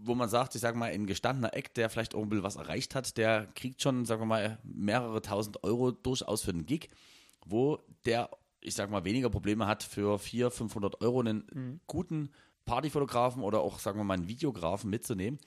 wo 0.00 0.14
man 0.14 0.28
sagt, 0.28 0.54
ich 0.54 0.60
sage 0.60 0.78
mal, 0.78 0.90
ein 0.90 1.06
gestandener 1.06 1.54
Eck, 1.54 1.74
der 1.74 1.90
vielleicht 1.90 2.14
auch 2.14 2.22
ein 2.22 2.28
bisschen 2.28 2.44
was 2.44 2.56
erreicht 2.56 2.94
hat, 2.94 3.16
der 3.16 3.46
kriegt 3.54 3.82
schon, 3.82 4.06
sagen 4.06 4.22
wir 4.22 4.26
mal, 4.26 4.58
mehrere 4.62 5.20
tausend 5.20 5.62
Euro 5.64 5.90
durchaus 5.90 6.42
für 6.42 6.52
einen 6.52 6.66
Gig, 6.66 6.88
wo 7.44 7.78
der 8.04 8.30
ich 8.60 8.74
sag 8.74 8.90
mal, 8.90 9.04
weniger 9.04 9.30
Probleme 9.30 9.66
hat, 9.66 9.82
für 9.82 10.18
400, 10.18 10.54
500 10.54 11.00
Euro 11.00 11.20
einen 11.20 11.46
mhm. 11.52 11.80
guten 11.86 12.30
Partyfotografen 12.64 13.42
oder 13.42 13.60
auch, 13.60 13.78
sagen 13.78 13.98
wir 13.98 14.04
mal, 14.04 14.14
einen 14.14 14.28
Videografen 14.28 14.90
mitzunehmen. 14.90 15.38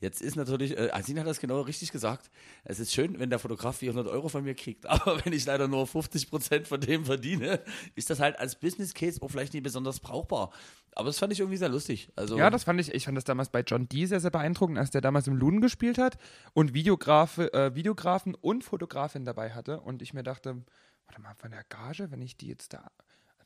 Jetzt 0.00 0.22
ist 0.22 0.34
natürlich, 0.34 0.78
äh, 0.78 0.90
Asin 0.92 1.20
hat 1.20 1.26
das 1.26 1.40
genau 1.40 1.60
richtig 1.60 1.92
gesagt. 1.92 2.30
Es 2.64 2.80
ist 2.80 2.92
schön, 2.92 3.18
wenn 3.18 3.28
der 3.28 3.38
Fotograf 3.38 3.76
400 3.76 4.08
Euro 4.08 4.30
von 4.30 4.42
mir 4.42 4.54
kriegt, 4.54 4.86
aber 4.88 5.22
wenn 5.24 5.34
ich 5.34 5.44
leider 5.44 5.68
nur 5.68 5.86
50 5.86 6.30
Prozent 6.30 6.66
von 6.66 6.80
dem 6.80 7.04
verdiene, 7.04 7.60
ist 7.94 8.08
das 8.08 8.18
halt 8.18 8.38
als 8.38 8.58
Business 8.58 8.94
Case 8.94 9.20
auch 9.22 9.30
vielleicht 9.30 9.52
nicht 9.52 9.62
besonders 9.62 10.00
brauchbar. 10.00 10.50
Aber 10.96 11.06
das 11.06 11.18
fand 11.18 11.32
ich 11.32 11.40
irgendwie 11.40 11.58
sehr 11.58 11.68
lustig. 11.68 12.10
Also 12.16 12.36
ja, 12.38 12.50
das 12.50 12.64
fand 12.64 12.80
ich, 12.80 12.92
ich 12.92 13.04
fand 13.04 13.16
das 13.16 13.24
damals 13.24 13.50
bei 13.50 13.60
John 13.60 13.88
Dee 13.88 14.06
sehr, 14.06 14.20
sehr 14.20 14.30
beeindruckend, 14.30 14.78
als 14.78 14.90
der 14.90 15.02
damals 15.02 15.28
im 15.28 15.36
Luden 15.36 15.60
gespielt 15.60 15.98
hat 15.98 16.16
und 16.54 16.72
Videograf, 16.72 17.38
äh, 17.38 17.74
Videografen 17.74 18.34
und 18.34 18.64
Fotografin 18.64 19.24
dabei 19.24 19.50
hatte 19.50 19.80
und 19.80 20.00
ich 20.02 20.14
mir 20.14 20.22
dachte, 20.22 20.64
warte 21.10 21.20
mal, 21.22 21.34
von 21.34 21.50
der 21.50 21.64
Gage, 21.64 22.10
wenn 22.10 22.22
ich 22.22 22.36
die 22.36 22.48
jetzt 22.48 22.72
da, 22.72 22.90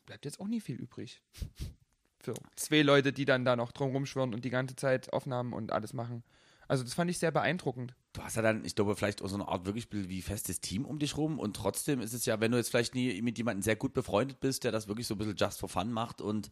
bleibt 0.05 0.25
jetzt 0.25 0.39
auch 0.39 0.47
nie 0.47 0.61
viel 0.61 0.75
übrig. 0.75 1.21
Für 2.19 2.33
zwei 2.55 2.81
Leute, 2.81 3.13
die 3.13 3.25
dann 3.25 3.45
da 3.45 3.55
noch 3.55 3.71
drum 3.71 3.91
rumschwirren 3.91 4.33
und 4.33 4.45
die 4.45 4.49
ganze 4.49 4.75
Zeit 4.75 5.13
Aufnahmen 5.13 5.53
und 5.53 5.71
alles 5.71 5.93
machen. 5.93 6.23
Also 6.67 6.83
das 6.83 6.95
fand 6.95 7.11
ich 7.11 7.19
sehr 7.19 7.31
beeindruckend. 7.31 7.93
Du 8.13 8.23
hast 8.23 8.35
ja 8.35 8.41
dann, 8.41 8.65
ich 8.65 8.75
glaube, 8.75 8.95
vielleicht 8.95 9.21
auch 9.21 9.27
so 9.27 9.35
eine 9.35 9.47
Art 9.47 9.65
wirklich 9.65 9.87
wie 9.91 10.21
festes 10.23 10.59
Team 10.59 10.85
um 10.85 10.97
dich 10.97 11.17
rum 11.17 11.37
und 11.37 11.55
trotzdem 11.55 12.01
ist 12.01 12.13
es 12.13 12.25
ja, 12.25 12.39
wenn 12.39 12.51
du 12.51 12.57
jetzt 12.57 12.69
vielleicht 12.69 12.95
nie 12.95 13.21
mit 13.21 13.37
jemandem 13.37 13.61
sehr 13.61 13.75
gut 13.75 13.93
befreundet 13.93 14.39
bist, 14.39 14.63
der 14.63 14.71
das 14.71 14.87
wirklich 14.87 15.05
so 15.05 15.13
ein 15.13 15.17
bisschen 15.19 15.35
just 15.35 15.59
for 15.59 15.69
fun 15.69 15.91
macht 15.91 16.21
und 16.21 16.49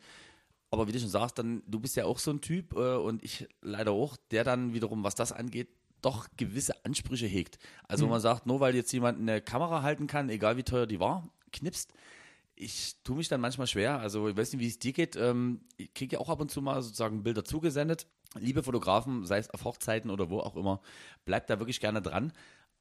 aber 0.69 0.87
wie 0.87 0.91
du 0.91 0.99
schon 0.99 1.09
sagst, 1.09 1.37
dann 1.37 1.63
du 1.67 1.79
bist 1.79 1.95
ja 1.95 2.05
auch 2.05 2.19
so 2.19 2.31
ein 2.31 2.41
Typ 2.41 2.73
äh, 2.73 2.95
und 2.95 3.23
ich 3.23 3.47
leider 3.61 3.91
auch, 3.91 4.17
der 4.31 4.43
dann 4.43 4.73
wiederum, 4.73 5.03
was 5.03 5.15
das 5.15 5.31
angeht, 5.31 5.69
doch 6.03 6.27
gewisse 6.37 6.85
Ansprüche 6.85 7.25
hegt. 7.25 7.57
Also 7.87 8.05
mhm. 8.05 8.11
man 8.11 8.21
sagt, 8.21 8.45
nur 8.45 8.59
weil 8.59 8.75
jetzt 8.75 8.91
jemand 8.91 9.19
eine 9.19 9.41
Kamera 9.41 9.81
halten 9.81 10.07
kann, 10.07 10.29
egal 10.29 10.57
wie 10.57 10.63
teuer 10.63 10.85
die 10.85 10.99
war, 10.99 11.27
knipst, 11.51 11.93
ich 12.55 12.97
tue 13.03 13.17
mich 13.17 13.27
dann 13.27 13.41
manchmal 13.41 13.67
schwer. 13.67 13.99
Also 13.99 14.27
ich 14.27 14.37
weiß 14.37 14.53
nicht, 14.53 14.61
wie 14.61 14.67
es 14.67 14.79
dir 14.79 14.93
geht. 14.93 15.15
Ähm, 15.15 15.61
ich 15.77 15.93
kriege 15.93 16.15
ja 16.15 16.19
auch 16.19 16.29
ab 16.29 16.39
und 16.39 16.51
zu 16.51 16.61
mal 16.61 16.81
sozusagen 16.81 17.23
Bilder 17.23 17.43
zugesendet. 17.43 18.07
Liebe 18.35 18.63
Fotografen, 18.63 19.25
sei 19.25 19.37
es 19.37 19.49
auf 19.49 19.63
Hochzeiten 19.63 20.09
oder 20.09 20.29
wo 20.29 20.39
auch 20.39 20.55
immer, 20.55 20.81
bleibt 21.25 21.49
da 21.49 21.59
wirklich 21.59 21.79
gerne 21.79 22.01
dran. 22.01 22.33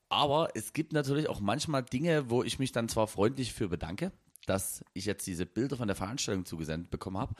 Aber 0.08 0.50
es 0.54 0.72
gibt 0.72 0.92
natürlich 0.92 1.28
auch 1.28 1.40
manchmal 1.40 1.82
Dinge, 1.82 2.28
wo 2.28 2.42
ich 2.42 2.58
mich 2.58 2.72
dann 2.72 2.88
zwar 2.88 3.06
freundlich 3.06 3.52
für 3.52 3.68
bedanke, 3.68 4.12
dass 4.46 4.84
ich 4.92 5.06
jetzt 5.06 5.26
diese 5.26 5.46
Bilder 5.46 5.76
von 5.76 5.88
der 5.88 5.96
Veranstaltung 5.96 6.44
zugesendet 6.44 6.90
bekommen 6.90 7.18
habe 7.18 7.34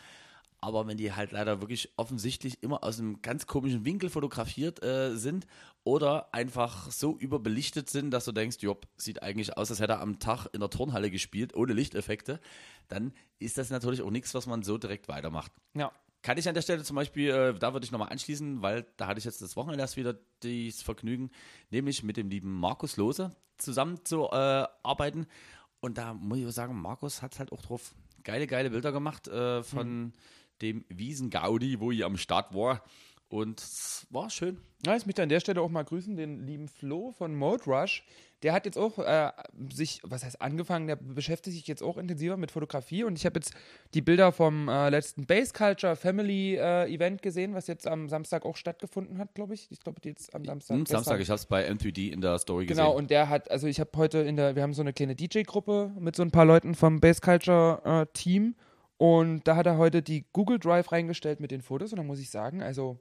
aber 0.62 0.86
wenn 0.86 0.96
die 0.96 1.12
halt 1.12 1.32
leider 1.32 1.60
wirklich 1.60 1.92
offensichtlich 1.96 2.62
immer 2.62 2.84
aus 2.84 3.00
einem 3.00 3.20
ganz 3.20 3.46
komischen 3.46 3.84
Winkel 3.84 4.08
fotografiert 4.08 4.82
äh, 4.82 5.16
sind 5.16 5.48
oder 5.82 6.32
einfach 6.32 6.88
so 6.92 7.18
überbelichtet 7.18 7.90
sind, 7.90 8.12
dass 8.12 8.26
du 8.26 8.32
denkst, 8.32 8.58
jopp, 8.60 8.86
sieht 8.96 9.24
eigentlich 9.24 9.56
aus, 9.56 9.70
als 9.70 9.80
hätte 9.80 9.94
er 9.94 10.00
am 10.00 10.20
Tag 10.20 10.46
in 10.52 10.60
der 10.60 10.70
Turnhalle 10.70 11.10
gespielt, 11.10 11.56
ohne 11.56 11.72
Lichteffekte, 11.72 12.38
dann 12.86 13.12
ist 13.40 13.58
das 13.58 13.70
natürlich 13.70 14.02
auch 14.02 14.10
nichts, 14.12 14.34
was 14.34 14.46
man 14.46 14.62
so 14.62 14.78
direkt 14.78 15.08
weitermacht. 15.08 15.50
Ja. 15.74 15.90
Kann 16.22 16.38
ich 16.38 16.48
an 16.48 16.54
der 16.54 16.62
Stelle 16.62 16.84
zum 16.84 16.94
Beispiel, 16.94 17.30
äh, 17.30 17.58
da 17.58 17.72
würde 17.72 17.84
ich 17.84 17.90
nochmal 17.90 18.10
anschließen, 18.10 18.62
weil 18.62 18.86
da 18.96 19.08
hatte 19.08 19.18
ich 19.18 19.24
jetzt 19.24 19.42
das 19.42 19.56
Wochenende 19.56 19.82
erst 19.82 19.96
wieder 19.96 20.14
das 20.44 20.80
Vergnügen, 20.80 21.32
nämlich 21.70 22.04
mit 22.04 22.16
dem 22.16 22.30
lieben 22.30 22.60
Markus 22.60 22.96
Lose 22.96 23.34
zusammenzuarbeiten. 23.58 25.22
Äh, 25.24 25.26
Und 25.80 25.98
da 25.98 26.14
muss 26.14 26.38
ich 26.38 26.48
sagen, 26.52 26.80
Markus 26.80 27.20
hat 27.20 27.40
halt 27.40 27.50
auch 27.50 27.62
drauf 27.62 27.96
geile, 28.22 28.46
geile 28.46 28.70
Bilder 28.70 28.92
gemacht 28.92 29.26
äh, 29.26 29.64
von. 29.64 30.04
Mhm 30.04 30.12
dem 30.62 30.84
Wiesengaudi, 30.88 31.80
wo 31.80 31.90
ich 31.90 32.04
am 32.04 32.16
Start 32.16 32.54
war. 32.54 32.82
Und 33.32 33.60
es 33.60 34.06
war 34.10 34.28
schön. 34.28 34.58
Ja, 34.84 34.94
ich 34.94 35.06
möchte 35.06 35.22
an 35.22 35.30
der 35.30 35.40
Stelle 35.40 35.62
auch 35.62 35.70
mal 35.70 35.84
grüßen, 35.84 36.16
den 36.16 36.44
lieben 36.46 36.68
Flo 36.68 37.12
von 37.12 37.34
Mode 37.34 37.64
Rush. 37.64 38.04
Der 38.42 38.52
hat 38.52 38.66
jetzt 38.66 38.76
auch 38.76 38.98
äh, 38.98 39.30
sich, 39.72 40.00
was 40.02 40.22
heißt 40.22 40.42
angefangen, 40.42 40.86
der 40.86 40.96
beschäftigt 40.96 41.56
sich 41.56 41.66
jetzt 41.66 41.82
auch 41.82 41.96
intensiver 41.96 42.36
mit 42.36 42.50
Fotografie 42.50 43.04
und 43.04 43.16
ich 43.16 43.24
habe 43.24 43.38
jetzt 43.38 43.54
die 43.94 44.02
Bilder 44.02 44.32
vom 44.32 44.68
äh, 44.68 44.90
letzten 44.90 45.24
Base 45.24 45.52
Culture 45.54 45.96
Family 45.96 46.56
äh, 46.56 46.92
Event 46.92 47.22
gesehen, 47.22 47.54
was 47.54 47.68
jetzt 47.68 47.86
am 47.86 48.10
Samstag 48.10 48.44
auch 48.44 48.56
stattgefunden 48.56 49.16
hat, 49.16 49.34
glaube 49.34 49.54
ich. 49.54 49.68
Ich 49.70 49.80
glaube, 49.80 50.00
jetzt 50.04 50.34
am 50.34 50.44
Samstag. 50.44 50.76
Hm, 50.76 50.86
Samstag, 50.86 51.20
ich 51.20 51.30
habe 51.30 51.36
es 51.36 51.46
bei 51.46 51.66
M3D 51.66 52.10
in 52.10 52.20
der 52.20 52.38
Story 52.38 52.66
genau, 52.66 52.74
gesehen. 52.74 52.84
Genau, 52.84 52.98
und 52.98 53.10
der 53.10 53.28
hat, 53.30 53.50
also 53.50 53.66
ich 53.66 53.80
habe 53.80 53.90
heute 53.96 54.18
in 54.18 54.36
der, 54.36 54.56
wir 54.56 54.62
haben 54.62 54.74
so 54.74 54.82
eine 54.82 54.92
kleine 54.92 55.14
DJ-Gruppe 55.14 55.92
mit 55.98 56.16
so 56.16 56.22
ein 56.22 56.32
paar 56.32 56.44
Leuten 56.44 56.74
vom 56.74 57.00
Base 57.00 57.20
Culture 57.22 57.80
äh, 57.84 58.06
Team 58.12 58.56
und 59.02 59.48
da 59.48 59.56
hat 59.56 59.66
er 59.66 59.78
heute 59.78 60.00
die 60.00 60.26
Google 60.32 60.60
Drive 60.60 60.92
reingestellt 60.92 61.40
mit 61.40 61.50
den 61.50 61.60
Fotos 61.60 61.90
und 61.92 61.96
da 61.96 62.04
muss 62.04 62.20
ich 62.20 62.30
sagen, 62.30 62.62
also 62.62 63.00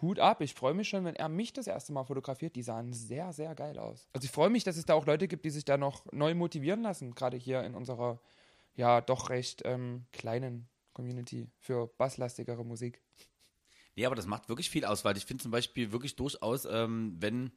Hut 0.00 0.18
ab. 0.18 0.40
Ich 0.40 0.54
freue 0.54 0.72
mich 0.72 0.88
schon, 0.88 1.04
wenn 1.04 1.14
er 1.14 1.28
mich 1.28 1.52
das 1.52 1.66
erste 1.66 1.92
Mal 1.92 2.04
fotografiert. 2.04 2.56
Die 2.56 2.62
sahen 2.62 2.94
sehr, 2.94 3.34
sehr 3.34 3.54
geil 3.54 3.78
aus. 3.78 4.08
Also 4.14 4.24
ich 4.24 4.30
freue 4.30 4.48
mich, 4.48 4.64
dass 4.64 4.78
es 4.78 4.86
da 4.86 4.94
auch 4.94 5.04
Leute 5.04 5.28
gibt, 5.28 5.44
die 5.44 5.50
sich 5.50 5.66
da 5.66 5.76
noch 5.76 6.10
neu 6.10 6.34
motivieren 6.34 6.80
lassen, 6.80 7.14
gerade 7.14 7.36
hier 7.36 7.64
in 7.64 7.74
unserer 7.74 8.18
ja 8.76 9.02
doch 9.02 9.28
recht 9.28 9.60
ähm, 9.66 10.06
kleinen 10.14 10.70
Community 10.94 11.50
für 11.58 11.86
basslastigere 11.98 12.64
Musik. 12.64 13.02
Ja, 13.94 14.08
aber 14.08 14.16
das 14.16 14.24
macht 14.24 14.48
wirklich 14.48 14.70
viel 14.70 14.86
aus, 14.86 15.04
weil 15.04 15.18
ich 15.18 15.26
finde 15.26 15.42
zum 15.42 15.50
Beispiel 15.50 15.92
wirklich 15.92 16.16
durchaus, 16.16 16.64
ähm, 16.64 17.14
wenn 17.18 17.52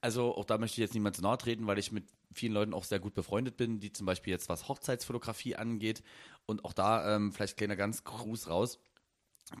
also 0.00 0.34
auch 0.36 0.44
da 0.44 0.58
möchte 0.58 0.74
ich 0.74 0.86
jetzt 0.86 0.94
niemand 0.94 1.16
zu 1.16 1.22
nahe 1.22 1.38
treten, 1.38 1.66
weil 1.66 1.78
ich 1.78 1.92
mit 1.92 2.04
vielen 2.32 2.52
Leuten 2.52 2.74
auch 2.74 2.84
sehr 2.84 3.00
gut 3.00 3.14
befreundet 3.14 3.56
bin, 3.56 3.80
die 3.80 3.92
zum 3.92 4.06
Beispiel 4.06 4.32
jetzt 4.32 4.48
was 4.48 4.68
Hochzeitsfotografie 4.68 5.56
angeht. 5.56 6.02
Und 6.46 6.64
auch 6.64 6.72
da 6.72 7.16
ähm, 7.16 7.32
vielleicht 7.32 7.56
kleiner 7.56 7.76
ganz 7.76 8.04
Gruß 8.04 8.48
raus. 8.48 8.78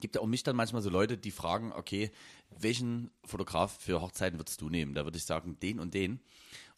Gibt 0.00 0.16
ja 0.16 0.20
auch 0.20 0.26
mich 0.26 0.42
dann 0.42 0.56
manchmal 0.56 0.82
so 0.82 0.90
Leute, 0.90 1.16
die 1.16 1.30
fragen, 1.30 1.72
okay, 1.72 2.10
welchen 2.50 3.10
Fotograf 3.24 3.78
für 3.80 4.00
Hochzeiten 4.00 4.38
würdest 4.38 4.60
du 4.60 4.68
nehmen? 4.68 4.94
Da 4.94 5.04
würde 5.04 5.16
ich 5.16 5.24
sagen, 5.24 5.58
den 5.60 5.78
und 5.78 5.94
den. 5.94 6.20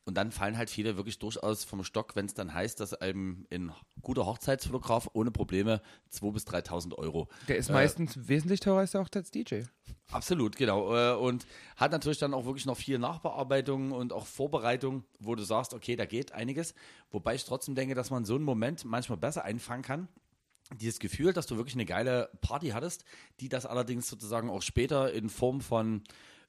Und 0.08 0.14
dann 0.14 0.32
fallen 0.32 0.56
halt 0.56 0.70
viele 0.70 0.96
wirklich 0.96 1.18
durchaus 1.18 1.64
vom 1.64 1.84
Stock, 1.84 2.16
wenn 2.16 2.24
es 2.24 2.32
dann 2.32 2.54
heißt, 2.54 2.80
dass 2.80 2.94
einem 2.94 3.46
ein 3.52 3.72
guter 4.00 4.24
Hochzeitsfotograf 4.24 5.10
ohne 5.12 5.30
Probleme 5.30 5.82
2.000 6.10 6.32
bis 6.32 6.46
3.000 6.46 6.94
Euro. 6.94 7.28
Der 7.46 7.58
ist 7.58 7.68
meistens 7.68 8.26
wesentlich 8.26 8.60
teurer 8.60 8.78
als 8.78 8.92
der 8.92 9.02
Hochzeits-DJ. 9.02 9.64
Absolut, 10.10 10.56
genau. 10.56 10.96
Äh, 10.96 11.14
Und 11.14 11.46
hat 11.76 11.92
natürlich 11.92 12.16
dann 12.16 12.32
auch 12.32 12.46
wirklich 12.46 12.64
noch 12.64 12.78
viel 12.78 12.98
Nachbearbeitung 12.98 13.92
und 13.92 14.14
auch 14.14 14.24
Vorbereitung, 14.24 15.04
wo 15.18 15.34
du 15.34 15.42
sagst, 15.42 15.74
okay, 15.74 15.94
da 15.94 16.06
geht 16.06 16.32
einiges. 16.32 16.72
Wobei 17.10 17.34
ich 17.34 17.44
trotzdem 17.44 17.74
denke, 17.74 17.94
dass 17.94 18.08
man 18.08 18.24
so 18.24 18.34
einen 18.34 18.44
Moment 18.44 18.86
manchmal 18.86 19.18
besser 19.18 19.44
einfangen 19.44 19.82
kann. 19.82 20.08
Dieses 20.80 21.00
Gefühl, 21.00 21.34
dass 21.34 21.44
du 21.44 21.58
wirklich 21.58 21.74
eine 21.74 21.84
geile 21.84 22.30
Party 22.40 22.68
hattest, 22.68 23.04
die 23.40 23.50
das 23.50 23.66
allerdings 23.66 24.08
sozusagen 24.08 24.48
auch 24.48 24.62
später 24.62 25.12
in 25.12 25.28
Form 25.28 25.60
von 25.60 26.02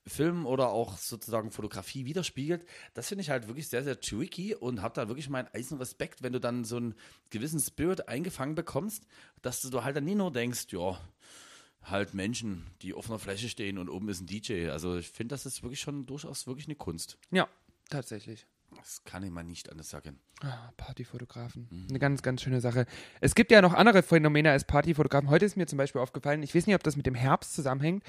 Film 0.10 0.46
oder 0.46 0.70
auch 0.70 0.98
sozusagen 0.98 1.52
Fotografie 1.52 2.06
widerspiegelt, 2.06 2.66
das 2.94 3.08
finde 3.08 3.22
ich 3.22 3.30
halt 3.30 3.48
wirklich 3.48 3.68
sehr, 3.68 3.84
sehr 3.84 4.00
tricky 4.00 4.56
und 4.56 4.82
habe 4.82 4.96
da 4.96 5.08
wirklich 5.08 5.30
meinen 5.30 5.48
eisen 5.54 5.78
Respekt, 5.78 6.22
wenn 6.24 6.34
du 6.34 6.40
dann 6.40 6.64
so 6.64 6.78
einen 6.78 6.96
gewissen 7.30 7.60
Spirit 7.60 8.08
eingefangen 8.08 8.56
bekommst, 8.56 9.06
dass 9.42 9.62
du 9.62 9.84
halt 9.84 9.96
dann 9.96 10.06
nie 10.06 10.16
nur 10.16 10.32
denkst, 10.32 10.68
ja, 10.70 11.00
halt 11.84 12.14
Menschen, 12.14 12.68
die 12.82 12.94
auf 12.94 13.10
einer 13.10 13.20
Fläche 13.20 13.50
stehen 13.50 13.78
und 13.78 13.90
oben 13.90 14.10
ist 14.10 14.22
ein 14.22 14.28
DJ. 14.28 14.70
Also 14.70 14.98
ich 14.98 15.10
finde, 15.10 15.34
das 15.34 15.46
ist 15.46 15.64
wirklich 15.64 15.80
schon 15.80 16.06
durchaus 16.06 16.48
wirklich 16.48 16.68
eine 16.68 16.76
Kunst. 16.76 17.18
Ja, 17.32 17.48
tatsächlich. 17.90 18.46
Das 18.76 19.04
kann 19.04 19.24
ich 19.24 19.32
mal 19.32 19.44
nicht 19.44 19.72
anders 19.72 19.90
sagen. 19.90 20.20
Ah, 20.42 20.72
Partyfotografen. 20.78 21.88
Eine 21.90 22.00
ganz, 22.00 22.22
ganz 22.22 22.42
schöne 22.42 22.62
Sache. 22.62 22.86
Es 23.20 23.34
gibt 23.34 23.52
ja 23.52 23.62
noch 23.62 23.74
andere 23.74 24.04
Phänomene 24.04 24.52
als 24.52 24.64
Partyfotografen. 24.66 25.30
Heute 25.30 25.46
ist 25.46 25.58
mir 25.58 25.66
zum 25.66 25.78
Beispiel 25.78 26.02
aufgefallen, 26.02 26.44
ich 26.44 26.54
weiß 26.54 26.68
nicht, 26.68 26.76
ob 26.76 26.84
das 26.84 26.96
mit 26.96 27.06
dem 27.06 27.16
Herbst 27.16 27.56
zusammenhängt, 27.56 28.04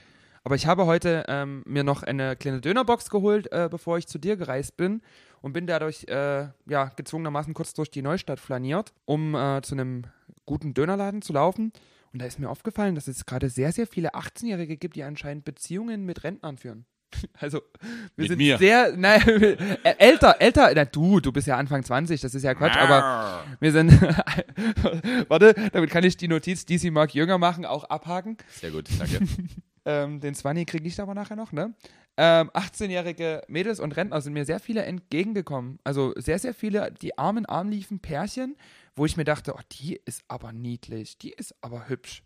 aber 0.45 0.55
ich 0.55 0.67
habe 0.67 0.87
heute 0.87 1.25
ähm, 1.29 1.63
mir 1.67 1.85
noch 1.85 2.03
eine 2.03 2.37
kleine 2.37 2.61
Dönerbox 2.61 3.11
geholt, 3.11 3.53
äh, 3.53 3.69
bevor 3.71 3.99
ich 3.99 4.07
zu 4.07 4.19
dir 4.19 4.37
gereist 4.37 4.77
bin 4.77 5.03
und 5.43 5.53
bin 5.53 5.67
dadurch 5.67 6.05
äh, 6.09 6.49
ja, 6.67 6.85
gezwungenermaßen 6.97 7.55
kurz 7.55 7.75
durch 7.75 7.91
die 7.91 8.03
Neustadt 8.03 8.41
flaniert, 8.41 8.93
um 9.05 9.35
äh, 9.35 9.61
zu 9.63 9.75
einem 9.75 10.05
guten 10.47 10.75
Dönerladen 10.75 11.23
zu 11.23 11.33
laufen. 11.33 11.73
Und 12.13 12.21
da 12.23 12.27
ist 12.27 12.39
mir 12.39 12.49
aufgefallen, 12.51 12.95
dass 12.95 13.07
es 13.07 13.27
gerade 13.27 13.49
sehr, 13.51 13.73
sehr 13.73 13.87
viele 13.87 14.15
18-Jährige 14.15 14.77
gibt, 14.77 14.97
die 14.97 15.05
anscheinend 15.05 15.45
Beziehungen 15.45 16.05
mit 16.05 16.25
Rentnern 16.25 16.59
führen. 16.59 16.87
Also, 17.39 17.61
wir 18.17 18.23
Mit 18.23 18.29
sind 18.29 18.39
mir. 18.39 18.59
sehr, 18.59 18.93
nein, 18.97 19.21
äh, 19.21 19.57
älter, 19.99 20.37
älter, 20.41 20.71
na 20.75 20.85
du, 20.85 21.21
du 21.21 21.33
bist 21.33 21.47
ja 21.47 21.57
Anfang 21.57 21.83
20, 21.83 22.21
das 22.21 22.35
ist 22.35 22.45
ja 22.45 22.55
Quatsch, 22.55 22.77
aber 22.77 23.45
wir 23.59 23.73
sind, 23.73 23.91
warte, 25.29 25.55
damit 25.73 25.91
kann 25.91 26.05
ich 26.05 26.17
die 26.17 26.29
Notiz, 26.29 26.67
die 26.67 26.79
sie 26.79 26.91
mag 26.91 27.13
jünger 27.13 27.37
machen, 27.39 27.65
auch 27.65 27.85
abhaken. 27.85 28.37
Sehr 28.49 28.71
gut, 28.71 28.89
danke. 28.99 29.21
Ähm, 29.91 30.21
den 30.21 30.35
Zwanni 30.35 30.65
kriege 30.65 30.87
ich 30.87 31.01
aber 31.01 31.15
nachher 31.15 31.37
noch, 31.37 31.53
ne? 31.53 31.75
Ähm, 32.17 32.51
18-jährige 32.51 33.43
Mädels 33.49 33.81
und 33.81 33.97
Rentner 33.97 34.21
sind 34.21 34.35
mir 34.35 34.45
sehr 34.45 34.61
viele 34.61 34.83
entgegengekommen. 34.85 35.79
Also 35.85 36.13
sehr, 36.17 36.39
sehr 36.39 36.55
viele, 36.55 36.93
die 36.93 37.17
Arm 37.19 37.39
in 37.39 37.47
Arm 37.47 37.71
liefen, 37.71 37.99
Pärchen, 38.01 38.57
wo 38.95 39.07
ich 39.07 39.17
mir 39.17 39.25
dachte, 39.25 39.55
oh, 39.55 39.61
die 39.73 40.01
ist 40.05 40.23
aber 40.29 40.53
niedlich, 40.53 41.19
die 41.19 41.31
ist 41.31 41.55
aber 41.61 41.89
hübsch. 41.89 42.23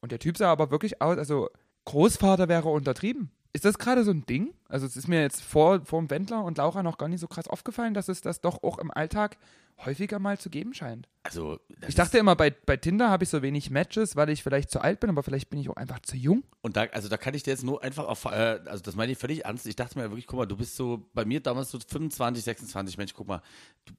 Und 0.00 0.12
der 0.12 0.18
Typ 0.18 0.36
sah 0.36 0.50
aber 0.50 0.70
wirklich 0.70 1.00
aus, 1.00 1.16
also 1.16 1.48
Großvater 1.84 2.48
wäre 2.48 2.68
untertrieben. 2.68 3.30
Ist 3.56 3.64
das 3.64 3.78
gerade 3.78 4.04
so 4.04 4.10
ein 4.10 4.26
Ding? 4.26 4.52
Also 4.68 4.84
es 4.84 4.98
ist 4.98 5.08
mir 5.08 5.22
jetzt 5.22 5.40
vor, 5.40 5.80
vor 5.86 5.98
dem 5.98 6.10
Wendler 6.10 6.44
und 6.44 6.58
Laura 6.58 6.82
noch 6.82 6.98
gar 6.98 7.08
nicht 7.08 7.20
so 7.20 7.26
krass 7.26 7.48
aufgefallen, 7.48 7.94
dass 7.94 8.10
es 8.10 8.20
das 8.20 8.42
doch 8.42 8.62
auch 8.62 8.76
im 8.76 8.90
Alltag 8.90 9.38
häufiger 9.82 10.18
mal 10.18 10.36
zu 10.36 10.50
geben 10.50 10.74
scheint. 10.74 11.08
Also, 11.22 11.58
Ich 11.88 11.94
dachte 11.94 12.18
immer, 12.18 12.36
bei, 12.36 12.50
bei 12.50 12.76
Tinder 12.76 13.08
habe 13.08 13.24
ich 13.24 13.30
so 13.30 13.40
wenig 13.40 13.70
Matches, 13.70 14.14
weil 14.14 14.28
ich 14.28 14.42
vielleicht 14.42 14.70
zu 14.70 14.82
alt 14.82 15.00
bin, 15.00 15.08
aber 15.08 15.22
vielleicht 15.22 15.48
bin 15.48 15.58
ich 15.58 15.70
auch 15.70 15.76
einfach 15.76 16.00
zu 16.00 16.18
jung. 16.18 16.44
Und 16.60 16.76
da, 16.76 16.82
also 16.92 17.08
da 17.08 17.16
kann 17.16 17.32
ich 17.32 17.44
dir 17.44 17.52
jetzt 17.52 17.64
nur 17.64 17.82
einfach 17.82 18.04
auf, 18.04 18.26
äh, 18.26 18.60
also 18.66 18.82
das 18.82 18.94
meine 18.94 19.12
ich 19.12 19.16
völlig 19.16 19.46
ernst. 19.46 19.66
Ich 19.66 19.76
dachte 19.76 19.98
mir 19.98 20.10
wirklich, 20.10 20.26
guck 20.26 20.38
mal, 20.38 20.44
du 20.46 20.58
bist 20.58 20.76
so, 20.76 21.08
bei 21.14 21.24
mir 21.24 21.40
damals 21.40 21.70
so 21.70 21.78
25, 21.78 22.44
26, 22.44 22.98
Mensch, 22.98 23.14
guck 23.14 23.26
mal, 23.26 23.40
du, 23.86 23.94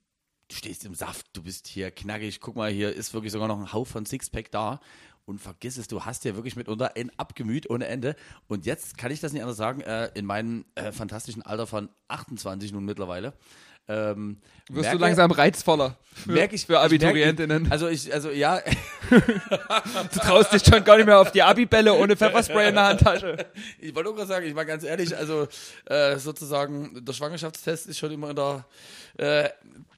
du 0.50 0.56
stehst 0.56 0.86
im 0.86 0.94
Saft, 0.94 1.26
du 1.34 1.42
bist 1.42 1.66
hier 1.66 1.90
knackig, 1.90 2.42
guck 2.42 2.56
mal, 2.56 2.70
hier 2.70 2.94
ist 2.94 3.16
wirklich 3.16 3.32
sogar 3.32 3.48
noch 3.48 3.60
ein 3.60 3.74
Hauch 3.74 3.88
von 3.88 4.06
Sixpack 4.06 4.52
da. 4.52 4.80
Und 5.28 5.40
vergiss 5.40 5.78
es, 5.78 5.90
du 5.90 6.06
hast 6.06 6.24
ja 6.24 6.36
wirklich 6.36 6.56
mitunter 6.56 6.96
ein 6.96 7.12
Abgemüht 7.18 7.70
ohne 7.70 7.88
Ende. 7.88 8.16
Und 8.48 8.66
jetzt 8.66 8.98
kann 8.98 9.12
ich 9.12 9.20
das 9.20 9.34
nicht 9.34 9.42
anders 9.42 9.58
sagen, 9.58 9.82
äh, 9.82 10.10
in 10.14 10.26
meinem 10.26 10.64
äh, 10.76 10.94
fantastischen 10.94 11.42
Alter 11.42 11.68
von 11.68 11.90
28 12.08 12.72
nun 12.72 12.86
mittlerweile. 12.86 13.34
Ähm, 13.90 14.38
Wirst 14.70 14.84
merke- 14.90 14.98
du 14.98 15.02
langsam 15.02 15.32
reizvoller 15.32 15.98
merke 16.26 16.56
ich 16.56 16.66
für 16.66 16.74
ich 16.74 16.80
merke- 16.80 16.86
Abiturientinnen. 16.86 17.72
Also 17.72 17.88
ich, 17.88 18.14
also 18.14 18.32
ja, 18.32 18.60
du 19.10 20.20
traust 20.20 20.52
dich 20.52 20.64
schon 20.66 20.84
gar 20.84 20.98
nicht 20.98 21.06
mehr 21.06 21.20
auf 21.20 21.32
die 21.32 21.42
Abibälle 21.44 21.94
ohne 21.94 22.18
Pfefferspray 22.18 22.70
in 22.70 22.76
der 22.76 22.84
Handtasche. 22.86 23.38
Ich 23.80 23.96
wollte 23.96 24.10
auch 24.10 24.16
gerade 24.16 24.28
sagen, 24.28 24.46
ich 24.46 24.56
war 24.56 24.66
ganz 24.66 24.84
ehrlich, 24.84 25.16
also 25.16 25.48
äh, 25.86 26.18
sozusagen, 26.18 27.06
der 27.06 27.14
Schwangerschaftstest 27.14 27.88
ist 27.88 27.98
schon 27.98 28.12
immer 28.12 28.32
in 28.32 28.36
der, 28.36 28.66
äh, 29.18 29.50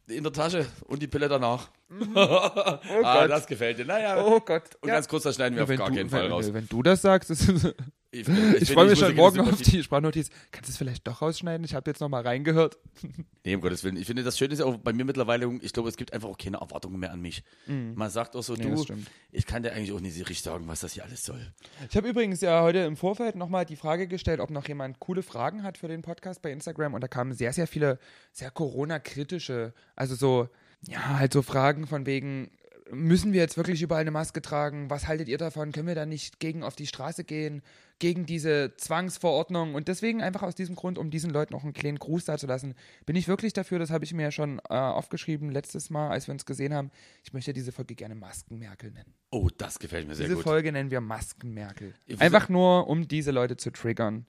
in 0.08 0.24
der 0.24 0.34
Tasche 0.34 0.66
und 0.86 1.02
die 1.02 1.08
Pille 1.08 1.28
danach. 1.28 1.70
ah, 2.16 2.80
Gott. 3.02 3.30
das 3.32 3.48
gefällt 3.48 3.80
dir. 3.80 3.86
Naja, 3.86 4.24
Oh 4.24 4.40
Gott. 4.40 4.64
und 4.82 4.88
ganz 4.90 5.08
kurz, 5.08 5.24
da 5.24 5.34
schneiden 5.34 5.56
wir 5.56 5.64
auf 5.64 5.70
wenn, 5.70 5.78
gar 5.80 5.90
du, 5.90 5.96
keinen 5.96 6.10
Fall 6.10 6.26
wenn, 6.26 6.32
raus. 6.32 6.54
wenn 6.54 6.68
du 6.68 6.84
das 6.84 7.02
sagst, 7.02 7.32
ist, 7.32 7.74
ich, 8.12 8.28
Ich, 8.28 8.62
ich, 8.62 8.72
freue 8.72 8.90
mich 8.90 9.00
schon 9.00 9.16
morgen 9.16 9.40
auf 9.42 9.62
die 9.62 9.84
Sprachnotiz. 9.84 10.30
Kannst 10.52 10.70
du 10.70 10.72
es 10.72 10.78
vielleicht 10.78 11.08
doch 11.08 11.22
rausschneiden? 11.22 11.64
Ich 11.64 11.76
habe 11.76 11.90
jetzt 11.90 12.00
noch 12.00 12.10
mal 12.10 12.22
reingehört. 12.22 12.78
Nee, 13.46 13.56
um 13.56 13.62
Gottes 13.62 13.84
Willen. 13.84 13.98
Ich 13.98 14.06
finde, 14.06 14.22
das 14.22 14.38
Schöne 14.38 14.54
ist 14.54 14.62
auch 14.62 14.78
bei 14.78 14.94
mir 14.94 15.06
mittlerweile, 15.06 15.52
ich 15.62 15.74
glaube, 15.74 15.90
es 15.90 15.98
gibt 15.98 16.14
einfach 16.14 16.30
auch 16.30 16.38
keine 16.38 16.58
Erwartungen 16.58 17.00
mehr 17.00 17.12
an 17.12 17.20
mich. 17.22 17.42
Man 17.66 18.10
sagt 18.12 18.36
auch 18.36 18.44
so, 18.44 18.54
Mhm. 18.54 18.60
Nee, 18.76 18.86
du, 18.86 18.96
ich 19.32 19.46
kann 19.48 19.64
dir 19.64 19.72
eigentlich 19.72 19.92
auch 19.92 20.02
nicht 20.02 20.18
richtig 20.20 20.42
sagen, 20.42 20.68
was 20.68 20.82
das 20.82 20.94
hier 20.94 21.04
alles 21.04 21.24
soll. 21.24 21.52
Ich 21.90 21.96
habe 21.96 22.10
übrigens 22.10 22.42
ja 22.42 22.62
heute 22.62 22.80
im 22.80 22.96
Vorfeld 22.98 23.36
nochmal 23.36 23.66
die 23.66 23.78
Frage 23.78 24.08
gestellt, 24.08 24.40
ob 24.40 24.52
noch 24.52 24.68
jemand 24.68 25.00
coole 25.00 25.24
Fragen 25.24 25.64
hat 25.64 25.78
für 25.80 25.88
den 25.88 26.04
Podcast 26.04 26.42
bei 26.44 26.52
Instagram 26.52 26.94
und 26.94 27.02
da 27.02 27.08
kamen 27.08 27.34
sehr, 27.34 27.54
sehr 27.54 27.66
viele 27.66 27.98
sehr 28.34 28.52
Corona-kritische, 28.52 29.74
also 29.96 30.16
so, 30.16 30.50
ja, 30.88 31.18
halt 31.18 31.34
so 31.34 31.42
Fragen 31.42 31.88
von 31.88 32.06
wegen, 32.06 32.52
müssen 32.92 33.34
wir 33.34 33.40
jetzt 33.42 33.58
wirklich 33.58 33.82
überall 33.82 34.02
eine 34.02 34.12
Maske 34.12 34.42
tragen? 34.42 34.90
Was 34.90 35.08
haltet 35.08 35.28
ihr 35.28 35.38
davon? 35.38 35.72
Können 35.72 35.88
wir 35.88 35.96
da 35.96 36.06
nicht 36.06 36.40
gegen 36.40 36.64
auf 36.64 36.76
die 36.76 36.88
Straße 36.88 37.24
gehen? 37.24 37.62
Gegen 38.00 38.26
diese 38.26 38.76
Zwangsverordnung? 38.78 39.76
Und 39.76 39.88
deswegen 39.88 40.22
einfach 40.22 40.44
aus 40.44 40.56
diesem 40.56 40.76
Grund, 40.76 40.98
um 40.98 41.12
diesen 41.12 41.32
Leuten 41.32 41.54
auch 41.54 41.64
einen 41.64 41.74
kleinen 41.74 42.00
Gruß 42.00 42.26
da 42.26 42.38
zu 42.38 42.48
lassen, 42.48 42.76
bin 43.06 43.16
ich 43.16 43.28
wirklich 43.28 43.54
dafür, 43.54 43.80
das 43.80 43.90
habe 43.90 44.06
ich 44.06 44.14
mir 44.14 44.24
ja 44.24 44.32
schon 44.32 44.60
äh, 44.70 44.74
aufgeschrieben 44.74 45.50
letztes 45.52 45.90
Mal, 45.90 46.10
als 46.10 46.28
wir 46.28 46.34
uns 46.34 46.46
gesehen 46.46 46.74
haben. 46.74 46.92
Ich 47.24 47.34
möchte 47.34 47.54
diese 47.54 47.72
Folge 47.72 47.96
gerne 47.96 48.16
Maskenmerkel 48.16 48.92
nennen. 48.92 49.14
Oh, 49.32 49.50
das 49.58 49.80
gefällt 49.80 50.08
mir 50.08 50.16
sehr 50.16 50.26
Diese 50.26 50.36
gut. 50.36 50.44
Folge 50.44 50.72
nennen 50.72 50.92
wir 50.92 51.02
Maskenmerkel. 51.02 51.94
Einfach 52.20 52.50
nur, 52.50 52.88
um 52.88 53.08
diese 53.08 53.32
Leute 53.32 53.58
zu 53.58 53.72
triggern. 53.72 54.26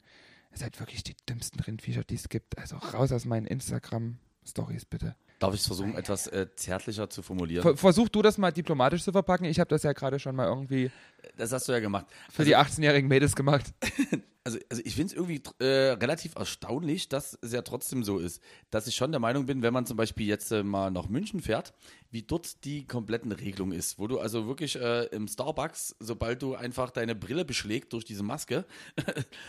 Ihr 0.52 0.58
seid 0.58 0.80
wirklich 0.80 1.04
die 1.04 1.14
dümmsten 1.28 1.60
Rindviecher, 1.60 2.02
die 2.04 2.16
es 2.16 2.28
gibt. 2.28 2.58
Also 2.58 2.76
raus 2.76 3.12
aus 3.12 3.24
meinen 3.24 3.46
Instagram-Stories, 3.46 4.84
bitte. 4.84 5.14
Darf 5.40 5.54
ich 5.54 5.60
es 5.60 5.66
versuchen, 5.66 5.96
etwas 5.96 6.26
äh, 6.26 6.46
zärtlicher 6.54 7.08
zu 7.08 7.22
formulieren? 7.22 7.62
Ver 7.62 7.76
versuch 7.76 8.10
du 8.10 8.20
das 8.20 8.36
mal 8.36 8.52
diplomatisch 8.52 9.02
zu 9.02 9.10
verpacken. 9.10 9.46
Ich 9.46 9.58
habe 9.58 9.68
das 9.68 9.82
ja 9.82 9.92
gerade 9.92 10.18
schon 10.18 10.36
mal 10.36 10.46
irgendwie 10.46 10.90
das 11.36 11.50
hast 11.52 11.66
du 11.66 11.72
ja 11.72 11.80
gemacht. 11.80 12.06
für 12.30 12.44
die 12.44 12.56
18-jährigen 12.56 13.08
Mädels 13.08 13.34
gemacht. 13.34 13.72
also, 14.44 14.58
also 14.70 14.82
ich 14.84 14.94
finde 14.94 15.12
es 15.12 15.12
irgendwie 15.12 15.42
äh, 15.58 15.92
relativ 15.92 16.34
erstaunlich, 16.36 17.08
dass 17.08 17.38
es 17.42 17.52
ja 17.52 17.62
trotzdem 17.62 18.04
so 18.04 18.18
ist, 18.18 18.42
dass 18.70 18.86
ich 18.86 18.96
schon 18.96 19.10
der 19.10 19.20
Meinung 19.20 19.46
bin, 19.46 19.62
wenn 19.62 19.72
man 19.72 19.86
zum 19.86 19.96
Beispiel 19.96 20.26
jetzt 20.26 20.50
äh, 20.50 20.62
mal 20.62 20.90
nach 20.90 21.08
München 21.08 21.40
fährt, 21.40 21.74
wie 22.10 22.22
dort 22.22 22.64
die 22.64 22.86
kompletten 22.86 23.32
Regelung 23.32 23.72
ist, 23.72 23.98
wo 23.98 24.06
du 24.06 24.18
also 24.18 24.46
wirklich 24.46 24.76
äh, 24.76 25.04
im 25.06 25.28
Starbucks, 25.28 25.96
sobald 26.00 26.42
du 26.42 26.54
einfach 26.54 26.90
deine 26.90 27.14
Brille 27.14 27.44
beschlägt 27.44 27.92
durch 27.92 28.04
diese 28.04 28.22
Maske, 28.22 28.64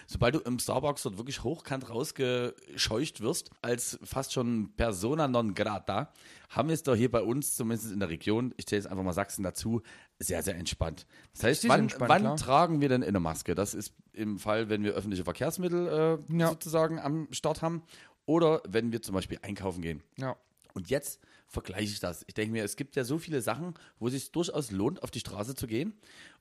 sobald 0.08 0.36
du 0.36 0.40
im 0.40 0.60
Starbucks 0.60 1.04
dort 1.04 1.18
wirklich 1.18 1.44
hochkant 1.44 1.90
rausgescheucht 1.90 3.22
wirst, 3.22 3.50
als 3.62 3.98
fast 4.04 4.34
schon 4.34 4.74
Persona 4.76 5.28
non 5.28 5.54
grata, 5.54 6.12
haben 6.50 6.68
wir 6.68 6.74
es 6.74 6.84
doch 6.84 6.96
hier 6.96 7.10
bei 7.10 7.22
uns, 7.22 7.56
zumindest 7.56 7.92
in 7.92 8.00
der 8.00 8.10
Region, 8.10 8.54
ich 8.58 8.68
zähle 8.68 8.82
jetzt 8.82 8.92
einfach 8.92 9.04
mal 9.04 9.14
Sachsen 9.14 9.44
dazu, 9.44 9.82
sehr, 10.24 10.44
sehr 10.44 10.56
entspannt. 10.56 11.06
Das 11.34 11.44
heißt, 11.44 11.68
wann, 11.70 11.82
entspannt, 11.82 12.10
wann 12.10 12.22
klar. 12.22 12.38
tragen 12.38 12.82
wir 12.82 12.90
denn 12.90 13.04
eine 13.04 13.20
Maske? 13.20 13.56
Das 13.56 13.74
ist 13.74 13.94
im 14.14 14.40
Fall, 14.40 14.70
wenn 14.70 14.84
wir 14.84 14.94
öffentliche 14.94 15.24
Verkehrsmittel 15.24 16.20
äh, 16.30 16.38
Ja. 16.38 16.50
sozusagen 16.50 17.00
am 17.00 17.28
Start 17.32 17.62
haben 17.62 17.84
oder 18.26 18.62
wenn 18.68 18.92
wir 18.92 19.02
zum 19.02 19.16
Beispiel 19.16 19.40
einkaufen 19.42 19.82
gehen. 19.82 20.04
Ja. 20.18 20.36
Und 20.74 20.90
jetzt 20.90 21.20
vergleiche 21.48 21.92
ich 21.92 22.00
das. 22.00 22.24
Ich 22.28 22.34
denke 22.34 22.54
mir, 22.54 22.64
es 22.64 22.78
gibt 22.78 22.96
ja 22.96 23.04
so 23.04 23.18
viele 23.18 23.42
Sachen, 23.42 23.74
wo 24.00 24.08
es 24.08 24.14
sich 24.14 24.32
durchaus 24.32 24.72
lohnt, 24.72 25.04
auf 25.04 25.12
die 25.12 25.20
Straße 25.20 25.54
zu 25.54 25.68
gehen. 25.68 25.94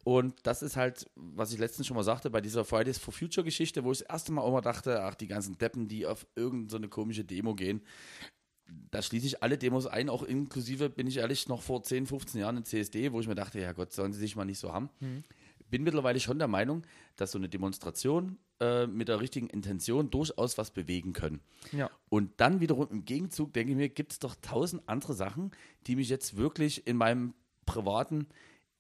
Und 0.05 0.35
das 0.45 0.63
ist 0.63 0.77
halt, 0.77 1.11
was 1.17 1.53
ich 1.53 1.59
letztens 1.59 1.89
schon 1.89 1.97
mal 1.97 2.05
sagte, 2.05 2.31
bei 2.31 2.41
dieser 2.41 2.65
Fridays 2.65 2.99
for 2.99 3.13
Future 3.13 3.45
Geschichte, 3.45 3.83
wo 3.83 3.91
ich 3.91 3.99
das 3.99 4.09
erste 4.09 4.31
Mal 4.33 4.43
auch 4.43 4.53
mal 4.53 4.61
dachte, 4.61 5.03
ach, 5.03 5.17
die 5.17 5.27
ganzen 5.27 5.59
Deppen, 5.59 5.89
die 5.89 6.07
auf 6.07 6.27
irgendeine 6.37 6.87
so 6.87 6.91
komische 6.91 7.25
Demo 7.25 7.55
gehen, 7.57 7.83
da 8.91 9.03
schließe 9.03 9.27
ich 9.27 9.43
alle 9.43 9.59
Demos 9.59 9.87
ein, 9.87 10.09
auch 10.09 10.23
inklusive, 10.23 10.91
bin 10.91 11.07
ich 11.07 11.19
ehrlich, 11.19 11.49
noch 11.49 11.63
vor 11.63 11.83
10, 11.83 12.07
15 12.07 12.41
Jahren 12.41 12.57
in 12.57 12.65
CSD, 12.65 13.13
wo 13.13 13.21
ich 13.21 13.29
mir 13.29 13.35
dachte, 13.35 13.61
ja 13.61 13.73
Gott, 13.73 13.93
sollen 13.93 14.13
sie 14.13 14.21
sich 14.21 14.37
mal 14.37 14.45
nicht 14.45 14.59
so 14.59 14.73
haben. 14.73 14.91
Bin 15.71 15.85
mittlerweile 15.85 16.19
schon 16.19 16.39
der 16.39 16.49
Meinung, 16.49 16.83
dass 17.17 17.31
so 17.33 17.39
eine 17.39 17.49
Demonstration 17.49 18.39
äh, 18.61 18.87
mit 18.87 19.09
der 19.09 19.21
richtigen 19.21 19.47
Intention 19.49 20.11
durchaus 20.11 20.59
was 20.59 20.73
bewegen 20.73 21.13
können. 21.13 21.41
Ja. 21.73 21.91
Und 22.09 22.33
dann 22.39 22.61
wiederum 22.61 22.89
im 22.91 23.05
Gegenzug 23.05 23.53
denke 23.53 23.73
ich 23.73 23.77
mir, 23.77 23.89
gibt 23.89 24.13
es 24.13 24.19
doch 24.19 24.35
tausend 24.43 24.83
andere 24.87 25.15
Sachen, 25.15 25.53
die 25.87 25.97
mich 25.97 26.09
jetzt 26.09 26.37
wirklich 26.37 26.87
in 26.87 26.97
meinem 26.97 27.35
privaten 27.67 28.27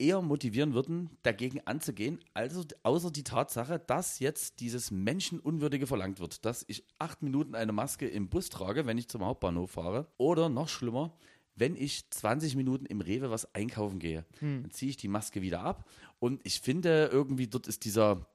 eher 0.00 0.22
motivieren 0.22 0.74
würden, 0.74 1.10
dagegen 1.22 1.60
anzugehen, 1.66 2.18
also 2.34 2.64
außer 2.82 3.10
die 3.10 3.22
Tatsache, 3.22 3.78
dass 3.78 4.18
jetzt 4.18 4.60
dieses 4.60 4.90
Menschenunwürdige 4.90 5.86
verlangt 5.86 6.18
wird, 6.18 6.44
dass 6.44 6.64
ich 6.66 6.84
acht 6.98 7.22
Minuten 7.22 7.54
eine 7.54 7.72
Maske 7.72 8.08
im 8.08 8.28
Bus 8.28 8.48
trage, 8.48 8.86
wenn 8.86 8.98
ich 8.98 9.08
zum 9.08 9.24
Hauptbahnhof 9.24 9.70
fahre, 9.70 10.08
oder 10.16 10.48
noch 10.48 10.68
schlimmer, 10.68 11.14
wenn 11.54 11.76
ich 11.76 12.08
20 12.10 12.56
Minuten 12.56 12.86
im 12.86 13.02
Rewe 13.02 13.30
was 13.30 13.54
einkaufen 13.54 13.98
gehe, 13.98 14.24
dann 14.62 14.70
ziehe 14.70 14.90
ich 14.90 14.96
die 14.96 15.08
Maske 15.08 15.42
wieder 15.42 15.60
ab 15.60 15.84
und 16.18 16.40
ich 16.44 16.60
finde 16.60 17.10
irgendwie 17.12 17.46
dort 17.46 17.68
ist 17.68 17.84
dieser 17.84 18.26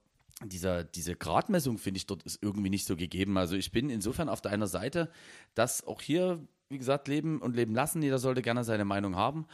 dieser, 0.44 0.84
diese 0.84 1.16
Gradmessung, 1.16 1.78
finde 1.78 1.96
ich, 1.96 2.06
dort 2.06 2.22
ist 2.24 2.42
irgendwie 2.42 2.68
nicht 2.68 2.86
so 2.86 2.94
gegeben. 2.94 3.38
Also 3.38 3.56
ich 3.56 3.72
bin 3.72 3.88
insofern 3.88 4.28
auf 4.28 4.42
der 4.42 4.52
einen 4.52 4.66
Seite, 4.66 5.10
dass 5.54 5.86
auch 5.86 6.02
hier, 6.02 6.46
wie 6.68 6.76
gesagt, 6.76 7.08
leben 7.08 7.40
und 7.40 7.56
leben 7.56 7.74
lassen, 7.74 8.02
jeder 8.02 8.18
sollte 8.18 8.42
gerne 8.42 8.62
seine 8.62 8.84
Meinung 8.84 9.16
haben. 9.16 9.46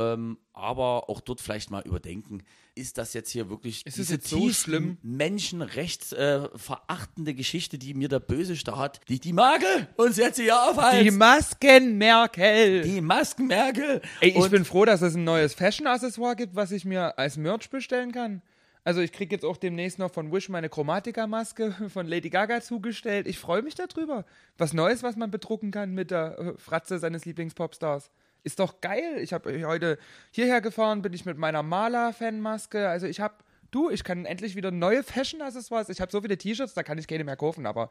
Ähm, 0.00 0.38
aber 0.52 1.08
auch 1.10 1.20
dort 1.20 1.40
vielleicht 1.40 1.72
mal 1.72 1.82
überdenken, 1.82 2.44
ist 2.76 2.98
das 2.98 3.14
jetzt 3.14 3.30
hier 3.30 3.50
wirklich 3.50 3.84
Ist 3.84 3.98
es 3.98 4.10
jetzt 4.10 4.28
so 4.28 4.48
schlimm? 4.50 4.96
menschenrechtsverachtende 5.02 7.34
Geschichte, 7.34 7.78
die 7.78 7.94
mir 7.94 8.08
der 8.08 8.20
böse 8.20 8.54
Staat, 8.56 9.00
die, 9.08 9.18
die 9.20 9.32
Merkel 9.32 9.88
uns 9.96 10.16
jetzt 10.16 10.38
hier 10.38 10.60
aufheizt. 10.62 11.04
Die 11.04 11.10
Masken-Merkel. 11.10 12.82
Die 12.82 13.00
Masken-Merkel. 13.00 14.00
Ey, 14.20 14.30
ich 14.30 14.36
Und- 14.36 14.50
bin 14.50 14.64
froh, 14.64 14.84
dass 14.84 15.02
es 15.02 15.14
ein 15.16 15.24
neues 15.24 15.54
Fashion-Accessoire 15.54 16.36
gibt, 16.36 16.54
was 16.54 16.70
ich 16.72 16.84
mir 16.84 17.18
als 17.18 17.36
Merch 17.36 17.68
bestellen 17.70 18.12
kann. 18.12 18.42
Also 18.84 19.00
ich 19.00 19.12
kriege 19.12 19.34
jetzt 19.34 19.44
auch 19.44 19.56
demnächst 19.58 19.98
noch 19.98 20.12
von 20.12 20.32
Wish 20.32 20.48
meine 20.48 20.68
Chromatica-Maske 20.68 21.74
von 21.92 22.06
Lady 22.06 22.30
Gaga 22.30 22.60
zugestellt. 22.60 23.26
Ich 23.26 23.38
freue 23.38 23.62
mich 23.62 23.74
darüber. 23.74 24.24
Was 24.56 24.72
Neues, 24.72 25.02
was 25.02 25.16
man 25.16 25.30
bedrucken 25.30 25.70
kann 25.72 25.92
mit 25.92 26.10
der 26.10 26.38
äh, 26.38 26.52
Fratze 26.56 26.98
seines 26.98 27.24
Lieblings-Popstars. 27.26 28.10
Ist 28.44 28.60
doch 28.60 28.80
geil. 28.80 29.18
Ich 29.18 29.32
habe 29.32 29.66
heute 29.66 29.98
hierher 30.30 30.60
gefahren, 30.60 31.02
bin 31.02 31.12
ich 31.12 31.24
mit 31.24 31.38
meiner 31.38 31.62
Maler-Fanmaske. 31.62 32.88
Also 32.88 33.06
ich 33.06 33.20
habe, 33.20 33.34
du, 33.70 33.90
ich 33.90 34.04
kann 34.04 34.24
endlich 34.24 34.56
wieder 34.56 34.70
neue 34.70 35.02
Fashion-Accessoires. 35.02 35.88
Ich 35.88 36.00
habe 36.00 36.12
so 36.12 36.20
viele 36.20 36.38
T-Shirts, 36.38 36.74
da 36.74 36.82
kann 36.82 36.98
ich 36.98 37.06
keine 37.06 37.24
mehr 37.24 37.36
kaufen, 37.36 37.66
aber 37.66 37.90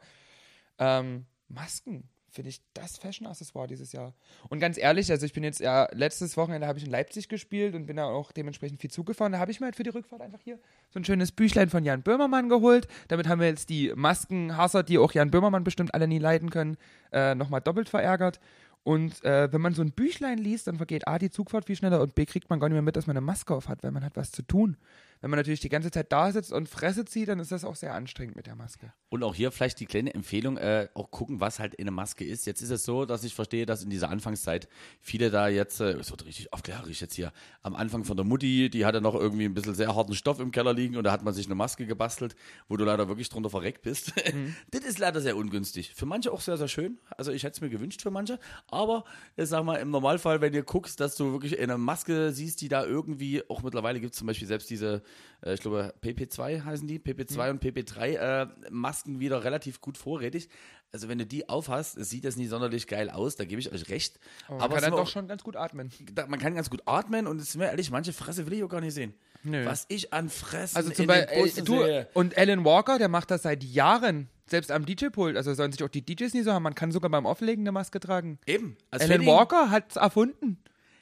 ähm, 0.78 1.26
Masken 1.48 2.08
finde 2.30 2.50
ich 2.50 2.60
das 2.74 2.98
Fashion-Accessoire 2.98 3.66
dieses 3.66 3.92
Jahr. 3.92 4.14
Und 4.48 4.60
ganz 4.60 4.78
ehrlich, 4.78 5.10
also 5.10 5.24
ich 5.26 5.32
bin 5.32 5.42
jetzt 5.42 5.60
ja, 5.60 5.88
letztes 5.92 6.36
Wochenende 6.36 6.66
habe 6.66 6.78
ich 6.78 6.84
in 6.84 6.90
Leipzig 6.90 7.28
gespielt 7.28 7.74
und 7.74 7.86
bin 7.86 7.96
da 7.96 8.04
auch 8.04 8.32
dementsprechend 8.32 8.80
viel 8.80 8.90
zugefahren. 8.90 9.32
Da 9.32 9.38
habe 9.38 9.50
ich 9.50 9.60
mir 9.60 9.66
halt 9.66 9.76
für 9.76 9.82
die 9.82 9.90
Rückfahrt 9.90 10.20
einfach 10.20 10.40
hier 10.40 10.58
so 10.90 11.00
ein 11.00 11.04
schönes 11.04 11.32
Büchlein 11.32 11.70
von 11.70 11.84
Jan 11.84 12.02
Böhmermann 12.02 12.48
geholt. 12.48 12.86
Damit 13.08 13.28
haben 13.28 13.40
wir 13.40 13.48
jetzt 13.48 13.70
die 13.70 13.92
Maskenhasser, 13.94 14.82
die 14.82 14.98
auch 14.98 15.12
Jan 15.12 15.30
Böhmermann 15.30 15.64
bestimmt 15.64 15.94
alle 15.94 16.06
nie 16.06 16.18
leiden 16.18 16.50
können, 16.50 16.76
äh, 17.12 17.34
nochmal 17.34 17.60
doppelt 17.60 17.88
verärgert. 17.88 18.40
Und 18.88 19.22
äh, 19.22 19.52
wenn 19.52 19.60
man 19.60 19.74
so 19.74 19.82
ein 19.82 19.90
Büchlein 19.90 20.38
liest, 20.38 20.66
dann 20.66 20.78
vergeht 20.78 21.06
A, 21.06 21.18
die 21.18 21.28
Zugfahrt 21.28 21.66
viel 21.66 21.76
schneller 21.76 22.00
und 22.00 22.14
B, 22.14 22.24
kriegt 22.24 22.48
man 22.48 22.58
gar 22.58 22.70
nicht 22.70 22.72
mehr 22.72 22.80
mit, 22.80 22.96
dass 22.96 23.06
man 23.06 23.18
eine 23.18 23.26
Maske 23.26 23.54
auf 23.54 23.68
hat, 23.68 23.82
weil 23.82 23.90
man 23.90 24.02
hat 24.02 24.16
was 24.16 24.32
zu 24.32 24.40
tun. 24.40 24.78
Wenn 25.20 25.30
man 25.30 25.38
natürlich 25.38 25.60
die 25.60 25.68
ganze 25.68 25.90
Zeit 25.90 26.12
da 26.12 26.30
sitzt 26.30 26.52
und 26.52 26.68
Fresse 26.68 27.04
zieht, 27.04 27.28
dann 27.28 27.40
ist 27.40 27.50
das 27.50 27.64
auch 27.64 27.76
sehr 27.76 27.94
anstrengend 27.94 28.36
mit 28.36 28.46
der 28.46 28.54
Maske. 28.54 28.92
Und 29.08 29.22
auch 29.24 29.34
hier 29.34 29.50
vielleicht 29.50 29.80
die 29.80 29.86
kleine 29.86 30.14
Empfehlung, 30.14 30.56
äh, 30.58 30.88
auch 30.94 31.10
gucken, 31.10 31.40
was 31.40 31.58
halt 31.58 31.78
eine 31.78 31.90
Maske 31.90 32.24
ist. 32.24 32.46
Jetzt 32.46 32.60
ist 32.60 32.70
es 32.70 32.84
so, 32.84 33.04
dass 33.04 33.24
ich 33.24 33.34
verstehe, 33.34 33.66
dass 33.66 33.82
in 33.82 33.90
dieser 33.90 34.10
Anfangszeit 34.10 34.68
viele 35.00 35.30
da 35.30 35.48
jetzt, 35.48 35.80
äh, 35.80 35.92
es 35.92 36.10
wird 36.10 36.24
richtig 36.24 36.52
aufklärerisch 36.52 37.00
jetzt 37.00 37.14
hier, 37.14 37.32
am 37.62 37.74
Anfang 37.74 38.04
von 38.04 38.16
der 38.16 38.24
Mutti, 38.24 38.70
die 38.70 38.84
hatte 38.84 39.00
noch 39.00 39.14
irgendwie 39.14 39.46
ein 39.46 39.54
bisschen 39.54 39.74
sehr 39.74 39.94
harten 39.94 40.14
Stoff 40.14 40.40
im 40.40 40.50
Keller 40.50 40.74
liegen 40.74 40.96
und 40.96 41.04
da 41.04 41.12
hat 41.12 41.24
man 41.24 41.34
sich 41.34 41.46
eine 41.46 41.54
Maske 41.54 41.86
gebastelt, 41.86 42.36
wo 42.68 42.76
du 42.76 42.84
leider 42.84 43.08
wirklich 43.08 43.28
drunter 43.28 43.50
verreckt 43.50 43.82
bist. 43.82 44.12
das 44.70 44.82
ist 44.82 44.98
leider 44.98 45.20
sehr 45.20 45.36
ungünstig. 45.36 45.94
Für 45.94 46.06
manche 46.06 46.32
auch 46.32 46.40
sehr, 46.40 46.56
sehr 46.56 46.68
schön. 46.68 46.98
Also 47.16 47.32
ich 47.32 47.42
hätte 47.42 47.56
es 47.56 47.60
mir 47.60 47.70
gewünscht 47.70 48.02
für 48.02 48.10
manche. 48.10 48.38
Aber 48.68 49.04
ich 49.36 49.48
sag 49.48 49.64
mal, 49.64 49.76
im 49.76 49.90
Normalfall, 49.90 50.40
wenn 50.40 50.52
ihr 50.52 50.62
guckst, 50.62 51.00
dass 51.00 51.16
du 51.16 51.32
wirklich 51.32 51.58
eine 51.58 51.78
Maske 51.78 52.32
siehst, 52.32 52.60
die 52.60 52.68
da 52.68 52.84
irgendwie, 52.84 53.42
auch 53.48 53.62
mittlerweile 53.62 54.00
gibt 54.00 54.12
es 54.12 54.18
zum 54.18 54.26
Beispiel 54.26 54.46
selbst 54.46 54.70
diese, 54.70 55.02
äh, 55.44 55.54
ich 55.54 55.60
glaube, 55.60 55.94
PP2 56.02 56.64
heißen 56.64 56.86
die, 56.86 56.98
PP2 56.98 57.50
und 57.50 57.62
PP3 57.62 58.00
äh, 58.16 58.46
Masken 58.70 59.20
wieder 59.20 59.44
relativ 59.44 59.80
gut 59.80 59.96
vorrätig. 59.98 60.48
Also 60.90 61.08
wenn 61.08 61.18
du 61.18 61.26
die 61.26 61.48
aufhast, 61.48 62.02
sieht 62.02 62.24
das 62.24 62.36
nicht 62.36 62.48
sonderlich 62.48 62.86
geil 62.86 63.10
aus, 63.10 63.36
da 63.36 63.44
gebe 63.44 63.60
ich 63.60 63.70
euch 63.70 63.88
recht. 63.90 64.18
Aber 64.46 64.54
man 64.56 64.62
Aber 64.62 64.74
kann 64.74 64.84
es 64.84 64.90
dann 64.90 64.96
doch 64.98 65.08
schon 65.08 65.28
ganz 65.28 65.44
gut 65.44 65.56
atmen. 65.56 65.90
da, 66.14 66.26
man 66.26 66.38
kann 66.38 66.54
ganz 66.54 66.70
gut 66.70 66.82
atmen 66.86 67.26
und 67.26 67.40
es 67.40 67.50
ist 67.50 67.56
mir 67.56 67.66
ehrlich, 67.66 67.90
manche 67.90 68.12
Fresse 68.14 68.46
will 68.46 68.54
ich 68.54 68.64
auch 68.64 68.70
gar 68.70 68.80
nicht 68.80 68.94
sehen. 68.94 69.12
Nö. 69.44 69.66
Was 69.66 69.84
ich 69.88 70.12
an 70.12 70.30
Fressen 70.30 70.76
Also 70.76 70.90
zum 70.90 71.06
Beispiel, 71.06 71.46
äh, 71.46 71.62
du, 71.62 71.78
sehe. 71.84 72.08
und 72.14 72.36
Alan 72.38 72.64
Walker, 72.64 72.98
der 72.98 73.08
macht 73.08 73.30
das 73.30 73.42
seit 73.42 73.62
Jahren, 73.62 74.28
selbst 74.46 74.70
am 74.70 74.86
DJ-Pult. 74.86 75.36
Also 75.36 75.52
sollen 75.54 75.72
sich 75.72 75.82
auch 75.84 75.88
die 75.88 76.04
DJs 76.04 76.32
nie 76.32 76.42
so 76.42 76.52
haben. 76.52 76.62
Man 76.62 76.74
kann 76.74 76.90
sogar 76.90 77.10
beim 77.10 77.26
Auflegen 77.26 77.64
eine 77.64 77.72
Maske 77.72 78.00
tragen. 78.00 78.38
Eben. 78.46 78.76
Als 78.90 79.02
Alan 79.02 79.26
Walker 79.26 79.70
hat's 79.70 79.96
erfunden. 79.96 80.58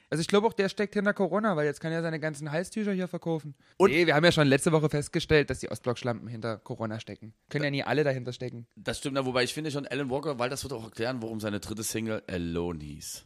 Also 0.09 0.21
ich 0.21 0.27
glaube 0.27 0.47
auch, 0.47 0.53
der 0.53 0.69
steckt 0.69 0.93
hinter 0.93 1.13
Corona, 1.13 1.55
weil 1.57 1.65
jetzt 1.65 1.81
kann 1.81 1.91
er 1.91 2.01
seine 2.01 2.19
ganzen 2.19 2.51
Halstücher 2.51 2.93
hier 2.93 3.07
verkaufen. 3.07 3.55
Und- 3.77 3.91
nee, 3.91 4.05
wir 4.05 4.15
haben 4.15 4.23
ja 4.23 4.31
schon 4.31 4.47
letzte 4.47 4.71
Woche 4.71 4.89
festgestellt, 4.89 5.49
dass 5.49 5.59
die 5.59 5.69
Ostblock-Schlampen 5.69 6.27
hinter 6.29 6.57
Corona 6.57 6.99
stecken. 6.99 7.33
Können 7.49 7.65
ja 7.65 7.71
nie 7.71 7.83
alle 7.83 8.03
dahinter 8.05 8.31
stecken. 8.31 8.67
Das 8.75 8.99
stimmt, 8.99 9.17
ja, 9.17 9.25
wobei 9.25 9.43
ich 9.43 9.53
finde 9.53 9.69
schon 9.71 9.85
Alan 9.85 10.09
Walker, 10.09 10.39
weil 10.39 10.49
das 10.49 10.63
wird 10.63 10.71
auch 10.73 10.83
erklären, 10.85 11.21
warum 11.21 11.39
seine 11.41 11.59
dritte 11.59 11.83
Single 11.83 12.23
Alone 12.27 12.83
hieß. 12.83 13.25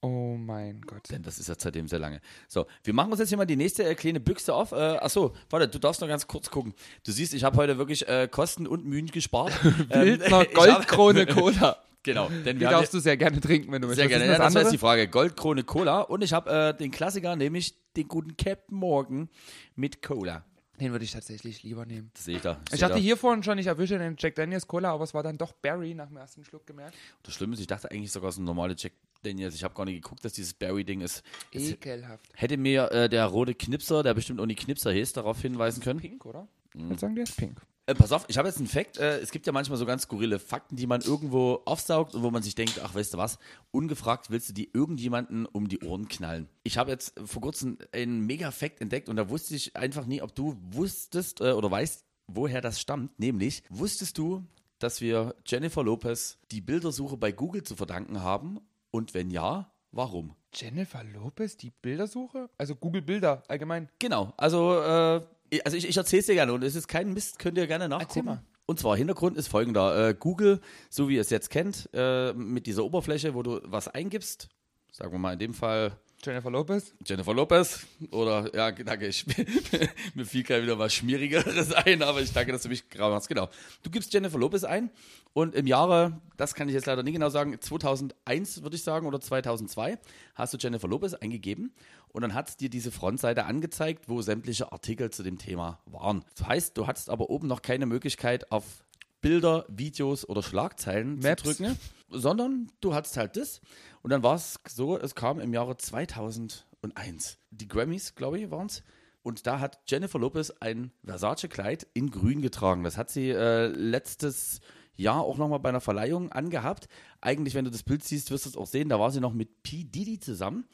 Oh 0.00 0.36
mein 0.38 0.82
Gott. 0.82 1.10
Denn 1.10 1.22
das 1.22 1.38
ist 1.38 1.48
ja 1.48 1.54
seitdem 1.58 1.88
sehr 1.88 1.98
lange. 1.98 2.20
So, 2.46 2.66
wir 2.82 2.92
machen 2.92 3.10
uns 3.10 3.20
jetzt 3.20 3.30
hier 3.30 3.38
mal 3.38 3.46
die 3.46 3.56
nächste 3.56 3.84
äh, 3.84 3.94
kleine 3.94 4.20
Büchse 4.20 4.52
auf. 4.54 4.72
Äh, 4.72 4.76
achso, 4.76 5.34
warte, 5.48 5.66
du 5.66 5.78
darfst 5.78 6.02
noch 6.02 6.08
ganz 6.08 6.26
kurz 6.26 6.50
gucken. 6.50 6.74
Du 7.04 7.10
siehst, 7.10 7.32
ich 7.32 7.42
habe 7.42 7.56
heute 7.56 7.78
wirklich 7.78 8.06
äh, 8.06 8.28
Kosten 8.30 8.66
und 8.66 8.84
Mühen 8.84 9.06
gespart. 9.06 9.52
Wildner 9.88 10.24
ich 10.26 10.30
hab- 10.32 10.54
Goldkrone 10.54 11.26
Cola. 11.26 11.78
Genau, 12.04 12.28
denn 12.44 12.58
Die 12.58 12.64
darfst 12.64 12.94
du 12.94 13.00
sehr 13.00 13.16
gerne 13.16 13.40
trinken, 13.40 13.72
wenn 13.72 13.82
du 13.82 13.88
sehr 13.88 14.04
möchtest. 14.04 14.20
gerne. 14.24 14.32
Was 14.32 14.38
Ja, 14.38 14.44
das 14.44 14.54
das 14.54 14.62
ist 14.64 14.72
die? 14.72 14.78
Frage. 14.78 15.08
Goldkrone 15.08 15.64
Cola 15.64 16.02
und 16.02 16.22
ich 16.22 16.32
habe 16.32 16.50
äh, 16.50 16.76
den 16.76 16.90
Klassiker, 16.92 17.34
nämlich 17.34 17.74
den 17.96 18.06
guten 18.08 18.36
Captain 18.36 18.76
Morgan 18.76 19.28
mit 19.74 20.00
Cola. 20.02 20.44
Den 20.80 20.90
würde 20.90 21.04
ich 21.04 21.12
tatsächlich 21.12 21.62
lieber 21.62 21.86
nehmen. 21.86 22.10
Das 22.14 22.24
sehe 22.24 22.36
ich 22.36 22.42
da. 22.42 22.60
Ich 22.72 22.80
dachte 22.80 22.98
hier 22.98 23.16
vorhin 23.16 23.44
schon, 23.44 23.58
ich 23.58 23.66
erwische 23.68 23.96
den 23.96 24.16
Jack 24.18 24.34
Daniels 24.34 24.66
Cola, 24.66 24.92
aber 24.92 25.04
es 25.04 25.14
war 25.14 25.22
dann 25.22 25.38
doch 25.38 25.52
Berry 25.52 25.94
nach 25.94 26.08
dem 26.08 26.16
ersten 26.16 26.44
Schluck 26.44 26.66
gemerkt. 26.66 26.94
Das 27.22 27.32
Schlimme 27.34 27.54
ist, 27.54 27.60
ich 27.60 27.68
dachte 27.68 27.90
eigentlich 27.92 28.10
sogar, 28.10 28.30
es 28.30 28.34
ist 28.34 28.40
ein 28.40 28.44
normaler 28.44 28.74
Jack 28.76 28.92
Daniels. 29.22 29.54
Ich 29.54 29.62
habe 29.62 29.72
gar 29.72 29.84
nicht 29.84 30.02
geguckt, 30.02 30.24
dass 30.24 30.32
dieses 30.32 30.52
Berry-Ding 30.52 31.00
ist. 31.00 31.22
Es 31.52 31.70
Ekelhaft. 31.70 32.28
hätte 32.34 32.56
mir 32.56 32.90
äh, 32.90 33.08
der 33.08 33.24
rote 33.26 33.54
Knipser, 33.54 34.02
der 34.02 34.14
bestimmt 34.14 34.40
auch 34.40 34.46
nie 34.46 34.56
Knipser 34.56 34.90
hieß, 34.92 35.12
darauf 35.12 35.40
hinweisen 35.40 35.80
können. 35.80 36.00
Pink, 36.00 36.26
oder? 36.26 36.48
Mhm. 36.74 36.80
Ich 36.82 36.88
würde 36.88 37.00
sagen, 37.00 37.14
der 37.14 37.22
ist 37.24 37.36
pink. 37.36 37.60
Äh, 37.86 37.94
pass 37.94 38.12
auf, 38.12 38.24
ich 38.28 38.38
habe 38.38 38.48
jetzt 38.48 38.58
einen 38.58 38.66
Fakt. 38.66 38.96
Äh, 38.96 39.18
es 39.18 39.30
gibt 39.30 39.46
ja 39.46 39.52
manchmal 39.52 39.76
so 39.76 39.84
ganz 39.84 40.04
skurrile 40.04 40.38
Fakten, 40.38 40.76
die 40.76 40.86
man 40.86 41.02
irgendwo 41.02 41.60
aufsaugt 41.66 42.14
und 42.14 42.22
wo 42.22 42.30
man 42.30 42.42
sich 42.42 42.54
denkt, 42.54 42.80
ach, 42.82 42.94
weißt 42.94 43.12
du 43.12 43.18
was, 43.18 43.38
ungefragt 43.72 44.30
willst 44.30 44.48
du 44.48 44.52
die 44.54 44.70
irgendjemanden 44.72 45.44
um 45.44 45.68
die 45.68 45.80
Ohren 45.80 46.08
knallen. 46.08 46.48
Ich 46.62 46.78
habe 46.78 46.90
jetzt 46.90 47.12
vor 47.26 47.42
kurzem 47.42 47.76
einen 47.92 48.20
Mega-Fact 48.20 48.80
entdeckt 48.80 49.10
und 49.10 49.16
da 49.16 49.28
wusste 49.28 49.54
ich 49.54 49.76
einfach 49.76 50.06
nie, 50.06 50.22
ob 50.22 50.34
du 50.34 50.56
wusstest 50.70 51.42
äh, 51.42 51.52
oder 51.52 51.70
weißt, 51.70 52.06
woher 52.26 52.62
das 52.62 52.80
stammt. 52.80 53.18
Nämlich, 53.18 53.62
wusstest 53.68 54.16
du, 54.16 54.46
dass 54.78 55.02
wir 55.02 55.34
Jennifer 55.44 55.82
Lopez 55.82 56.38
die 56.50 56.62
Bildersuche 56.62 57.18
bei 57.18 57.32
Google 57.32 57.64
zu 57.64 57.76
verdanken 57.76 58.22
haben? 58.22 58.60
Und 58.90 59.12
wenn 59.12 59.30
ja, 59.30 59.70
warum? 59.92 60.34
Jennifer 60.54 61.04
Lopez, 61.04 61.58
die 61.58 61.70
Bildersuche? 61.70 62.48
Also 62.56 62.76
Google 62.76 63.02
Bilder 63.02 63.42
allgemein. 63.48 63.90
Genau, 63.98 64.32
also, 64.38 64.80
äh, 64.80 65.20
also 65.64 65.76
ich, 65.76 65.88
ich 65.88 65.96
erzähle 65.96 66.20
es 66.20 66.26
dir 66.26 66.34
gerne 66.34 66.52
und 66.52 66.62
es 66.62 66.74
ist 66.74 66.88
kein 66.88 67.12
Mist, 67.12 67.38
könnt 67.38 67.58
ihr 67.58 67.66
gerne 67.66 67.88
nachgucken. 67.88 68.40
Und 68.66 68.78
zwar 68.78 68.96
Hintergrund 68.96 69.36
ist 69.36 69.48
folgender. 69.48 70.08
Äh, 70.08 70.14
Google, 70.14 70.60
so 70.88 71.08
wie 71.08 71.16
ihr 71.16 71.20
es 71.20 71.30
jetzt 71.30 71.50
kennt, 71.50 71.88
äh, 71.92 72.32
mit 72.32 72.66
dieser 72.66 72.84
Oberfläche, 72.84 73.34
wo 73.34 73.42
du 73.42 73.60
was 73.64 73.88
eingibst, 73.88 74.48
sagen 74.90 75.12
wir 75.12 75.18
mal 75.18 75.34
in 75.34 75.38
dem 75.38 75.54
Fall 75.54 75.98
Jennifer 76.24 76.50
Lopez. 76.50 76.94
Jennifer 77.04 77.34
Lopez 77.34 77.86
oder, 78.10 78.50
ja, 78.54 78.72
danke, 78.72 79.06
ich, 79.08 79.26
mir 80.14 80.24
fiel 80.24 80.42
gerade 80.42 80.62
wieder 80.62 80.78
was 80.78 80.94
Schmierigeres 80.94 81.72
ein, 81.74 82.02
aber 82.02 82.22
ich 82.22 82.32
danke, 82.32 82.52
dass 82.52 82.62
du 82.62 82.70
mich 82.70 82.88
grau 82.88 83.10
machst. 83.10 83.28
Genau. 83.28 83.50
Du 83.82 83.90
gibst 83.90 84.12
Jennifer 84.14 84.38
Lopez 84.38 84.64
ein 84.64 84.90
und 85.34 85.54
im 85.54 85.66
Jahre, 85.66 86.20
das 86.38 86.54
kann 86.54 86.68
ich 86.68 86.74
jetzt 86.74 86.86
leider 86.86 87.02
nicht 87.02 87.14
genau 87.14 87.28
sagen, 87.28 87.60
2001 87.60 88.62
würde 88.62 88.76
ich 88.76 88.82
sagen 88.82 89.06
oder 89.06 89.20
2002 89.20 89.98
hast 90.34 90.54
du 90.54 90.58
Jennifer 90.58 90.88
Lopez 90.88 91.12
eingegeben 91.12 91.74
und 92.14 92.22
dann 92.22 92.32
hat 92.32 92.48
es 92.48 92.56
dir 92.56 92.70
diese 92.70 92.92
Frontseite 92.92 93.44
angezeigt, 93.44 94.08
wo 94.08 94.22
sämtliche 94.22 94.70
Artikel 94.70 95.10
zu 95.10 95.24
dem 95.24 95.36
Thema 95.36 95.80
waren. 95.84 96.24
Das 96.36 96.46
heißt, 96.46 96.78
du 96.78 96.86
hattest 96.86 97.10
aber 97.10 97.28
oben 97.28 97.48
noch 97.48 97.60
keine 97.60 97.86
Möglichkeit 97.86 98.52
auf 98.52 98.84
Bilder, 99.20 99.64
Videos 99.68 100.28
oder 100.28 100.40
Schlagzeilen 100.40 101.18
Maps. 101.18 101.42
zu 101.42 101.48
drücken, 101.48 101.76
sondern 102.10 102.70
du 102.80 102.94
hattest 102.94 103.16
halt 103.16 103.36
das. 103.36 103.60
Und 104.02 104.10
dann 104.10 104.22
war 104.22 104.36
es 104.36 104.60
so, 104.68 104.96
es 104.96 105.16
kam 105.16 105.40
im 105.40 105.52
Jahre 105.52 105.76
2001. 105.76 107.38
Die 107.50 107.66
Grammys, 107.66 108.14
glaube 108.14 108.38
ich, 108.38 108.48
waren 108.52 108.66
es. 108.66 108.84
Und 109.24 109.48
da 109.48 109.58
hat 109.58 109.80
Jennifer 109.88 110.20
Lopez 110.20 110.52
ein 110.60 110.92
Versace-Kleid 111.04 111.84
in 111.94 112.12
grün 112.12 112.42
getragen. 112.42 112.84
Das 112.84 112.96
hat 112.96 113.10
sie 113.10 113.30
äh, 113.30 113.66
letztes 113.66 114.60
Jahr 114.94 115.22
auch 115.22 115.36
nochmal 115.36 115.58
bei 115.58 115.70
einer 115.70 115.80
Verleihung 115.80 116.30
angehabt. 116.30 116.86
Eigentlich, 117.20 117.54
wenn 117.54 117.64
du 117.64 117.72
das 117.72 117.82
Bild 117.82 118.04
siehst, 118.04 118.30
wirst 118.30 118.44
du 118.44 118.50
es 118.50 118.56
auch 118.56 118.68
sehen, 118.68 118.88
da 118.88 119.00
war 119.00 119.10
sie 119.10 119.20
noch 119.20 119.32
mit 119.32 119.64
P. 119.64 119.82
Diddy 119.82 120.20
zusammen. 120.20 120.64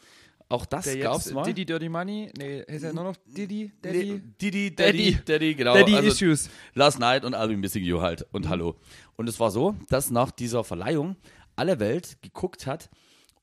Auch 0.51 0.67
das 0.67 0.85
Der 0.85 0.99
gab 0.99 1.17
es 1.17 1.27
jetzt 1.27 1.35
mal. 1.35 1.45
Diddy 1.45 1.65
Dirty 1.65 1.89
Money. 1.89 2.31
Nee, 2.37 2.61
ist 2.63 2.83
er 2.83 2.93
nur 2.93 3.05
noch 3.05 3.17
Diddy? 3.25 3.71
Daddy? 3.81 3.99
Nee, 4.13 4.21
Diddy, 4.43 4.75
Daddy, 4.75 5.13
Daddy. 5.13 5.19
Daddy, 5.25 5.55
genau. 5.55 5.75
Daddy 5.75 5.95
Also, 5.95 6.09
Issues. 6.09 6.51
Last 6.75 6.99
Night 6.99 7.25
und 7.25 7.35
I'll 7.35 7.49
be 7.49 7.57
missing 7.57 7.85
you 7.85 8.01
halt. 8.01 8.27
Und 8.33 8.49
hallo. 8.49 8.75
Und 9.17 9.29
es 9.29 9.39
war 9.41 9.51
so, 9.53 9.77
dass 9.89 10.11
nach 10.11 10.31
dieser 10.33 10.65
Verleihung 10.65 11.17
alle 11.57 11.79
Welt 11.79 12.19
geguckt 12.21 12.67
hat 12.67 12.91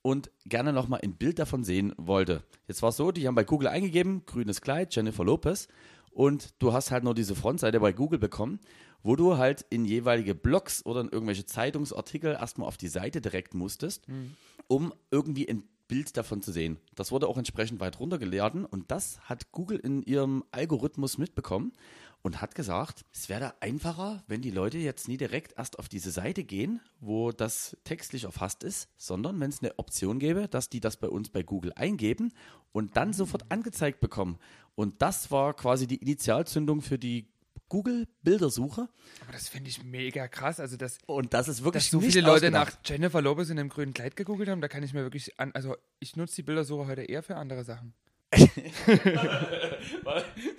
und 0.02 0.30
gerne 0.46 0.74
nochmal 0.74 1.00
ein 1.02 1.16
Bild 1.16 1.40
davon 1.40 1.64
sehen 1.64 1.94
wollte. 1.98 2.44
Jetzt 2.68 2.82
war 2.82 2.90
es 2.90 2.98
so, 2.98 3.12
die 3.12 3.26
haben 3.28 3.36
bei 3.36 3.44
Google 3.46 3.70
eingegeben, 3.70 4.24
grünes 4.26 4.60
Kleid, 4.62 4.94
Jennifer 4.96 5.24
Lopez 5.24 5.68
und 6.12 6.50
du 6.60 6.74
hast 6.74 6.92
halt 6.92 7.04
nur 7.06 7.16
diese 7.16 7.36
Frontseite 7.36 7.80
bei 7.80 7.94
Google 7.94 8.20
bekommen, 8.20 8.60
wo 9.02 9.16
du 9.16 9.38
halt 9.38 9.66
in 9.70 9.86
jeweilige 9.86 10.36
Blogs 10.36 10.86
oder 10.86 11.02
in 11.02 11.10
irgendwelche 11.10 11.46
Zeitungsartikel 11.46 12.34
erstmal 12.34 12.68
auf 12.68 12.76
die 12.78 12.88
Seite 12.90 13.22
direkt 13.22 13.54
musstest, 13.54 14.08
Mhm. 14.10 14.36
um 14.68 14.94
irgendwie 15.12 15.48
ein 15.48 15.64
Bild 15.88 16.18
davon 16.18 16.42
zu 16.42 16.52
sehen. 16.52 16.78
Das 16.96 17.12
wurde 17.12 17.28
auch 17.28 17.38
entsprechend 17.38 17.80
weit 17.80 18.00
runtergeladen 18.00 18.66
und 18.66 18.92
das 18.92 19.20
hat 19.22 19.52
Google 19.52 19.80
in 19.80 20.04
ihrem 20.04 20.44
Algorithmus 20.52 21.18
mitbekommen 21.18 21.74
und 22.22 22.42
hat 22.42 22.56
gesagt, 22.56 23.06
es 23.14 23.30
wäre 23.30 23.62
einfacher, 23.62 24.24
wenn 24.28 24.42
die 24.42 24.52
Leute 24.52 24.78
jetzt 24.78 25.08
nie 25.08 25.18
direkt 25.18 25.58
erst 25.58 25.80
auf 25.80 25.88
diese 25.88 26.12
Seite 26.12 26.44
gehen, 26.44 26.82
wo 27.00 27.32
das 27.32 27.78
textlich 27.84 28.26
erfasst 28.26 28.64
ist, 28.64 28.90
sondern 28.98 29.40
wenn 29.40 29.50
es 29.50 29.62
eine 29.62 29.78
Option 29.80 30.20
gäbe, 30.20 30.48
dass 30.48 30.70
die 30.70 30.80
das 30.80 30.98
bei 30.98 31.08
uns 31.08 31.30
bei 31.30 31.44
Google 31.44 31.74
eingeben 31.76 32.34
und 32.72 32.98
dann 32.98 33.14
sofort 33.14 33.46
angezeigt 33.50 34.00
bekommen. 34.00 34.40
Und 34.76 35.02
das 35.02 35.32
war 35.32 35.54
quasi 35.54 35.88
die 35.88 35.98
Initialzündung 35.98 36.82
für 36.82 37.00
die 37.00 37.28
Google-Bildersuche. 37.70 38.90
Aber 39.22 39.32
das 39.32 39.48
finde 39.50 39.70
ich 39.70 39.84
mega 39.84 40.28
krass. 40.28 40.60
Also, 40.60 40.78
dass, 40.78 41.00
Und 41.06 41.34
das 41.34 41.48
ist 41.48 41.64
wirklich 41.64 41.84
dass 41.84 41.92
so 41.92 42.00
viele 42.00 42.22
Leute 42.22 42.52
nach 42.52 42.72
Jennifer 42.86 43.22
Lopez 43.22 43.50
in 43.50 43.60
einem 43.60 43.70
grünen 43.70 43.94
Kleid 43.94 44.16
gegoogelt 44.16 44.50
haben, 44.50 44.62
da 44.62 44.68
kann 44.68 44.84
ich 44.84 44.94
mir 44.94 45.04
wirklich 45.04 45.40
an. 45.40 45.52
Also, 45.54 45.76
ich 46.00 46.16
nutze 46.16 46.36
die 46.38 46.44
Bildersuche 46.44 46.88
heute 46.88 47.04
eher 47.04 47.24
für 47.24 47.36
andere 47.36 47.64
Sachen. 47.64 47.94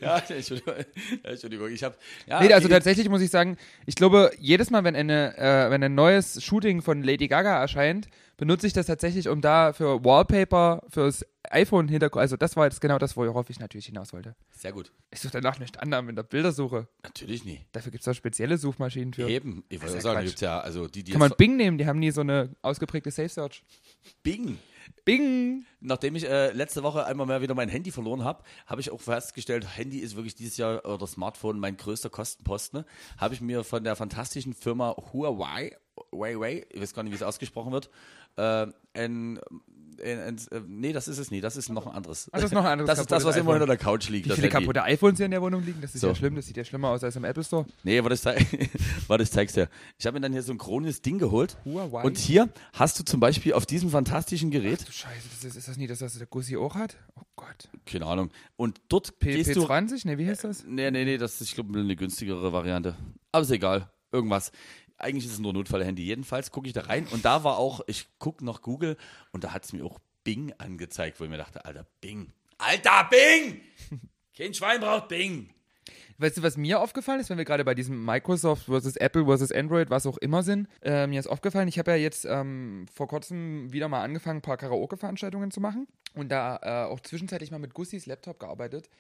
Ja, 0.00 0.22
Entschuldigung. 1.22 1.70
Ich 1.70 1.82
habe. 1.82 1.96
Ja, 2.26 2.40
nee, 2.40 2.52
also 2.52 2.68
tatsächlich 2.68 3.08
muss 3.08 3.20
ich 3.20 3.30
sagen, 3.30 3.56
ich 3.84 3.94
glaube, 3.94 4.30
jedes 4.38 4.70
Mal, 4.70 4.84
wenn, 4.84 4.96
eine, 4.96 5.36
äh, 5.36 5.70
wenn 5.70 5.82
ein 5.82 5.94
neues 5.94 6.42
Shooting 6.42 6.82
von 6.82 7.02
Lady 7.02 7.28
Gaga 7.28 7.60
erscheint, 7.60 8.08
benutze 8.38 8.66
ich 8.66 8.72
das 8.72 8.86
tatsächlich, 8.86 9.28
um 9.28 9.42
da 9.42 9.74
für 9.74 10.02
Wallpaper, 10.02 10.82
fürs 10.88 11.26
iPhone-Hintergrund, 11.50 12.20
also 12.20 12.36
das 12.36 12.56
war 12.56 12.64
jetzt 12.64 12.80
genau 12.80 12.98
das, 12.98 13.16
worauf 13.16 13.50
ich 13.50 13.60
natürlich 13.60 13.86
hinaus 13.86 14.12
wollte. 14.12 14.34
Sehr 14.50 14.72
gut. 14.72 14.92
Ich 15.10 15.20
suche 15.20 15.32
danach 15.32 15.58
nicht 15.58 15.80
Annahmen 15.80 16.10
in 16.10 16.16
der 16.16 16.22
Bildersuche. 16.22 16.88
Natürlich 17.02 17.44
nie. 17.44 17.60
Dafür 17.72 17.90
gibt 17.90 18.02
es 18.02 18.06
da 18.06 18.14
spezielle 18.14 18.56
Suchmaschinen 18.56 19.12
für. 19.12 19.28
Eben. 19.28 19.64
Ich 19.68 19.80
wollte 19.82 19.94
ja 19.94 20.00
sagen, 20.00 20.24
gibt's 20.24 20.40
ja, 20.40 20.60
also 20.60 20.88
die, 20.88 21.02
die 21.02 21.12
Kann 21.12 21.20
man 21.20 21.32
Bing 21.36 21.56
nehmen, 21.56 21.76
die 21.78 21.86
haben 21.86 21.98
nie 21.98 22.10
so 22.10 22.20
eine 22.22 22.54
ausgeprägte 22.62 23.10
Safe 23.10 23.28
Search. 23.28 23.64
Bing. 24.22 24.58
Bing! 25.04 25.64
Nachdem 25.80 26.16
ich 26.16 26.28
äh, 26.28 26.52
letzte 26.52 26.82
Woche 26.82 27.04
einmal 27.04 27.26
mehr 27.26 27.40
wieder 27.40 27.54
mein 27.54 27.68
Handy 27.68 27.90
verloren 27.90 28.24
habe, 28.24 28.42
habe 28.66 28.80
ich 28.80 28.90
auch 28.90 29.00
festgestellt, 29.00 29.76
Handy 29.76 29.98
ist 29.98 30.16
wirklich 30.16 30.34
dieses 30.34 30.56
Jahr 30.56 30.84
oder 30.84 31.06
Smartphone 31.06 31.58
mein 31.58 31.76
größter 31.76 32.10
Kostenposten. 32.10 32.84
Habe 33.16 33.34
ich 33.34 33.40
mir 33.40 33.64
von 33.64 33.84
der 33.84 33.96
fantastischen 33.96 34.54
Firma 34.54 34.96
Huawei, 35.12 35.76
Huawei, 36.12 36.66
ich 36.70 36.80
weiß 36.80 36.94
gar 36.94 37.02
nicht, 37.02 37.12
wie 37.12 37.16
es 37.16 37.22
ausgesprochen 37.22 37.72
wird, 37.72 37.90
äh, 38.36 38.66
ein, 38.94 39.38
ein, 40.00 40.18
ein, 40.20 40.36
äh, 40.50 40.60
nee, 40.66 40.92
das 40.92 41.08
ist 41.08 41.18
es 41.18 41.30
nie, 41.30 41.40
das 41.40 41.56
ist 41.56 41.68
noch 41.70 41.86
ein 41.86 41.92
anderes. 41.94 42.28
Ah, 42.32 42.36
das 42.36 42.44
ist 42.46 42.52
noch 42.52 42.64
ein 42.64 42.72
anderes 42.72 42.88
Das 42.88 42.98
ist 43.00 43.10
das, 43.10 43.24
was 43.24 43.36
immer 43.36 43.52
hinter 43.52 43.66
der 43.66 43.76
Couch 43.76 44.08
liegt. 44.08 44.26
Wie 44.26 44.28
das 44.28 44.36
viele 44.38 44.48
kaputte 44.48 44.82
iPhones 44.84 45.16
hier 45.18 45.26
in 45.26 45.32
der 45.32 45.42
Wohnung 45.42 45.64
liegen? 45.64 45.80
Das 45.80 45.94
ist 45.94 46.00
So. 46.02 46.08
ja 46.08 46.14
schlimm, 46.14 46.36
das 46.36 46.46
sieht 46.46 46.56
ja 46.56 46.64
schlimmer 46.64 46.88
aus 46.90 47.02
als 47.02 47.16
im 47.16 47.24
Apple 47.24 47.42
Store. 47.42 47.66
Nee, 47.82 48.00
warte, 48.02 48.14
ich, 48.14 48.20
zeig, 48.20 48.46
warte, 49.08 49.24
ich 49.24 49.30
zeig's 49.30 49.54
dir. 49.54 49.68
Ich 49.98 50.06
habe 50.06 50.14
mir 50.14 50.20
dann 50.20 50.32
hier 50.32 50.42
so 50.42 50.52
ein 50.52 50.58
chronisches 50.58 51.02
Ding 51.02 51.18
geholt. 51.18 51.56
Huawei. 51.64 52.04
Und 52.04 52.16
hier 52.18 52.48
hast 52.74 52.98
du 53.00 53.04
zum 53.04 53.18
Beispiel 53.20 53.52
auf 53.54 53.66
diesem 53.66 53.90
fantastischen 53.90 54.50
Gerät, 54.50 54.86
Du 54.86 54.92
Scheiße, 54.92 55.28
das 55.34 55.44
ist, 55.44 55.56
ist 55.56 55.68
das 55.68 55.76
nie 55.76 55.86
das, 55.88 56.00
was 56.00 56.16
der 56.16 56.26
Gussi 56.26 56.56
auch 56.56 56.74
hat? 56.76 56.96
Oh 57.16 57.22
Gott. 57.36 57.68
keine 57.84 58.06
Ahnung, 58.06 58.30
und 58.56 58.80
dort 58.88 59.18
P 59.18 59.34
gehst 59.34 59.54
du 59.56 59.64
P20? 59.66 60.06
Ne, 60.06 60.18
wie 60.18 60.28
heißt 60.28 60.44
das? 60.44 60.64
Nee, 60.64 60.90
nee, 60.90 61.04
nee, 61.04 61.18
das 61.18 61.40
ist, 61.40 61.48
ich 61.48 61.54
glaube, 61.54 61.76
eine 61.78 61.96
günstigere 61.96 62.52
Variante. 62.52 62.94
Aber 63.32 63.42
ist 63.42 63.50
egal. 63.50 63.90
Irgendwas. 64.12 64.52
Eigentlich 64.98 65.26
ist 65.26 65.32
es 65.32 65.38
nur 65.38 65.52
Notfallhandy. 65.52 66.02
Jedenfalls 66.02 66.50
gucke 66.50 66.66
ich 66.66 66.72
da 66.72 66.82
rein 66.82 67.06
und 67.12 67.24
da 67.24 67.44
war 67.44 67.58
auch, 67.58 67.80
ich 67.86 68.06
gucke 68.18 68.44
nach 68.44 68.62
Google 68.62 68.96
und 69.32 69.44
da 69.44 69.52
hat 69.52 69.64
es 69.64 69.72
mir 69.72 69.84
auch 69.84 69.98
Bing 70.24 70.52
angezeigt, 70.58 71.20
wo 71.20 71.24
ich 71.24 71.30
mir 71.30 71.38
dachte, 71.38 71.64
Alter, 71.64 71.86
Bing. 72.00 72.32
Alter, 72.58 73.08
Bing! 73.10 73.60
Kein 74.36 74.52
Schwein 74.52 74.80
braucht 74.80 75.08
Bing. 75.08 75.50
Weißt 76.20 76.36
du, 76.36 76.42
was 76.42 76.56
mir 76.56 76.80
aufgefallen 76.80 77.20
ist, 77.20 77.30
wenn 77.30 77.38
wir 77.38 77.44
gerade 77.44 77.64
bei 77.64 77.74
diesem 77.74 78.04
Microsoft 78.04 78.64
versus 78.64 78.96
Apple 78.96 79.24
versus 79.26 79.52
Android, 79.52 79.88
was 79.88 80.04
auch 80.04 80.18
immer 80.18 80.42
sind? 80.42 80.68
Äh, 80.82 81.06
mir 81.06 81.20
ist 81.20 81.28
aufgefallen, 81.28 81.68
ich 81.68 81.78
habe 81.78 81.92
ja 81.92 81.96
jetzt 81.96 82.24
ähm, 82.24 82.86
vor 82.92 83.06
kurzem 83.06 83.72
wieder 83.72 83.88
mal 83.88 84.02
angefangen, 84.02 84.38
ein 84.38 84.42
paar 84.42 84.56
Karaoke-Veranstaltungen 84.56 85.52
zu 85.52 85.60
machen 85.60 85.86
und 86.14 86.30
da 86.30 86.58
äh, 86.62 86.90
auch 86.90 86.98
zwischenzeitlich 87.00 87.52
mal 87.52 87.60
mit 87.60 87.72
Gussis 87.72 88.06
Laptop 88.06 88.40
gearbeitet, 88.40 88.90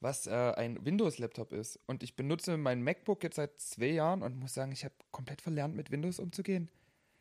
was 0.00 0.26
äh, 0.26 0.30
ein 0.30 0.84
Windows-Laptop 0.84 1.52
ist. 1.52 1.78
Und 1.86 2.02
ich 2.02 2.16
benutze 2.16 2.56
mein 2.56 2.82
MacBook 2.82 3.22
jetzt 3.22 3.36
seit 3.36 3.60
zwei 3.60 3.86
Jahren 3.88 4.22
und 4.22 4.38
muss 4.38 4.54
sagen, 4.54 4.72
ich 4.72 4.84
habe 4.84 4.94
komplett 5.10 5.42
verlernt, 5.42 5.76
mit 5.76 5.90
Windows 5.90 6.18
umzugehen. 6.18 6.70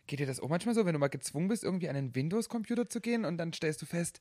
Geht 0.07 0.19
dir 0.19 0.25
das 0.27 0.39
auch 0.39 0.49
manchmal 0.49 0.73
so, 0.75 0.85
wenn 0.85 0.93
du 0.93 0.99
mal 0.99 1.07
gezwungen 1.07 1.49
bist, 1.49 1.63
irgendwie 1.63 1.89
an 1.89 1.95
einen 1.95 2.15
Windows-Computer 2.15 2.89
zu 2.89 3.01
gehen 3.01 3.25
und 3.25 3.37
dann 3.37 3.53
stellst 3.53 3.81
du 3.81 3.85
fest, 3.85 4.19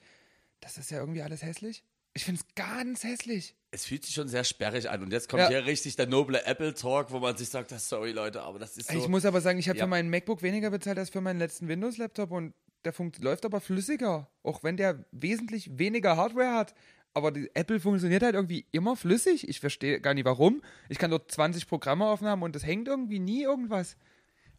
das 0.60 0.76
ist 0.76 0.90
ja 0.90 0.98
irgendwie 0.98 1.22
alles 1.22 1.42
hässlich? 1.42 1.84
Ich 2.14 2.24
finde 2.24 2.40
es 2.40 2.54
ganz 2.56 3.04
hässlich. 3.04 3.54
Es 3.70 3.84
fühlt 3.84 4.04
sich 4.04 4.14
schon 4.14 4.28
sehr 4.28 4.42
sperrig 4.42 4.90
an 4.90 5.02
und 5.02 5.12
jetzt 5.12 5.28
kommt 5.28 5.42
Ja. 5.42 5.48
hier 5.48 5.66
richtig 5.66 5.94
der 5.96 6.06
noble 6.08 6.44
Apple-Talk, 6.44 7.12
wo 7.12 7.20
man 7.20 7.36
sich 7.36 7.48
sagt, 7.48 7.70
das 7.70 7.88
sorry 7.88 8.10
Leute, 8.12 8.42
aber 8.42 8.58
das 8.58 8.76
ist 8.76 8.90
so. 8.90 8.98
Ich 8.98 9.08
muss 9.08 9.24
aber 9.24 9.40
sagen, 9.40 9.58
ich 9.58 9.68
habe 9.68 9.78
Ja. 9.78 9.84
für 9.84 9.88
meinen 9.90 10.10
MacBook 10.10 10.42
weniger 10.42 10.70
bezahlt 10.70 10.98
als 10.98 11.10
für 11.10 11.20
meinen 11.20 11.38
letzten 11.38 11.68
Windows-Laptop 11.68 12.32
und 12.32 12.54
der 12.84 12.92
funkt 12.92 13.22
läuft 13.22 13.44
aber 13.44 13.60
flüssiger, 13.60 14.28
auch 14.42 14.62
wenn 14.62 14.76
der 14.76 15.04
wesentlich 15.12 15.78
weniger 15.78 16.16
Hardware 16.16 16.54
hat. 16.54 16.74
Aber 17.18 17.32
die 17.32 17.50
Apple 17.54 17.80
funktioniert 17.80 18.22
halt 18.22 18.36
irgendwie 18.36 18.64
immer 18.70 18.94
flüssig. 18.94 19.48
Ich 19.48 19.58
verstehe 19.58 20.00
gar 20.00 20.14
nicht 20.14 20.24
warum. 20.24 20.62
Ich 20.88 20.98
kann 20.98 21.10
dort 21.10 21.30
20 21.32 21.66
Programme 21.66 22.06
aufnehmen 22.06 22.44
und 22.44 22.54
es 22.54 22.64
hängt 22.64 22.86
irgendwie 22.86 23.18
nie 23.18 23.42
irgendwas. 23.42 23.96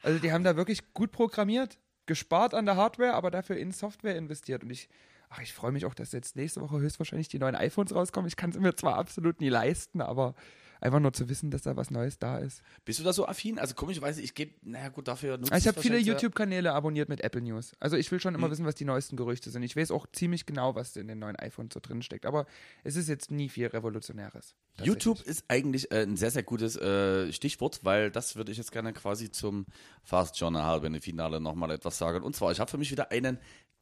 Also 0.02 0.20
die 0.20 0.34
haben 0.34 0.44
da 0.44 0.58
wirklich 0.58 0.94
gut 0.94 1.14
programmiert, 1.14 1.80
gespart 2.06 2.54
an 2.54 2.66
der 2.66 2.76
Hardware, 2.76 3.14
aber 3.14 3.32
dafür 3.32 3.56
in 3.56 3.72
Software 3.72 4.18
investiert. 4.18 4.64
Und 4.64 4.72
ich, 4.72 4.90
ach, 5.30 5.42
ich 5.42 5.54
freue 5.54 5.72
mich 5.72 5.86
auch, 5.86 5.94
dass 5.94 6.12
jetzt 6.12 6.36
nächste 6.36 6.60
Woche 6.60 6.80
höchstwahrscheinlich 6.80 7.30
die 7.30 7.40
neuen 7.40 7.56
iPhones 7.56 7.96
rauskommen. 7.96 8.28
Ich 8.28 8.36
kann 8.36 8.50
es 8.50 8.60
mir 8.60 8.76
zwar 8.76 8.96
absolut 8.96 9.40
nie 9.40 9.50
leisten, 9.50 10.02
aber 10.02 10.36
einfach 10.82 11.00
nur 11.00 11.14
zu 11.14 11.30
wissen, 11.30 11.52
dass 11.52 11.64
da 11.64 11.76
was 11.76 11.92
Neues 11.92 12.20
da 12.20 12.38
ist. 12.38 12.62
Bist 12.86 13.00
du 13.00 13.04
da 13.04 13.14
so 13.14 13.28
affin? 13.28 13.60
Also 13.60 13.76
komischerweise, 13.76 14.22
ich 14.22 14.34
gebe, 14.34 14.54
naja 14.62 14.90
gut, 14.90 15.08
dafür 15.08 15.38
nutze 15.38 15.52
Also 15.52 15.70
ich 15.70 15.76
habe 15.76 15.82
viele 15.82 15.98
YouTube-Kanäle 15.98 16.74
abonniert 16.74 17.10
mit 17.10 17.22
Apple 17.22 17.42
News. 17.42 17.74
Also 17.80 17.98
ich 17.98 18.12
will 18.12 18.20
schon 18.20 18.36
immer 18.36 18.46
Hm. 18.46 18.52
wissen, 18.52 18.66
was 18.66 18.76
die 18.76 18.86
neuesten 18.86 19.16
Gerüchte 19.18 19.50
sind. 19.50 19.64
Ich 19.64 19.76
weiß 19.76 19.92
auch 19.92 20.08
ziemlich 20.12 20.46
genau, 20.46 20.76
was 20.76 20.96
in 20.96 21.08
den 21.08 21.20
neuen 21.20 21.36
iPhones 21.36 21.74
so 21.74 21.80
drin 21.80 22.02
steckt. 22.02 22.26
Aber 22.26 22.46
es 22.84 22.96
ist 22.96 23.10
jetzt 23.10 23.32
nie 23.32 23.50
viel 23.50 23.68
Revolutionäres. 23.68 24.56
YouTube 24.82 25.22
ist 25.22 25.46
eigentlich 25.48 25.92
äh, 25.92 26.04
ein 26.04 26.18
sehr, 26.18 26.32
sehr 26.32 26.44
gutes 26.44 26.76
äh, 26.78 27.32
Stichwort, 27.34 27.82
weil 27.84 28.12
das 28.12 28.36
würde 28.36 28.52
ich 28.52 28.58
jetzt 28.58 28.72
gerne 28.72 28.94
quasi 28.94 29.32
zum 29.32 29.66
Fast 30.04 30.40
Journal 30.40 30.80
Finale 31.02 31.40
nochmal 31.40 31.72
etwas 31.72 31.98
sagen. 31.98 32.24
Und 32.24 32.36
zwar, 32.36 32.52
ich 32.52 32.60
habe 32.60 32.70
für 32.70 32.78
mich 32.78 32.92
wieder 32.92 33.12
einen 33.12 33.40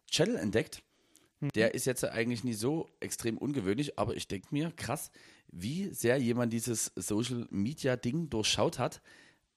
Channel 0.09 0.37
entdeckt. 0.37 0.81
Mhm. 1.39 1.49
Der 1.49 1.75
ist 1.75 1.85
jetzt 1.85 2.03
eigentlich 2.03 2.43
nicht 2.43 2.59
so 2.59 2.89
extrem 2.99 3.37
ungewöhnlich, 3.37 3.99
aber 3.99 4.15
ich 4.15 4.27
denke 4.27 4.47
mir, 4.51 4.71
krass, 4.75 5.11
wie 5.51 5.89
sehr 5.93 6.17
jemand 6.17 6.53
dieses 6.53 6.91
Social 6.95 7.47
Media 7.49 7.95
Ding 7.95 8.29
durchschaut 8.29 8.79
hat, 8.79 9.01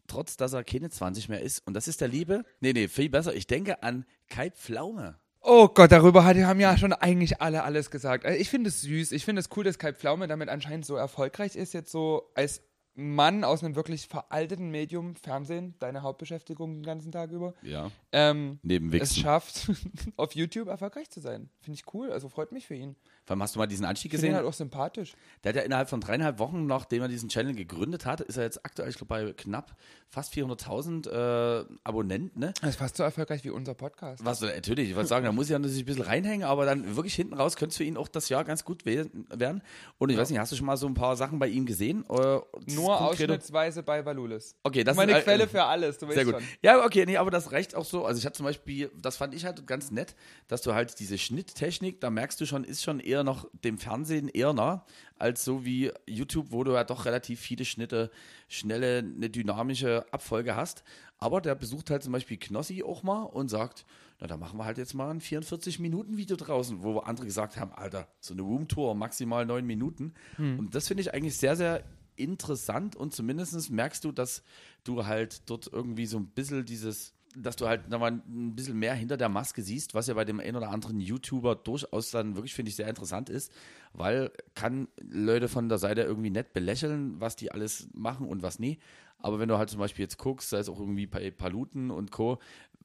trotz 0.07 0.36
dass 0.36 0.53
er 0.53 0.64
keine 0.64 0.91
20 0.91 1.28
mehr 1.28 1.41
ist. 1.41 1.66
Und 1.66 1.74
das 1.74 1.88
ist 1.88 2.01
der 2.01 2.09
Liebe, 2.09 2.45
nee, 2.61 2.72
nee, 2.72 2.88
viel 2.88 3.09
besser, 3.11 3.34
ich 3.34 3.47
denke 3.47 3.82
an 3.82 4.05
Kai 4.28 4.51
Pflaume. 4.51 5.18
Oh 5.43 5.68
Gott, 5.68 5.91
darüber 5.91 6.24
haben 6.24 6.61
ja 6.61 6.76
schon 6.76 6.93
eigentlich 6.93 7.41
alle 7.41 7.62
alles 7.64 7.91
gesagt. 7.91 8.26
Also 8.26 8.38
ich 8.38 8.51
finde 8.51 8.68
es 8.68 8.82
süß. 8.82 9.12
Ich 9.12 9.24
finde 9.24 9.41
es 9.41 9.49
cool, 9.57 9.64
dass 9.64 9.78
Kai 9.78 9.95
Pflaume 9.95 10.28
damit 10.28 10.51
anscheinend 10.51 10.84
so 10.84 10.97
erfolgreich 10.97 11.57
ist, 11.57 11.72
jetzt 11.72 11.91
so 11.91 12.30
als 12.34 12.62
Mann 12.95 13.45
aus 13.45 13.64
einem 13.64 13.76
wirklich 13.76 14.07
veralteten 14.09 14.70
Medium, 14.70 15.14
Fernsehen, 15.16 15.74
deine 15.78 16.03
Hauptbeschäftigung 16.03 16.74
den 16.74 16.82
ganzen 16.82 17.11
Tag 17.12 17.30
über, 17.30 17.55
Ja, 17.62 17.91
ähm, 18.12 18.59
neben 18.62 18.88
es 18.88 18.93
Wichsen. 19.01 19.22
schafft, 19.22 19.70
auf 20.16 20.34
YouTube 20.34 20.68
erfolgreich 20.68 21.09
zu 21.09 21.20
sein. 21.20 21.49
Finde 21.61 21.78
ich 21.78 21.95
cool. 21.95 22.11
Also 22.12 22.28
freut 22.28 22.53
mich 22.53 22.66
für 22.66 22.74
ihn. 22.74 22.97
Vor 23.31 23.37
allem 23.37 23.43
hast 23.45 23.55
du 23.55 23.61
mal 23.61 23.68
diesen 23.68 23.85
Anstieg 23.85 24.12
Ich 24.12 24.16
gesehen? 24.18 24.35
halt 24.35 24.45
auch 24.45 24.53
sympathisch. 24.53 25.12
Der 25.45 25.51
hat 25.51 25.57
ja 25.57 25.62
innerhalb 25.62 25.89
von 25.89 26.01
dreieinhalb 26.01 26.41
Wochen, 26.41 26.66
nachdem 26.66 27.03
er 27.03 27.07
diesen 27.07 27.28
Channel 27.28 27.55
gegründet 27.55 28.05
hat, 28.05 28.20
ist 28.22 28.37
er 28.37 28.43
jetzt 28.43 28.66
aktuell, 28.66 28.89
ich 28.91 28.97
glaube, 28.97 29.07
bei 29.07 29.33
knapp 29.35 29.76
fast 30.09 30.35
400.000 30.35 31.09
äh, 31.09 31.64
Abonnenten. 31.85 32.41
Ne? 32.41 32.53
Das 32.61 32.70
ist 32.70 32.76
fast 32.76 32.97
so 32.97 33.05
erfolgreich 33.05 33.45
wie 33.45 33.51
unser 33.51 33.74
Podcast. 33.74 34.24
Was, 34.24 34.43
äh, 34.43 34.47
natürlich, 34.47 34.89
ich 34.91 34.97
wollte 34.97 35.09
sagen, 35.09 35.24
da 35.26 35.31
muss 35.31 35.45
ich 35.47 35.53
ja 35.53 35.61
natürlich 35.61 35.85
ein 35.85 35.87
bisschen 35.87 36.03
reinhängen, 36.03 36.45
aber 36.45 36.64
dann 36.66 36.97
wirklich 36.97 37.14
hinten 37.14 37.35
raus 37.35 37.55
könnte 37.55 37.70
es 37.70 37.76
für 37.76 37.85
ihn 37.85 37.97
auch 37.97 38.09
das 38.09 38.28
Jahr 38.28 38.43
ganz 38.43 38.64
gut 38.64 38.85
we- 38.85 39.09
werden. 39.33 39.62
Und 39.99 40.11
ich 40.11 40.18
weiß 40.18 40.28
nicht, 40.31 40.41
hast 40.41 40.51
du 40.51 40.57
schon 40.57 40.66
mal 40.66 40.76
so 40.76 40.89
ein 40.89 40.95
paar 40.95 41.14
Sachen 41.16 41.39
bei 41.39 41.47
ihm 41.47 41.66
gesehen? 41.66 42.05
Äh, 42.11 42.14
das 42.16 42.74
Nur 42.74 43.01
ausschnittsweise 43.01 43.85
bei 43.85 44.05
Valulis. 44.05 44.57
Okay, 44.64 44.83
das 44.83 44.97
Meine 44.97 45.12
ist, 45.12 45.18
äh, 45.18 45.22
Quelle 45.22 45.47
für 45.47 45.62
alles, 45.62 45.99
du 45.99 46.11
Sehr 46.11 46.24
gut. 46.24 46.35
schon. 46.35 46.43
Ja, 46.62 46.85
okay, 46.85 47.07
nee, 47.07 47.16
aber 47.16 47.31
das 47.31 47.53
reicht 47.53 47.76
auch 47.76 47.85
so. 47.85 48.05
Also 48.05 48.18
ich 48.18 48.26
hatte 48.26 48.39
zum 48.39 48.47
Beispiel, 48.47 48.91
das 49.01 49.16
fand 49.16 49.35
ich 49.35 49.45
halt 49.45 49.64
ganz 49.68 49.93
nett, 49.93 50.16
dass 50.49 50.62
du 50.62 50.74
halt 50.74 50.99
diese 50.99 51.16
Schnitttechnik, 51.18 52.01
da 52.01 52.11
merkst 52.11 52.41
du 52.41 52.47
schon, 52.47 52.64
ist 52.64 52.83
schon 52.83 52.99
eher 52.99 53.20
noch 53.25 53.49
dem 53.53 53.79
Fernsehen 53.79 54.29
eher 54.29 54.53
nah, 54.53 54.85
als 55.18 55.45
so 55.45 55.64
wie 55.64 55.93
YouTube, 56.07 56.49
wo 56.51 56.64
du 56.64 56.73
ja 56.73 56.85
doch 56.85 57.05
relativ 57.05 57.41
viele 57.41 57.64
Schnitte, 57.64 58.11
schnelle, 58.49 58.99
eine 58.99 59.31
dynamische 59.31 60.07
Abfolge 60.12 60.57
hast. 60.57 60.85
Aber 61.18 61.41
der 61.41 61.55
besucht 61.55 61.91
halt 61.91 62.03
zum 62.03 62.12
Beispiel 62.12 62.39
Knossi 62.39 62.83
auch 62.83 63.03
mal 63.03 63.23
und 63.25 63.49
sagt, 63.49 63.85
na, 64.21 64.27
da 64.27 64.37
machen 64.37 64.59
wir 64.59 64.64
halt 64.64 64.79
jetzt 64.79 64.95
mal 64.95 65.11
ein 65.11 65.21
44-Minuten-Video 65.21 66.37
draußen, 66.37 66.83
wo 66.83 66.99
andere 66.99 67.27
gesagt 67.27 67.59
haben, 67.59 67.73
Alter, 67.73 68.09
so 68.21 68.35
eine 68.35 68.43
Roomtour, 68.43 68.95
maximal 68.95 69.47
neun 69.47 69.66
Minuten. 69.66 70.14
Und 70.59 70.75
das 70.75 70.89
finde 70.89 71.03
ich 71.03 71.14
eigentlich 71.14 71.37
sehr, 71.37 71.57
sehr 71.57 71.85
interessant 72.16 72.97
und 72.97 73.14
zumindest 73.14 73.71
merkst 73.71 74.05
du, 74.05 74.12
dass 74.12 74.43
du 74.85 75.07
halt 75.07 75.49
dort 75.49 75.71
irgendwie 75.73 76.07
so 76.07 76.18
ein 76.18 76.27
bisschen 76.27 76.64
dieses 76.64 77.14
dass 77.37 77.57
du 77.57 77.68
halt 77.68 77.89
nochmal 77.89 78.12
ein 78.12 78.55
bisschen 78.55 78.78
mehr 78.78 78.95
hinter 78.95 79.16
der 79.16 79.28
Maske 79.28 79.62
siehst, 79.62 79.95
was 79.95 80.09
ja 80.09 80.14
bei 80.14 80.24
dem 80.24 80.41
einen 80.41 80.57
oder 80.57 80.70
anderen 80.70 81.01
YouTuber 81.01 81.55
durchaus 81.55 82.11
dann 82.11 82.35
wirklich, 82.35 82.55
finde 82.55 82.70
ich, 82.70 82.76
sehr 82.76 82.89
interessant 82.89 83.31
ist, 83.31 83.53
weil 83.93 84.31
kann 84.55 84.89
Leute 85.01 85.49
von 85.49 85.68
der 85.68 85.78
Seite 85.78 86.03
irgendwie 86.03 86.31
nett 86.31 86.53
belächeln, 86.53 87.20
was 87.20 87.37
die 87.37 87.53
alles 87.53 87.89
machen 87.95 88.26
und 88.26 88.43
was 88.43 88.59
nie. 88.59 88.78
Aber 89.22 89.39
wenn 89.39 89.49
du 89.49 89.59
halt 89.59 89.70
zum 89.70 89.78
Beispiel 89.78 90.05
jetzt 90.05 90.18
guckst, 90.18 90.51
sei 90.51 90.59
es 90.59 90.68
auch 90.68 90.81
irgendwie 90.81 91.07
bei 91.07 91.31
Paluten 91.31 91.91
und 91.91 92.11
Co., 92.11 92.39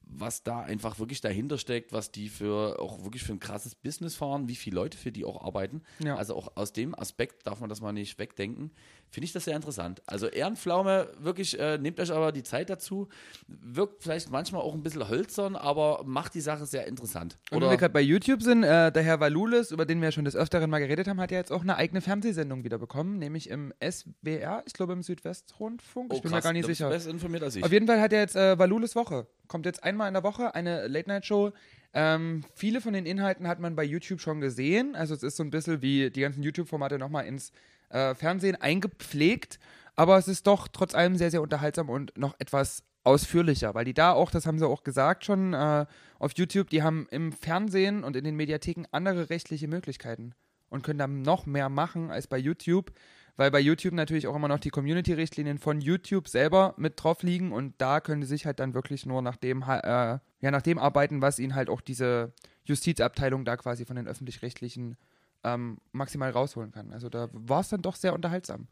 was 0.08 0.44
da 0.44 0.60
einfach 0.60 0.98
wirklich 1.00 1.20
dahinter 1.20 1.58
steckt, 1.58 1.92
was 1.92 2.12
die 2.12 2.28
für 2.28 2.78
auch 2.80 3.02
wirklich 3.02 3.24
für 3.24 3.32
ein 3.32 3.40
krasses 3.40 3.74
Business 3.74 4.14
fahren, 4.14 4.48
wie 4.48 4.54
viele 4.54 4.76
Leute 4.76 4.96
für 4.96 5.10
die 5.10 5.24
auch 5.24 5.42
arbeiten. 5.44 5.82
Ja. 5.98 6.16
Also 6.16 6.36
auch 6.36 6.56
aus 6.56 6.72
dem 6.72 6.94
Aspekt 6.98 7.46
darf 7.46 7.58
man 7.60 7.68
das 7.68 7.80
mal 7.80 7.92
nicht 7.92 8.18
wegdenken. 8.18 8.70
Finde 9.10 9.24
ich 9.26 9.32
das 9.32 9.44
sehr 9.44 9.56
interessant. 9.56 10.02
Also 10.06 10.26
Ehrenpflaume, 10.26 11.08
wirklich, 11.18 11.58
äh, 11.58 11.78
nehmt 11.78 11.98
euch 12.00 12.12
aber 12.12 12.32
die 12.32 12.42
Zeit 12.42 12.70
dazu. 12.70 13.08
Wirkt 13.48 14.02
vielleicht 14.02 14.30
manchmal 14.30 14.62
auch 14.62 14.74
ein 14.74 14.82
bisschen 14.82 15.08
hölzern, 15.08 15.56
aber 15.56 16.02
macht 16.04 16.34
die 16.34 16.40
Sache 16.40 16.66
sehr 16.66 16.86
interessant. 16.86 17.38
Und 17.50 17.60
wenn 17.62 17.70
wir 17.70 17.76
gerade 17.76 17.92
bei 17.92 18.00
YouTube 18.00 18.42
sind, 18.42 18.62
äh, 18.62 18.90
der 18.92 19.02
Herr 19.02 19.20
Valulis, 19.20 19.70
über 19.70 19.86
den 19.86 20.00
wir 20.00 20.08
ja 20.08 20.12
schon 20.12 20.24
des 20.24 20.36
Öfteren 20.36 20.70
mal 20.70 20.78
geredet 20.78 21.08
haben, 21.08 21.20
hat 21.20 21.30
ja 21.30 21.38
jetzt 21.38 21.52
auch 21.52 21.62
eine 21.62 21.76
eigene 21.76 22.00
Fernsehsendung 22.00 22.64
wieder 22.64 22.78
bekommen, 22.78 23.18
nämlich 23.18 23.48
im 23.50 23.72
SWR, 23.80 24.62
ich 24.66 24.72
glaube 24.72 24.92
im 24.92 25.02
Südwestrundfunk. 25.02 26.12
Ich 26.12 26.18
Oh, 26.18 26.22
bin 26.22 26.30
krass, 26.30 26.38
mir 26.44 26.48
gar 26.48 26.52
nicht 26.52 26.66
sicher. 26.66 26.88
Besser 26.88 27.10
informiert 27.10 27.42
als 27.42 27.56
ich. 27.56 27.64
Auf 27.64 27.72
jeden 27.72 27.86
Fall 27.86 28.00
hat 28.00 28.12
er 28.12 28.20
jetzt 28.20 28.36
äh, 28.36 28.58
Valulis 28.58 28.94
Woche. 28.96 29.26
Kommt 29.48 29.66
jetzt 29.66 29.84
einmal 29.84 30.08
in 30.08 30.14
der 30.14 30.22
Woche 30.22 30.54
eine 30.54 30.86
Late-Night-Show. 30.86 31.52
Ähm, 31.94 32.44
viele 32.54 32.80
von 32.80 32.92
den 32.92 33.06
Inhalten 33.06 33.48
hat 33.48 33.60
man 33.60 33.76
bei 33.76 33.84
YouTube 33.84 34.20
schon 34.20 34.40
gesehen. 34.40 34.94
Also 34.94 35.14
es 35.14 35.22
ist 35.22 35.36
so 35.36 35.42
ein 35.42 35.50
bisschen 35.50 35.82
wie 35.82 36.10
die 36.10 36.20
ganzen 36.20 36.42
YouTube-Formate 36.42 36.98
nochmal 36.98 37.26
ins 37.26 37.52
äh, 37.90 38.14
Fernsehen 38.14 38.56
eingepflegt. 38.56 39.58
Aber 39.94 40.18
es 40.18 40.28
ist 40.28 40.46
doch 40.46 40.68
trotz 40.68 40.94
allem 40.94 41.16
sehr, 41.16 41.30
sehr 41.30 41.42
unterhaltsam 41.42 41.88
und 41.88 42.16
noch 42.18 42.34
etwas 42.38 42.82
ausführlicher, 43.06 43.74
weil 43.74 43.84
die 43.84 43.94
da 43.94 44.12
auch, 44.12 44.30
das 44.30 44.46
haben 44.46 44.58
sie 44.58 44.66
auch 44.66 44.82
gesagt 44.82 45.24
schon 45.24 45.54
äh, 45.54 45.86
auf 46.18 46.32
YouTube, 46.36 46.68
die 46.70 46.82
haben 46.82 47.06
im 47.10 47.32
Fernsehen 47.32 48.02
und 48.02 48.16
in 48.16 48.24
den 48.24 48.34
Mediatheken 48.34 48.84
andere 48.90 49.30
rechtliche 49.30 49.68
Möglichkeiten 49.68 50.34
und 50.68 50.82
können 50.82 50.98
dann 50.98 51.22
noch 51.22 51.46
mehr 51.46 51.68
machen 51.68 52.10
als 52.10 52.26
bei 52.26 52.36
YouTube, 52.36 52.90
weil 53.36 53.50
bei 53.50 53.60
YouTube 53.60 53.94
natürlich 53.94 54.26
auch 54.26 54.34
immer 54.34 54.48
noch 54.48 54.58
die 54.58 54.70
Community-Richtlinien 54.70 55.58
von 55.58 55.80
YouTube 55.80 56.28
selber 56.28 56.74
mit 56.76 57.02
drauf 57.02 57.22
liegen 57.22 57.52
und 57.52 57.74
da 57.78 58.00
können 58.00 58.22
sie 58.22 58.28
sich 58.28 58.46
halt 58.46 58.60
dann 58.60 58.74
wirklich 58.74 59.06
nur 59.06 59.22
nach 59.22 59.36
dem, 59.36 59.62
äh, 59.62 60.18
ja, 60.40 60.50
nach 60.50 60.62
dem 60.62 60.78
arbeiten, 60.78 61.22
was 61.22 61.38
ihnen 61.38 61.54
halt 61.54 61.68
auch 61.68 61.80
diese 61.80 62.32
Justizabteilung 62.64 63.44
da 63.44 63.56
quasi 63.56 63.84
von 63.84 63.96
den 63.96 64.08
öffentlich-rechtlichen 64.08 64.96
ähm, 65.44 65.78
maximal 65.92 66.30
rausholen 66.30 66.72
kann. 66.72 66.92
Also 66.92 67.08
da 67.08 67.28
war 67.32 67.60
es 67.60 67.68
dann 67.68 67.82
doch 67.82 67.94
sehr 67.94 68.14
unterhaltsam. 68.14 68.68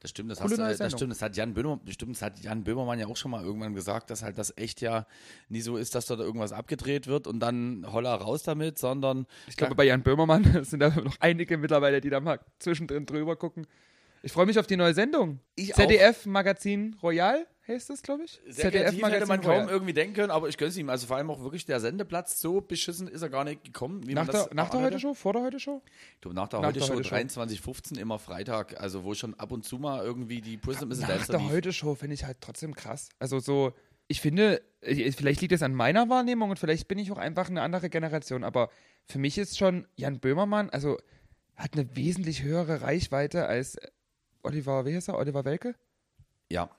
Das 0.00 0.10
stimmt, 0.10 0.30
das, 0.30 0.38
hast, 0.38 0.58
das 0.58 0.92
stimmt, 0.92 1.12
das 1.12 1.22
hat 1.22 1.34
Jan 1.34 1.54
Böhmermann, 1.54 1.82
bestimmt, 1.82 2.14
das 2.14 2.20
hat 2.20 2.38
Jan 2.40 2.62
Böhmermann 2.62 2.98
ja 2.98 3.06
auch 3.06 3.16
schon 3.16 3.30
mal 3.30 3.42
irgendwann 3.42 3.74
gesagt, 3.74 4.10
dass 4.10 4.22
halt 4.22 4.36
das 4.36 4.52
echt 4.58 4.82
ja 4.82 5.06
nie 5.48 5.62
so 5.62 5.78
ist, 5.78 5.94
dass 5.94 6.04
dort 6.04 6.20
irgendwas 6.20 6.52
abgedreht 6.52 7.06
wird 7.06 7.26
und 7.26 7.40
dann 7.40 7.86
holla 7.90 8.14
raus 8.14 8.42
damit, 8.42 8.78
sondern 8.78 9.26
Ich 9.48 9.56
glaube, 9.56 9.74
bei 9.74 9.84
Jan 9.84 10.02
Böhmermann 10.02 10.44
sind 10.64 10.80
da 10.80 10.90
noch 10.90 11.16
einige 11.20 11.56
mittlerweile, 11.56 12.02
die 12.02 12.10
da 12.10 12.20
mal 12.20 12.38
zwischendrin 12.58 13.06
drüber 13.06 13.36
gucken. 13.36 13.66
Ich 14.24 14.32
freue 14.32 14.46
mich 14.46 14.58
auf 14.58 14.66
die 14.66 14.76
neue 14.76 14.94
Sendung. 14.94 15.38
Ich 15.54 15.74
auch. 15.74 15.76
ZDF 15.76 16.24
Magazin 16.24 16.96
Royal 17.02 17.46
heißt 17.68 17.90
das, 17.90 18.02
glaube 18.02 18.24
ich. 18.24 18.40
sehr 18.48 18.70
kreativ 18.70 19.06
hätte 19.06 19.26
man 19.26 19.42
kaum 19.42 19.68
irgendwie 19.68 19.92
denken 19.92 20.14
können, 20.14 20.30
aber 20.30 20.48
ich 20.48 20.56
gönn's 20.56 20.78
ihm. 20.78 20.88
Also 20.88 21.06
vor 21.06 21.18
allem 21.18 21.30
auch 21.30 21.42
wirklich 21.42 21.66
der 21.66 21.78
Sendeplatz, 21.78 22.40
so 22.40 22.62
beschissen 22.62 23.06
ist 23.06 23.20
er 23.20 23.28
gar 23.28 23.44
nicht 23.44 23.64
gekommen, 23.64 24.06
wie 24.06 24.14
Nach 24.14 24.26
der, 24.26 24.48
nach 24.54 24.70
der 24.70 24.80
erwartet. 24.80 24.82
Heute-Show? 24.82 25.14
Vor 25.14 25.34
der 25.34 25.42
Heute-Show? 25.42 25.82
Du, 26.22 26.32
nach 26.32 26.48
der 26.48 26.60
Nach 26.60 26.68
heute 26.68 26.78
der 26.78 26.86
Show 26.86 26.94
Heute-Show. 26.94 27.16
23.15 27.16 27.98
immer 27.98 28.18
Freitag, 28.18 28.80
also 28.80 29.04
wo 29.04 29.12
schon 29.12 29.34
ab 29.34 29.52
und 29.52 29.66
zu 29.66 29.78
mal 29.78 30.02
irgendwie 30.02 30.40
die 30.40 30.56
Prism 30.56 30.90
is 30.90 31.02
a 31.02 31.06
Nach 31.06 31.26
der 31.26 31.40
lief. 31.40 31.50
Heute-Show 31.50 31.94
finde 31.94 32.14
ich 32.14 32.24
halt 32.24 32.38
trotzdem 32.40 32.74
krass. 32.74 33.10
Also 33.18 33.40
so, 33.40 33.74
ich 34.08 34.22
finde, 34.22 34.62
vielleicht 34.80 35.42
liegt 35.42 35.52
es 35.52 35.62
an 35.62 35.74
meiner 35.74 36.08
Wahrnehmung 36.08 36.48
und 36.48 36.58
vielleicht 36.58 36.88
bin 36.88 36.98
ich 36.98 37.12
auch 37.12 37.18
einfach 37.18 37.50
eine 37.50 37.60
andere 37.60 37.90
Generation, 37.90 38.42
aber 38.42 38.70
für 39.06 39.18
mich 39.18 39.36
ist 39.36 39.58
schon 39.58 39.86
Jan 39.96 40.18
Böhmermann, 40.18 40.70
also 40.70 40.96
hat 41.56 41.74
eine 41.74 41.94
wesentlich 41.94 42.42
höhere 42.42 42.80
Reichweite 42.80 43.46
als 43.46 43.76
Oliver, 44.44 44.84
wie 44.86 44.94
heißt 44.94 45.08
er? 45.08 45.18
Oliver 45.18 45.44
Welke? 45.44 45.74
Ja, 46.50 46.70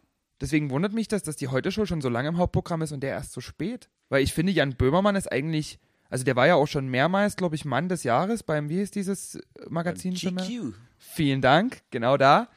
Deswegen 0.41 0.69
wundert 0.69 0.93
mich 0.93 1.07
das, 1.07 1.23
dass 1.23 1.37
die 1.37 1.47
Heute-Show 1.47 1.85
schon 1.85 2.01
so 2.01 2.09
lange 2.09 2.29
im 2.29 2.37
Hauptprogramm 2.37 2.81
ist 2.81 2.91
und 2.91 3.01
der 3.01 3.11
erst 3.11 3.31
so 3.31 3.41
spät. 3.41 3.89
Weil 4.09 4.21
ich 4.23 4.33
finde, 4.33 4.51
Jan 4.51 4.75
Böhmermann 4.75 5.15
ist 5.15 5.31
eigentlich, 5.31 5.79
also 6.09 6.23
der 6.25 6.35
war 6.35 6.45
ja 6.45 6.55
auch 6.55 6.67
schon 6.67 6.87
mehrmals, 6.87 7.37
glaube 7.37 7.55
ich, 7.55 7.63
Mann 7.63 7.87
des 7.87 8.03
Jahres 8.03 8.43
beim, 8.43 8.69
wie 8.69 8.81
ist 8.81 8.95
dieses 8.95 9.39
Magazin 9.69 10.15
schon 10.15 10.35
mehr? 10.35 10.45
GQ. 10.45 10.73
Vielen 10.97 11.41
Dank, 11.41 11.81
genau 11.89 12.17
da. 12.17 12.49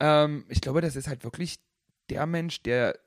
Ähm, 0.00 0.44
ich 0.48 0.60
glaube, 0.60 0.80
das 0.80 0.96
ist 0.96 1.08
halt 1.08 1.24
wirklich 1.24 1.58
der 2.08 2.24
Mensch, 2.24 2.62
der 2.62 2.98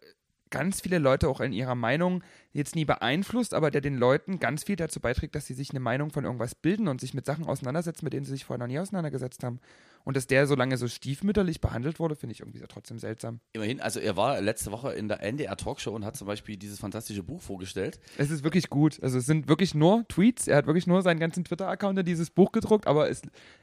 ganz 0.50 0.82
viele 0.82 1.00
Leute 1.00 1.30
auch 1.30 1.41
in 1.41 1.54
ihrer 1.54 1.76
Meinung 1.76 2.24
jetzt 2.52 2.76
nie 2.76 2.86
beeinflusst, 2.86 3.54
aber 3.54 3.72
der 3.72 3.82
den 3.82 3.97
Leuten 3.97 4.39
ganz 4.39 4.64
viel 4.64 4.76
dazu 4.76 5.00
beiträgt, 5.00 5.36
dass 5.36 5.45
sie 5.45 5.54
sich 5.54 5.70
eine 5.70 5.80
Meinung 5.80 6.10
von 6.10 6.26
irgendwas 6.26 6.56
bilden 6.56 6.88
und 6.88 7.00
sich 7.00 7.14
mit 7.14 7.26
Sachen 7.26 7.45
auseinandersetzen, 7.45 8.06
mit 8.06 8.14
denen 8.14 8.26
sie 8.26 8.32
sich 8.32 8.45
vorher 8.45 8.60
noch 8.60 8.72
nie 8.72 8.80
auseinandergesetzt 8.80 9.43
haben. 9.43 9.60
Und 10.06 10.18
dass 10.18 10.28
der 10.28 10.47
so 10.47 10.56
lange 10.56 10.78
so 10.78 10.88
stiefmütterlich 10.88 11.62
behandelt 11.62 12.00
wurde, 12.00 12.16
finde 12.16 12.34
ich 12.34 12.39
irgendwie 12.39 12.60
so 12.60 12.66
trotzdem 12.68 13.00
seltsam. 13.00 13.41
Immerhin, 13.54 13.82
also 13.82 14.00
er 14.00 14.18
war 14.18 14.41
letzte 14.41 14.72
Woche 14.72 14.93
in 14.93 15.08
der 15.08 15.22
NDR 15.22 15.56
Talkshow 15.58 15.91
und 15.91 16.06
hat 16.06 16.16
zum 16.16 16.26
Beispiel 16.26 16.58
dieses 16.58 16.80
fantastische 16.80 17.22
Buch 17.22 17.41
vorgestellt. 17.41 18.00
Es 18.18 18.32
ist 18.32 18.43
wirklich 18.43 18.70
gut. 18.70 19.02
Also 19.04 19.18
es 19.20 19.26
sind 19.26 19.47
wirklich 19.47 19.76
nur 19.76 20.08
Tweets. 20.08 20.47
Er 20.47 20.58
hat 20.58 20.68
wirklich 20.68 20.88
nur 20.88 21.02
seinen 21.02 21.20
ganzen 21.20 21.43
Twitter-Account 21.43 22.00
in 22.00 22.06
dieses 22.06 22.30
Buch 22.30 22.52
gedruckt. 22.52 22.88
Aber 22.88 23.10
es, 23.10 23.22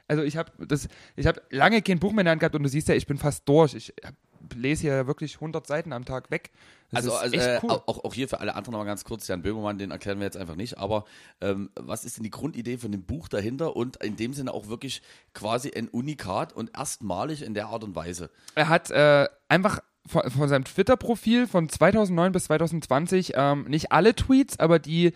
also 0.08 0.22
ich 0.22 0.36
habe 0.36 0.52
das, 0.66 0.88
ich 1.16 1.26
habe 1.26 1.42
lange 1.50 1.82
kein 1.82 1.98
Buch 1.98 2.12
mehr 2.12 2.20
in 2.20 2.26
der 2.26 2.32
Hand 2.32 2.40
gehabt 2.40 2.54
und 2.54 2.62
du 2.62 2.68
siehst 2.68 2.88
ja, 2.88 2.94
ich 2.94 3.06
bin 3.06 3.18
fast 3.18 3.48
durch. 3.48 3.74
Ich 3.74 3.92
hab, 4.04 4.14
lese 4.54 4.82
hier 4.82 5.06
wirklich 5.06 5.36
100 5.36 5.66
Seiten 5.66 5.92
am 5.92 6.04
Tag 6.04 6.30
weg. 6.30 6.50
Das 6.90 7.04
Also, 7.06 7.16
also 7.16 7.36
äh, 7.36 7.60
cool. 7.62 7.70
auch, 7.70 8.04
auch 8.04 8.14
hier 8.14 8.28
für 8.28 8.40
alle 8.40 8.54
anderen 8.54 8.72
nochmal 8.72 8.86
ganz 8.86 9.04
kurz, 9.04 9.26
Jan 9.28 9.42
Böhmermann, 9.42 9.78
den 9.78 9.90
erklären 9.90 10.18
wir 10.18 10.24
jetzt 10.24 10.36
einfach 10.36 10.56
nicht, 10.56 10.78
aber 10.78 11.04
ähm, 11.40 11.70
was 11.74 12.04
ist 12.04 12.16
denn 12.16 12.24
die 12.24 12.30
Grundidee 12.30 12.78
von 12.78 12.92
dem 12.92 13.02
Buch 13.02 13.28
dahinter 13.28 13.74
und 13.76 13.96
in 13.96 14.16
dem 14.16 14.32
Sinne 14.32 14.54
auch 14.54 14.68
wirklich 14.68 15.02
quasi 15.34 15.72
ein 15.74 15.88
Unikat 15.88 16.52
und 16.52 16.76
erstmalig 16.76 17.42
in 17.42 17.54
der 17.54 17.66
Art 17.68 17.82
und 17.82 17.96
Weise. 17.96 18.30
Er 18.54 18.68
hat 18.68 18.90
äh, 18.90 19.28
einfach 19.48 19.80
von, 20.06 20.30
von 20.30 20.48
seinem 20.48 20.64
Twitter-Profil 20.64 21.46
von 21.46 21.68
2009 21.68 22.32
bis 22.32 22.44
2020 22.44 23.32
ähm, 23.34 23.64
nicht 23.64 23.92
alle 23.92 24.14
Tweets, 24.14 24.58
aber 24.58 24.78
die 24.78 25.12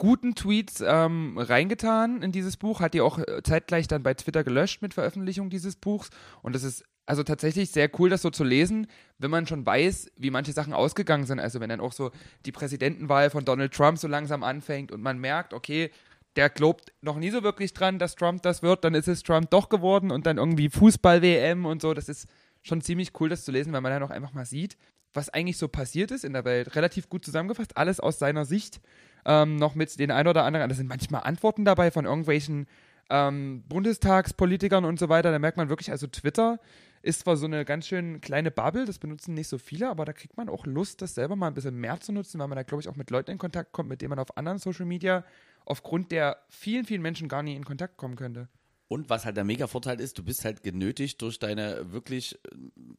guten 0.00 0.34
Tweets 0.34 0.82
ähm, 0.84 1.36
reingetan 1.38 2.22
in 2.22 2.32
dieses 2.32 2.56
Buch, 2.56 2.80
hat 2.80 2.94
die 2.94 3.02
auch 3.02 3.18
äh, 3.18 3.42
zeitgleich 3.44 3.86
dann 3.86 4.02
bei 4.02 4.14
Twitter 4.14 4.42
gelöscht 4.42 4.82
mit 4.82 4.94
Veröffentlichung 4.94 5.50
dieses 5.50 5.76
Buchs. 5.76 6.08
Und 6.42 6.54
das 6.54 6.64
ist 6.64 6.84
also 7.10 7.24
tatsächlich 7.24 7.72
sehr 7.72 7.90
cool, 7.98 8.08
das 8.08 8.22
so 8.22 8.30
zu 8.30 8.44
lesen, 8.44 8.86
wenn 9.18 9.32
man 9.32 9.44
schon 9.44 9.66
weiß, 9.66 10.12
wie 10.16 10.30
manche 10.30 10.52
Sachen 10.52 10.72
ausgegangen 10.72 11.26
sind. 11.26 11.40
Also 11.40 11.58
wenn 11.58 11.68
dann 11.68 11.80
auch 11.80 11.90
so 11.92 12.12
die 12.46 12.52
Präsidentenwahl 12.52 13.30
von 13.30 13.44
Donald 13.44 13.74
Trump 13.74 13.98
so 13.98 14.06
langsam 14.06 14.44
anfängt 14.44 14.92
und 14.92 15.02
man 15.02 15.18
merkt, 15.18 15.52
okay, 15.52 15.90
der 16.36 16.50
glaubt 16.50 16.92
noch 17.02 17.18
nie 17.18 17.30
so 17.30 17.42
wirklich 17.42 17.74
dran, 17.74 17.98
dass 17.98 18.14
Trump 18.14 18.42
das 18.42 18.62
wird, 18.62 18.84
dann 18.84 18.94
ist 18.94 19.08
es 19.08 19.24
Trump 19.24 19.50
doch 19.50 19.68
geworden 19.68 20.12
und 20.12 20.24
dann 20.24 20.38
irgendwie 20.38 20.68
Fußball-WM 20.68 21.66
und 21.66 21.82
so. 21.82 21.94
Das 21.94 22.08
ist 22.08 22.28
schon 22.62 22.80
ziemlich 22.80 23.10
cool, 23.18 23.28
das 23.28 23.44
zu 23.44 23.50
lesen, 23.50 23.72
weil 23.72 23.80
man 23.80 23.90
dann 23.90 24.04
auch 24.04 24.10
einfach 24.10 24.32
mal 24.32 24.46
sieht, 24.46 24.76
was 25.12 25.30
eigentlich 25.30 25.58
so 25.58 25.66
passiert 25.66 26.12
ist 26.12 26.24
in 26.24 26.32
der 26.32 26.44
Welt. 26.44 26.76
Relativ 26.76 27.08
gut 27.08 27.24
zusammengefasst, 27.24 27.76
alles 27.76 27.98
aus 27.98 28.20
seiner 28.20 28.44
Sicht. 28.44 28.80
Ähm, 29.24 29.56
noch 29.56 29.74
mit 29.74 29.98
den 29.98 30.12
ein 30.12 30.28
oder 30.28 30.44
anderen, 30.44 30.68
da 30.68 30.76
sind 30.76 30.88
manchmal 30.88 31.24
Antworten 31.24 31.64
dabei 31.64 31.90
von 31.90 32.04
irgendwelchen 32.04 32.68
ähm, 33.10 33.64
Bundestagspolitikern 33.68 34.84
und 34.84 35.00
so 35.00 35.08
weiter. 35.08 35.32
Da 35.32 35.38
merkt 35.40 35.56
man 35.56 35.68
wirklich, 35.68 35.90
also 35.90 36.06
Twitter 36.06 36.60
ist 37.02 37.20
zwar 37.20 37.36
so 37.36 37.46
eine 37.46 37.64
ganz 37.64 37.86
schön 37.86 38.20
kleine 38.20 38.50
Bubble, 38.50 38.84
das 38.84 38.98
benutzen 38.98 39.34
nicht 39.34 39.48
so 39.48 39.58
viele, 39.58 39.88
aber 39.88 40.04
da 40.04 40.12
kriegt 40.12 40.36
man 40.36 40.48
auch 40.48 40.66
Lust, 40.66 41.00
das 41.02 41.14
selber 41.14 41.36
mal 41.36 41.46
ein 41.46 41.54
bisschen 41.54 41.76
mehr 41.76 41.98
zu 42.00 42.12
nutzen, 42.12 42.38
weil 42.38 42.48
man 42.48 42.56
da, 42.56 42.62
glaube 42.62 42.82
ich, 42.82 42.88
auch 42.88 42.96
mit 42.96 43.10
Leuten 43.10 43.30
in 43.30 43.38
Kontakt 43.38 43.72
kommt, 43.72 43.88
mit 43.88 44.02
denen 44.02 44.10
man 44.10 44.18
auf 44.18 44.36
anderen 44.36 44.58
Social 44.58 44.86
Media 44.86 45.24
aufgrund 45.64 46.12
der 46.12 46.38
vielen, 46.48 46.84
vielen 46.84 47.02
Menschen 47.02 47.28
gar 47.28 47.42
nie 47.42 47.56
in 47.56 47.64
Kontakt 47.64 47.96
kommen 47.96 48.16
könnte. 48.16 48.48
Und 48.92 49.08
was 49.08 49.24
halt 49.24 49.36
der 49.36 49.44
mega 49.44 49.68
Vorteil 49.68 50.00
ist, 50.00 50.18
du 50.18 50.24
bist 50.24 50.44
halt 50.44 50.64
genötigt 50.64 51.22
durch 51.22 51.38
deine 51.38 51.92
wirklich, 51.92 52.34
äh, 52.34 52.48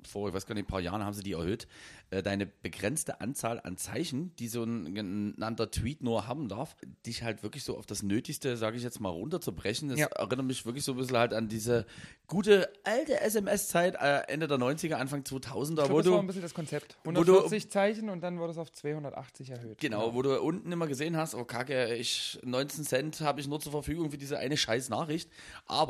vor, 0.07 0.29
ich 0.29 0.33
weiß 0.33 0.45
gar 0.45 0.55
nicht, 0.55 0.63
ein 0.63 0.67
paar 0.67 0.79
Jahren 0.79 1.03
haben 1.03 1.13
sie 1.13 1.21
die 1.21 1.33
erhöht, 1.33 1.67
äh, 2.11 2.23
deine 2.23 2.45
begrenzte 2.45 3.19
Anzahl 3.19 3.59
an 3.59 3.75
Zeichen, 3.75 4.33
die 4.37 4.47
so 4.47 4.63
ein 4.63 4.95
genannter 4.95 5.69
Tweet 5.69 6.01
nur 6.01 6.27
haben 6.29 6.47
darf, 6.47 6.77
dich 7.05 7.23
halt 7.23 7.43
wirklich 7.43 7.65
so 7.65 7.77
auf 7.77 7.85
das 7.85 8.03
Nötigste, 8.03 8.55
sage 8.55 8.77
ich 8.77 8.83
jetzt 8.83 9.01
mal, 9.01 9.09
runterzubrechen. 9.09 9.89
Das 9.89 9.99
Ja. 9.99 10.07
erinnert 10.07 10.45
mich 10.45 10.65
wirklich 10.65 10.85
so 10.85 10.93
ein 10.93 10.97
bisschen 10.97 11.17
halt 11.17 11.33
an 11.33 11.49
diese 11.49 11.85
gute 12.27 12.71
alte 12.85 13.19
SMS-Zeit, 13.19 13.95
äh, 13.95 14.21
Ende 14.31 14.47
der 14.47 14.59
90er, 14.59 14.95
Anfang 14.95 15.23
2000er, 15.23 15.83
Ich 15.83 15.89
wo 15.89 15.97
das 15.97 16.05
war 16.07 16.13
du 16.13 16.19
ein 16.19 16.27
bisschen 16.27 16.41
das 16.41 16.53
Konzept. 16.53 16.95
wo 17.03 17.09
140 17.09 17.69
Zeichen 17.69 18.07
und 18.09 18.21
dann 18.21 18.39
wurde 18.39 18.51
es 18.53 18.57
auf 18.57 18.71
280 18.71 19.49
erhöht. 19.49 19.77
Genau, 19.81 20.13
wo 20.13 20.21
du 20.21 20.41
unten 20.41 20.71
immer 20.71 20.87
gesehen 20.87 21.17
hast, 21.17 21.35
oh 21.35 21.43
kacke, 21.43 21.95
ich 21.95 22.39
19 22.45 22.85
Cent 22.85 23.19
habe 23.19 23.41
ich 23.41 23.47
nur 23.49 23.59
zur 23.59 23.73
Verfügung 23.73 24.09
für 24.09 24.17
diese 24.17 24.37
eine 24.37 24.55
scheiß 24.55 24.87
Nachricht. 24.87 25.29
Aber 25.65 25.80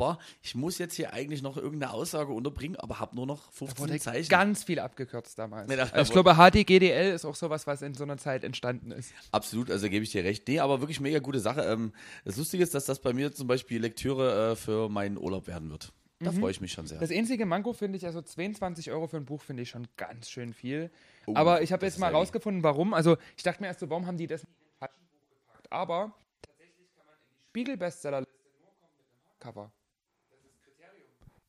ich 0.42 0.54
muss 0.54 0.78
jetzt 0.78 0.94
hier 0.94 1.12
eigentlich 1.12 1.42
noch 1.42 1.56
irgendeine 1.56 1.92
Aussage 1.92 2.32
unterbringen, 2.32 2.76
aber 2.76 2.98
habe 3.00 3.16
nur 3.16 3.26
noch 3.26 3.46
Da 3.46 3.52
15 3.52 3.78
wurde 3.78 3.98
Zeichen. 3.98 4.28
ganz 4.28 4.64
viel 4.64 4.78
abgekürzt 4.78 5.38
damals. 5.38 5.68
Nee, 5.68 5.76
also 5.76 6.00
ich 6.00 6.10
glaube, 6.10 6.34
HDGDL 6.34 7.12
ist 7.14 7.24
auch 7.24 7.34
sowas, 7.34 7.66
was 7.66 7.82
in 7.82 7.94
so 7.94 8.04
einer 8.04 8.16
Zeit 8.18 8.44
entstanden 8.44 8.90
ist. 8.90 9.12
Absolut, 9.30 9.70
also 9.70 9.88
gebe 9.88 10.04
ich 10.04 10.10
dir 10.12 10.24
recht. 10.24 10.46
Nee, 10.48 10.60
aber 10.60 10.80
wirklich 10.80 11.00
mega 11.00 11.18
gute 11.18 11.40
Sache. 11.40 11.62
Ähm, 11.62 11.92
das 12.24 12.36
Lustige 12.36 12.62
ist, 12.62 12.74
dass 12.74 12.84
das 12.86 13.00
bei 13.00 13.12
mir 13.12 13.32
zum 13.32 13.46
Beispiel 13.46 13.80
Lektüre 13.80 14.52
äh, 14.52 14.56
für 14.56 14.88
meinen 14.88 15.18
Urlaub 15.18 15.46
werden 15.46 15.70
wird. 15.70 15.92
Da 16.24 16.30
freue 16.30 16.52
ich 16.52 16.60
mich 16.60 16.72
schon 16.72 16.86
sehr. 16.86 17.00
Das 17.00 17.10
einzige 17.10 17.46
Manko 17.46 17.72
finde 17.72 17.96
ich, 17.98 18.06
also 18.06 18.22
22 18.22 18.92
Euro 18.92 19.08
für 19.08 19.16
ein 19.16 19.24
Buch 19.24 19.42
finde 19.42 19.64
ich 19.64 19.70
schon 19.70 19.88
ganz 19.96 20.30
schön 20.30 20.52
viel. 20.54 20.90
Oh, 21.26 21.34
Aber 21.34 21.62
ich 21.62 21.72
habe 21.72 21.84
jetzt 21.84 21.98
mal 21.98 22.12
rausgefunden, 22.12 22.62
warum. 22.62 22.94
Also 22.94 23.16
ich 23.36 23.42
dachte 23.42 23.60
mir 23.60 23.66
erst 23.66 23.80
so, 23.80 23.90
warum 23.90 24.06
haben 24.06 24.16
die 24.18 24.26
das 24.28 24.42
nicht 24.42 24.52
in 24.52 24.66
ein 24.66 24.78
Taschenbuch 24.78 25.36
gepackt? 25.46 25.72
Aber 25.72 26.12
tatsächlich 26.42 26.86
kann 26.94 27.06
man 27.06 27.16
in 27.16 27.28
die 27.34 27.42
Spiegel-Bestsellerliste 27.48 28.32
nur 28.60 28.70
kommen 28.80 28.92
mit 28.98 29.04
einem 29.08 29.24
Hardcover. 29.26 29.72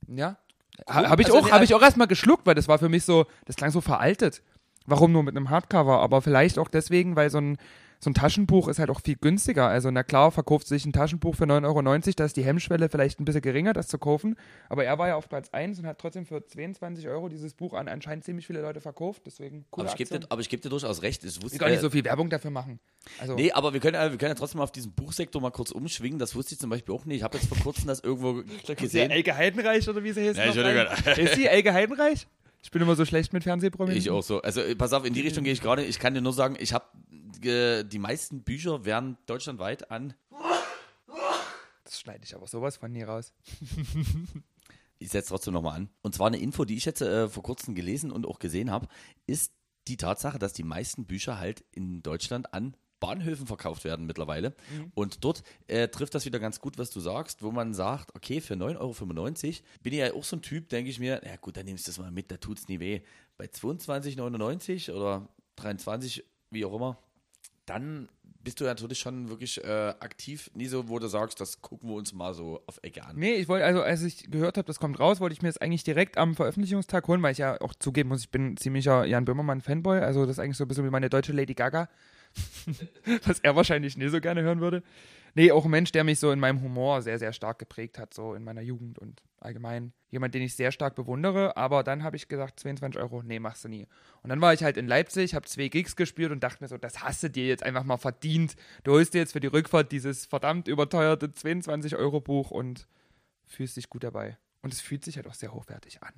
Ja. 0.08 0.38
Ha, 0.90 1.08
habe 1.10 1.22
ich, 1.22 1.28
Also, 1.28 1.40
auch- 1.40 1.46
nee, 1.46 1.52
hab 1.52 1.62
ich 1.62 1.74
auch 1.76 1.82
erstmal 1.82 2.08
geschluckt, 2.08 2.46
weil 2.46 2.56
das 2.56 2.68
war 2.68 2.80
für 2.80 2.90
mich 2.90 3.04
so, 3.06 3.26
das 3.46 3.56
klang 3.56 3.72
so 3.72 3.82
veraltet. 3.82 4.42
Warum 4.86 5.12
nur 5.12 5.24
mit 5.24 5.36
einem 5.36 5.50
Hardcover? 5.50 6.00
Aber 6.02 6.22
vielleicht 6.22 6.58
auch 6.60 6.68
deswegen, 6.68 7.16
weil 7.16 7.30
so 7.30 7.38
ein, 7.38 7.58
so 8.04 8.10
ein 8.10 8.14
Taschenbuch 8.14 8.68
ist 8.68 8.80
halt 8.80 8.90
auch 8.90 9.02
viel 9.02 9.16
günstiger. 9.16 9.68
Also, 9.68 9.90
na 9.90 10.04
klar, 10.04 10.32
verkauft 10.32 10.68
sich 10.68 10.86
ein 10.86 10.94
Taschenbuch 10.94 11.36
für 11.36 11.46
9,90 11.46 11.66
Euro, 11.66 12.12
da 12.18 12.26
ist 12.26 12.36
die 12.36 12.44
Hemmschwelle 12.44 12.90
vielleicht 12.90 13.20
ein 13.20 13.26
bisschen 13.26 13.42
geringer, 13.42 13.74
das 13.74 13.88
zu 13.88 13.98
kaufen. 13.98 14.36
Aber 14.70 14.84
er 14.84 14.98
war 14.98 15.08
ja 15.08 15.16
auf 15.16 15.30
Platz 15.30 15.50
1 15.52 15.80
und 15.80 15.88
hat 15.88 16.00
trotzdem 16.00 16.26
für 16.26 16.46
22 16.46 17.08
Euro 17.08 17.30
dieses 17.30 17.54
Buch 17.54 17.74
an 17.74 17.88
anscheinend 17.88 18.26
ziemlich 18.26 18.46
viele 18.46 18.62
Leute 18.62 18.82
verkauft. 18.82 19.24
Deswegen 19.26 19.66
coole 19.72 19.88
aber 19.88 19.94
ich 19.94 19.98
gebe 19.98 20.20
dir, 20.20 20.26
aber 20.30 20.42
ich 20.42 20.50
geb 20.50 20.62
dir 20.62 20.70
durchaus 20.70 21.02
recht. 21.02 21.24
Ich 21.24 21.42
wusste, 21.42 21.56
Ich 21.56 21.60
gar 21.60 21.70
nicht 21.70 21.82
so 21.82 21.90
viel 21.90 22.04
Werbung 22.04 22.30
dafür 22.30 22.52
machen. 22.52 22.80
Also, 23.20 23.36
Nee, 23.36 23.52
aber 23.52 23.74
wir 23.74 23.80
können, 23.80 23.96
äh, 23.96 24.12
wir 24.12 24.18
können 24.18 24.32
ja 24.32 24.36
trotzdem 24.36 24.58
mal 24.58 24.66
auf 24.66 24.72
diesen 24.72 24.92
Buchsektor 24.92 25.42
mal 25.42 25.52
kurz 25.52 25.72
umschwingen. 25.72 26.20
Das 26.20 26.36
wusste 26.36 26.54
ich 26.56 26.60
zum 26.60 26.70
Beispiel 26.70 26.94
auch 26.94 27.06
nicht. 27.06 27.18
Ich 27.18 27.24
habe 27.24 27.38
jetzt 27.38 27.48
vor 27.48 27.58
kurzem 27.58 27.88
das 27.88 28.02
irgendwo 28.02 28.40
ist 28.68 28.78
gesehen. 28.78 29.12
Elke 29.12 29.36
Heidenreich 29.36 29.88
oder 29.88 30.04
wie 30.04 30.12
sie 30.12 30.28
heißt. 30.28 30.38
Ja, 30.38 30.62
rein? 30.62 30.88
Ist 31.18 31.38
die 31.38 31.46
Elke 31.46 31.74
Heidenreich? 31.74 32.28
Ich 32.64 32.72
bin 32.72 32.82
immer 32.82 32.96
so 32.96 33.04
schlecht 33.04 33.34
mit 33.34 33.44
Fernsehprominenten. 33.44 34.02
Ich 34.02 34.10
auch 34.10 34.24
so. 34.24 34.42
Also 34.42 34.62
pass 34.78 34.94
auf, 34.94 35.06
in 35.06 35.14
die 35.14 35.20
Richtung 35.22 35.44
gehe 35.44 35.52
ich 35.52 35.62
gerade. 35.62 35.84
Ich 35.84 36.00
kann 36.00 36.14
dir 36.14 36.22
nur 36.22 36.32
sagen, 36.32 36.56
ich 36.58 36.74
habe 36.74 36.86
äh, 37.46 37.84
die 37.84 38.00
meisten 38.00 38.44
Bücher 38.44 38.86
werden 38.86 39.18
deutschlandweit 39.26 39.92
an. 39.92 40.14
Das 41.84 42.00
schneide 42.00 42.24
ich 42.24 42.36
aber 42.36 42.48
sowas 42.48 42.78
von 42.78 42.92
nie 42.92 43.04
raus. 43.04 43.34
Ich 45.00 45.10
setze 45.10 45.30
trotzdem 45.30 45.54
nochmal 45.54 45.76
an. 45.76 45.90
Und 46.02 46.16
zwar 46.16 46.28
eine 46.28 46.38
Info, 46.38 46.64
die 46.64 46.78
ich 46.78 46.86
jetzt 46.86 47.02
äh, 47.02 47.28
vor 47.28 47.44
kurzem 47.44 47.76
gelesen 47.76 48.10
und 48.10 48.26
auch 48.26 48.40
gesehen 48.40 48.72
habe, 48.72 48.88
ist 49.28 49.52
die 49.90 49.98
Tatsache, 49.98 50.40
dass 50.40 50.54
die 50.54 50.64
meisten 50.64 51.06
Bücher 51.06 51.40
halt 51.40 51.66
in 51.74 52.02
Deutschland 52.02 52.54
an 52.54 52.78
Bahnhöfen 53.02 53.46
verkauft 53.46 53.84
werden 53.84 54.06
mittlerweile. 54.06 54.56
Und 54.96 55.26
dort 55.26 55.44
äh, 55.68 55.90
trifft 55.90 56.16
das 56.16 56.26
wieder 56.26 56.40
ganz 56.40 56.62
gut, 56.62 56.78
was 56.78 56.90
du 56.90 57.02
sagst, 57.02 57.44
wo 57.44 57.52
man 57.52 57.74
sagt, 57.74 58.16
okay, 58.16 58.40
für 58.40 58.54
9,95 58.54 58.78
Euro 58.80 58.94
bin 59.84 59.92
ich 59.92 60.00
ja 60.00 60.14
auch 60.14 60.24
so 60.24 60.38
ein 60.38 60.42
Typ, 60.42 60.70
denke 60.70 60.90
ich 60.90 61.00
mir, 61.00 61.22
ja 61.26 61.36
gut, 61.36 61.58
dann 61.58 61.66
nimmst 61.66 61.86
du 61.86 61.90
das 61.90 62.00
mal 62.00 62.12
mit, 62.12 62.32
da 62.32 62.38
tut's 62.38 62.70
nie 62.70 62.80
weh. 62.80 63.02
Bei 63.36 63.48
22,99 63.48 64.94
oder 64.94 65.28
23, 65.58 66.24
wie 66.50 66.64
auch 66.64 66.74
immer, 66.74 66.98
dann 67.66 68.10
bist 68.44 68.60
du 68.60 68.66
natürlich 68.66 69.00
schon 69.00 69.30
wirklich 69.30 69.64
äh, 69.64 69.94
aktiv, 70.00 70.52
nie 70.54 70.66
so, 70.66 70.90
wo 70.90 71.00
du 71.00 71.08
sagst, 71.08 71.40
das 71.40 71.62
gucken 71.62 71.90
wir 71.90 71.96
uns 71.96 72.14
mal 72.14 72.34
so 72.34 72.62
auf 72.68 72.80
Ecke 72.82 73.06
an. 73.06 73.16
Nee, 73.16 73.36
ich 73.36 73.48
wollte, 73.48 73.66
also 73.66 73.82
als 73.82 74.04
ich 74.04 74.30
gehört 74.30 74.58
habe, 74.58 74.66
das 74.66 74.80
kommt 74.80 75.00
raus, 75.00 75.22
wollte 75.22 75.34
ich 75.34 75.42
mir 75.42 75.48
das 75.48 75.58
eigentlich 75.60 75.84
direkt 75.84 76.18
am 76.18 76.36
Veröffentlichungstag 76.36 77.08
holen, 77.08 77.22
weil 77.22 77.32
ich 77.32 77.38
ja 77.38 77.60
auch 77.62 77.74
zugeben 77.74 78.10
muss, 78.10 78.22
ich 78.22 78.30
bin 78.30 78.58
ziemlicher 78.58 79.06
Jan 79.06 79.26
Böhmermann-Fanboy. 79.26 80.00
Also 80.00 80.26
das 80.26 80.38
ist 80.38 80.40
eigentlich 80.40 80.58
so 80.58 80.66
ein 80.66 80.68
bisschen 80.68 80.86
wie 80.86 80.90
meine 80.90 81.10
deutsche 81.10 81.32
Lady 81.32 81.54
Gaga. 81.54 81.90
Was 83.26 83.40
er 83.40 83.56
wahrscheinlich 83.56 83.96
nie 83.96 84.10
so 84.10 84.20
gerne 84.20 84.42
hören 84.42 84.60
würde. 84.60 84.84
Nee, 85.36 85.52
auch 85.52 85.66
ein 85.66 85.72
Mensch, 85.72 85.92
der 85.92 86.04
mich 86.04 86.20
so 86.20 86.32
in 86.32 86.40
meinem 86.40 86.62
Humor 86.62 87.02
sehr, 87.02 87.20
sehr 87.20 87.32
stark 87.32 87.60
geprägt 87.60 87.98
hat, 87.98 88.14
so 88.14 88.34
in 88.34 88.44
meiner 88.44 88.62
Jugend 88.62 89.00
und 89.00 89.22
allgemein. 89.44 89.94
Jemand, 90.10 90.34
den 90.34 90.42
ich 90.42 90.56
sehr 90.56 90.72
stark 90.72 90.96
bewundere, 90.96 91.58
aber 91.58 91.84
dann 91.84 92.04
habe 92.04 92.16
ich 92.16 92.28
gesagt, 92.28 92.60
22 92.60 93.02
Euro, 93.02 93.24
nee, 93.24 93.40
machst 93.40 93.64
du 93.64 93.70
nie. 93.70 93.88
Und 94.22 94.30
dann 94.30 94.42
war 94.42 94.54
ich 94.54 94.64
halt 94.64 94.78
in 94.78 94.88
Leipzig, 94.88 95.36
habe 95.36 95.46
zwei 95.46 95.68
Gigs 95.68 95.96
gespielt 95.96 96.32
und 96.32 96.44
dachte 96.44 96.64
mir 96.64 96.68
so, 96.68 96.78
das 96.78 97.04
hast 97.04 97.24
du 97.24 97.30
dir 97.30 97.48
jetzt 97.48 97.64
einfach 97.64 97.84
mal 97.84 97.98
verdient. 97.98 98.56
Du 98.84 98.92
holst 98.92 99.14
dir 99.14 99.20
jetzt 99.20 99.34
für 99.34 99.40
die 99.40 99.48
Rückfahrt 99.48 99.92
dieses 99.92 100.26
verdammt 100.26 100.68
überteuerte 100.68 101.32
22 101.32 101.96
Euro 101.96 102.22
Buch 102.22 102.52
und 102.52 102.88
fühlst 103.46 103.78
dich 103.78 103.90
gut 103.90 104.04
dabei. 104.04 104.38
Und 104.62 104.74
es 104.74 104.82
fühlt 104.82 105.04
sich 105.04 105.18
halt 105.18 105.28
auch 105.28 105.34
sehr 105.34 105.54
hochwertig 105.54 106.02
an. 106.04 106.14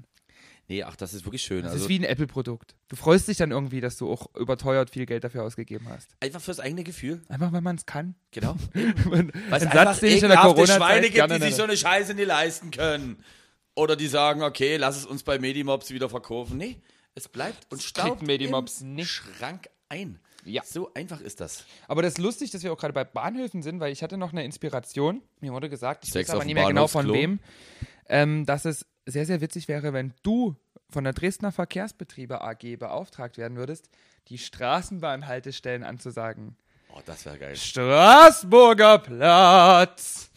Nee, 0.67 0.83
ach, 0.83 0.95
das 0.95 1.13
ist 1.13 1.25
wirklich 1.25 1.43
schön. 1.43 1.61
Das 1.61 1.73
also, 1.73 1.85
ist 1.85 1.89
wie 1.89 1.99
ein 1.99 2.03
Apple-Produkt. 2.03 2.75
Du 2.87 2.95
freust 2.95 3.27
dich 3.27 3.37
dann 3.37 3.51
irgendwie, 3.51 3.81
dass 3.81 3.97
du 3.97 4.11
auch 4.11 4.33
überteuert 4.35 4.89
viel 4.89 5.05
Geld 5.05 5.23
dafür 5.23 5.43
ausgegeben 5.43 5.87
hast. 5.89 6.15
einfach 6.19 6.41
fürs 6.41 6.59
eigene 6.59 6.83
Gefühl. 6.83 7.21
Einfach, 7.29 7.53
wenn 7.53 7.63
man 7.63 7.75
es 7.75 7.85
kann. 7.85 8.15
Genau. 8.31 8.55
Ein 8.73 9.31
Weil 9.49 9.61
es 9.63 9.71
Satz, 9.71 9.99
den 9.99 10.17
ich 10.17 10.23
in 10.23 10.29
der 10.29 10.39
Corona-Zeit 10.39 10.77
Schweine 10.77 11.09
gibt, 11.09 11.31
die 11.31 11.41
sich 11.41 11.55
so 11.55 11.63
eine 11.63 11.77
Scheiße 11.77 12.15
nicht 12.15 12.27
leisten 12.27 12.71
können. 12.71 13.23
Oder 13.75 13.95
die 13.95 14.07
sagen, 14.07 14.41
okay, 14.41 14.77
lass 14.77 14.97
es 14.97 15.05
uns 15.05 15.23
bei 15.23 15.37
Medimobs 15.37 15.91
wieder 15.91 16.09
verkaufen. 16.09 16.57
Nee, 16.57 16.81
es 17.13 17.27
bleibt 17.27 17.71
und 17.71 17.83
staubt 17.83 18.23
Medimobs 18.23 18.81
im 18.81 18.95
nicht. 18.95 19.09
Schrank 19.09 19.69
ein. 19.89 20.19
Ja. 20.45 20.63
So 20.63 20.93
einfach 20.93 21.21
ist 21.21 21.41
das. 21.41 21.65
Aber 21.87 22.01
das 22.01 22.13
ist 22.13 22.17
lustig, 22.19 22.51
dass 22.51 22.63
wir 22.63 22.71
auch 22.71 22.77
gerade 22.77 22.93
bei 22.93 23.03
Bahnhöfen 23.03 23.61
sind, 23.63 23.79
weil 23.79 23.91
ich 23.91 24.01
hatte 24.03 24.17
noch 24.17 24.31
eine 24.31 24.45
Inspiration. 24.45 25.21
Mir 25.41 25.51
wurde 25.51 25.69
gesagt, 25.69 26.05
ich 26.05 26.11
Sex 26.11 26.29
weiß 26.29 26.35
aber 26.35 26.45
nicht 26.45 26.53
mehr 26.53 26.67
genau 26.67 26.87
von 26.87 27.11
wem, 27.11 27.39
ähm, 28.07 28.45
dass 28.45 28.65
es 28.65 28.85
sehr, 29.05 29.25
sehr 29.25 29.41
witzig 29.41 29.67
wäre, 29.67 29.93
wenn 29.93 30.13
du 30.23 30.55
von 30.89 31.03
der 31.03 31.13
Dresdner 31.13 31.51
Verkehrsbetriebe 31.51 32.41
AG 32.41 32.77
beauftragt 32.77 33.37
werden 33.37 33.57
würdest, 33.57 33.89
die 34.29 34.37
Straßenbahnhaltestellen 34.37 35.83
anzusagen. 35.83 36.55
Oh, 36.89 37.01
das 37.05 37.25
wäre 37.25 37.37
geil. 37.37 37.55
Straßburger 37.55 38.99
Platz. 38.99 40.31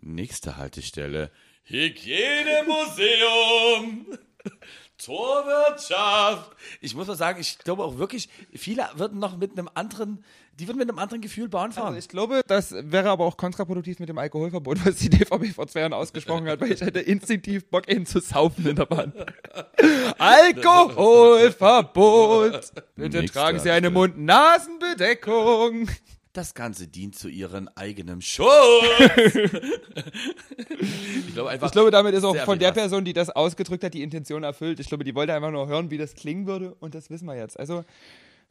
Nächste 0.00 0.56
Haltestelle. 0.56 1.30
Hygienemuseum. 1.64 4.18
Torwirtschaft. 4.98 6.52
Ich 6.80 6.94
muss 6.94 7.06
mal 7.06 7.16
sagen, 7.16 7.40
ich 7.40 7.58
glaube 7.58 7.84
auch 7.84 7.98
wirklich, 7.98 8.28
viele 8.54 8.88
würden 8.94 9.18
noch 9.18 9.36
mit 9.36 9.52
einem 9.52 9.68
anderen, 9.74 10.24
die 10.58 10.66
würden 10.68 10.78
mit 10.78 10.88
einem 10.88 10.98
anderen 10.98 11.20
Gefühl 11.20 11.48
Bahn 11.48 11.70
fahren. 11.72 11.88
Also 11.88 11.98
ich 11.98 12.08
glaube, 12.08 12.40
das 12.46 12.72
wäre 12.72 13.10
aber 13.10 13.24
auch 13.24 13.36
kontraproduktiv 13.36 13.98
mit 13.98 14.08
dem 14.08 14.16
Alkoholverbot, 14.18 14.86
was 14.86 14.94
die 14.96 15.10
DVB 15.10 15.52
vor 15.54 15.66
zwei 15.66 15.80
Jahren 15.80 15.92
ausgesprochen 15.92 16.48
hat, 16.48 16.60
weil 16.60 16.70
ich 16.72 16.80
hätte 16.80 17.00
instinktiv 17.00 17.66
Bock, 17.66 17.90
ihn 17.90 18.06
zu 18.06 18.20
saufen 18.20 18.66
in 18.66 18.76
der 18.76 18.86
Bahn. 18.86 19.12
Alkoholverbot! 20.18 22.70
Bitte 22.96 23.18
Nächste 23.18 23.38
tragen 23.38 23.58
Sie 23.58 23.70
eine. 23.70 23.90
Mund-Nasen-Bedeckung. 23.90 25.88
Das 26.32 26.54
Ganze 26.54 26.86
dient 26.88 27.16
zu 27.16 27.28
ihrem 27.28 27.68
eigenen 27.76 28.20
Schutz. 28.20 28.48
ich 31.26 31.32
glaube 31.32 31.50
einfach. 31.50 31.68
Ich 31.68 31.72
glaube, 31.72 31.92
damit 31.92 32.12
ist 32.14 32.24
auch 32.24 32.36
von 32.38 32.58
der. 32.58 32.72
Person, 32.72 33.04
die 33.04 33.12
das 33.12 33.30
ausgedrückt 33.30 33.84
hat, 33.84 33.94
die 33.94 34.02
Intention 34.02 34.42
erfüllt. 34.42 34.80
Ich 34.80 34.88
glaube, 34.88 35.04
die 35.04 35.14
wollte 35.14 35.32
einfach 35.32 35.52
nur 35.52 35.68
hören, 35.68 35.92
wie 35.92 35.98
das 35.98 36.16
klingen 36.16 36.48
würde 36.48 36.74
und 36.80 36.96
das 36.96 37.08
wissen 37.08 37.26
wir 37.26 37.36
jetzt. 37.36 37.56
Also 37.56 37.84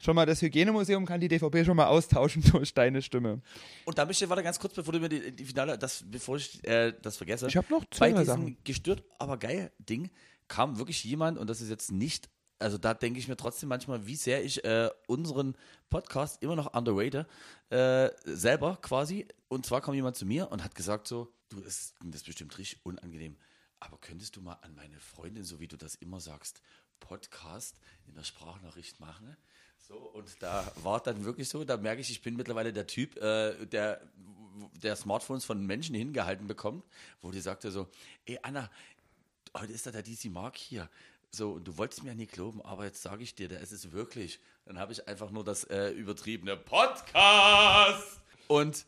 schon 0.04 0.14
mal 0.14 0.26
das 0.26 0.42
Hygienemuseum 0.42 1.06
kann 1.06 1.20
die 1.20 1.28
DVB 1.28 1.64
schon 1.64 1.76
mal 1.76 1.86
austauschen 1.86 2.42
durch 2.52 2.74
deine 2.74 3.00
Stimme. 3.00 3.40
und 3.86 3.96
da 3.96 4.04
möchte 4.04 4.24
ich, 4.24 4.28
warte 4.28 4.42
ganz 4.42 4.58
kurz, 4.58 4.74
bevor 4.74 4.92
du 4.92 5.00
mir 5.00 5.08
die, 5.08 5.32
die 5.32 5.44
Finale, 5.44 5.78
das, 5.78 6.04
bevor 6.06 6.36
ich 6.36 6.62
äh, 6.66 6.92
das 7.00 7.16
vergesse. 7.16 7.46
Ich 7.48 7.56
hab 7.56 7.70
noch 7.70 7.84
zwei, 7.90 8.12
Bei 8.12 8.20
diesem 8.20 8.24
Sachen. 8.26 8.56
gestört, 8.64 9.02
aber 9.18 9.38
geil 9.38 9.72
Ding 9.78 10.10
kam 10.46 10.78
wirklich 10.78 11.02
jemand, 11.04 11.38
und 11.38 11.48
das 11.48 11.62
ist 11.62 11.70
jetzt 11.70 11.90
nicht, 11.90 12.28
also 12.58 12.76
da 12.76 12.92
denke 12.92 13.18
ich 13.18 13.28
mir 13.28 13.36
trotzdem 13.36 13.70
manchmal, 13.70 14.06
wie 14.06 14.16
sehr 14.16 14.44
ich 14.44 14.62
äh, 14.64 14.90
unseren 15.06 15.56
Podcast 15.88 16.42
immer 16.42 16.54
noch 16.54 16.74
underrate, 16.74 17.26
äh, 17.70 18.10
selber 18.24 18.78
quasi. 18.82 19.26
Und 19.48 19.64
zwar 19.64 19.80
kam 19.80 19.94
jemand 19.94 20.16
zu 20.16 20.26
mir 20.26 20.52
und 20.52 20.62
hat 20.62 20.74
gesagt 20.74 21.08
so, 21.08 21.32
du, 21.48 21.60
das 21.60 21.94
ist 22.12 22.26
bestimmt 22.26 22.56
richtig 22.58 22.84
unangenehm, 22.84 23.36
aber 23.80 23.96
könntest 23.98 24.36
du 24.36 24.42
mal 24.42 24.58
an 24.62 24.74
meine 24.74 25.00
Freundin, 25.00 25.44
so 25.44 25.60
wie 25.60 25.68
du 25.68 25.76
das 25.78 25.94
immer 25.94 26.20
sagst, 26.20 26.60
Podcast 27.00 27.80
in 28.06 28.14
der 28.14 28.24
Sprachnachricht 28.24 29.00
machen? 29.00 29.36
So, 29.86 29.96
und 29.96 30.42
da 30.42 30.64
war 30.82 31.00
dann 31.00 31.26
wirklich 31.26 31.48
so, 31.50 31.62
da 31.62 31.76
merke 31.76 32.00
ich, 32.00 32.10
ich 32.10 32.22
bin 32.22 32.36
mittlerweile 32.36 32.72
der 32.72 32.86
Typ, 32.86 33.16
äh, 33.18 33.66
der, 33.66 34.00
der 34.82 34.96
Smartphones 34.96 35.44
von 35.44 35.64
Menschen 35.66 35.94
hingehalten 35.94 36.46
bekommt, 36.46 36.84
wo 37.20 37.30
die 37.30 37.40
sagte 37.40 37.70
so, 37.70 37.88
ey 38.24 38.38
Anna, 38.42 38.70
heute 39.54 39.74
ist 39.74 39.86
da 39.86 39.90
der 39.90 40.02
DC 40.02 40.26
Mark 40.30 40.56
hier. 40.56 40.88
So, 41.30 41.50
und 41.50 41.68
du 41.68 41.76
wolltest 41.76 42.02
mir 42.02 42.10
ja 42.10 42.14
nie 42.14 42.26
glauben, 42.26 42.62
aber 42.62 42.84
jetzt 42.84 43.02
sage 43.02 43.22
ich 43.22 43.34
dir, 43.34 43.48
der 43.48 43.60
ist 43.60 43.72
es 43.72 43.92
wirklich. 43.92 44.40
Dann 44.64 44.78
habe 44.78 44.92
ich 44.92 45.06
einfach 45.06 45.30
nur 45.30 45.44
das 45.44 45.64
äh, 45.64 45.90
übertriebene 45.90 46.56
Podcast. 46.56 48.20
Und 48.48 48.86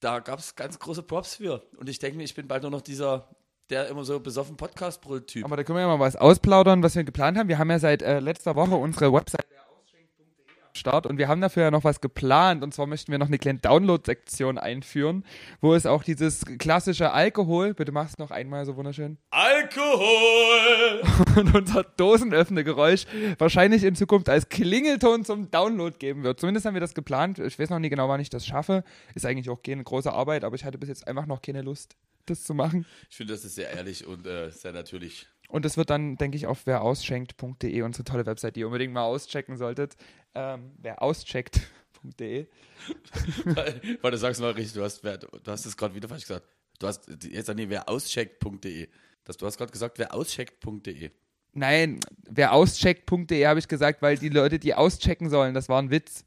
da 0.00 0.18
gab 0.18 0.40
es 0.40 0.56
ganz 0.56 0.78
große 0.78 1.04
Props 1.04 1.36
für. 1.36 1.62
Und 1.78 1.88
ich 1.88 2.00
denke 2.00 2.18
mir, 2.18 2.24
ich 2.24 2.34
bin 2.34 2.48
bald 2.48 2.62
nur 2.62 2.70
noch 2.70 2.82
dieser, 2.82 3.30
der 3.70 3.88
immer 3.88 4.04
so 4.04 4.20
besoffen 4.20 4.58
Podcast-Brüll-Typ. 4.58 5.44
Aber 5.44 5.56
da 5.56 5.64
können 5.64 5.78
wir 5.78 5.82
ja 5.82 5.88
mal 5.88 6.00
was 6.00 6.16
ausplaudern, 6.16 6.82
was 6.82 6.96
wir 6.96 7.04
geplant 7.04 7.38
haben. 7.38 7.48
Wir 7.48 7.58
haben 7.58 7.70
ja 7.70 7.78
seit 7.78 8.02
äh, 8.02 8.20
letzter 8.20 8.56
Woche 8.56 8.74
unsere 8.74 9.10
Website 9.10 9.53
Start 10.76 11.06
und 11.06 11.18
wir 11.18 11.28
haben 11.28 11.40
dafür 11.40 11.64
ja 11.64 11.70
noch 11.70 11.84
was 11.84 12.00
geplant. 12.00 12.62
Und 12.62 12.74
zwar 12.74 12.86
möchten 12.86 13.12
wir 13.12 13.18
noch 13.18 13.28
eine 13.28 13.38
kleine 13.38 13.60
Download-Sektion 13.60 14.58
einführen, 14.58 15.24
wo 15.60 15.74
es 15.74 15.86
auch 15.86 16.02
dieses 16.02 16.44
klassische 16.58 17.12
Alkohol, 17.12 17.74
bitte 17.74 17.92
mach's 17.92 18.18
noch 18.18 18.30
einmal 18.30 18.66
so 18.66 18.76
wunderschön, 18.76 19.18
Alkohol! 19.30 21.02
und 21.36 21.54
unser 21.54 21.84
Dosenöffnegeräusch 21.84 23.06
wahrscheinlich 23.38 23.84
in 23.84 23.94
Zukunft 23.94 24.28
als 24.28 24.48
Klingelton 24.48 25.24
zum 25.24 25.50
Download 25.50 25.96
geben 25.98 26.24
wird. 26.24 26.40
Zumindest 26.40 26.66
haben 26.66 26.74
wir 26.74 26.80
das 26.80 26.94
geplant. 26.94 27.38
Ich 27.38 27.58
weiß 27.58 27.70
noch 27.70 27.78
nie 27.78 27.90
genau, 27.90 28.08
wann 28.08 28.20
ich 28.20 28.30
das 28.30 28.46
schaffe. 28.46 28.84
Ist 29.14 29.26
eigentlich 29.26 29.50
auch 29.50 29.62
keine 29.62 29.84
große 29.84 30.12
Arbeit, 30.12 30.44
aber 30.44 30.56
ich 30.56 30.64
hatte 30.64 30.78
bis 30.78 30.88
jetzt 30.88 31.06
einfach 31.06 31.26
noch 31.26 31.40
keine 31.40 31.62
Lust, 31.62 31.96
das 32.26 32.42
zu 32.42 32.54
machen. 32.54 32.84
Ich 33.10 33.16
finde, 33.16 33.32
das 33.32 33.44
ist 33.44 33.54
sehr 33.54 33.70
ehrlich 33.70 34.06
und 34.06 34.26
äh, 34.26 34.50
sehr 34.50 34.72
natürlich. 34.72 35.28
Und 35.48 35.64
das 35.64 35.76
wird 35.76 35.90
dann, 35.90 36.16
denke 36.16 36.36
ich, 36.36 36.46
auf 36.46 36.66
werausschenkt.de, 36.66 37.82
unsere 37.82 38.04
tolle 38.04 38.26
Website, 38.26 38.56
die 38.56 38.60
ihr 38.60 38.66
unbedingt 38.66 38.92
mal 38.92 39.04
auschecken 39.04 39.56
solltet. 39.56 39.94
Ähm, 40.34 40.72
werauscheckt.de. 40.78 42.46
Weil 44.02 44.10
du 44.10 44.18
sagst 44.18 44.40
mal 44.40 44.50
richtig, 44.52 44.74
du 44.74 44.82
hast, 44.82 45.04
wer- 45.04 45.18
du 45.18 45.28
hast 45.46 45.64
es 45.66 45.76
gerade 45.76 45.94
wieder 45.94 46.08
falsch 46.08 46.22
gesagt. 46.26 46.46
Du 46.78 46.86
hast 46.86 47.08
jetzt 47.24 47.54
nee, 47.54 47.68
wer 47.68 47.88
auscheckt.de. 47.88 48.88
Das, 49.24 49.36
du 49.36 49.46
hast 49.46 49.56
gerade 49.56 49.70
gesagt, 49.72 49.98
wer 49.98 50.12
auscheckt.de. 50.12 51.10
Nein, 51.52 52.00
wer 52.28 52.52
auscheckt.de 52.52 53.46
habe 53.46 53.60
ich 53.60 53.68
gesagt, 53.68 54.02
weil 54.02 54.18
die 54.18 54.28
Leute, 54.28 54.58
die 54.58 54.74
auschecken 54.74 55.30
sollen, 55.30 55.54
das 55.54 55.68
war 55.68 55.80
ein 55.80 55.90
Witz. 55.90 56.24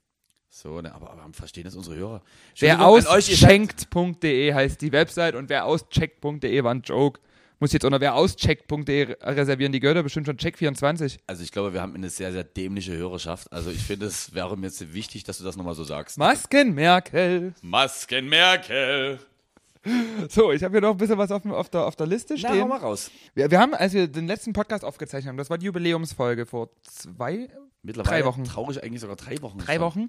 So, 0.50 0.82
ne, 0.82 0.96
aber, 0.96 1.12
aber 1.12 1.34
verstehen 1.34 1.66
das 1.66 1.76
unsere 1.76 1.98
Hörer? 1.98 2.24
Wer 2.58 2.80
ihr 2.80 3.02
seid- 3.02 3.08
auschenkt.de 3.12 4.54
heißt 4.54 4.82
die 4.82 4.92
Website 4.94 5.36
und 5.36 5.50
wer 5.50 5.66
auscheckt.de 5.66 6.64
war 6.64 6.74
ein 6.74 6.82
Joke. 6.82 7.20
Muss 7.60 7.70
ich 7.70 7.74
jetzt 7.74 7.86
unter 7.86 8.00
wer 8.00 8.14
auscheckt.de 8.16 9.18
reservieren. 9.22 9.72
Die 9.72 9.80
gehört 9.80 9.96
ja 9.98 10.04
bestimmt 10.04 10.28
schon 10.28 10.38
Check24. 10.38 11.18
Also 11.26 11.44
ich 11.44 11.52
glaube, 11.52 11.74
wir 11.74 11.82
haben 11.82 11.96
eine 11.96 12.10
sehr, 12.10 12.32
sehr 12.32 12.44
dämliche 12.44 12.96
Hörerschaft. 12.96 13.52
Also 13.52 13.72
ich 13.72 13.84
finde, 13.84 14.06
es 14.06 14.34
wäre 14.36 14.56
mir 14.56 14.68
jetzt 14.68 14.94
wichtig, 14.94 15.24
dass 15.24 15.40
du 15.40 15.44
das 15.44 15.56
nochmal 15.58 15.74
so 15.74 15.84
sagst. 15.84 16.18
Masken 16.20 16.76
Merkel. 16.76 17.54
Masken 17.62 18.30
Merkel. 18.30 19.20
So, 20.30 20.52
ich 20.52 20.64
habe 20.64 20.74
hier 20.74 20.82
noch 20.82 20.92
ein 20.92 20.98
bisschen 20.98 21.18
was 21.18 21.32
auf, 21.32 21.46
auf, 21.46 21.70
der, 21.70 21.86
auf 21.86 21.96
der 21.96 22.08
Liste 22.08 22.36
Na, 22.38 22.50
hau 22.50 22.54
stehen. 22.54 22.68
mal 22.68 22.78
raus. 22.80 23.10
Wir, 23.34 23.50
wir 23.50 23.60
haben, 23.60 23.74
als 23.74 23.94
wir 23.94 24.08
den 24.08 24.28
letzten 24.28 24.52
Podcast 24.54 24.84
aufgezeichnet 24.84 25.30
haben, 25.30 25.38
das 25.38 25.50
war 25.50 25.58
die 25.58 25.66
Jubiläumsfolge 25.66 26.46
vor 26.46 26.70
zwei, 26.84 27.48
Mittlerweile 27.84 28.20
Drei 28.22 28.26
Wochen. 28.26 28.44
traurig 28.44 28.84
eigentlich 28.84 29.00
sogar 29.02 29.16
drei 29.16 29.42
Wochen. 29.42 29.60
drei 29.60 29.76
schon. 29.76 29.82
Wochen, 29.84 30.08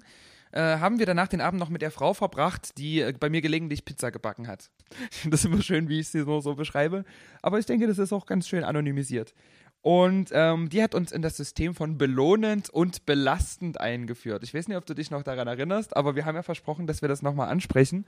äh, 0.51 0.77
haben 0.77 0.99
wir 0.99 1.05
danach 1.05 1.27
den 1.27 1.41
Abend 1.41 1.59
noch 1.59 1.69
mit 1.69 1.81
der 1.81 1.91
Frau 1.91 2.13
verbracht, 2.13 2.77
die 2.77 3.01
äh, 3.01 3.13
bei 3.17 3.29
mir 3.29 3.41
gelegentlich 3.41 3.85
Pizza 3.85 4.11
gebacken 4.11 4.47
hat. 4.47 4.69
Das 5.29 5.45
immer 5.45 5.61
schön, 5.61 5.89
wie 5.89 5.99
ich 5.99 6.09
sie 6.09 6.23
so, 6.23 6.39
so 6.39 6.55
beschreibe. 6.55 7.03
Aber 7.41 7.59
ich 7.59 7.65
denke, 7.65 7.87
das 7.87 7.99
ist 7.99 8.13
auch 8.13 8.25
ganz 8.25 8.47
schön 8.47 8.63
anonymisiert. 8.63 9.33
Und 9.81 10.31
ähm, 10.33 10.67
die 10.67 10.83
hat 10.83 10.93
uns 10.93 11.13
in 11.13 11.21
das 11.21 11.37
System 11.37 11.73
von 11.73 11.97
belohnend 11.97 12.69
und 12.69 13.05
belastend 13.05 13.79
eingeführt. 13.79 14.43
Ich 14.43 14.53
weiß 14.53 14.67
nicht, 14.67 14.75
ob 14.75 14.85
du 14.85 14.93
dich 14.93 15.09
noch 15.09 15.23
daran 15.23 15.47
erinnerst, 15.47 15.95
aber 15.95 16.15
wir 16.15 16.25
haben 16.25 16.35
ja 16.35 16.43
versprochen, 16.43 16.85
dass 16.85 17.01
wir 17.01 17.07
das 17.07 17.21
nochmal 17.21 17.47
ansprechen 17.47 18.05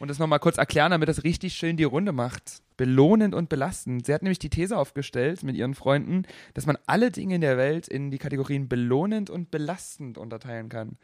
und 0.00 0.08
das 0.08 0.18
nochmal 0.18 0.40
kurz 0.40 0.58
erklären, 0.58 0.90
damit 0.90 1.08
das 1.08 1.22
richtig 1.22 1.54
schön 1.54 1.76
die 1.76 1.84
Runde 1.84 2.10
macht. 2.10 2.62
Belohnend 2.76 3.36
und 3.36 3.48
belastend. 3.48 4.04
Sie 4.04 4.12
hat 4.12 4.22
nämlich 4.22 4.40
die 4.40 4.50
These 4.50 4.76
aufgestellt 4.76 5.44
mit 5.44 5.54
ihren 5.54 5.76
Freunden, 5.76 6.24
dass 6.54 6.66
man 6.66 6.76
alle 6.86 7.12
Dinge 7.12 7.36
in 7.36 7.40
der 7.40 7.56
Welt 7.56 7.86
in 7.86 8.10
die 8.10 8.18
Kategorien 8.18 8.68
belohnend 8.68 9.30
und 9.30 9.52
belastend 9.52 10.18
unterteilen 10.18 10.68
kann. 10.70 10.96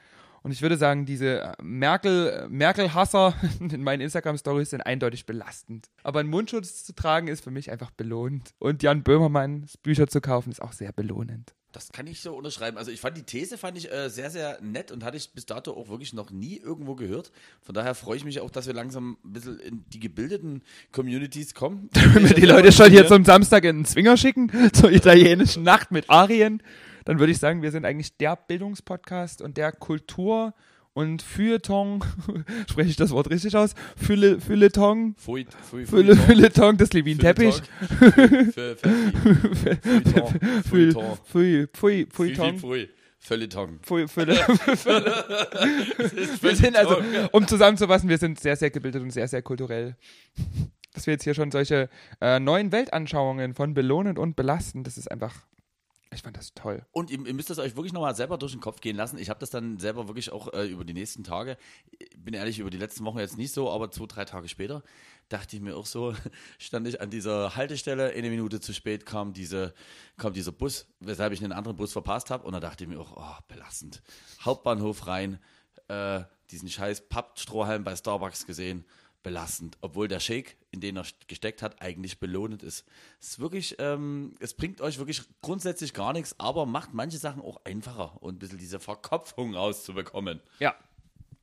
Und 0.42 0.52
ich 0.52 0.62
würde 0.62 0.76
sagen, 0.76 1.06
diese 1.06 1.40
äh, 1.40 1.52
Merkel, 1.62 2.28
äh, 2.28 2.48
Merkel-Hasser 2.48 3.34
in 3.60 3.82
meinen 3.82 4.00
Instagram-Stories 4.00 4.70
sind 4.70 4.82
eindeutig 4.82 5.26
belastend. 5.26 5.88
Aber 6.02 6.20
einen 6.20 6.30
Mundschutz 6.30 6.84
zu 6.84 6.94
tragen 6.94 7.28
ist 7.28 7.42
für 7.44 7.50
mich 7.50 7.70
einfach 7.70 7.90
belohnend. 7.90 8.54
Und 8.58 8.82
Jan 8.82 9.02
Böhmermanns 9.02 9.76
Bücher 9.76 10.06
zu 10.06 10.20
kaufen 10.20 10.50
ist 10.50 10.62
auch 10.62 10.72
sehr 10.72 10.92
belohnend. 10.92 11.54
Das 11.72 11.92
kann 11.92 12.06
ich 12.06 12.20
so 12.20 12.34
unterschreiben. 12.34 12.78
Also 12.78 12.90
ich 12.90 13.00
fand 13.00 13.16
die 13.16 13.24
These 13.24 13.58
fand 13.58 13.76
ich 13.76 13.92
äh, 13.92 14.08
sehr, 14.08 14.30
sehr 14.30 14.58
nett 14.62 14.90
und 14.90 15.04
hatte 15.04 15.18
ich 15.18 15.30
bis 15.32 15.44
dato 15.44 15.72
auch 15.72 15.88
wirklich 15.88 16.14
noch 16.14 16.30
nie 16.30 16.56
irgendwo 16.56 16.94
gehört. 16.94 17.30
Von 17.60 17.74
daher 17.74 17.94
freue 17.94 18.16
ich 18.16 18.24
mich 18.24 18.40
auch, 18.40 18.50
dass 18.50 18.66
wir 18.66 18.72
langsam 18.72 19.18
ein 19.22 19.32
bisschen 19.32 19.60
in 19.60 19.84
die 19.92 20.00
gebildeten 20.00 20.62
Communities 20.92 21.52
kommen. 21.52 21.90
Wenn 22.14 22.26
wir 22.26 22.34
die 22.34 22.46
Leute 22.46 22.72
schon 22.72 22.90
hier 22.90 23.06
zum 23.06 23.24
Samstag 23.24 23.64
in 23.64 23.80
den 23.80 23.84
Zwinger 23.84 24.16
schicken, 24.16 24.50
zur 24.72 24.90
italienischen 24.90 25.62
Nacht 25.62 25.90
mit 25.90 26.08
Arien, 26.08 26.62
dann 27.04 27.18
würde 27.18 27.32
ich 27.32 27.38
sagen, 27.38 27.60
wir 27.60 27.70
sind 27.70 27.84
eigentlich 27.84 28.16
der 28.16 28.36
Bildungspodcast 28.36 29.42
und 29.42 29.56
der 29.58 29.72
Kultur- 29.72 30.54
und 30.98 31.22
Feuilleton, 31.22 32.02
spreche 32.68 32.90
ich 32.90 32.96
das 32.96 33.12
Wort 33.12 33.30
richtig 33.30 33.54
aus? 33.54 33.76
Fülle, 33.96 34.40
Feuilleton, 34.40 35.14
Feuilleton 35.16 36.76
Teppich. 37.20 37.62
Für, 37.86 38.76
für, 38.76 38.76
für, 40.64 41.68
Pfui, 41.72 42.06
Feuilleton. 42.10 42.58
Feuilleton. 42.58 43.78
Wir 46.40 46.56
sind 46.56 46.76
also, 46.76 46.96
um 47.30 47.46
zusammenzufassen, 47.46 48.08
wir 48.08 48.18
sind 48.18 48.40
sehr, 48.40 48.56
sehr 48.56 48.70
gebildet 48.70 49.00
und 49.00 49.12
sehr, 49.12 49.28
sehr 49.28 49.42
kulturell. 49.42 49.94
Dass 50.94 51.06
wir 51.06 51.12
jetzt 51.12 51.22
hier 51.22 51.34
schon 51.34 51.52
solche 51.52 51.88
äh, 52.20 52.40
neuen 52.40 52.72
Weltanschauungen 52.72 53.54
von 53.54 53.72
belohnend 53.72 54.18
und 54.18 54.34
belastend, 54.34 54.84
das 54.88 54.98
ist 54.98 55.08
einfach, 55.12 55.46
ich 56.12 56.22
fand 56.22 56.36
das 56.36 56.54
toll. 56.54 56.84
Und 56.92 57.10
ihr, 57.10 57.24
ihr 57.26 57.34
müsst 57.34 57.50
das 57.50 57.58
euch 57.58 57.76
wirklich 57.76 57.92
nochmal 57.92 58.14
selber 58.14 58.38
durch 58.38 58.52
den 58.52 58.60
Kopf 58.60 58.80
gehen 58.80 58.96
lassen. 58.96 59.18
Ich 59.18 59.28
habe 59.28 59.40
das 59.40 59.50
dann 59.50 59.78
selber 59.78 60.08
wirklich 60.08 60.32
auch 60.32 60.52
äh, 60.52 60.66
über 60.66 60.84
die 60.84 60.94
nächsten 60.94 61.22
Tage, 61.22 61.56
bin 62.16 62.34
ehrlich, 62.34 62.58
über 62.58 62.70
die 62.70 62.78
letzten 62.78 63.04
Wochen 63.04 63.18
jetzt 63.18 63.36
nicht 63.36 63.52
so, 63.52 63.70
aber 63.70 63.90
zwei, 63.90 64.06
drei 64.06 64.24
Tage 64.24 64.48
später 64.48 64.82
dachte 65.28 65.56
ich 65.56 65.62
mir 65.62 65.76
auch 65.76 65.86
so, 65.86 66.14
stand 66.58 66.88
ich 66.88 67.00
an 67.00 67.10
dieser 67.10 67.56
Haltestelle, 67.56 68.12
eine 68.12 68.30
Minute 68.30 68.60
zu 68.60 68.72
spät 68.72 69.04
kam, 69.04 69.32
diese, 69.32 69.74
kam 70.16 70.32
dieser 70.32 70.52
Bus, 70.52 70.86
weshalb 71.00 71.32
ich 71.32 71.42
einen 71.42 71.52
anderen 71.52 71.76
Bus 71.76 71.92
verpasst 71.92 72.30
habe. 72.30 72.46
Und 72.46 72.52
da 72.52 72.60
dachte 72.60 72.84
ich 72.84 72.90
mir 72.90 72.98
auch, 72.98 73.16
oh, 73.16 73.42
belastend. 73.48 74.02
Hauptbahnhof 74.40 75.06
rein, 75.06 75.38
äh, 75.88 76.22
diesen 76.50 76.68
scheiß 76.68 77.08
Pappstrohhalm 77.08 77.84
bei 77.84 77.94
Starbucks 77.94 78.46
gesehen. 78.46 78.84
Belastend, 79.22 79.76
obwohl 79.80 80.08
der 80.08 80.20
Shake, 80.20 80.56
in 80.70 80.80
den 80.80 80.96
er 80.96 81.04
gesteckt 81.26 81.62
hat, 81.62 81.82
eigentlich 81.82 82.20
belohnend 82.20 82.62
ist. 82.62 82.84
Es 83.20 83.30
ist 83.30 83.38
wirklich, 83.40 83.76
ähm, 83.78 84.34
es 84.40 84.54
bringt 84.54 84.80
euch 84.80 84.98
wirklich 84.98 85.22
grundsätzlich 85.42 85.92
gar 85.92 86.12
nichts, 86.12 86.34
aber 86.38 86.66
macht 86.66 86.94
manche 86.94 87.18
Sachen 87.18 87.42
auch 87.42 87.60
einfacher 87.64 88.22
und 88.22 88.36
ein 88.36 88.38
bisschen 88.38 88.58
diese 88.58 88.80
Verkopfung 88.80 89.54
rauszubekommen. 89.54 90.40
Ja. 90.60 90.74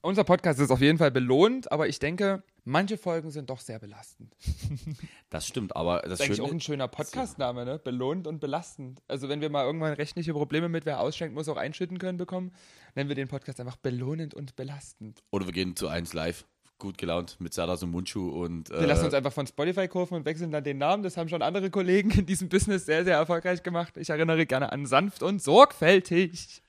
Unser 0.02 0.24
Podcast 0.24 0.60
ist 0.60 0.70
auf 0.70 0.82
jeden 0.82 1.00
Fall 1.00 1.10
belohnt, 1.10 1.72
aber 1.72 1.88
ich 1.88 1.98
denke, 1.98 2.44
manche 2.64 2.96
Folgen 2.96 3.32
sind 3.32 3.50
doch 3.50 3.60
sehr 3.60 3.80
belastend. 3.80 4.36
Das 5.32 5.48
stimmt, 5.48 5.76
aber 5.76 6.00
das 6.02 6.12
Das 6.12 6.20
ist 6.20 6.26
eigentlich 6.28 6.42
auch 6.42 6.52
ein 6.52 6.62
schöner 6.62 6.88
Podcastname, 6.88 7.66
ne? 7.66 7.80
Belohnt 7.80 8.26
und 8.28 8.40
belastend. 8.40 9.02
Also 9.08 9.28
wenn 9.28 9.42
wir 9.42 9.50
mal 9.50 9.66
irgendwann 9.66 9.94
rechtliche 9.94 10.32
Probleme 10.32 10.70
mit 10.70 10.86
wer 10.86 11.02
ausschenkt, 11.02 11.36
muss 11.36 11.50
auch 11.50 11.58
einschütten 11.58 11.98
können 11.98 12.18
bekommen, 12.18 12.54
nennen 12.94 13.10
wir 13.10 13.16
den 13.16 13.28
Podcast 13.28 13.60
einfach 13.60 13.76
belohnend 13.76 14.34
und 14.34 14.56
belastend. 14.56 15.24
oder 15.32 15.48
wir 15.48 15.54
gehen 15.54 15.76
zu 15.76 15.88
1 15.90 16.14
live, 16.14 16.46
gut 16.86 16.98
gelaunt, 16.98 17.38
mit 17.40 17.54
Sadas 17.54 17.84
und 17.84 17.92
Mundschuh 17.92 18.30
und 18.30 18.70
Wir 18.70 18.88
lassen 18.88 19.06
uns 19.06 19.14
äh, 19.14 19.18
einfach 19.18 19.34
von 19.34 19.46
Spotify 19.46 19.88
kaufen 19.88 20.16
und 20.16 20.26
wechseln 20.26 20.52
dann 20.52 20.64
den 20.64 20.78
Namen. 20.78 21.04
Das 21.04 21.18
haben 21.18 21.30
schon 21.30 21.42
andere 21.42 21.70
Kollegen 21.70 22.12
in 22.12 22.26
diesem 22.26 22.50
Business 22.50 22.86
sehr, 22.86 23.04
sehr 23.04 23.18
erfolgreich 23.18 23.64
gemacht. 23.64 23.98
Ich 23.98 24.10
erinnere 24.10 24.46
gerne 24.46 24.72
an 24.72 24.86
sanft 24.86 25.24
und 25.24 25.42
sorgfältig. 25.42 26.62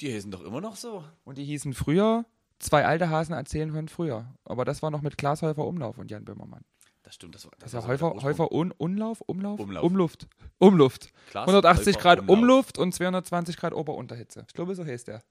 die 0.00 0.12
heißen 0.14 0.30
doch 0.30 0.42
immer 0.42 0.60
noch 0.60 0.76
so. 0.76 1.04
Und 1.24 1.38
die 1.38 1.44
hießen 1.44 1.74
früher 1.74 2.24
Zwei 2.58 2.86
alte 2.86 3.10
Hasen 3.10 3.34
erzählen 3.34 3.72
von 3.72 3.88
früher. 3.88 4.26
Aber 4.44 4.64
das 4.64 4.82
war 4.82 4.90
noch 4.90 5.02
mit 5.02 5.18
Klaas 5.18 5.42
Häufer 5.42 5.66
Umlauf 5.66 5.98
und 5.98 6.10
Jan 6.10 6.24
Böhmermann. 6.24 6.62
Das 7.02 7.14
stimmt, 7.14 7.34
das 7.34 7.44
war 7.44 7.52
Das 7.58 7.72
war 7.74 7.82
war 7.82 7.88
Häufer. 7.88 8.14
Häufer 8.22 8.50
Un 8.50 8.72
Umlauf, 8.72 9.20
Umlauf, 9.20 9.60
Umlauf. 9.60 9.84
Umluft. 9.84 10.26
Umluft. 10.58 11.10
Klaas 11.30 11.42
180 11.46 11.96
Häufer 11.96 12.02
Grad 12.02 12.20
Umlauf. 12.20 12.36
Umluft 12.38 12.78
und 12.78 12.92
220 12.92 13.56
Grad 13.56 13.74
Ober-Unterhitze. 13.74 14.44
Ich 14.48 14.54
glaube, 14.54 14.74
so 14.74 14.84
heißt 14.84 15.08
der. 15.08 15.22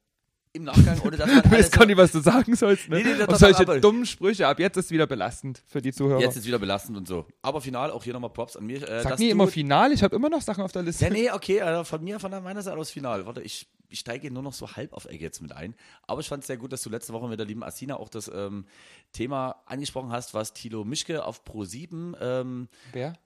Im 0.56 0.64
Nachgang, 0.64 0.99
ohne 1.02 1.18
dass 1.18 1.27
man 1.27 1.38
Ich 1.45 1.45
alles 1.52 1.65
weiß 1.65 1.72
gar 1.72 1.86
nicht, 1.86 1.98
was 1.98 2.11
du 2.14 2.19
sagen 2.22 2.56
sollst. 2.56 2.88
Ne? 2.90 3.03
Nee, 3.03 3.14
nee, 3.14 3.27
war 3.27 3.38
solche 3.38 3.60
aber- 3.64 3.80
dummen 3.80 4.06
Sprüche. 4.06 4.48
Ab 4.48 4.57
jetzt 4.60 4.77
ist 4.77 4.90
wieder 4.90 5.06
belastend 5.06 5.61
für 5.68 5.82
die 5.82 5.91
Zuhörer. 5.91 6.22
Jetzt 6.22 6.38
ist 6.38 6.45
wieder 6.48 6.60
belastend 6.60 6.98
und 6.98 7.07
so. 7.07 7.26
Aber 7.41 7.60
final, 7.61 7.91
auch 7.91 8.03
hier 8.03 8.14
nochmal 8.14 8.30
Props 8.32 8.56
an 8.56 8.65
mich. 8.65 8.82
Äh, 8.82 9.02
Sag 9.02 9.19
nie 9.19 9.26
du- 9.26 9.32
immer 9.32 9.48
final. 9.48 9.91
Ich 9.91 10.02
habe 10.02 10.15
immer 10.15 10.30
noch 10.30 10.41
Sachen 10.41 10.64
auf 10.64 10.72
der 10.72 10.84
Liste. 10.84 11.03
Ja, 11.06 11.11
nee, 11.11 11.30
okay, 11.34 11.57
äh, 11.60 11.84
von 11.84 12.03
mir, 12.03 12.19
von 12.19 12.32
meiner 12.32 12.61
Seite 12.61 12.77
aus 12.77 12.90
final. 12.90 13.26
Warte, 13.26 13.41
ich, 13.41 13.68
ich 13.90 13.99
steige 13.99 14.32
nur 14.32 14.41
noch 14.44 14.53
so 14.53 14.72
halb 14.72 14.94
auf 14.94 15.06
Egg 15.06 15.22
jetzt 15.22 15.41
mit 15.41 15.52
ein. 15.52 15.76
Aber 16.07 16.22
ich 16.22 16.27
fand 16.30 16.41
es 16.44 16.48
sehr 16.48 16.57
gut, 16.57 16.72
dass 16.72 16.82
du 16.82 16.90
letzte 16.90 17.11
Woche 17.14 17.27
mit 17.27 17.38
der 17.38 17.45
lieben 17.45 17.64
Asina 17.64 17.98
auch 17.98 18.10
das 18.10 18.32
ähm, 18.34 18.65
Thema 19.11 19.57
angesprochen 19.65 20.11
hast, 20.11 20.34
was 20.34 20.53
Thilo 20.53 20.84
Mischke 20.86 21.23
auf 21.26 21.41
Pro7 21.45 22.15
ähm, 22.22 22.68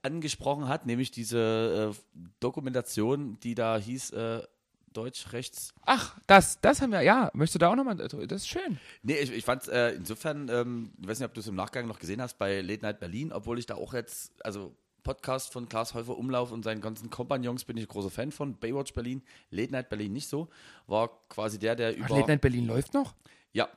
angesprochen 0.02 0.68
hat, 0.68 0.84
nämlich 0.86 1.10
diese 1.12 1.92
äh, 1.94 2.18
Dokumentation, 2.40 3.38
die 3.40 3.54
da 3.54 3.78
hieß, 3.78 4.10
äh, 4.10 4.40
Deutsch, 4.92 5.32
rechts. 5.32 5.72
Ach, 5.86 6.18
das, 6.26 6.60
das 6.60 6.82
haben 6.82 6.90
wir. 6.90 7.02
Ja, 7.02 7.30
möchtest 7.32 7.54
du 7.56 7.58
da 7.60 7.70
auch 7.70 7.76
nochmal. 7.76 7.96
Das 7.96 8.12
ist 8.12 8.48
schön. 8.48 8.78
Nee, 9.02 9.18
ich, 9.18 9.30
ich 9.30 9.44
fand 9.44 9.62
es 9.62 9.68
äh, 9.68 9.90
insofern, 9.90 10.48
ähm, 10.48 10.92
ich 11.00 11.08
weiß 11.08 11.20
nicht, 11.20 11.26
ob 11.28 11.34
du 11.34 11.40
es 11.40 11.46
im 11.46 11.54
Nachgang 11.54 11.86
noch 11.86 11.98
gesehen 12.00 12.20
hast, 12.20 12.38
bei 12.38 12.60
Late 12.60 12.82
Night 12.82 12.98
Berlin, 12.98 13.32
obwohl 13.32 13.58
ich 13.58 13.66
da 13.66 13.76
auch 13.76 13.94
jetzt, 13.94 14.32
also 14.44 14.74
Podcast 15.02 15.52
von 15.52 15.68
Klaas 15.68 15.94
Häufer 15.94 16.18
Umlauf 16.18 16.52
und 16.52 16.64
seinen 16.64 16.80
ganzen 16.80 17.08
Kompagnons 17.08 17.64
bin 17.64 17.76
ich 17.76 17.84
ein 17.84 17.88
großer 17.88 18.10
Fan 18.10 18.32
von. 18.32 18.54
Baywatch 18.54 18.92
Berlin, 18.92 19.22
Late 19.50 19.72
Night 19.72 19.88
Berlin 19.88 20.12
nicht 20.12 20.28
so. 20.28 20.48
War 20.86 21.10
quasi 21.28 21.58
der, 21.58 21.76
der 21.76 21.90
Ach, 21.90 21.96
über. 21.96 22.16
Late 22.16 22.28
Night 22.28 22.40
Berlin 22.40 22.66
läuft 22.66 22.94
noch? 22.94 23.14
Ja. 23.52 23.68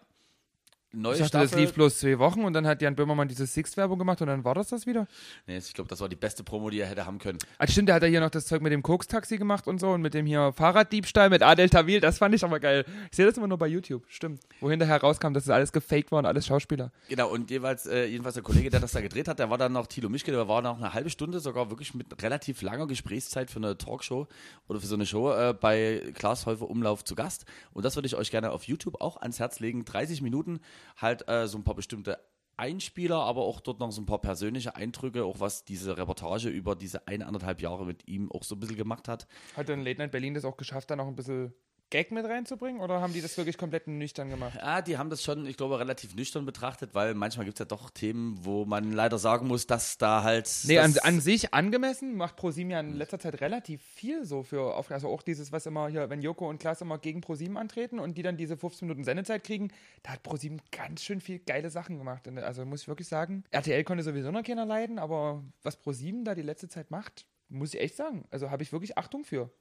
Neue 0.96 1.14
Ich 1.14 1.20
dachte, 1.20 1.30
Staffel. 1.30 1.48
das 1.50 1.60
lief 1.60 1.74
bloß 1.74 1.98
zwei 1.98 2.20
Wochen 2.20 2.44
und 2.44 2.54
dann 2.54 2.68
hat 2.68 2.82
Jan 2.82 2.96
Böhmermann 2.96 3.28
diese 3.28 3.48
Six-Werbung 3.48 3.98
gemacht 3.98 4.22
und 4.22 4.28
dann 4.28 4.44
war 4.44 4.54
das 4.54 4.70
das 4.70 4.86
wieder. 4.86 5.08
nee, 5.48 5.58
ich 5.58 5.74
glaube, 5.74 5.90
das 5.90 6.00
war 6.00 6.08
die 6.08 6.16
beste 6.16 6.44
Promo, 6.44 6.70
die 6.70 6.80
er 6.80 6.88
hätte 6.88 7.06
haben 7.06 7.18
können. 7.18 7.40
Ah, 7.58 7.68
stimmt, 7.68 7.88
der 7.90 7.96
hat 7.96 8.04
ja 8.04 8.10
hier 8.10 8.20
noch 8.22 8.30
das 8.30 8.46
Zeug 8.46 8.62
mit 8.62 8.72
dem 8.72 8.84
Koks-Taxi 8.84 9.38
gemacht 9.38 9.68
und 9.68 9.80
so 9.80 9.90
und 9.90 10.02
mit 10.02 10.14
dem 10.14 10.26
hier 10.28 10.54
Fahrraddiebstahl 10.54 11.30
mit 11.32 11.42
Adel 11.42 11.68
Tawil, 11.70 12.00
das 12.00 12.20
fand 12.20 12.36
ich 12.36 12.44
aber 12.44 12.60
geil. 12.60 12.86
Ich 13.10 13.18
sehe 13.18 13.26
das 13.26 13.38
immer 13.38 13.48
nur 13.48 13.58
bei 13.58 13.68
YouTube, 13.68 14.04
stimmt. 14.08 14.40
Wo 14.62 14.70
hinterher 14.70 15.02
rauskam, 15.02 15.34
dass 15.34 15.44
es 15.46 15.50
alles 15.50 15.72
gefaked 15.72 16.12
war 16.12 16.20
und 16.20 16.26
alles 16.28 16.46
Schauspieler. 16.46 16.92
Genau, 17.10 17.30
und 17.32 17.50
jeweils, 17.50 17.88
äh, 17.88 18.06
jedenfalls 18.06 18.36
der 18.36 18.44
Kollege, 18.44 18.70
der 18.70 18.80
das 18.80 18.92
da 18.92 19.02
gedreht 19.02 19.28
hat, 19.28 19.40
der 19.40 19.50
war 19.50 19.58
dann 19.58 19.74
noch 19.74 19.88
Thilo 19.88 20.10
Mischke, 20.10 20.32
der 20.32 20.48
war 20.48 20.62
noch 20.62 20.78
eine 20.78 20.94
halbe 20.94 21.10
Stunde, 21.10 21.40
sogar 21.40 21.72
wirklich 21.72 21.94
mit 21.96 22.22
relativ 22.22 22.62
langer 22.62 22.86
Gesprächszeit 22.86 23.50
für 23.50 23.58
eine 23.58 23.78
Talkshow 23.78 24.28
oder 24.68 24.80
für 24.80 24.86
so 24.88 24.96
eine 24.96 25.06
Show 25.08 25.32
äh, 25.34 25.54
bei 25.60 26.04
Klaas 26.14 26.46
Häufer 26.46 26.70
Umlauf 26.70 27.04
zu 27.04 27.16
Gast. 27.16 27.46
Und 27.74 27.84
das 27.84 27.96
würde 27.96 28.06
ich 28.06 28.16
euch 28.16 28.30
gerne 28.30 28.52
auf 28.52 28.64
YouTube 28.66 29.02
auch 29.02 29.18
ans 29.18 29.40
Herz 29.40 29.60
legen. 29.60 29.86
30 29.86 30.22
Minuten, 30.22 30.60
halt 30.98 31.28
äh, 31.28 31.48
so 31.48 31.58
ein 31.58 31.64
paar 31.64 31.76
bestimmte 31.76 32.20
Einspieler, 32.56 33.18
aber 33.18 33.42
auch 33.42 33.60
dort 33.60 33.80
noch 33.80 33.92
so 33.92 34.02
ein 34.02 34.06
paar 34.06 34.22
persönliche 34.22 34.76
Eindrücke, 34.76 35.24
auch 35.26 35.40
was 35.40 35.66
diese 35.66 35.98
Reportage 35.98 36.50
über 36.50 36.76
diese 36.76 37.08
eineinhalb 37.08 37.62
Jahre 37.62 37.86
mit 37.86 38.08
ihm 38.08 38.32
auch 38.32 38.44
so 38.44 38.56
ein 38.56 38.60
bisschen 38.60 38.78
gemacht 38.78 39.08
hat. 39.08 39.28
Hat 39.56 39.70
dann 39.70 39.84
Late 39.84 40.00
Night 40.00 40.12
Berlin 40.12 40.34
das 40.34 40.46
auch 40.46 40.58
geschafft, 40.58 40.92
da 40.92 40.96
noch 40.96 41.08
ein 41.08 41.16
bisschen 41.16 41.54
Gag 41.94 42.12
mit 42.12 42.26
reinzubringen 42.26 42.82
oder 42.82 43.02
haben 43.02 43.14
die 43.14 43.22
das 43.22 43.38
wirklich 43.38 43.56
komplett 43.56 43.88
nüchtern 43.88 44.28
gemacht? 44.32 44.58
Ja, 44.60 44.82
die 44.82 44.98
haben 44.98 45.12
das 45.12 45.22
schon, 45.22 45.46
ich 45.46 45.58
glaube, 45.58 45.78
relativ 45.78 46.16
nüchtern 46.16 46.44
betrachtet, 46.44 46.96
weil 46.96 47.14
manchmal 47.14 47.46
gibt 47.46 47.58
es 47.58 47.60
ja 47.60 47.66
doch 47.66 47.92
Themen, 47.92 48.36
wo 48.42 48.66
man 48.66 48.94
leider 48.94 49.20
sagen 49.20 49.48
muss, 49.48 49.68
dass 49.68 50.00
da 50.00 50.24
halt. 50.24 50.50
Nee, 50.64 50.80
an, 50.80 50.96
an 51.04 51.22
sich 51.22 51.54
angemessen 51.54 52.16
macht 52.16 52.36
ProSieben 52.36 52.72
ja 52.72 52.80
in 52.80 52.94
letzter 52.96 53.20
Zeit 53.20 53.42
relativ 53.42 53.84
viel 53.84 54.26
so 54.26 54.42
für 54.42 54.74
Aufgaben. 54.74 54.96
Also 54.96 55.10
auch 55.10 55.22
dieses, 55.22 55.52
was 55.52 55.68
immer 55.68 55.88
hier, 55.88 56.10
wenn 56.10 56.24
Joko 56.24 56.50
und 56.50 56.58
Klaas 56.58 56.82
immer 56.82 56.98
gegen 56.98 57.22
ProSieben 57.22 57.58
antreten 57.58 58.00
und 58.00 58.18
die 58.18 58.24
dann 58.24 58.38
diese 58.38 58.58
15 58.58 58.88
Minuten 58.88 59.04
Sendezeit 59.04 59.44
kriegen, 59.44 59.72
da 60.02 60.14
hat 60.14 60.24
ProSieben 60.24 60.64
ganz 60.72 61.04
schön 61.04 61.22
viel 61.22 61.38
geile 61.38 61.70
Sachen 61.70 62.00
gemacht. 62.00 62.28
Also 62.28 62.66
muss 62.66 62.82
ich 62.82 62.88
wirklich 62.88 63.08
sagen, 63.08 63.44
RTL 63.52 63.84
konnte 63.84 64.04
sowieso 64.04 64.32
noch 64.32 64.42
keiner 64.42 64.66
leiden, 64.66 64.98
aber 64.98 65.44
was 65.62 65.78
ProSieben 65.78 66.26
da 66.26 66.34
die 66.34 66.42
letzte 66.42 66.68
Zeit 66.70 66.90
macht, 66.90 67.28
muss 67.50 67.76
ich 67.76 67.80
echt 67.80 67.96
sagen. 67.96 68.26
Also 68.32 68.50
habe 68.50 68.64
ich 68.64 68.72
wirklich 68.72 68.98
Achtung 68.98 69.24
für. 69.24 69.52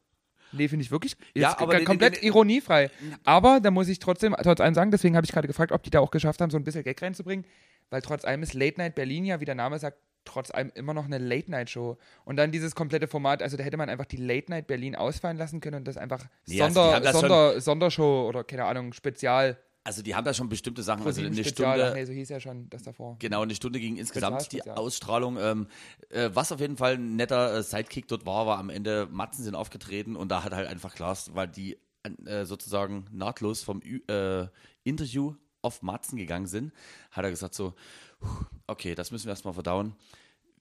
Nee, 0.52 0.68
finde 0.68 0.84
ich 0.84 0.90
wirklich 0.90 1.16
Ja, 1.34 1.58
aber 1.58 1.80
komplett 1.84 2.14
nee, 2.14 2.18
nee. 2.20 2.26
ironiefrei. 2.28 2.90
Aber 3.24 3.60
da 3.60 3.70
muss 3.70 3.88
ich 3.88 3.98
trotzdem 3.98 4.34
trotz 4.42 4.60
allem 4.60 4.74
sagen, 4.74 4.90
deswegen 4.90 5.16
habe 5.16 5.24
ich 5.24 5.32
gerade 5.32 5.48
gefragt, 5.48 5.72
ob 5.72 5.82
die 5.82 5.90
da 5.90 6.00
auch 6.00 6.10
geschafft 6.10 6.40
haben, 6.40 6.50
so 6.50 6.56
ein 6.56 6.64
bisschen 6.64 6.84
Gag 6.84 7.00
reinzubringen, 7.00 7.44
weil 7.90 8.02
trotz 8.02 8.24
allem 8.24 8.42
ist 8.42 8.54
Late 8.54 8.78
Night 8.78 8.94
Berlin 8.94 9.24
ja, 9.24 9.40
wie 9.40 9.44
der 9.44 9.54
Name 9.54 9.78
sagt, 9.78 9.98
trotz 10.24 10.50
allem 10.50 10.70
immer 10.74 10.94
noch 10.94 11.04
eine 11.04 11.18
Late 11.18 11.50
Night 11.50 11.70
Show. 11.70 11.98
Und 12.24 12.36
dann 12.36 12.52
dieses 12.52 12.74
komplette 12.74 13.08
Format, 13.08 13.42
also 13.42 13.56
da 13.56 13.64
hätte 13.64 13.76
man 13.76 13.88
einfach 13.88 14.06
die 14.06 14.16
Late 14.16 14.50
Night 14.50 14.66
Berlin 14.66 14.94
ausfallen 14.94 15.36
lassen 15.36 15.60
können 15.60 15.76
und 15.76 15.88
das 15.88 15.96
einfach 15.96 16.24
die 16.46 16.58
Sonder, 16.58 17.00
das 17.00 17.18
Sonder, 17.18 17.60
Sondershow 17.60 18.28
oder 18.28 18.44
keine 18.44 18.64
Ahnung, 18.64 18.92
Spezial. 18.92 19.58
Also 19.84 20.02
die 20.02 20.14
haben 20.14 20.24
da 20.24 20.32
schon 20.32 20.48
bestimmte 20.48 20.82
Sachen, 20.82 21.04
also 21.04 21.20
eine 21.20 21.34
Spezial, 21.34 21.76
Stunde. 21.78 21.94
nee, 21.94 22.04
so 22.04 22.12
hieß 22.12 22.28
ja 22.28 22.38
schon 22.38 22.70
das 22.70 22.82
davor. 22.84 23.16
Genau, 23.18 23.42
eine 23.42 23.54
Stunde 23.54 23.80
ging 23.80 23.96
insgesamt 23.96 24.52
die 24.52 24.58
Spezial. 24.58 24.76
Ausstrahlung. 24.76 25.38
Ähm, 25.40 25.66
äh, 26.10 26.30
was 26.32 26.52
auf 26.52 26.60
jeden 26.60 26.76
Fall 26.76 26.94
ein 26.94 27.16
netter 27.16 27.56
äh, 27.56 27.62
Sidekick 27.64 28.06
dort 28.06 28.24
war, 28.24 28.46
war 28.46 28.58
am 28.58 28.70
Ende 28.70 29.08
Matzen 29.10 29.42
sind 29.44 29.56
aufgetreten 29.56 30.14
und 30.14 30.28
da 30.28 30.44
hat 30.44 30.52
halt 30.52 30.68
einfach 30.68 30.94
Klaas, 30.94 31.34
weil 31.34 31.48
die 31.48 31.78
äh, 32.26 32.44
sozusagen 32.44 33.06
nahtlos 33.10 33.62
vom 33.62 33.80
äh, 33.82 34.46
Interview 34.84 35.34
auf 35.62 35.82
Matzen 35.82 36.16
gegangen 36.16 36.46
sind, 36.46 36.72
hat 37.10 37.24
er 37.24 37.30
gesagt 37.30 37.54
so, 37.54 37.74
"Puh, 38.20 38.28
okay, 38.68 38.94
das 38.94 39.10
müssen 39.10 39.26
wir 39.26 39.30
erstmal 39.30 39.54
verdauen. 39.54 39.94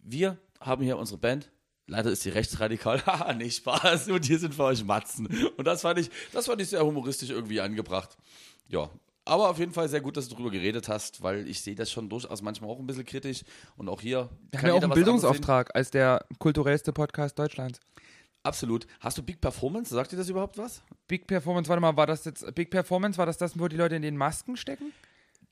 Wir 0.03 0.37
haben 0.59 0.83
hier 0.83 0.97
unsere 0.97 1.19
Band. 1.19 1.51
Leider 1.87 2.09
ist 2.11 2.23
die 2.25 2.29
rechtsradikal. 2.29 3.01
Haha, 3.05 3.33
nicht 3.33 3.57
Spaß. 3.57 4.07
Und 4.09 4.25
hier 4.25 4.39
sind 4.39 4.55
für 4.55 4.63
euch 4.63 4.83
Matzen. 4.83 5.27
Und 5.57 5.65
das 5.65 5.81
fand 5.81 5.99
ich, 5.99 6.09
das 6.31 6.45
fand 6.47 6.61
ich 6.61 6.69
sehr 6.69 6.83
humoristisch 6.85 7.29
irgendwie 7.29 7.61
angebracht. 7.61 8.17
Ja. 8.67 8.89
Aber 9.25 9.49
auf 9.49 9.59
jeden 9.59 9.71
Fall 9.71 9.87
sehr 9.87 10.01
gut, 10.01 10.17
dass 10.17 10.27
du 10.27 10.35
darüber 10.35 10.49
geredet 10.49 10.89
hast, 10.89 11.21
weil 11.21 11.47
ich 11.47 11.61
sehe 11.61 11.75
das 11.75 11.91
schon 11.91 12.09
durchaus 12.09 12.41
manchmal 12.41 12.71
auch 12.71 12.79
ein 12.79 12.87
bisschen 12.87 13.05
kritisch. 13.05 13.43
Und 13.77 13.87
auch 13.87 14.01
hier 14.01 14.29
Wir 14.49 14.59
haben 14.59 14.67
ja 14.67 14.73
auch 14.73 14.81
einen 14.81 14.93
Bildungsauftrag 14.93 15.75
als 15.75 15.91
der 15.91 16.25
kulturellste 16.39 16.91
Podcast 16.91 17.37
Deutschlands. 17.37 17.79
Absolut. 18.43 18.87
Hast 18.99 19.19
du 19.19 19.23
Big 19.23 19.39
Performance? 19.39 19.93
Sagt 19.93 20.11
dir 20.11 20.17
das 20.17 20.29
überhaupt 20.29 20.57
was? 20.57 20.81
Big 21.07 21.27
Performance, 21.27 21.69
warte 21.69 21.81
mal, 21.81 21.95
war 21.95 22.07
das 22.07 22.25
jetzt 22.25 22.55
Big 22.55 22.71
Performance, 22.71 23.17
war 23.19 23.27
das 23.27 23.37
das, 23.37 23.59
wo 23.59 23.67
die 23.67 23.75
Leute 23.75 23.95
in 23.95 24.01
den 24.01 24.17
Masken 24.17 24.57
stecken? 24.57 24.91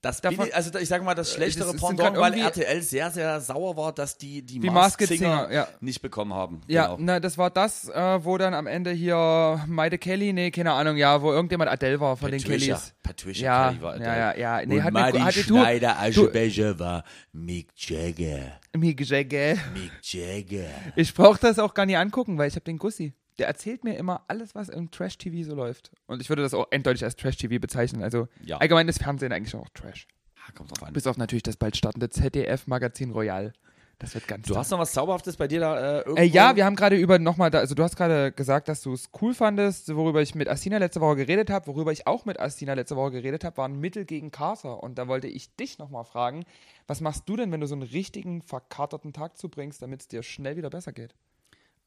Das 0.01 0.21
Davon- 0.21 0.37
bin 0.37 0.47
ich, 0.47 0.55
also 0.55 0.79
ich 0.79 0.87
sage 0.87 1.03
mal 1.03 1.13
das 1.13 1.33
schlechtere 1.33 1.73
das 1.73 1.81
Pendant, 1.81 2.15
weil 2.17 2.33
RTL 2.33 2.81
sehr, 2.81 3.11
sehr 3.11 3.41
sauer 3.41 3.75
war, 3.75 3.91
dass 3.91 4.17
die 4.17 4.41
die, 4.41 4.59
Die 4.59 4.69
Masked 4.69 5.05
Singer 5.09 5.49
ja. 5.51 5.67
nicht 5.81 6.01
bekommen 6.01 6.33
haben. 6.33 6.61
Ja, 6.67 6.85
Genau. 6.87 6.97
na, 7.01 7.19
das 7.19 7.37
war 7.37 7.49
das, 7.49 7.89
äh, 7.89 8.23
wo 8.23 8.37
dann 8.37 8.53
am 8.53 8.65
Ende 8.65 8.91
hier 8.91 9.61
Maide 9.67 9.97
Kelly, 9.97 10.31
nee, 10.31 10.51
keine 10.51 10.71
Ahnung, 10.71 10.95
ja, 10.95 11.21
wo 11.21 11.33
irgendjemand 11.33 11.69
Adele 11.69 11.99
war 11.99 12.15
von 12.15 12.31
den 12.31 12.41
Patricia, 12.41 12.75
Kellys. 12.75 12.93
Patricia 13.03 13.43
Ja, 13.45 13.69
Kelly 13.71 13.81
war 13.81 13.97
ja, 14.01 14.15
ja, 14.33 14.37
ja. 14.59 14.65
Nee, 14.65 14.77
und 14.77 14.83
hat 14.85 14.93
hatte 15.19 15.43
du, 15.43 15.57
Schneider 15.57 15.89
du, 15.89 15.99
Aschebecher 15.99 16.79
war 16.79 17.03
Mick 17.33 17.67
Jagger. 17.75 18.59
Mick 18.77 19.05
Jagger. 19.05 19.55
Mick 19.73 19.91
Jagger. 20.01 20.69
Ich 20.95 21.13
brauche 21.13 21.39
das 21.39 21.59
auch 21.59 21.73
gar 21.73 21.85
nicht 21.85 21.97
angucken, 21.97 22.37
weil 22.37 22.47
ich 22.47 22.55
habe 22.55 22.63
den 22.63 22.77
Gussi. 22.77 23.13
Der 23.39 23.47
erzählt 23.47 23.83
mir 23.83 23.95
immer 23.97 24.23
alles, 24.27 24.53
was 24.53 24.69
im 24.69 24.91
Trash-TV 24.91 25.47
so 25.49 25.55
läuft. 25.55 25.91
Und 26.07 26.21
ich 26.21 26.29
würde 26.29 26.41
das 26.41 26.53
auch 26.53 26.69
eindeutig 26.71 27.03
als 27.03 27.15
Trash-TV 27.15 27.59
bezeichnen. 27.59 28.03
Also 28.03 28.27
Ja. 28.43 28.57
allgemein 28.57 28.87
ist 28.87 29.01
Fernsehen 29.01 29.31
eigentlich 29.31 29.55
auch 29.55 29.69
Trash. 29.73 30.07
Ah, 30.45 30.51
Kommt 30.55 30.71
drauf 30.71 30.83
an. 30.87 30.93
Bis 30.93 31.07
auf 31.07 31.17
natürlich 31.17 31.43
das 31.43 31.57
bald 31.57 31.77
startende 31.77 32.09
ZDF-Magazin 32.09 33.11
Royal. 33.11 33.53
Das 33.99 34.13
wird 34.13 34.29
ganz 34.29 34.47
Du 34.47 34.55
hast 34.55 34.71
noch 34.71 34.79
was 34.79 34.93
Zauberhaftes 34.93 35.35
bei 35.35 35.49
dir 35.49 35.59
da 35.59 35.77
äh, 35.77 35.97
irgendwo? 35.99 36.21
Äh, 36.21 36.25
ja, 36.25 36.55
wir 36.55 36.63
haben 36.63 36.77
gerade 36.77 36.95
über 36.95 37.19
nochmal, 37.19 37.51
da, 37.51 37.59
also 37.59 37.75
du 37.75 37.83
hast 37.83 37.97
gerade 37.97 38.31
gesagt, 38.31 38.69
dass 38.69 38.81
du 38.81 38.93
es 38.93 39.09
cool 39.21 39.33
fandest, 39.33 39.93
worüber 39.93 40.21
ich 40.21 40.35
mit 40.35 40.47
Astina 40.47 40.77
letzte 40.77 41.01
Woche 41.01 41.17
geredet 41.17 41.49
habe, 41.49 41.67
worüber 41.67 41.91
ich 41.91 42.07
auch 42.07 42.23
mit 42.23 42.39
Astina 42.39 42.75
letzte 42.75 42.95
Woche 42.95 43.11
geredet 43.11 43.43
habe, 43.43 43.57
waren 43.57 43.77
Mittel 43.77 44.05
gegen 44.05 44.31
Kater. 44.31 44.81
Und 44.81 44.97
da 44.97 45.09
wollte 45.09 45.27
ich 45.27 45.53
dich 45.57 45.79
nochmal 45.79 46.05
fragen, 46.05 46.45
was 46.87 47.01
machst 47.01 47.23
du 47.27 47.35
denn, 47.35 47.51
wenn 47.51 47.59
du 47.59 47.67
so 47.67 47.75
einen 47.75 47.83
richtigen 47.83 48.41
verkaterten 48.41 49.11
Tag 49.11 49.37
zubringst, 49.37 49.81
damit 49.81 49.99
es 50.01 50.07
dir 50.07 50.23
schnell 50.23 50.55
wieder 50.55 50.69
besser 50.69 50.93
geht? 50.93 51.13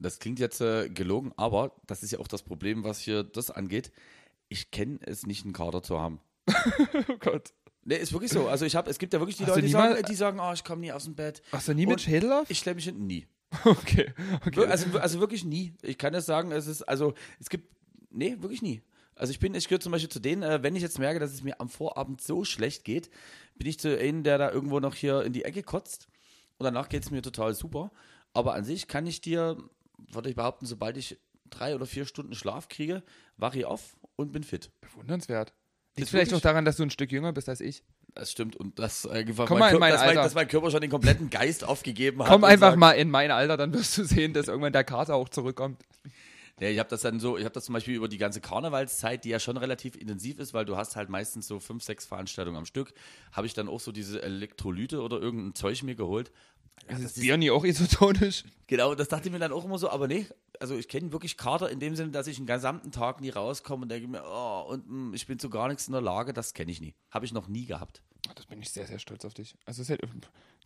Das 0.02 0.18
klingt 0.18 0.38
jetzt 0.38 0.60
äh, 0.60 0.88
gelogen, 0.88 1.32
aber 1.36 1.74
das 1.86 2.02
ist 2.02 2.12
ja 2.12 2.18
auch 2.18 2.28
das 2.28 2.42
Problem, 2.42 2.84
was 2.84 2.98
hier 2.98 3.22
das 3.22 3.50
angeht. 3.50 3.92
Ich 4.48 4.70
kenne 4.70 4.98
es 5.02 5.26
nicht, 5.26 5.44
einen 5.44 5.52
Kader 5.52 5.82
zu 5.82 6.00
haben. 6.00 6.20
Oh 7.08 7.16
Gott. 7.18 7.52
Nee, 7.84 7.96
ist 7.96 8.12
wirklich 8.12 8.30
so. 8.30 8.48
Also 8.48 8.64
ich 8.64 8.76
habe, 8.76 8.88
es 8.88 8.98
gibt 8.98 9.12
ja 9.12 9.18
wirklich 9.18 9.36
die 9.36 9.44
Hast 9.44 9.50
Leute, 9.50 9.62
die 9.62 9.72
sagen, 9.72 10.04
die 10.08 10.14
sagen, 10.14 10.40
oh, 10.40 10.52
ich 10.52 10.62
komme 10.62 10.82
nie 10.82 10.92
aus 10.92 11.04
dem 11.04 11.14
Bett. 11.14 11.42
Hast 11.50 11.66
du 11.68 11.74
nie 11.74 11.86
mit 11.86 12.00
Schädel 12.00 12.32
auf? 12.32 12.48
Ich 12.48 12.58
stelle 12.60 12.76
mich 12.76 12.84
hinten 12.84 13.06
nie. 13.06 13.26
Okay, 13.64 14.14
okay. 14.46 14.66
Also, 14.66 14.98
also 14.98 15.20
wirklich 15.20 15.44
nie. 15.44 15.74
Ich 15.82 15.98
kann 15.98 16.14
es 16.14 16.24
sagen, 16.26 16.52
es 16.52 16.66
ist, 16.66 16.82
also 16.82 17.12
es 17.38 17.50
gibt, 17.50 17.68
nee, 18.10 18.36
wirklich 18.40 18.62
nie. 18.62 18.82
Also 19.14 19.30
ich 19.30 19.40
bin, 19.40 19.54
ich 19.54 19.68
gehöre 19.68 19.80
zum 19.80 19.92
Beispiel 19.92 20.08
zu 20.08 20.20
denen, 20.20 20.42
äh, 20.42 20.62
wenn 20.62 20.74
ich 20.74 20.82
jetzt 20.82 20.98
merke, 20.98 21.20
dass 21.20 21.32
es 21.32 21.42
mir 21.42 21.60
am 21.60 21.68
Vorabend 21.68 22.22
so 22.22 22.44
schlecht 22.44 22.84
geht, 22.84 23.10
bin 23.56 23.66
ich 23.66 23.78
zu 23.78 23.98
einem, 23.98 24.22
der 24.22 24.38
da 24.38 24.50
irgendwo 24.50 24.80
noch 24.80 24.94
hier 24.94 25.22
in 25.22 25.32
die 25.32 25.44
Ecke 25.44 25.62
kotzt 25.62 26.08
und 26.58 26.64
danach 26.64 26.88
geht 26.88 27.02
es 27.02 27.10
mir 27.10 27.20
total 27.20 27.54
super. 27.54 27.90
Aber 28.32 28.54
an 28.54 28.64
sich 28.64 28.88
kann 28.88 29.06
ich 29.06 29.20
dir, 29.20 29.58
würde 30.10 30.30
ich 30.30 30.36
behaupten, 30.36 30.66
sobald 30.66 30.96
ich 30.96 31.18
drei 31.50 31.74
oder 31.74 31.86
vier 31.86 32.06
Stunden 32.06 32.34
Schlaf 32.34 32.68
kriege, 32.68 33.02
wache 33.36 33.58
ich 33.58 33.64
auf 33.64 33.96
und 34.16 34.32
bin 34.32 34.42
fit. 34.42 34.70
Bewundernswert. 34.80 35.52
Liegt 35.96 36.08
vielleicht 36.08 36.32
auch 36.32 36.40
daran, 36.40 36.64
dass 36.64 36.76
du 36.76 36.84
ein 36.84 36.90
Stück 36.90 37.12
jünger 37.12 37.32
bist 37.32 37.48
als 37.48 37.60
ich. 37.60 37.84
Das 38.14 38.30
stimmt 38.30 38.56
und 38.56 38.78
das 38.78 39.04
äh, 39.04 39.10
einfach 39.10 39.46
Komm 39.46 39.58
mein 39.58 39.60
mal 39.60 39.68
in 39.70 39.76
Kör- 39.76 39.80
mein 39.80 39.92
dass, 39.92 40.04
mein, 40.04 40.14
dass 40.16 40.34
mein 40.34 40.48
Körper 40.48 40.70
schon 40.70 40.80
den 40.80 40.90
kompletten 40.90 41.30
Geist 41.30 41.64
aufgegeben 41.64 42.22
hat. 42.22 42.28
Komm 42.28 42.44
einfach 42.44 42.70
sagt, 42.70 42.78
mal 42.78 42.92
in 42.92 43.10
mein 43.10 43.30
Alter, 43.30 43.56
dann 43.56 43.72
wirst 43.74 43.96
du 43.98 44.04
sehen, 44.04 44.32
dass 44.32 44.48
irgendwann 44.48 44.72
der 44.72 44.84
Kater 44.84 45.14
auch 45.14 45.28
zurückkommt. 45.28 45.82
Ja, 46.60 46.68
ich 46.68 46.78
habe 46.78 46.88
das 46.90 47.00
dann 47.00 47.18
so, 47.18 47.38
ich 47.38 47.44
habe 47.44 47.54
das 47.54 47.64
zum 47.64 47.72
Beispiel 47.72 47.94
über 47.94 48.08
die 48.08 48.18
ganze 48.18 48.40
Karnevalszeit, 48.40 49.24
die 49.24 49.30
ja 49.30 49.40
schon 49.40 49.56
relativ 49.56 49.96
intensiv 49.96 50.38
ist, 50.38 50.52
weil 50.54 50.64
du 50.64 50.76
hast 50.76 50.96
halt 50.96 51.08
meistens 51.08 51.48
so 51.48 51.58
fünf, 51.58 51.82
sechs 51.82 52.04
Veranstaltungen 52.06 52.58
am 52.58 52.66
Stück, 52.66 52.92
habe 53.32 53.46
ich 53.46 53.54
dann 53.54 53.68
auch 53.68 53.80
so 53.80 53.90
diese 53.90 54.22
Elektrolyte 54.22 55.00
oder 55.00 55.18
irgendein 55.18 55.54
Zeug 55.54 55.82
mir 55.82 55.94
geholt. 55.94 56.30
Ja, 56.90 56.98
Ist 56.98 57.20
Bier 57.20 57.36
nie 57.36 57.50
auch 57.50 57.64
isotonisch? 57.64 58.44
genau, 58.66 58.94
das 58.94 59.08
dachte 59.08 59.28
ich 59.28 59.32
mir 59.32 59.38
dann 59.38 59.52
auch 59.52 59.64
immer 59.64 59.78
so, 59.78 59.88
aber 59.88 60.08
nee, 60.08 60.26
also 60.60 60.76
ich 60.76 60.88
kenne 60.88 61.12
wirklich 61.12 61.36
Kater 61.36 61.70
in 61.70 61.78
dem 61.80 61.94
Sinne, 61.96 62.10
dass 62.10 62.26
ich 62.26 62.36
den 62.36 62.46
gesamten 62.46 62.90
Tag 62.90 63.20
nie 63.20 63.30
rauskomme 63.30 63.82
und 63.84 63.88
denke 63.88 64.08
mir, 64.08 64.22
oh, 64.26 64.64
und 64.68 64.88
mh, 64.88 65.14
ich 65.14 65.26
bin 65.26 65.38
zu 65.38 65.48
gar 65.48 65.68
nichts 65.68 65.86
in 65.86 65.92
der 65.92 66.02
Lage, 66.02 66.32
das 66.32 66.54
kenne 66.54 66.70
ich 66.72 66.80
nie. 66.80 66.94
Habe 67.10 67.24
ich 67.24 67.32
noch 67.32 67.46
nie 67.48 67.66
gehabt. 67.66 68.02
Ah, 68.28 68.32
Das 68.34 68.46
bin 68.46 68.60
ich 68.60 68.70
sehr, 68.70 68.86
sehr 68.86 68.98
stolz 68.98 69.24
auf 69.24 69.34
dich. 69.34 69.56
Also 69.64 69.82
halt, 69.88 70.00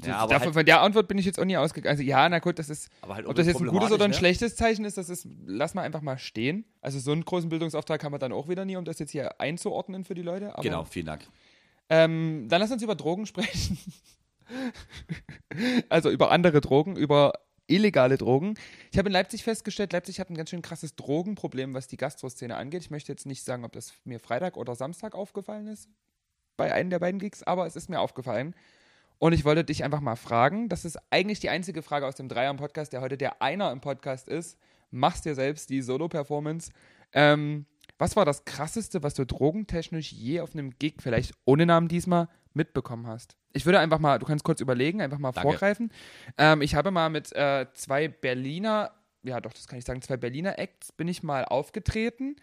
Ja, 0.03 0.17
aber 0.19 0.33
davon, 0.35 0.47
halt- 0.47 0.55
von 0.55 0.67
der 0.67 0.81
Antwort 0.83 1.09
bin 1.09 1.17
ich 1.19 1.25
jetzt 1.27 1.39
auch 1.39 1.45
nie 1.45 1.57
ausgegangen. 1.57 1.91
Also 1.91 2.03
ja, 2.03 2.29
na 2.29 2.39
gut, 2.39 2.59
das 2.59 2.69
ist, 2.71 2.91
Aber 3.03 3.15
halt 3.15 3.27
ob 3.27 3.35
das 3.35 3.47
jetzt 3.47 3.61
ein 3.61 3.67
gutes 3.67 3.91
oder 3.93 4.05
ein 4.05 4.11
ne? 4.11 4.17
schlechtes 4.17 4.57
Zeichen 4.57 4.85
ist, 4.85 4.97
das 4.99 5.09
ist, 5.09 5.27
lass 5.47 5.75
mal 5.75 5.83
einfach 5.83 6.03
mal 6.03 6.19
stehen. 6.19 6.65
Also 6.83 6.99
so 6.99 7.13
einen 7.13 7.25
großen 7.25 7.49
Bildungsauftrag 7.49 8.03
haben 8.05 8.13
wir 8.13 8.19
dann 8.19 8.33
auch 8.33 8.49
wieder 8.49 8.65
nie, 8.65 8.77
um 8.77 8.85
das 8.85 8.99
jetzt 8.99 9.11
hier 9.13 9.41
einzuordnen 9.41 10.05
für 10.05 10.15
die 10.15 10.23
Leute. 10.23 10.53
Aber, 10.55 10.63
Genau, 10.63 10.85
vielen 10.85 11.07
Dank. 11.07 11.27
Ähm, 11.89 12.47
dann 12.49 12.61
lass 12.61 12.71
uns 12.71 12.83
über 12.83 12.95
Drogen 12.95 13.27
sprechen. 13.27 13.79
also 15.89 16.11
über 16.11 16.31
andere 16.31 16.61
Drogen, 16.61 16.97
über 16.97 17.33
illegale 17.67 18.17
Drogen. 18.17 18.55
Ich 18.93 18.99
habe 18.99 19.09
in 19.09 19.13
Leipzig 19.13 19.45
festgestellt, 19.45 19.93
Leipzig 19.93 20.21
hat 20.21 20.31
ein 20.31 20.37
ganz 20.37 20.51
schön 20.51 20.63
krasses 20.63 20.95
Drogenproblem, 20.95 21.75
was 21.75 21.89
die 21.89 21.97
Gastroszene 21.97 22.57
angeht. 22.57 22.83
Ich 22.83 22.91
möchte 22.91 23.13
jetzt 23.13 23.27
nicht 23.27 23.45
sagen, 23.45 23.65
ob 23.65 23.73
das 23.73 23.93
mir 24.05 24.21
Freitag 24.21 24.57
oder 24.57 24.75
Samstag 24.75 25.15
aufgefallen 25.15 25.67
ist, 25.67 25.89
bei 26.57 26.73
einem 26.73 26.91
der 26.91 27.01
beiden 27.01 27.21
Gigs, 27.21 27.43
aber 27.43 27.67
es 27.67 27.77
ist 27.77 27.91
mir 27.91 28.01
aufgefallen. 28.01 28.55
Und 29.19 29.33
ich 29.33 29.45
wollte 29.45 29.65
dich 29.65 29.83
einfach 29.83 30.01
mal 30.01 30.17
fragen, 30.17 30.69
das 30.69 30.85
ist 30.85 30.99
eigentlich 31.11 31.41
die 31.41 31.49
einzige 31.49 31.83
Frage 31.83 32.07
aus 32.07 32.17
dem 32.17 32.29
Dreier 32.29 32.51
im 32.51 32.59
Podcast, 32.59 32.93
der 32.93 33.01
heute 33.01 33.17
der 33.17 33.41
Einer 33.41 33.73
im 33.73 33.81
Podcast 33.81 34.29
ist. 34.29 34.59
Machst 34.91 35.25
dir 35.25 35.35
selbst 35.35 35.71
die 35.71 35.81
Solo-Performance. 35.81 36.71
Ähm, 37.13 37.67
was 37.99 38.15
war 38.15 38.27
das 38.27 38.45
Krasseste, 38.45 39.03
was 39.03 39.15
du 39.15 39.25
drogentechnisch 39.25 40.13
je 40.13 40.41
auf 40.41 40.53
einem 40.53 40.71
Gig, 40.79 40.97
vielleicht 40.99 41.33
ohne 41.47 41.65
Namen 41.65 41.89
diesmal, 41.89 42.29
mitbekommen 42.57 43.07
hast? 43.07 43.37
Ich 43.53 43.65
würde 43.67 43.79
einfach 43.79 43.99
mal, 43.99 44.19
du 44.19 44.27
kannst 44.27 44.45
kurz 44.45 44.61
überlegen, 44.61 45.01
einfach 45.01 45.19
mal 45.19 45.33
Danke. 45.33 45.49
vorgreifen. 45.49 45.93
Ähm, 46.39 46.63
ich 46.63 46.75
habe 46.75 46.91
mal 46.91 47.09
mit 47.09 47.33
äh, 47.33 47.67
zwei 47.75 48.09
Berliner, 48.09 48.93
ja 49.23 49.41
doch, 49.41 49.53
das 49.53 49.69
kann 49.69 49.79
ich 49.79 49.85
sagen, 49.85 50.03
zwei 50.03 50.17
Berliner 50.17 50.59
Acts 50.59 50.93
bin 50.93 51.07
ich 51.07 51.23
mal 51.23 51.45
aufgetreten 51.45 52.37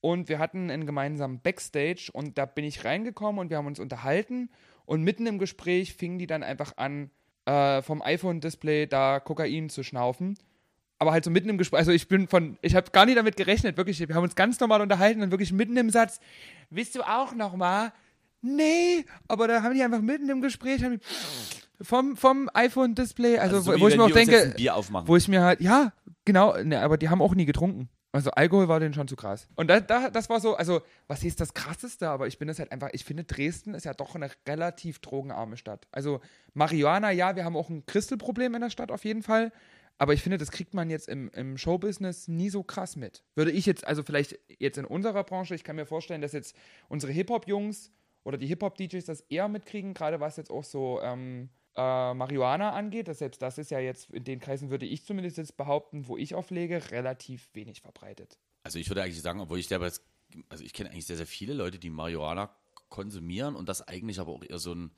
und 0.00 0.28
wir 0.28 0.38
hatten 0.38 0.70
einen 0.70 0.86
gemeinsamen 0.86 1.40
Backstage 1.40 2.10
und 2.12 2.38
da 2.38 2.46
bin 2.46 2.64
ich 2.64 2.84
reingekommen 2.84 3.38
und 3.38 3.50
wir 3.50 3.56
haben 3.56 3.66
uns 3.66 3.78
unterhalten 3.78 4.50
und 4.86 5.02
mitten 5.02 5.26
im 5.26 5.38
Gespräch 5.38 5.94
fingen 5.94 6.18
die 6.18 6.26
dann 6.26 6.42
einfach 6.42 6.76
an, 6.76 7.10
äh, 7.44 7.82
vom 7.82 8.02
iPhone-Display 8.02 8.86
da 8.86 9.20
Kokain 9.20 9.68
zu 9.68 9.82
schnaufen. 9.82 10.38
Aber 11.00 11.12
halt 11.12 11.24
so 11.24 11.30
mitten 11.30 11.48
im 11.48 11.58
Gespräch, 11.58 11.78
also 11.78 11.92
ich 11.92 12.08
bin 12.08 12.26
von, 12.26 12.58
ich 12.60 12.74
habe 12.74 12.90
gar 12.90 13.06
nicht 13.06 13.16
damit 13.16 13.36
gerechnet, 13.36 13.76
wirklich, 13.76 14.00
wir 14.00 14.14
haben 14.14 14.24
uns 14.24 14.34
ganz 14.34 14.58
normal 14.58 14.80
unterhalten 14.80 15.22
und 15.22 15.30
wirklich 15.30 15.52
mitten 15.52 15.76
im 15.76 15.90
Satz, 15.90 16.20
willst 16.70 16.96
du 16.96 17.02
auch 17.02 17.34
noch 17.34 17.54
mal? 17.54 17.92
Nee, 18.40 19.04
aber 19.26 19.48
da 19.48 19.62
haben 19.62 19.74
die 19.74 19.82
einfach 19.82 20.00
mitten 20.00 20.28
im 20.28 20.40
Gespräch 20.40 20.84
haben 20.84 20.98
die 20.98 21.84
vom, 21.84 22.16
vom 22.16 22.50
iPhone-Display, 22.54 23.38
also, 23.38 23.56
Also 23.56 23.72
so 23.72 23.76
wo, 23.78 23.82
wo 23.84 23.88
ich 23.88 23.96
mir 23.96 24.04
auch 24.04 24.10
denke, 24.10 24.54
Bier 24.56 24.74
aufmachen. 24.74 25.06
wo 25.08 25.16
ich 25.16 25.28
mir 25.28 25.42
halt, 25.42 25.60
ja, 25.60 25.92
genau, 26.24 26.56
ne, 26.62 26.80
aber 26.80 26.98
die 26.98 27.08
haben 27.08 27.22
auch 27.22 27.34
nie 27.34 27.44
getrunken. 27.46 27.88
Also 28.10 28.30
Alkohol 28.30 28.68
war 28.68 28.80
denen 28.80 28.94
schon 28.94 29.06
zu 29.06 29.16
krass. 29.16 29.48
Und 29.54 29.68
da, 29.68 29.80
da, 29.80 30.08
das 30.10 30.30
war 30.30 30.40
so, 30.40 30.56
also 30.56 30.80
was 31.08 31.20
hieß 31.20 31.36
das 31.36 31.52
krasseste, 31.52 32.08
aber 32.08 32.26
ich 32.26 32.38
bin 32.38 32.48
das 32.48 32.58
halt 32.58 32.72
einfach, 32.72 32.88
ich 32.92 33.04
finde 33.04 33.24
Dresden 33.24 33.74
ist 33.74 33.84
ja 33.84 33.92
doch 33.92 34.14
eine 34.14 34.30
relativ 34.46 34.98
drogenarme 35.00 35.56
Stadt. 35.56 35.86
Also 35.92 36.20
Marihuana, 36.54 37.10
ja, 37.10 37.36
wir 37.36 37.44
haben 37.44 37.56
auch 37.56 37.68
ein 37.68 37.84
Christelproblem 37.86 38.54
in 38.54 38.62
der 38.62 38.70
Stadt 38.70 38.90
auf 38.90 39.04
jeden 39.04 39.22
Fall. 39.22 39.52
Aber 39.98 40.14
ich 40.14 40.22
finde, 40.22 40.38
das 40.38 40.50
kriegt 40.52 40.74
man 40.74 40.90
jetzt 40.90 41.08
im, 41.08 41.28
im 41.34 41.58
Showbusiness 41.58 42.28
nie 42.28 42.50
so 42.50 42.62
krass 42.62 42.96
mit. 42.96 43.24
Würde 43.34 43.50
ich 43.50 43.66
jetzt, 43.66 43.86
also 43.86 44.02
vielleicht 44.02 44.38
jetzt 44.58 44.78
in 44.78 44.84
unserer 44.84 45.24
Branche, 45.24 45.54
ich 45.54 45.64
kann 45.64 45.76
mir 45.76 45.86
vorstellen, 45.86 46.22
dass 46.22 46.32
jetzt 46.32 46.56
unsere 46.88 47.12
Hip-Hop-Jungs 47.12 47.90
oder 48.24 48.36
die 48.38 48.46
Hip-Hop-DJs 48.46 49.04
das 49.04 49.20
eher 49.22 49.48
mitkriegen, 49.48 49.94
gerade 49.94 50.20
was 50.20 50.36
jetzt 50.36 50.50
auch 50.50 50.64
so 50.64 51.00
ähm, 51.02 51.48
äh, 51.76 52.14
Marihuana 52.14 52.70
angeht. 52.72 53.08
Das, 53.08 53.18
selbst 53.18 53.40
das 53.42 53.58
ist 53.58 53.70
ja 53.70 53.78
jetzt, 53.80 54.10
in 54.10 54.24
den 54.24 54.40
Kreisen 54.40 54.70
würde 54.70 54.86
ich 54.86 55.04
zumindest 55.04 55.38
jetzt 55.38 55.56
behaupten, 55.56 56.08
wo 56.08 56.16
ich 56.16 56.34
auflege, 56.34 56.90
relativ 56.90 57.48
wenig 57.54 57.80
verbreitet. 57.80 58.38
Also 58.64 58.78
ich 58.78 58.88
würde 58.90 59.02
eigentlich 59.02 59.20
sagen, 59.22 59.40
obwohl 59.40 59.58
ich 59.58 59.70
jetzt- 59.70 60.04
also 60.48 60.64
ich 60.64 60.72
kenne 60.72 60.90
eigentlich 60.90 61.06
sehr, 61.06 61.16
sehr 61.16 61.26
viele 61.26 61.54
Leute, 61.54 61.78
die 61.78 61.90
Marihuana 61.90 62.54
konsumieren 62.88 63.54
und 63.54 63.68
das 63.68 63.86
eigentlich 63.86 64.20
aber 64.20 64.32
auch 64.32 64.42
eher 64.44 64.58
so 64.58 64.74
ein, 64.74 64.90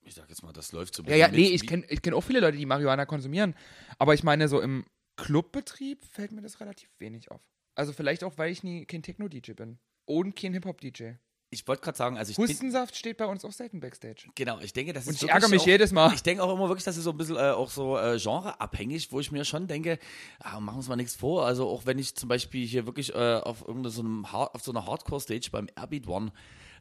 ich 0.00 0.14
sag 0.14 0.28
jetzt 0.28 0.42
mal, 0.42 0.52
das 0.52 0.72
läuft 0.72 0.94
so 0.94 1.02
ein 1.02 1.08
Ja, 1.08 1.16
ja, 1.16 1.26
bisschen 1.28 1.40
nee, 1.42 1.52
mit, 1.52 1.62
ich 1.62 1.68
kenne 1.68 1.84
ich 1.88 2.02
kenn 2.02 2.14
auch 2.14 2.22
viele 2.22 2.40
Leute, 2.40 2.56
die 2.58 2.66
Marihuana 2.66 3.06
konsumieren. 3.06 3.54
Aber 3.98 4.14
ich 4.14 4.24
meine, 4.24 4.48
so 4.48 4.60
im 4.60 4.84
Clubbetrieb 5.16 6.04
fällt 6.04 6.32
mir 6.32 6.40
das 6.42 6.58
relativ 6.60 6.88
wenig 6.98 7.30
auf. 7.30 7.40
Also 7.74 7.92
vielleicht 7.92 8.24
auch, 8.24 8.36
weil 8.38 8.50
ich 8.50 8.62
nie 8.64 8.84
kein 8.86 9.02
Techno-DJ 9.02 9.52
bin. 9.52 9.78
Und 10.04 10.34
kein 10.34 10.52
Hip-Hop-DJ. 10.52 11.12
Ich 11.52 11.68
wollte 11.68 11.82
gerade 11.82 11.98
sagen, 11.98 12.16
also 12.16 12.30
ich 12.30 12.38
Hustensaft 12.38 12.96
steht 12.96 13.18
bei 13.18 13.26
uns 13.26 13.44
auch 13.44 13.52
selten 13.52 13.78
Backstage. 13.78 14.28
genau, 14.34 14.58
ich 14.60 14.72
denke, 14.72 14.94
das 14.94 15.06
Und 15.06 15.10
ist 15.10 15.16
ich 15.16 15.22
wirklich 15.22 15.34
ärgere 15.34 15.50
mich 15.50 15.60
auch, 15.60 15.66
jedes 15.66 15.92
Mal. 15.92 16.14
Ich 16.14 16.22
denke 16.22 16.42
auch 16.42 16.52
immer 16.52 16.68
wirklich, 16.68 16.84
das 16.84 16.96
ist 16.96 17.04
so 17.04 17.10
ein 17.10 17.18
bisschen 17.18 17.36
äh, 17.36 17.50
auch 17.50 17.70
so 17.70 17.98
äh, 17.98 18.18
genreabhängig, 18.18 19.12
wo 19.12 19.20
ich 19.20 19.30
mir 19.30 19.44
schon 19.44 19.66
denke, 19.66 19.98
ah, 20.40 20.60
machen 20.60 20.76
wir 20.76 20.78
uns 20.78 20.88
mal 20.88 20.96
nichts 20.96 21.14
vor. 21.14 21.44
Also 21.44 21.68
auch 21.68 21.84
wenn 21.84 21.98
ich 21.98 22.16
zum 22.16 22.30
Beispiel 22.30 22.66
hier 22.66 22.86
wirklich 22.86 23.14
äh, 23.14 23.40
auf 23.42 23.60
irgendeinem 23.60 24.24
so 24.24 24.38
auf 24.38 24.62
so 24.62 24.72
einer 24.72 24.86
Hardcore-Stage 24.86 25.50
beim 25.52 25.68
Airbeat 25.76 26.08
One 26.08 26.32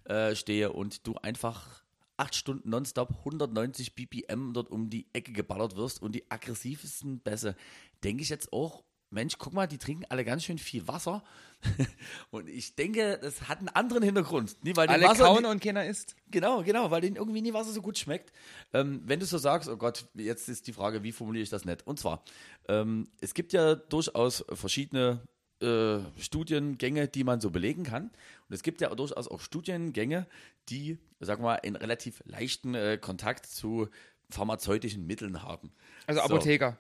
äh, 0.06 0.36
stehe 0.36 0.72
und 0.72 1.06
du 1.06 1.16
einfach 1.16 1.84
acht 2.18 2.36
Stunden 2.36 2.70
nonstop 2.70 3.10
190 3.20 3.96
BPM 3.96 4.54
dort 4.54 4.70
um 4.70 4.90
die 4.90 5.08
Ecke 5.12 5.34
geballert 5.34 5.76
wirst 5.76 6.02
und 6.02 6.14
die 6.14 6.30
aggressivsten 6.30 7.20
Bässe, 7.20 7.56
denke 8.04 8.24
ich 8.24 8.30
jetzt 8.30 8.54
auch, 8.54 8.84
Mensch, 9.12 9.38
guck 9.38 9.54
mal, 9.54 9.68
die 9.68 9.78
trinken 9.78 10.06
alle 10.10 10.24
ganz 10.24 10.44
schön 10.44 10.58
viel 10.58 10.88
Wasser. 10.88 11.24
und 12.32 12.50
ich 12.50 12.76
denke, 12.76 13.20
das 13.22 13.48
hat 13.48 13.60
einen 13.60 13.68
anderen 13.70 14.04
Hintergrund. 14.04 14.58
Nie, 14.64 14.76
weil 14.76 14.88
Alle 14.88 15.06
Wasser, 15.06 15.26
kauen 15.26 15.46
und 15.46 15.62
keiner 15.62 15.86
isst. 15.86 16.16
Genau, 16.32 16.64
genau, 16.64 16.90
weil 16.90 17.02
denen 17.02 17.18
irgendwie 17.18 17.42
nie 17.42 17.54
Wasser 17.54 17.72
so 17.72 17.82
gut 17.82 17.98
schmeckt. 17.98 18.32
Ähm, 18.74 19.02
wenn 19.06 19.20
du 19.20 19.26
so 19.26 19.38
sagst, 19.38 19.70
oh 19.70 19.78
Gott, 19.78 20.06
jetzt 20.16 20.50
ist 20.50 20.66
die 20.68 20.74
Frage, 20.74 21.04
wie 21.04 21.12
formuliere 21.12 21.44
ich 21.44 21.50
das 21.50 21.66
nett? 21.66 21.86
Und 21.86 22.00
zwar, 22.00 22.24
ähm, 22.68 23.10
es 23.20 23.34
gibt 23.34 23.54
ja 23.54 23.76
durchaus 23.76 24.46
verschiedene 24.54 25.22
äh, 25.62 26.00
Studiengänge, 26.20 27.08
die 27.08 27.24
man 27.24 27.42
so 27.42 27.52
belegen 27.52 27.84
kann. 27.84 28.06
Und 28.06 28.56
es 28.56 28.64
gibt 28.64 28.82
ja 28.82 28.90
durchaus 28.96 29.28
auch 29.28 29.42
Studiengänge, 29.42 30.26
die, 30.70 30.98
sagen 31.20 31.44
wir 31.44 31.50
mal, 31.50 31.60
einen 31.64 31.76
relativ 31.76 32.24
leichten 32.26 32.74
äh, 32.74 32.98
Kontakt 33.00 33.46
zu 33.46 33.88
pharmazeutischen 34.32 35.06
Mitteln 35.06 35.44
haben. 35.44 35.72
Also 36.08 36.20
So. 36.22 36.26
Apotheker. 36.26 36.78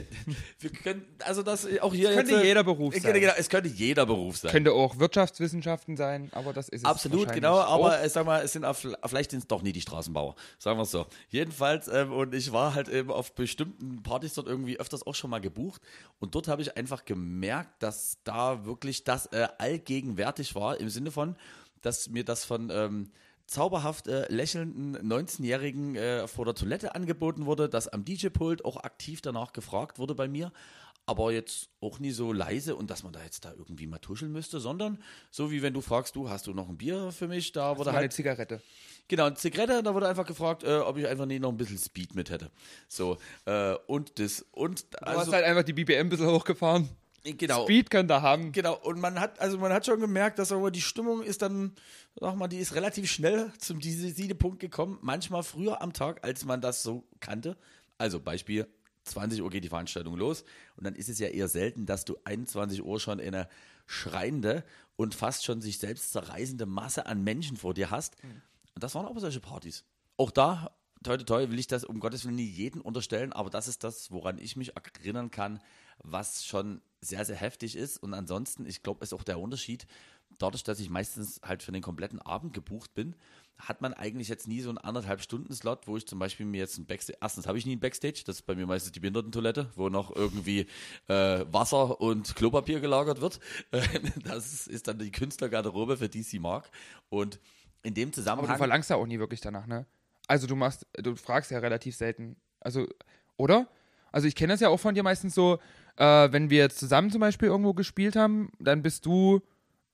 Wir 0.60 0.70
können, 0.70 1.04
also 1.20 1.42
das 1.42 1.66
auch 1.80 1.92
hier 1.92 2.12
Könnte 2.12 2.32
jetzt, 2.32 2.42
äh, 2.42 2.46
jeder 2.46 2.64
Beruf 2.64 2.94
sein. 2.94 3.12
Genau, 3.12 3.32
es 3.36 3.48
könnte 3.48 3.68
jeder 3.68 4.06
Beruf 4.06 4.36
sein. 4.38 4.50
Könnte 4.52 4.72
auch 4.72 4.98
Wirtschaftswissenschaften 4.98 5.96
sein, 5.96 6.28
aber 6.32 6.52
das 6.52 6.68
ist 6.68 6.82
es 6.82 6.84
Absolut, 6.84 7.32
genau, 7.32 7.58
aber 7.58 7.98
auch. 7.98 8.02
äh, 8.04 8.08
sag 8.08 8.26
mal, 8.26 8.42
es 8.42 8.52
sind 8.52 8.64
vielleicht 9.06 9.30
sind 9.32 9.40
es 9.40 9.46
doch 9.48 9.62
nie 9.62 9.72
die 9.72 9.80
Straßenbauer, 9.80 10.34
sagen 10.58 10.78
wir 10.78 10.82
es 10.84 10.90
so. 10.90 11.06
Jedenfalls, 11.30 11.88
ähm, 11.88 12.12
und 12.12 12.34
ich 12.34 12.52
war 12.52 12.74
halt 12.74 12.88
eben 12.88 13.10
auf 13.10 13.34
bestimmten 13.34 14.02
Partys 14.02 14.34
dort 14.34 14.46
irgendwie 14.46 14.78
öfters 14.78 15.06
auch 15.06 15.14
schon 15.14 15.30
mal 15.30 15.40
gebucht 15.40 15.82
und 16.18 16.34
dort 16.34 16.48
habe 16.48 16.62
ich 16.62 16.76
einfach 16.76 17.04
gemerkt, 17.04 17.82
dass 17.82 18.18
da 18.24 18.64
wirklich 18.64 19.04
das 19.04 19.26
äh, 19.26 19.48
allgegenwärtig 19.58 20.54
war, 20.54 20.78
im 20.78 20.88
Sinne 20.88 21.10
von, 21.10 21.36
dass 21.82 22.08
mir 22.08 22.24
das 22.24 22.44
von 22.44 22.70
ähm, 22.70 23.10
zauberhaft 23.50 24.06
äh, 24.06 24.32
lächelnden 24.32 24.96
19-Jährigen 24.96 25.96
äh, 25.96 26.28
vor 26.28 26.44
der 26.44 26.54
Toilette 26.54 26.94
angeboten 26.94 27.46
wurde, 27.46 27.68
dass 27.68 27.88
am 27.88 28.04
DJ-Pult 28.04 28.64
auch 28.64 28.76
aktiv 28.76 29.20
danach 29.20 29.52
gefragt 29.52 29.98
wurde 29.98 30.14
bei 30.14 30.28
mir, 30.28 30.52
aber 31.04 31.32
jetzt 31.32 31.68
auch 31.80 31.98
nie 31.98 32.12
so 32.12 32.32
leise 32.32 32.76
und 32.76 32.90
dass 32.90 33.02
man 33.02 33.12
da 33.12 33.20
jetzt 33.24 33.44
da 33.44 33.52
irgendwie 33.52 33.88
mal 33.88 33.98
tuscheln 33.98 34.30
müsste, 34.30 34.60
sondern 34.60 35.02
so 35.32 35.50
wie 35.50 35.62
wenn 35.62 35.74
du 35.74 35.80
fragst, 35.80 36.14
du 36.14 36.30
hast 36.30 36.46
du 36.46 36.54
noch 36.54 36.68
ein 36.68 36.78
Bier 36.78 37.10
für 37.10 37.26
mich, 37.26 37.50
da 37.50 37.76
wurde 37.76 37.90
Mal 37.90 37.96
eine 37.96 38.02
halt 38.02 38.12
Zigarette. 38.12 38.62
genau 39.08 39.24
eine 39.26 39.34
Zigarette, 39.34 39.82
da 39.82 39.94
wurde 39.94 40.06
einfach 40.08 40.26
gefragt, 40.26 40.62
äh, 40.62 40.78
ob 40.78 40.96
ich 40.96 41.08
einfach 41.08 41.26
nie 41.26 41.40
noch 41.40 41.50
ein 41.50 41.56
bisschen 41.56 41.78
Speed 41.78 42.14
mit 42.14 42.30
hätte. 42.30 42.52
So 42.86 43.18
äh, 43.46 43.74
und 43.88 44.20
das 44.20 44.46
und 44.52 44.92
Du 44.92 44.98
also 45.00 45.20
hast 45.22 45.32
halt 45.32 45.44
einfach 45.44 45.64
die 45.64 45.72
BPM 45.72 45.92
ein 45.94 46.08
bisschen 46.08 46.28
hochgefahren. 46.28 46.88
Genau 47.22 47.64
Speed 47.64 47.92
ihr 47.92 48.22
haben. 48.22 48.52
Genau, 48.52 48.76
und 48.76 49.00
man 49.00 49.20
hat, 49.20 49.40
also 49.40 49.58
man 49.58 49.72
hat 49.72 49.86
schon 49.86 50.00
gemerkt, 50.00 50.38
dass 50.38 50.52
aber 50.52 50.70
die 50.70 50.80
Stimmung 50.80 51.22
ist 51.22 51.42
dann, 51.42 51.74
sag 52.18 52.36
mal, 52.36 52.48
die 52.48 52.58
ist 52.58 52.74
relativ 52.74 53.10
schnell 53.10 53.52
zum 53.58 53.80
Siedepunkt 53.80 54.60
gekommen. 54.60 54.98
Manchmal 55.02 55.42
früher 55.42 55.82
am 55.82 55.92
Tag, 55.92 56.24
als 56.24 56.44
man 56.44 56.60
das 56.60 56.82
so 56.82 57.04
kannte. 57.20 57.56
Also 57.98 58.20
Beispiel, 58.20 58.66
20 59.04 59.42
Uhr 59.42 59.50
geht 59.50 59.64
die 59.64 59.68
Veranstaltung 59.68 60.16
los 60.16 60.44
und 60.76 60.84
dann 60.84 60.94
ist 60.94 61.08
es 61.08 61.18
ja 61.18 61.28
eher 61.28 61.48
selten, 61.48 61.86
dass 61.86 62.04
du 62.04 62.16
21 62.24 62.82
Uhr 62.82 63.00
schon 63.00 63.20
eine 63.20 63.48
schreiende 63.86 64.64
und 64.96 65.14
fast 65.14 65.44
schon 65.44 65.60
sich 65.60 65.78
selbst 65.78 66.12
zerreißende 66.12 66.66
Masse 66.66 67.06
an 67.06 67.24
Menschen 67.24 67.56
vor 67.56 67.74
dir 67.74 67.90
hast. 67.90 68.16
Und 68.74 68.84
das 68.84 68.94
waren 68.94 69.06
aber 69.06 69.20
solche 69.20 69.40
Partys. 69.40 69.84
Auch 70.16 70.30
da, 70.30 70.70
toi, 71.02 71.16
toi, 71.16 71.24
toi, 71.24 71.50
will 71.50 71.58
ich 71.58 71.66
das 71.66 71.84
um 71.84 72.00
Gottes 72.00 72.24
Willen 72.24 72.36
nie 72.36 72.44
jeden 72.44 72.80
unterstellen, 72.80 73.32
aber 73.32 73.50
das 73.50 73.68
ist 73.68 73.84
das, 73.84 74.10
woran 74.10 74.38
ich 74.38 74.56
mich 74.56 74.72
erinnern 74.76 75.30
kann, 75.30 75.60
was 76.02 76.44
schon 76.44 76.80
sehr, 77.00 77.24
sehr 77.24 77.36
heftig 77.36 77.76
ist. 77.76 77.98
Und 77.98 78.14
ansonsten, 78.14 78.66
ich 78.66 78.82
glaube, 78.82 79.02
ist 79.02 79.12
auch 79.12 79.22
der 79.22 79.38
Unterschied, 79.38 79.86
dadurch, 80.38 80.62
dass 80.64 80.80
ich 80.80 80.90
meistens 80.90 81.40
halt 81.42 81.62
für 81.62 81.72
den 81.72 81.82
kompletten 81.82 82.20
Abend 82.20 82.52
gebucht 82.52 82.94
bin, 82.94 83.14
hat 83.58 83.82
man 83.82 83.92
eigentlich 83.92 84.28
jetzt 84.28 84.48
nie 84.48 84.60
so 84.60 84.70
einen 84.70 84.78
anderthalb 84.78 85.20
Stunden 85.20 85.52
Slot, 85.52 85.86
wo 85.86 85.96
ich 85.96 86.06
zum 86.06 86.18
Beispiel 86.18 86.46
mir 86.46 86.58
jetzt 86.58 86.78
ein 86.78 86.86
Backstage, 86.86 87.18
erstens 87.20 87.46
habe 87.46 87.58
ich 87.58 87.66
nie 87.66 87.76
ein 87.76 87.80
Backstage, 87.80 88.22
das 88.24 88.36
ist 88.36 88.46
bei 88.46 88.54
mir 88.54 88.66
meistens 88.66 88.92
die 88.92 89.00
Behindertentoilette, 89.00 89.70
wo 89.76 89.90
noch 89.90 90.14
irgendwie 90.14 90.66
äh, 91.08 91.44
Wasser 91.50 92.00
und 92.00 92.34
Klopapier 92.36 92.80
gelagert 92.80 93.20
wird. 93.20 93.40
Das 94.24 94.66
ist, 94.66 94.88
dann 94.88 94.98
die 94.98 95.10
Künstlergarderobe, 95.10 95.96
für 95.96 96.08
die 96.08 96.22
sie 96.22 96.38
mag. 96.38 96.70
Und 97.08 97.38
in 97.82 97.94
dem 97.94 98.08
Aber 98.08 98.14
Zusammenhang. 98.14 98.52
du 98.52 98.58
verlangst 98.58 98.90
ja 98.90 98.96
auch 98.96 99.06
nie 99.06 99.18
wirklich 99.18 99.40
danach, 99.40 99.66
ne? 99.66 99.86
Also 100.26 100.46
du 100.46 100.54
machst, 100.56 100.86
du 100.94 101.16
fragst 101.16 101.50
ja 101.50 101.58
relativ 101.58 101.96
selten. 101.96 102.36
Also, 102.60 102.86
oder? 103.36 103.68
Also 104.12 104.28
ich 104.28 104.34
kenne 104.36 104.52
das 104.52 104.60
ja 104.60 104.68
auch 104.68 104.78
von 104.78 104.94
dir 104.94 105.02
meistens 105.02 105.34
so, 105.34 105.58
äh, 106.00 106.32
wenn 106.32 106.48
wir 106.48 106.58
jetzt 106.58 106.78
zusammen 106.78 107.10
zum 107.10 107.20
Beispiel 107.20 107.48
irgendwo 107.48 107.74
gespielt 107.74 108.16
haben, 108.16 108.50
dann 108.58 108.82
bist 108.82 109.04
du 109.04 109.42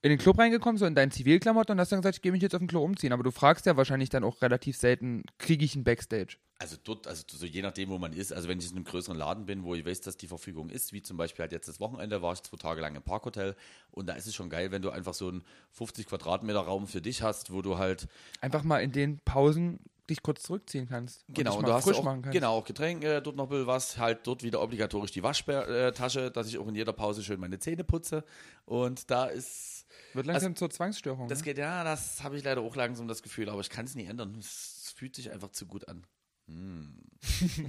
in 0.03 0.11
den 0.11 0.19
Club 0.19 0.39
reingekommen, 0.39 0.79
so 0.79 0.87
in 0.87 0.95
deinen 0.95 1.11
Zivilklamotten 1.11 1.73
und 1.73 1.81
hast 1.81 1.91
dann 1.91 2.01
gesagt, 2.01 2.17
ich 2.17 2.23
gehe 2.23 2.31
mich 2.31 2.43
jetzt 2.43 2.55
auf 2.55 2.61
den 2.61 2.69
Klo 2.69 2.85
umziehen. 2.85 3.13
Aber 3.13 3.25
du 3.25 3.33
fragst 3.33 3.67
ja 3.67 3.77
wahrscheinlich 3.77 4.09
dann 4.09 4.23
auch 4.23 4.41
relativ 4.41 4.77
selten, 4.77 5.25
kriege 5.39 5.65
ich 5.65 5.75
einen 5.75 5.83
Backstage? 5.83 6.37
Also 6.59 6.77
dort, 6.83 7.09
also 7.09 7.25
so 7.27 7.45
je 7.45 7.61
nachdem, 7.61 7.89
wo 7.89 7.99
man 7.99 8.13
ist, 8.13 8.33
also 8.33 8.49
wenn 8.49 8.61
ich 8.61 8.71
in 8.71 8.77
einem 8.77 8.85
größeren 8.85 9.19
Laden 9.19 9.47
bin, 9.47 9.65
wo 9.65 9.75
ich 9.75 9.85
weiß, 9.85 10.01
dass 10.03 10.17
die 10.17 10.29
Verfügung 10.29 10.69
ist, 10.69 10.93
wie 10.93 11.03
zum 11.03 11.17
Beispiel 11.17 11.43
halt 11.43 11.53
jetzt 11.53 11.69
das 11.69 11.81
Wochenende, 11.81 12.23
war 12.23 12.33
ich 12.35 12.43
zwei 12.45 12.57
Tage 12.57 12.81
lang 12.81 12.95
im 12.95 13.03
Parkhotel 13.03 13.57
und 13.91 14.09
da 14.09 14.13
ist 14.13 14.29
es 14.29 14.35
schon 14.35 14.49
geil, 14.49 14.71
wenn 14.71 14.83
du 14.83 14.91
einfach 14.91 15.13
so 15.13 15.29
einen 15.29 15.43
50 15.73 16.07
Quadratmeter 16.07 16.61
Raum 16.61 16.87
für 16.87 17.03
dich 17.03 17.23
hast, 17.23 17.53
wo 17.53 17.61
du 17.61 17.77
halt, 17.77 18.07
Einfach 18.41 18.63
mal 18.63 18.79
in 18.79 18.93
den 18.93 19.19
Pausen 19.19 19.81
dich 20.09 20.23
kurz 20.23 20.43
zurückziehen 20.43 20.89
kannst. 20.89 21.25
genau, 21.29 21.51
dich 21.51 21.59
und 21.59 21.69
du 21.69 21.73
hast 21.73 21.89
auch, 21.89 22.23
genau, 22.31 22.59
auch 22.59 22.65
Getränke, 22.65 23.21
dort 23.23 23.37
noch 23.37 23.45
ein 23.45 23.51
bisschen 23.51 23.67
was, 23.67 23.99
halt 23.99 24.27
dort 24.27 24.43
wieder 24.43 24.63
obligatorisch 24.63 25.11
die 25.13 25.23
Waschtasche, 25.23 26.31
dass 26.31 26.49
ich 26.49 26.59
auch 26.59 26.69
in 26.69 26.75
jeder 26.75 26.93
Pause 26.93 27.23
schön 27.23 27.41
meine 27.41 27.59
Zähne 27.59 27.85
putze 27.85 28.25
und 28.65 29.11
da 29.11 29.27
ist, 29.27 29.87
Wird 30.15 30.27
langsam 30.27 30.57
zur 30.57 30.71
Zwangsstörung. 30.71 31.29
das 31.29 31.41
ne? 31.41 31.45
geht, 31.45 31.59
ja, 31.59 31.85
das 31.85 32.23
habe 32.23 32.37
ich 32.37 32.45
leider 32.45 32.61
auch 32.61 32.77
langsam 32.77 33.09
das 33.09 33.23
Gefühl, 33.23 33.49
aber 33.49 33.61
ich 33.61 33.71
kann 33.71 33.85
es 33.85 33.95
nie 33.95 34.07
ändern, 34.07 34.37
es 34.39 34.95
fühlt 34.97 35.15
sich 35.17 35.31
einfach 35.31 35.51
zu 35.51 35.67
gut 35.67 35.89
an. 35.89 36.07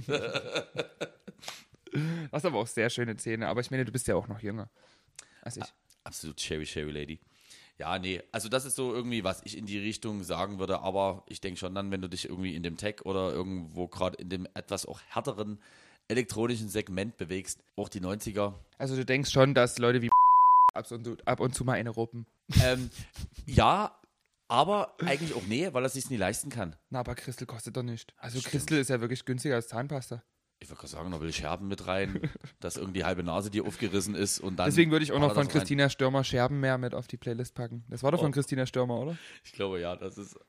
Du 1.92 2.32
hast 2.32 2.44
aber 2.44 2.58
auch 2.58 2.66
sehr 2.66 2.90
schöne 2.90 3.16
Zähne. 3.16 3.48
Aber 3.48 3.60
ich 3.60 3.70
meine, 3.70 3.84
du 3.84 3.92
bist 3.92 4.06
ja 4.06 4.14
auch 4.14 4.28
noch 4.28 4.40
jünger 4.40 4.70
als 5.42 5.56
ich. 5.56 5.64
Absolut 6.04 6.36
Cherry 6.36 6.64
Cherry 6.64 6.90
Lady. 6.90 7.20
Ja, 7.78 7.98
nee, 7.98 8.20
also 8.32 8.48
das 8.48 8.64
ist 8.64 8.74
so 8.74 8.92
irgendwie, 8.92 9.22
was 9.22 9.40
ich 9.44 9.56
in 9.56 9.64
die 9.64 9.78
Richtung 9.78 10.24
sagen 10.24 10.58
würde, 10.58 10.80
aber 10.80 11.22
ich 11.26 11.40
denke 11.40 11.60
schon 11.60 11.74
dann, 11.76 11.92
wenn 11.92 12.02
du 12.02 12.08
dich 12.08 12.28
irgendwie 12.28 12.56
in 12.56 12.64
dem 12.64 12.76
Tech 12.76 13.04
oder 13.04 13.32
irgendwo 13.32 13.86
gerade 13.86 14.16
in 14.16 14.28
dem 14.28 14.48
etwas 14.54 14.84
auch 14.84 15.00
härteren 15.08 15.60
elektronischen 16.08 16.68
Segment 16.68 17.16
bewegst, 17.18 17.62
auch 17.76 17.88
die 17.88 18.00
90er. 18.00 18.54
Also 18.78 18.96
du 18.96 19.04
denkst 19.04 19.30
schon, 19.30 19.54
dass 19.54 19.78
Leute 19.78 20.02
wie 20.02 20.10
ab 20.74 20.90
und 20.90 21.04
zu, 21.04 21.16
ab 21.24 21.38
und 21.38 21.54
zu 21.54 21.64
mal 21.64 21.74
eine 21.74 21.90
ruppen. 21.90 22.26
Ähm, 22.62 22.90
ja, 23.46 23.96
aber 24.48 24.94
eigentlich 25.04 25.34
auch 25.34 25.46
nee, 25.46 25.72
weil 25.72 25.84
er 25.84 25.90
sich 25.90 26.10
nie 26.10 26.16
leisten 26.16 26.50
kann. 26.50 26.74
Na, 26.90 27.00
aber 27.00 27.14
Christel 27.14 27.46
kostet 27.46 27.76
doch 27.76 27.82
nicht. 27.82 28.14
Also. 28.16 28.40
Christel 28.40 28.78
ist 28.78 28.88
ja 28.88 29.00
wirklich 29.00 29.24
günstiger 29.24 29.54
als 29.54 29.68
Zahnpasta. 29.68 30.24
Ich 30.60 30.68
würde 30.68 30.78
gerade 30.80 30.90
sagen, 30.90 31.10
da 31.12 31.20
will 31.20 31.32
Scherben 31.32 31.68
mit 31.68 31.86
rein, 31.86 32.20
dass 32.60 32.76
irgendwie 32.76 33.00
die 33.00 33.04
halbe 33.04 33.22
Nase 33.22 33.50
dir 33.50 33.64
aufgerissen 33.64 34.14
ist 34.14 34.40
und 34.40 34.56
dann. 34.56 34.66
Deswegen 34.66 34.90
würde 34.90 35.04
ich 35.04 35.12
auch 35.12 35.20
noch 35.20 35.34
von 35.34 35.44
das 35.46 35.54
rein. 35.54 35.60
Christina 35.60 35.88
Stürmer 35.88 36.24
Scherben 36.24 36.58
mehr 36.60 36.78
mit 36.78 36.94
auf 36.94 37.06
die 37.06 37.16
Playlist 37.16 37.54
packen. 37.54 37.84
Das 37.88 38.02
war 38.02 38.10
doch 38.10 38.18
von 38.20 38.30
Oh. 38.30 38.32
Christina 38.32 38.66
Stürmer, 38.66 38.98
oder? 38.98 39.16
Ich 39.44 39.52
glaube 39.52 39.80
ja, 39.80 39.96
das 39.96 40.18
ist. 40.18 40.36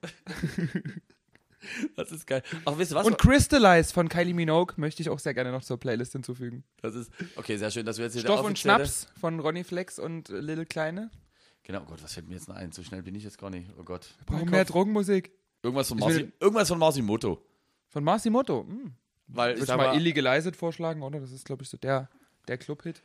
Das 1.97 2.09
ist 2.13 2.25
geil. 2.25 2.41
Ach, 2.63 2.77
wisst 2.77 2.93
ihr 2.93 2.95
was? 2.95 3.05
Und 3.05 3.17
Crystallize 3.17 3.93
von 3.93 4.07
Kylie 4.07 4.33
Minogue 4.33 4.75
möchte 4.77 5.01
ich 5.01 5.09
auch 5.09 5.19
sehr 5.19 5.33
gerne 5.33 5.51
noch 5.51 5.61
zur 5.61 5.77
Playlist 5.77 6.13
hinzufügen. 6.13 6.63
das 6.81 6.95
ist, 6.95 7.11
okay, 7.35 7.57
sehr 7.57 7.69
schön, 7.69 7.85
dass 7.85 7.97
wir 7.97 8.05
jetzt 8.05 8.13
hier 8.13 8.21
Stoff 8.21 8.45
und 8.45 8.57
Schnaps 8.57 9.09
von 9.19 9.41
Ronny 9.41 9.65
Flex 9.65 9.99
und 9.99 10.29
Little 10.29 10.65
Kleine. 10.65 11.11
Genau, 11.63 11.81
oh 11.81 11.85
Gott, 11.85 12.01
was 12.01 12.13
fällt 12.13 12.29
mir 12.29 12.35
jetzt 12.35 12.47
noch 12.47 12.55
ein? 12.55 12.71
So 12.71 12.81
schnell 12.81 13.03
bin 13.03 13.13
ich 13.13 13.25
jetzt 13.25 13.37
gar 13.37 13.49
nicht. 13.49 13.69
Oh 13.77 13.83
Gott. 13.83 14.07
Brauchen 14.25 14.49
mehr. 14.49 14.63
Drogenmusik. 14.63 15.33
Irgendwas 15.61 15.89
von 15.89 15.99
Marci, 15.99 16.31
irgendwas 16.39 16.69
von 16.69 16.79
Marcimoto. 16.79 17.45
Von 17.89 18.03
Masimoto. 18.05 18.65
Hm. 18.65 18.93
Weil 19.31 19.57
Würde 19.59 19.71
ich 19.71 19.77
mal 19.77 19.95
Illegalized 19.95 20.55
vorschlagen, 20.55 21.01
oder? 21.03 21.19
Das 21.19 21.31
ist, 21.31 21.45
glaube 21.45 21.63
ich, 21.63 21.69
so 21.69 21.77
der, 21.77 22.09
der 22.47 22.57
Club-Hit. 22.57 23.03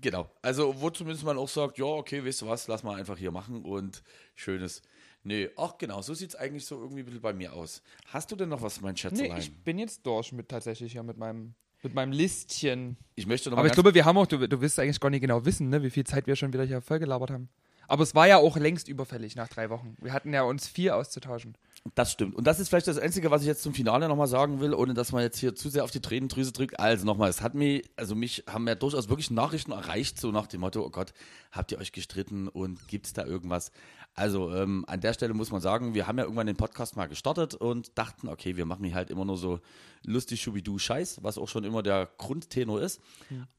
genau. 0.00 0.30
Also, 0.42 0.80
wo 0.80 0.90
zumindest 0.90 1.24
man 1.24 1.36
auch 1.38 1.48
sagt, 1.48 1.78
ja, 1.78 1.84
okay, 1.84 2.24
weißt 2.24 2.42
du 2.42 2.46
was, 2.46 2.68
lass 2.68 2.82
mal 2.82 2.96
einfach 2.98 3.18
hier 3.18 3.30
machen 3.32 3.64
und 3.64 4.02
schönes. 4.34 4.82
Nee, 5.24 5.50
ach 5.56 5.76
genau, 5.78 6.00
so 6.00 6.14
sieht 6.14 6.30
es 6.30 6.36
eigentlich 6.36 6.64
so 6.64 6.80
irgendwie 6.80 7.00
ein 7.00 7.06
bisschen 7.06 7.20
bei 7.20 7.32
mir 7.32 7.52
aus. 7.52 7.82
Hast 8.06 8.30
du 8.30 8.36
denn 8.36 8.48
noch 8.48 8.62
was, 8.62 8.80
mein 8.80 8.94
Nee, 8.94 8.98
Schätzelein? 9.00 9.38
ich 9.38 9.64
bin 9.64 9.78
jetzt 9.78 10.06
durch 10.06 10.32
mit 10.32 10.48
tatsächlich 10.48 10.94
ja 10.94 11.02
mit 11.02 11.16
meinem, 11.18 11.54
mit 11.82 11.92
meinem 11.92 12.12
Listchen. 12.12 12.96
ich 13.16 13.26
möchte 13.26 13.50
noch 13.50 13.58
Aber 13.58 13.66
ich 13.66 13.72
glaube, 13.74 13.94
wir 13.94 14.04
haben 14.04 14.16
auch, 14.16 14.26
du, 14.26 14.46
du 14.48 14.60
wirst 14.60 14.78
eigentlich 14.78 15.00
gar 15.00 15.10
nicht 15.10 15.20
genau 15.22 15.44
wissen, 15.44 15.68
ne, 15.70 15.82
wie 15.82 15.90
viel 15.90 16.04
Zeit 16.04 16.26
wir 16.28 16.36
schon 16.36 16.52
wieder 16.52 16.64
hier 16.64 16.80
vollgelabert 16.80 17.30
haben. 17.30 17.48
Aber 17.88 18.02
es 18.04 18.14
war 18.14 18.28
ja 18.28 18.36
auch 18.36 18.56
längst 18.56 18.86
überfällig 18.88 19.34
nach 19.34 19.48
drei 19.48 19.70
Wochen. 19.70 19.96
Wir 20.00 20.12
hatten 20.12 20.32
ja 20.32 20.42
uns 20.42 20.68
vier 20.68 20.94
auszutauschen. 20.96 21.56
Das 21.94 22.12
stimmt. 22.12 22.34
Und 22.34 22.46
das 22.46 22.60
ist 22.60 22.68
vielleicht 22.68 22.88
das 22.88 22.98
Einzige, 22.98 23.30
was 23.30 23.42
ich 23.42 23.46
jetzt 23.48 23.62
zum 23.62 23.72
Finale 23.72 24.08
nochmal 24.08 24.26
sagen 24.26 24.60
will, 24.60 24.74
ohne 24.74 24.94
dass 24.94 25.12
man 25.12 25.22
jetzt 25.22 25.38
hier 25.38 25.54
zu 25.54 25.70
sehr 25.70 25.84
auf 25.84 25.90
die 25.90 26.00
Tränendrüse 26.00 26.52
drückt. 26.52 26.78
Also 26.78 27.06
nochmal, 27.06 27.30
es 27.30 27.40
hat 27.40 27.54
mich, 27.54 27.88
also 27.96 28.14
mich 28.14 28.44
haben 28.48 28.66
ja 28.66 28.74
durchaus 28.74 29.08
wirklich 29.08 29.30
Nachrichten 29.30 29.72
erreicht, 29.72 30.20
so 30.20 30.30
nach 30.30 30.46
dem 30.46 30.60
Motto, 30.60 30.84
oh 30.84 30.90
Gott, 30.90 31.12
habt 31.52 31.72
ihr 31.72 31.78
euch 31.78 31.92
gestritten 31.92 32.48
und 32.48 32.88
gibt's 32.88 33.12
da 33.12 33.24
irgendwas? 33.24 33.70
Also 34.14 34.52
ähm, 34.52 34.84
an 34.88 35.00
der 35.00 35.12
Stelle 35.12 35.32
muss 35.34 35.52
man 35.52 35.60
sagen, 35.60 35.94
wir 35.94 36.06
haben 36.06 36.18
ja 36.18 36.24
irgendwann 36.24 36.48
den 36.48 36.56
Podcast 36.56 36.96
mal 36.96 37.06
gestartet 37.06 37.54
und 37.54 37.96
dachten, 37.96 38.28
okay, 38.28 38.56
wir 38.56 38.66
machen 38.66 38.84
hier 38.84 38.94
halt 38.94 39.10
immer 39.10 39.24
nur 39.24 39.36
so 39.36 39.60
lustig 40.04 40.42
schubidu 40.42 40.78
Scheiß, 40.78 41.22
was 41.22 41.38
auch 41.38 41.48
schon 41.48 41.64
immer 41.64 41.82
der 41.82 42.08
Grundtenor 42.18 42.82
ist. 42.82 43.00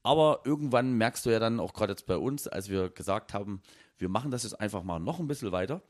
Aber 0.02 0.40
irgendwann 0.44 0.92
merkst 0.92 1.24
du 1.24 1.30
ja 1.30 1.38
dann 1.38 1.60
auch 1.60 1.72
gerade 1.72 1.92
jetzt 1.92 2.06
bei 2.06 2.16
uns, 2.16 2.46
als 2.46 2.68
wir 2.68 2.90
gesagt 2.90 3.32
haben, 3.32 3.62
wir 4.00 4.08
machen 4.08 4.30
das 4.30 4.44
jetzt 4.44 4.58
einfach 4.58 4.82
mal 4.82 4.98
noch 4.98 5.20
ein 5.20 5.26
bisschen 5.26 5.52
weiter, 5.52 5.82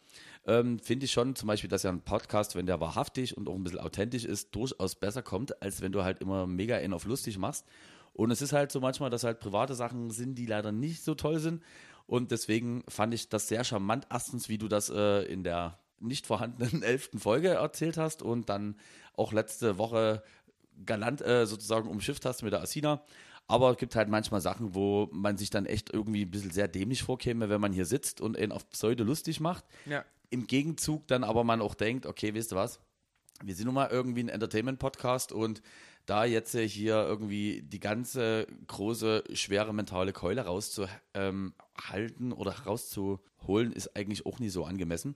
ähm, 0.47 0.79
finde 0.79 1.05
ich 1.05 1.13
schon 1.13 1.37
zum 1.37 1.47
Beispiel, 1.47 1.71
dass 1.71 1.83
ja 1.83 1.91
ein 1.91 2.03
Podcast, 2.03 2.57
wenn 2.57 2.67
der 2.67 2.81
wahrhaftig 2.81 3.37
und 3.37 3.49
auch 3.49 3.55
ein 3.55 3.63
bisschen 3.63 3.81
authentisch 3.81 4.25
ist, 4.25 4.55
durchaus 4.55 4.95
besser 4.95 5.23
kommt, 5.23 5.63
als 5.63 5.81
wenn 5.81 5.93
du 5.93 6.03
halt 6.03 6.21
immer 6.21 6.47
mega 6.47 6.79
in 6.79 6.93
auf 6.93 7.05
lustig 7.05 7.39
machst. 7.39 7.67
Und 8.13 8.31
es 8.31 8.43
ist 8.43 8.53
halt 8.53 8.73
so 8.73 8.81
manchmal, 8.81 9.11
dass 9.11 9.25
halt 9.25 9.41
private 9.41 9.75
Sachen 9.75 10.11
sind, 10.11 10.35
die 10.37 10.47
leider 10.47 10.73
nicht 10.73 11.03
so 11.03 11.15
toll 11.15 11.39
sind. 11.39 11.63
Und 12.07 12.33
deswegen 12.33 12.83
fand 12.89 13.15
ich 13.15 13.29
das 13.29 13.49
sehr 13.49 13.65
charmant. 13.65 14.07
Erstens, 14.11 14.49
wie 14.49 14.59
du 14.59 14.67
das 14.67 14.91
äh, 14.91 15.23
in 15.23 15.45
der 15.45 15.79
nicht 16.01 16.27
vorhandenen 16.27 16.83
elften 16.83 17.19
Folge 17.19 17.51
erzählt 17.51 17.99
hast 17.99 18.23
und 18.23 18.49
dann 18.49 18.77
auch 19.15 19.33
letzte 19.33 19.79
Woche 19.79 20.23
galant 20.87 21.21
äh, 21.21 21.47
sozusagen 21.47 21.89
umschifft 21.89 22.25
hast 22.25 22.43
mit 22.43 22.53
der 22.53 22.63
Asina. 22.63 23.03
Aber 23.47 23.73
es 23.73 23.77
gibt 23.77 23.97
halt 23.97 24.09
manchmal 24.09 24.41
Sachen, 24.41 24.75
wo 24.75 25.09
man 25.13 25.37
sich 25.37 25.51
dann 25.51 25.67
echt 25.67 25.93
irgendwie 25.93 26.25
ein 26.25 26.31
bisschen 26.31 26.53
sehr 26.53 26.69
dämlich 26.69 27.03
vorkäme, 27.03 27.49
wenn 27.49 27.61
man 27.61 27.73
hier 27.73 27.85
sitzt 27.85 28.21
und 28.21 28.39
ihn 28.39 28.53
auf 28.53 28.69
Pseudo 28.71 29.05
lustig 29.05 29.41
macht. 29.41 29.65
Ja. 29.87 30.05
Im 30.31 30.47
Gegenzug 30.47 31.07
dann 31.09 31.25
aber 31.25 31.45
man 31.45 31.61
auch 31.61 31.75
denkt, 31.75 32.07
okay, 32.07 32.35
weißt 32.35 32.53
du 32.53 32.57
was? 32.57 32.81
Wir 33.43 33.55
sind 33.55 33.67
nun 33.67 33.75
mal 33.75 33.91
irgendwie 33.91 34.23
ein 34.23 34.29
Entertainment-Podcast 34.29 35.33
und 35.33 35.63
da 36.07 36.25
jetzt 36.25 36.57
hier 36.57 36.95
irgendwie 36.95 37.63
die 37.63 37.81
ganze 37.81 38.47
große, 38.67 39.25
schwere 39.33 39.73
mentale 39.73 40.13
Keule 40.13 40.43
rauszuhalten 40.43 42.33
oder 42.35 42.53
rauszuholen, 42.53 43.73
ist 43.73 43.97
eigentlich 43.97 44.27
auch 44.27 44.39
nie 44.39 44.49
so 44.49 44.65
angemessen. 44.65 45.15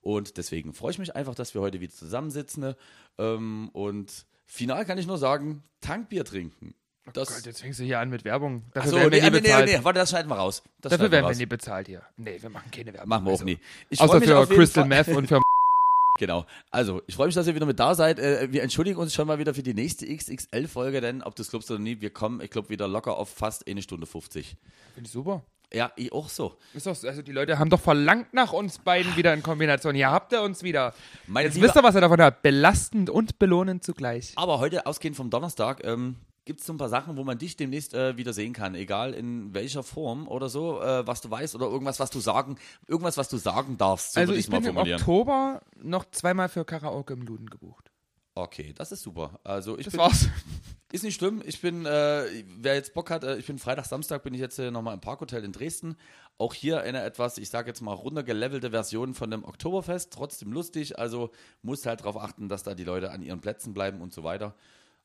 Und 0.00 0.36
deswegen 0.36 0.74
freue 0.74 0.90
ich 0.90 0.98
mich 0.98 1.14
einfach, 1.14 1.34
dass 1.34 1.54
wir 1.54 1.60
heute 1.60 1.80
wieder 1.80 1.92
zusammensitzen. 1.92 2.74
Ähm, 3.18 3.70
und 3.72 4.26
final 4.46 4.84
kann 4.84 4.98
ich 4.98 5.06
nur 5.06 5.18
sagen, 5.18 5.62
Tankbier 5.80 6.24
trinken. 6.24 6.74
Das, 7.12 7.28
Gott, 7.34 7.46
jetzt 7.46 7.60
fängst 7.60 7.80
du 7.80 7.84
hier 7.84 7.98
an 7.98 8.10
mit 8.10 8.24
Werbung. 8.24 8.62
Dafür 8.74 8.82
Achso, 8.82 8.96
werden 8.96 9.12
wir 9.12 9.18
nee, 9.22 9.24
nie 9.26 9.30
nee, 9.30 9.36
nee, 9.36 9.40
bezahlt. 9.42 9.68
nee, 9.68 9.78
warte, 9.82 9.98
das 10.00 10.10
schneiden 10.10 10.28
wir 10.30 10.36
raus. 10.36 10.62
Das 10.80 10.90
Dafür 10.90 11.10
werden 11.10 11.24
wir 11.24 11.28
raus. 11.30 11.38
nie 11.38 11.46
bezahlt 11.46 11.86
hier. 11.88 12.02
Nee, 12.16 12.38
wir 12.40 12.50
machen 12.50 12.70
keine 12.70 12.92
Werbung. 12.92 13.08
Machen 13.08 13.24
wir 13.24 13.30
auch 13.30 13.34
Also, 13.34 13.44
nie. 13.44 13.58
Ich 13.90 14.00
Außer 14.00 14.20
für 14.22 14.46
Crystal 14.46 14.84
Meth 14.86 15.08
und 15.08 15.26
für 15.26 15.40
Genau. 16.18 16.44
Also, 16.70 17.02
ich 17.06 17.16
freue 17.16 17.26
mich, 17.26 17.34
dass 17.34 17.46
ihr 17.46 17.54
wieder 17.54 17.66
mit 17.66 17.80
da 17.80 17.94
seid. 17.94 18.18
Äh, 18.20 18.52
Wir 18.52 18.62
entschuldigen 18.62 18.98
uns 18.98 19.14
schon 19.14 19.26
mal 19.26 19.38
wieder 19.38 19.54
für 19.54 19.62
die 19.62 19.74
nächste 19.74 20.06
XXL-Folge, 20.06 21.00
denn 21.00 21.22
ob 21.22 21.34
du 21.34 21.42
es 21.42 21.50
glaubst 21.50 21.70
oder 21.70 21.80
nie, 21.80 22.00
wir 22.00 22.10
kommen, 22.10 22.40
ich 22.42 22.50
glaube, 22.50 22.68
wieder 22.68 22.86
locker 22.86 23.16
auf 23.16 23.30
fast 23.30 23.66
eine 23.66 23.82
Stunde 23.82 24.06
50. 24.06 24.54
Finde 24.94 25.06
ich 25.06 25.12
super. 25.12 25.42
Ja, 25.72 25.90
ich 25.96 26.12
auch 26.12 26.28
so. 26.28 26.54
Ist 26.74 26.86
doch, 26.86 27.02
also 27.02 27.22
die 27.22 27.32
Leute 27.32 27.58
haben 27.58 27.70
doch 27.70 27.80
verlangt 27.80 28.34
nach 28.34 28.52
uns 28.52 28.78
beiden 28.78 29.16
wieder 29.16 29.32
in 29.32 29.42
Kombination. 29.42 29.94
Hier 29.94 30.10
habt 30.10 30.32
ihr 30.32 30.42
uns 30.42 30.62
wieder. 30.62 30.92
Meine 31.26 31.46
Jetzt 31.46 31.54
Liebe, 31.54 31.66
wisst 31.66 31.76
ihr, 31.76 31.82
was 31.82 31.94
ihr 31.94 32.02
davon 32.02 32.20
habt. 32.20 32.42
Belastend 32.42 33.08
und 33.08 33.38
belohnend 33.38 33.82
zugleich. 33.82 34.32
aber 34.36 34.58
heute, 34.60 34.84
ausgehend 34.84 35.16
vom 35.16 35.30
Donnerstag, 35.30 35.82
ähm, 35.82 36.16
gibt 36.44 36.60
es 36.60 36.66
so 36.66 36.72
ein 36.72 36.78
paar 36.78 36.88
Sachen, 36.88 37.16
wo 37.16 37.24
man 37.24 37.38
dich 37.38 37.56
demnächst 37.56 37.94
äh, 37.94 38.16
wieder 38.16 38.32
sehen 38.32 38.52
kann. 38.52 38.74
Egal 38.74 39.14
in 39.14 39.54
welcher 39.54 39.82
Form 39.82 40.26
oder 40.28 40.48
so, 40.48 40.80
äh, 40.80 41.06
was 41.06 41.20
du 41.20 41.30
weißt 41.30 41.54
oder 41.54 41.66
irgendwas, 41.66 42.00
was 42.00 42.10
du 42.10 42.20
sagen, 42.20 42.56
irgendwas, 42.86 43.16
was 43.16 43.28
du 43.28 43.36
sagen 43.36 43.78
darfst. 43.78 44.14
So 44.14 44.20
also 44.20 44.32
ich 44.32 44.48
bin 44.48 44.64
im. 44.64 44.76
Oktober 44.76 45.62
noch 45.80 46.04
zweimal 46.10 46.48
für 46.48 46.64
Karaoke 46.64 47.12
im 47.14 47.22
Luden 47.22 47.48
gebucht. 47.48 47.90
Okay, 48.34 48.72
das 48.76 48.92
ist 48.92 49.02
super. 49.02 49.38
Also 49.44 49.76
ich 49.78 49.84
Das 49.84 49.92
bin, 49.92 50.00
war's. 50.00 50.28
Ist 50.92 51.04
nicht 51.04 51.16
schlimm. 51.16 51.42
Ich 51.46 51.62
bin, 51.62 51.86
äh, 51.86 52.44
wer 52.58 52.74
jetzt 52.74 52.92
Bock 52.92 53.08
hat, 53.08 53.24
äh, 53.24 53.38
ich 53.38 53.46
bin 53.46 53.58
Freitag, 53.58 53.86
Samstag 53.86 54.22
bin 54.24 54.34
ich 54.34 54.40
jetzt 54.40 54.58
äh, 54.58 54.70
nochmal 54.70 54.92
im 54.92 55.00
Parkhotel 55.00 55.42
in 55.42 55.50
Dresden. 55.52 55.96
Auch 56.36 56.52
hier 56.52 56.82
eine 56.82 57.02
etwas, 57.02 57.38
ich 57.38 57.48
sage 57.48 57.68
jetzt 57.68 57.80
mal, 57.80 57.94
runtergelevelte 57.94 58.72
Version 58.72 59.14
von 59.14 59.30
dem 59.30 59.42
Oktoberfest. 59.42 60.12
Trotzdem 60.12 60.52
lustig. 60.52 60.98
Also 60.98 61.30
musst 61.62 61.86
halt 61.86 62.00
darauf 62.00 62.18
achten, 62.18 62.50
dass 62.50 62.62
da 62.62 62.74
die 62.74 62.84
Leute 62.84 63.10
an 63.10 63.22
ihren 63.22 63.40
Plätzen 63.40 63.72
bleiben 63.72 64.02
und 64.02 64.12
so 64.12 64.22
weiter. 64.22 64.54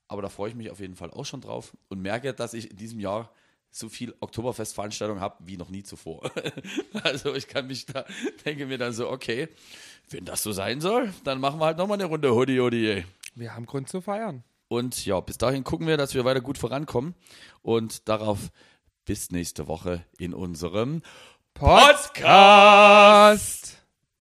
Aber 0.07 0.21
da 0.21 0.29
freue 0.29 0.49
ich 0.49 0.55
mich 0.55 0.69
auf 0.71 0.79
jeden 0.79 0.95
Fall 0.95 1.11
auch 1.11 1.25
schon 1.25 1.41
drauf 1.41 1.75
und 1.89 2.01
merke, 2.01 2.33
dass 2.33 2.53
ich 2.53 2.71
in 2.71 2.77
diesem 2.77 2.99
Jahr 2.99 3.31
so 3.69 3.89
viel 3.89 4.15
Oktoberfestveranstaltungen 4.19 5.21
habe 5.21 5.35
wie 5.45 5.57
noch 5.57 5.69
nie 5.69 5.83
zuvor. 5.83 6.31
also 7.03 7.35
ich 7.35 7.47
kann 7.47 7.67
mich 7.67 7.85
da, 7.85 8.05
denke 8.45 8.65
mir 8.65 8.77
dann 8.77 8.93
so, 8.93 9.09
okay, 9.09 9.49
wenn 10.09 10.25
das 10.25 10.41
so 10.41 10.51
sein 10.51 10.81
soll, 10.81 11.13
dann 11.23 11.39
machen 11.39 11.59
wir 11.59 11.65
halt 11.65 11.77
nochmal 11.77 11.97
eine 11.97 12.05
Runde 12.05 12.33
Hoodie 12.33 12.59
Hoodie. 12.59 13.03
Wir 13.35 13.53
haben 13.53 13.65
Grund 13.65 13.89
zu 13.89 14.01
feiern. 14.01 14.43
Und 14.69 15.05
ja, 15.05 15.19
bis 15.19 15.37
dahin 15.37 15.63
gucken 15.63 15.87
wir, 15.87 15.97
dass 15.97 16.13
wir 16.13 16.25
weiter 16.25 16.41
gut 16.41 16.57
vorankommen. 16.57 17.15
Und 17.61 18.09
darauf 18.09 18.51
bis 19.05 19.31
nächste 19.31 19.67
Woche 19.67 20.03
in 20.17 20.33
unserem 20.33 21.01
Podcast. 21.53 22.47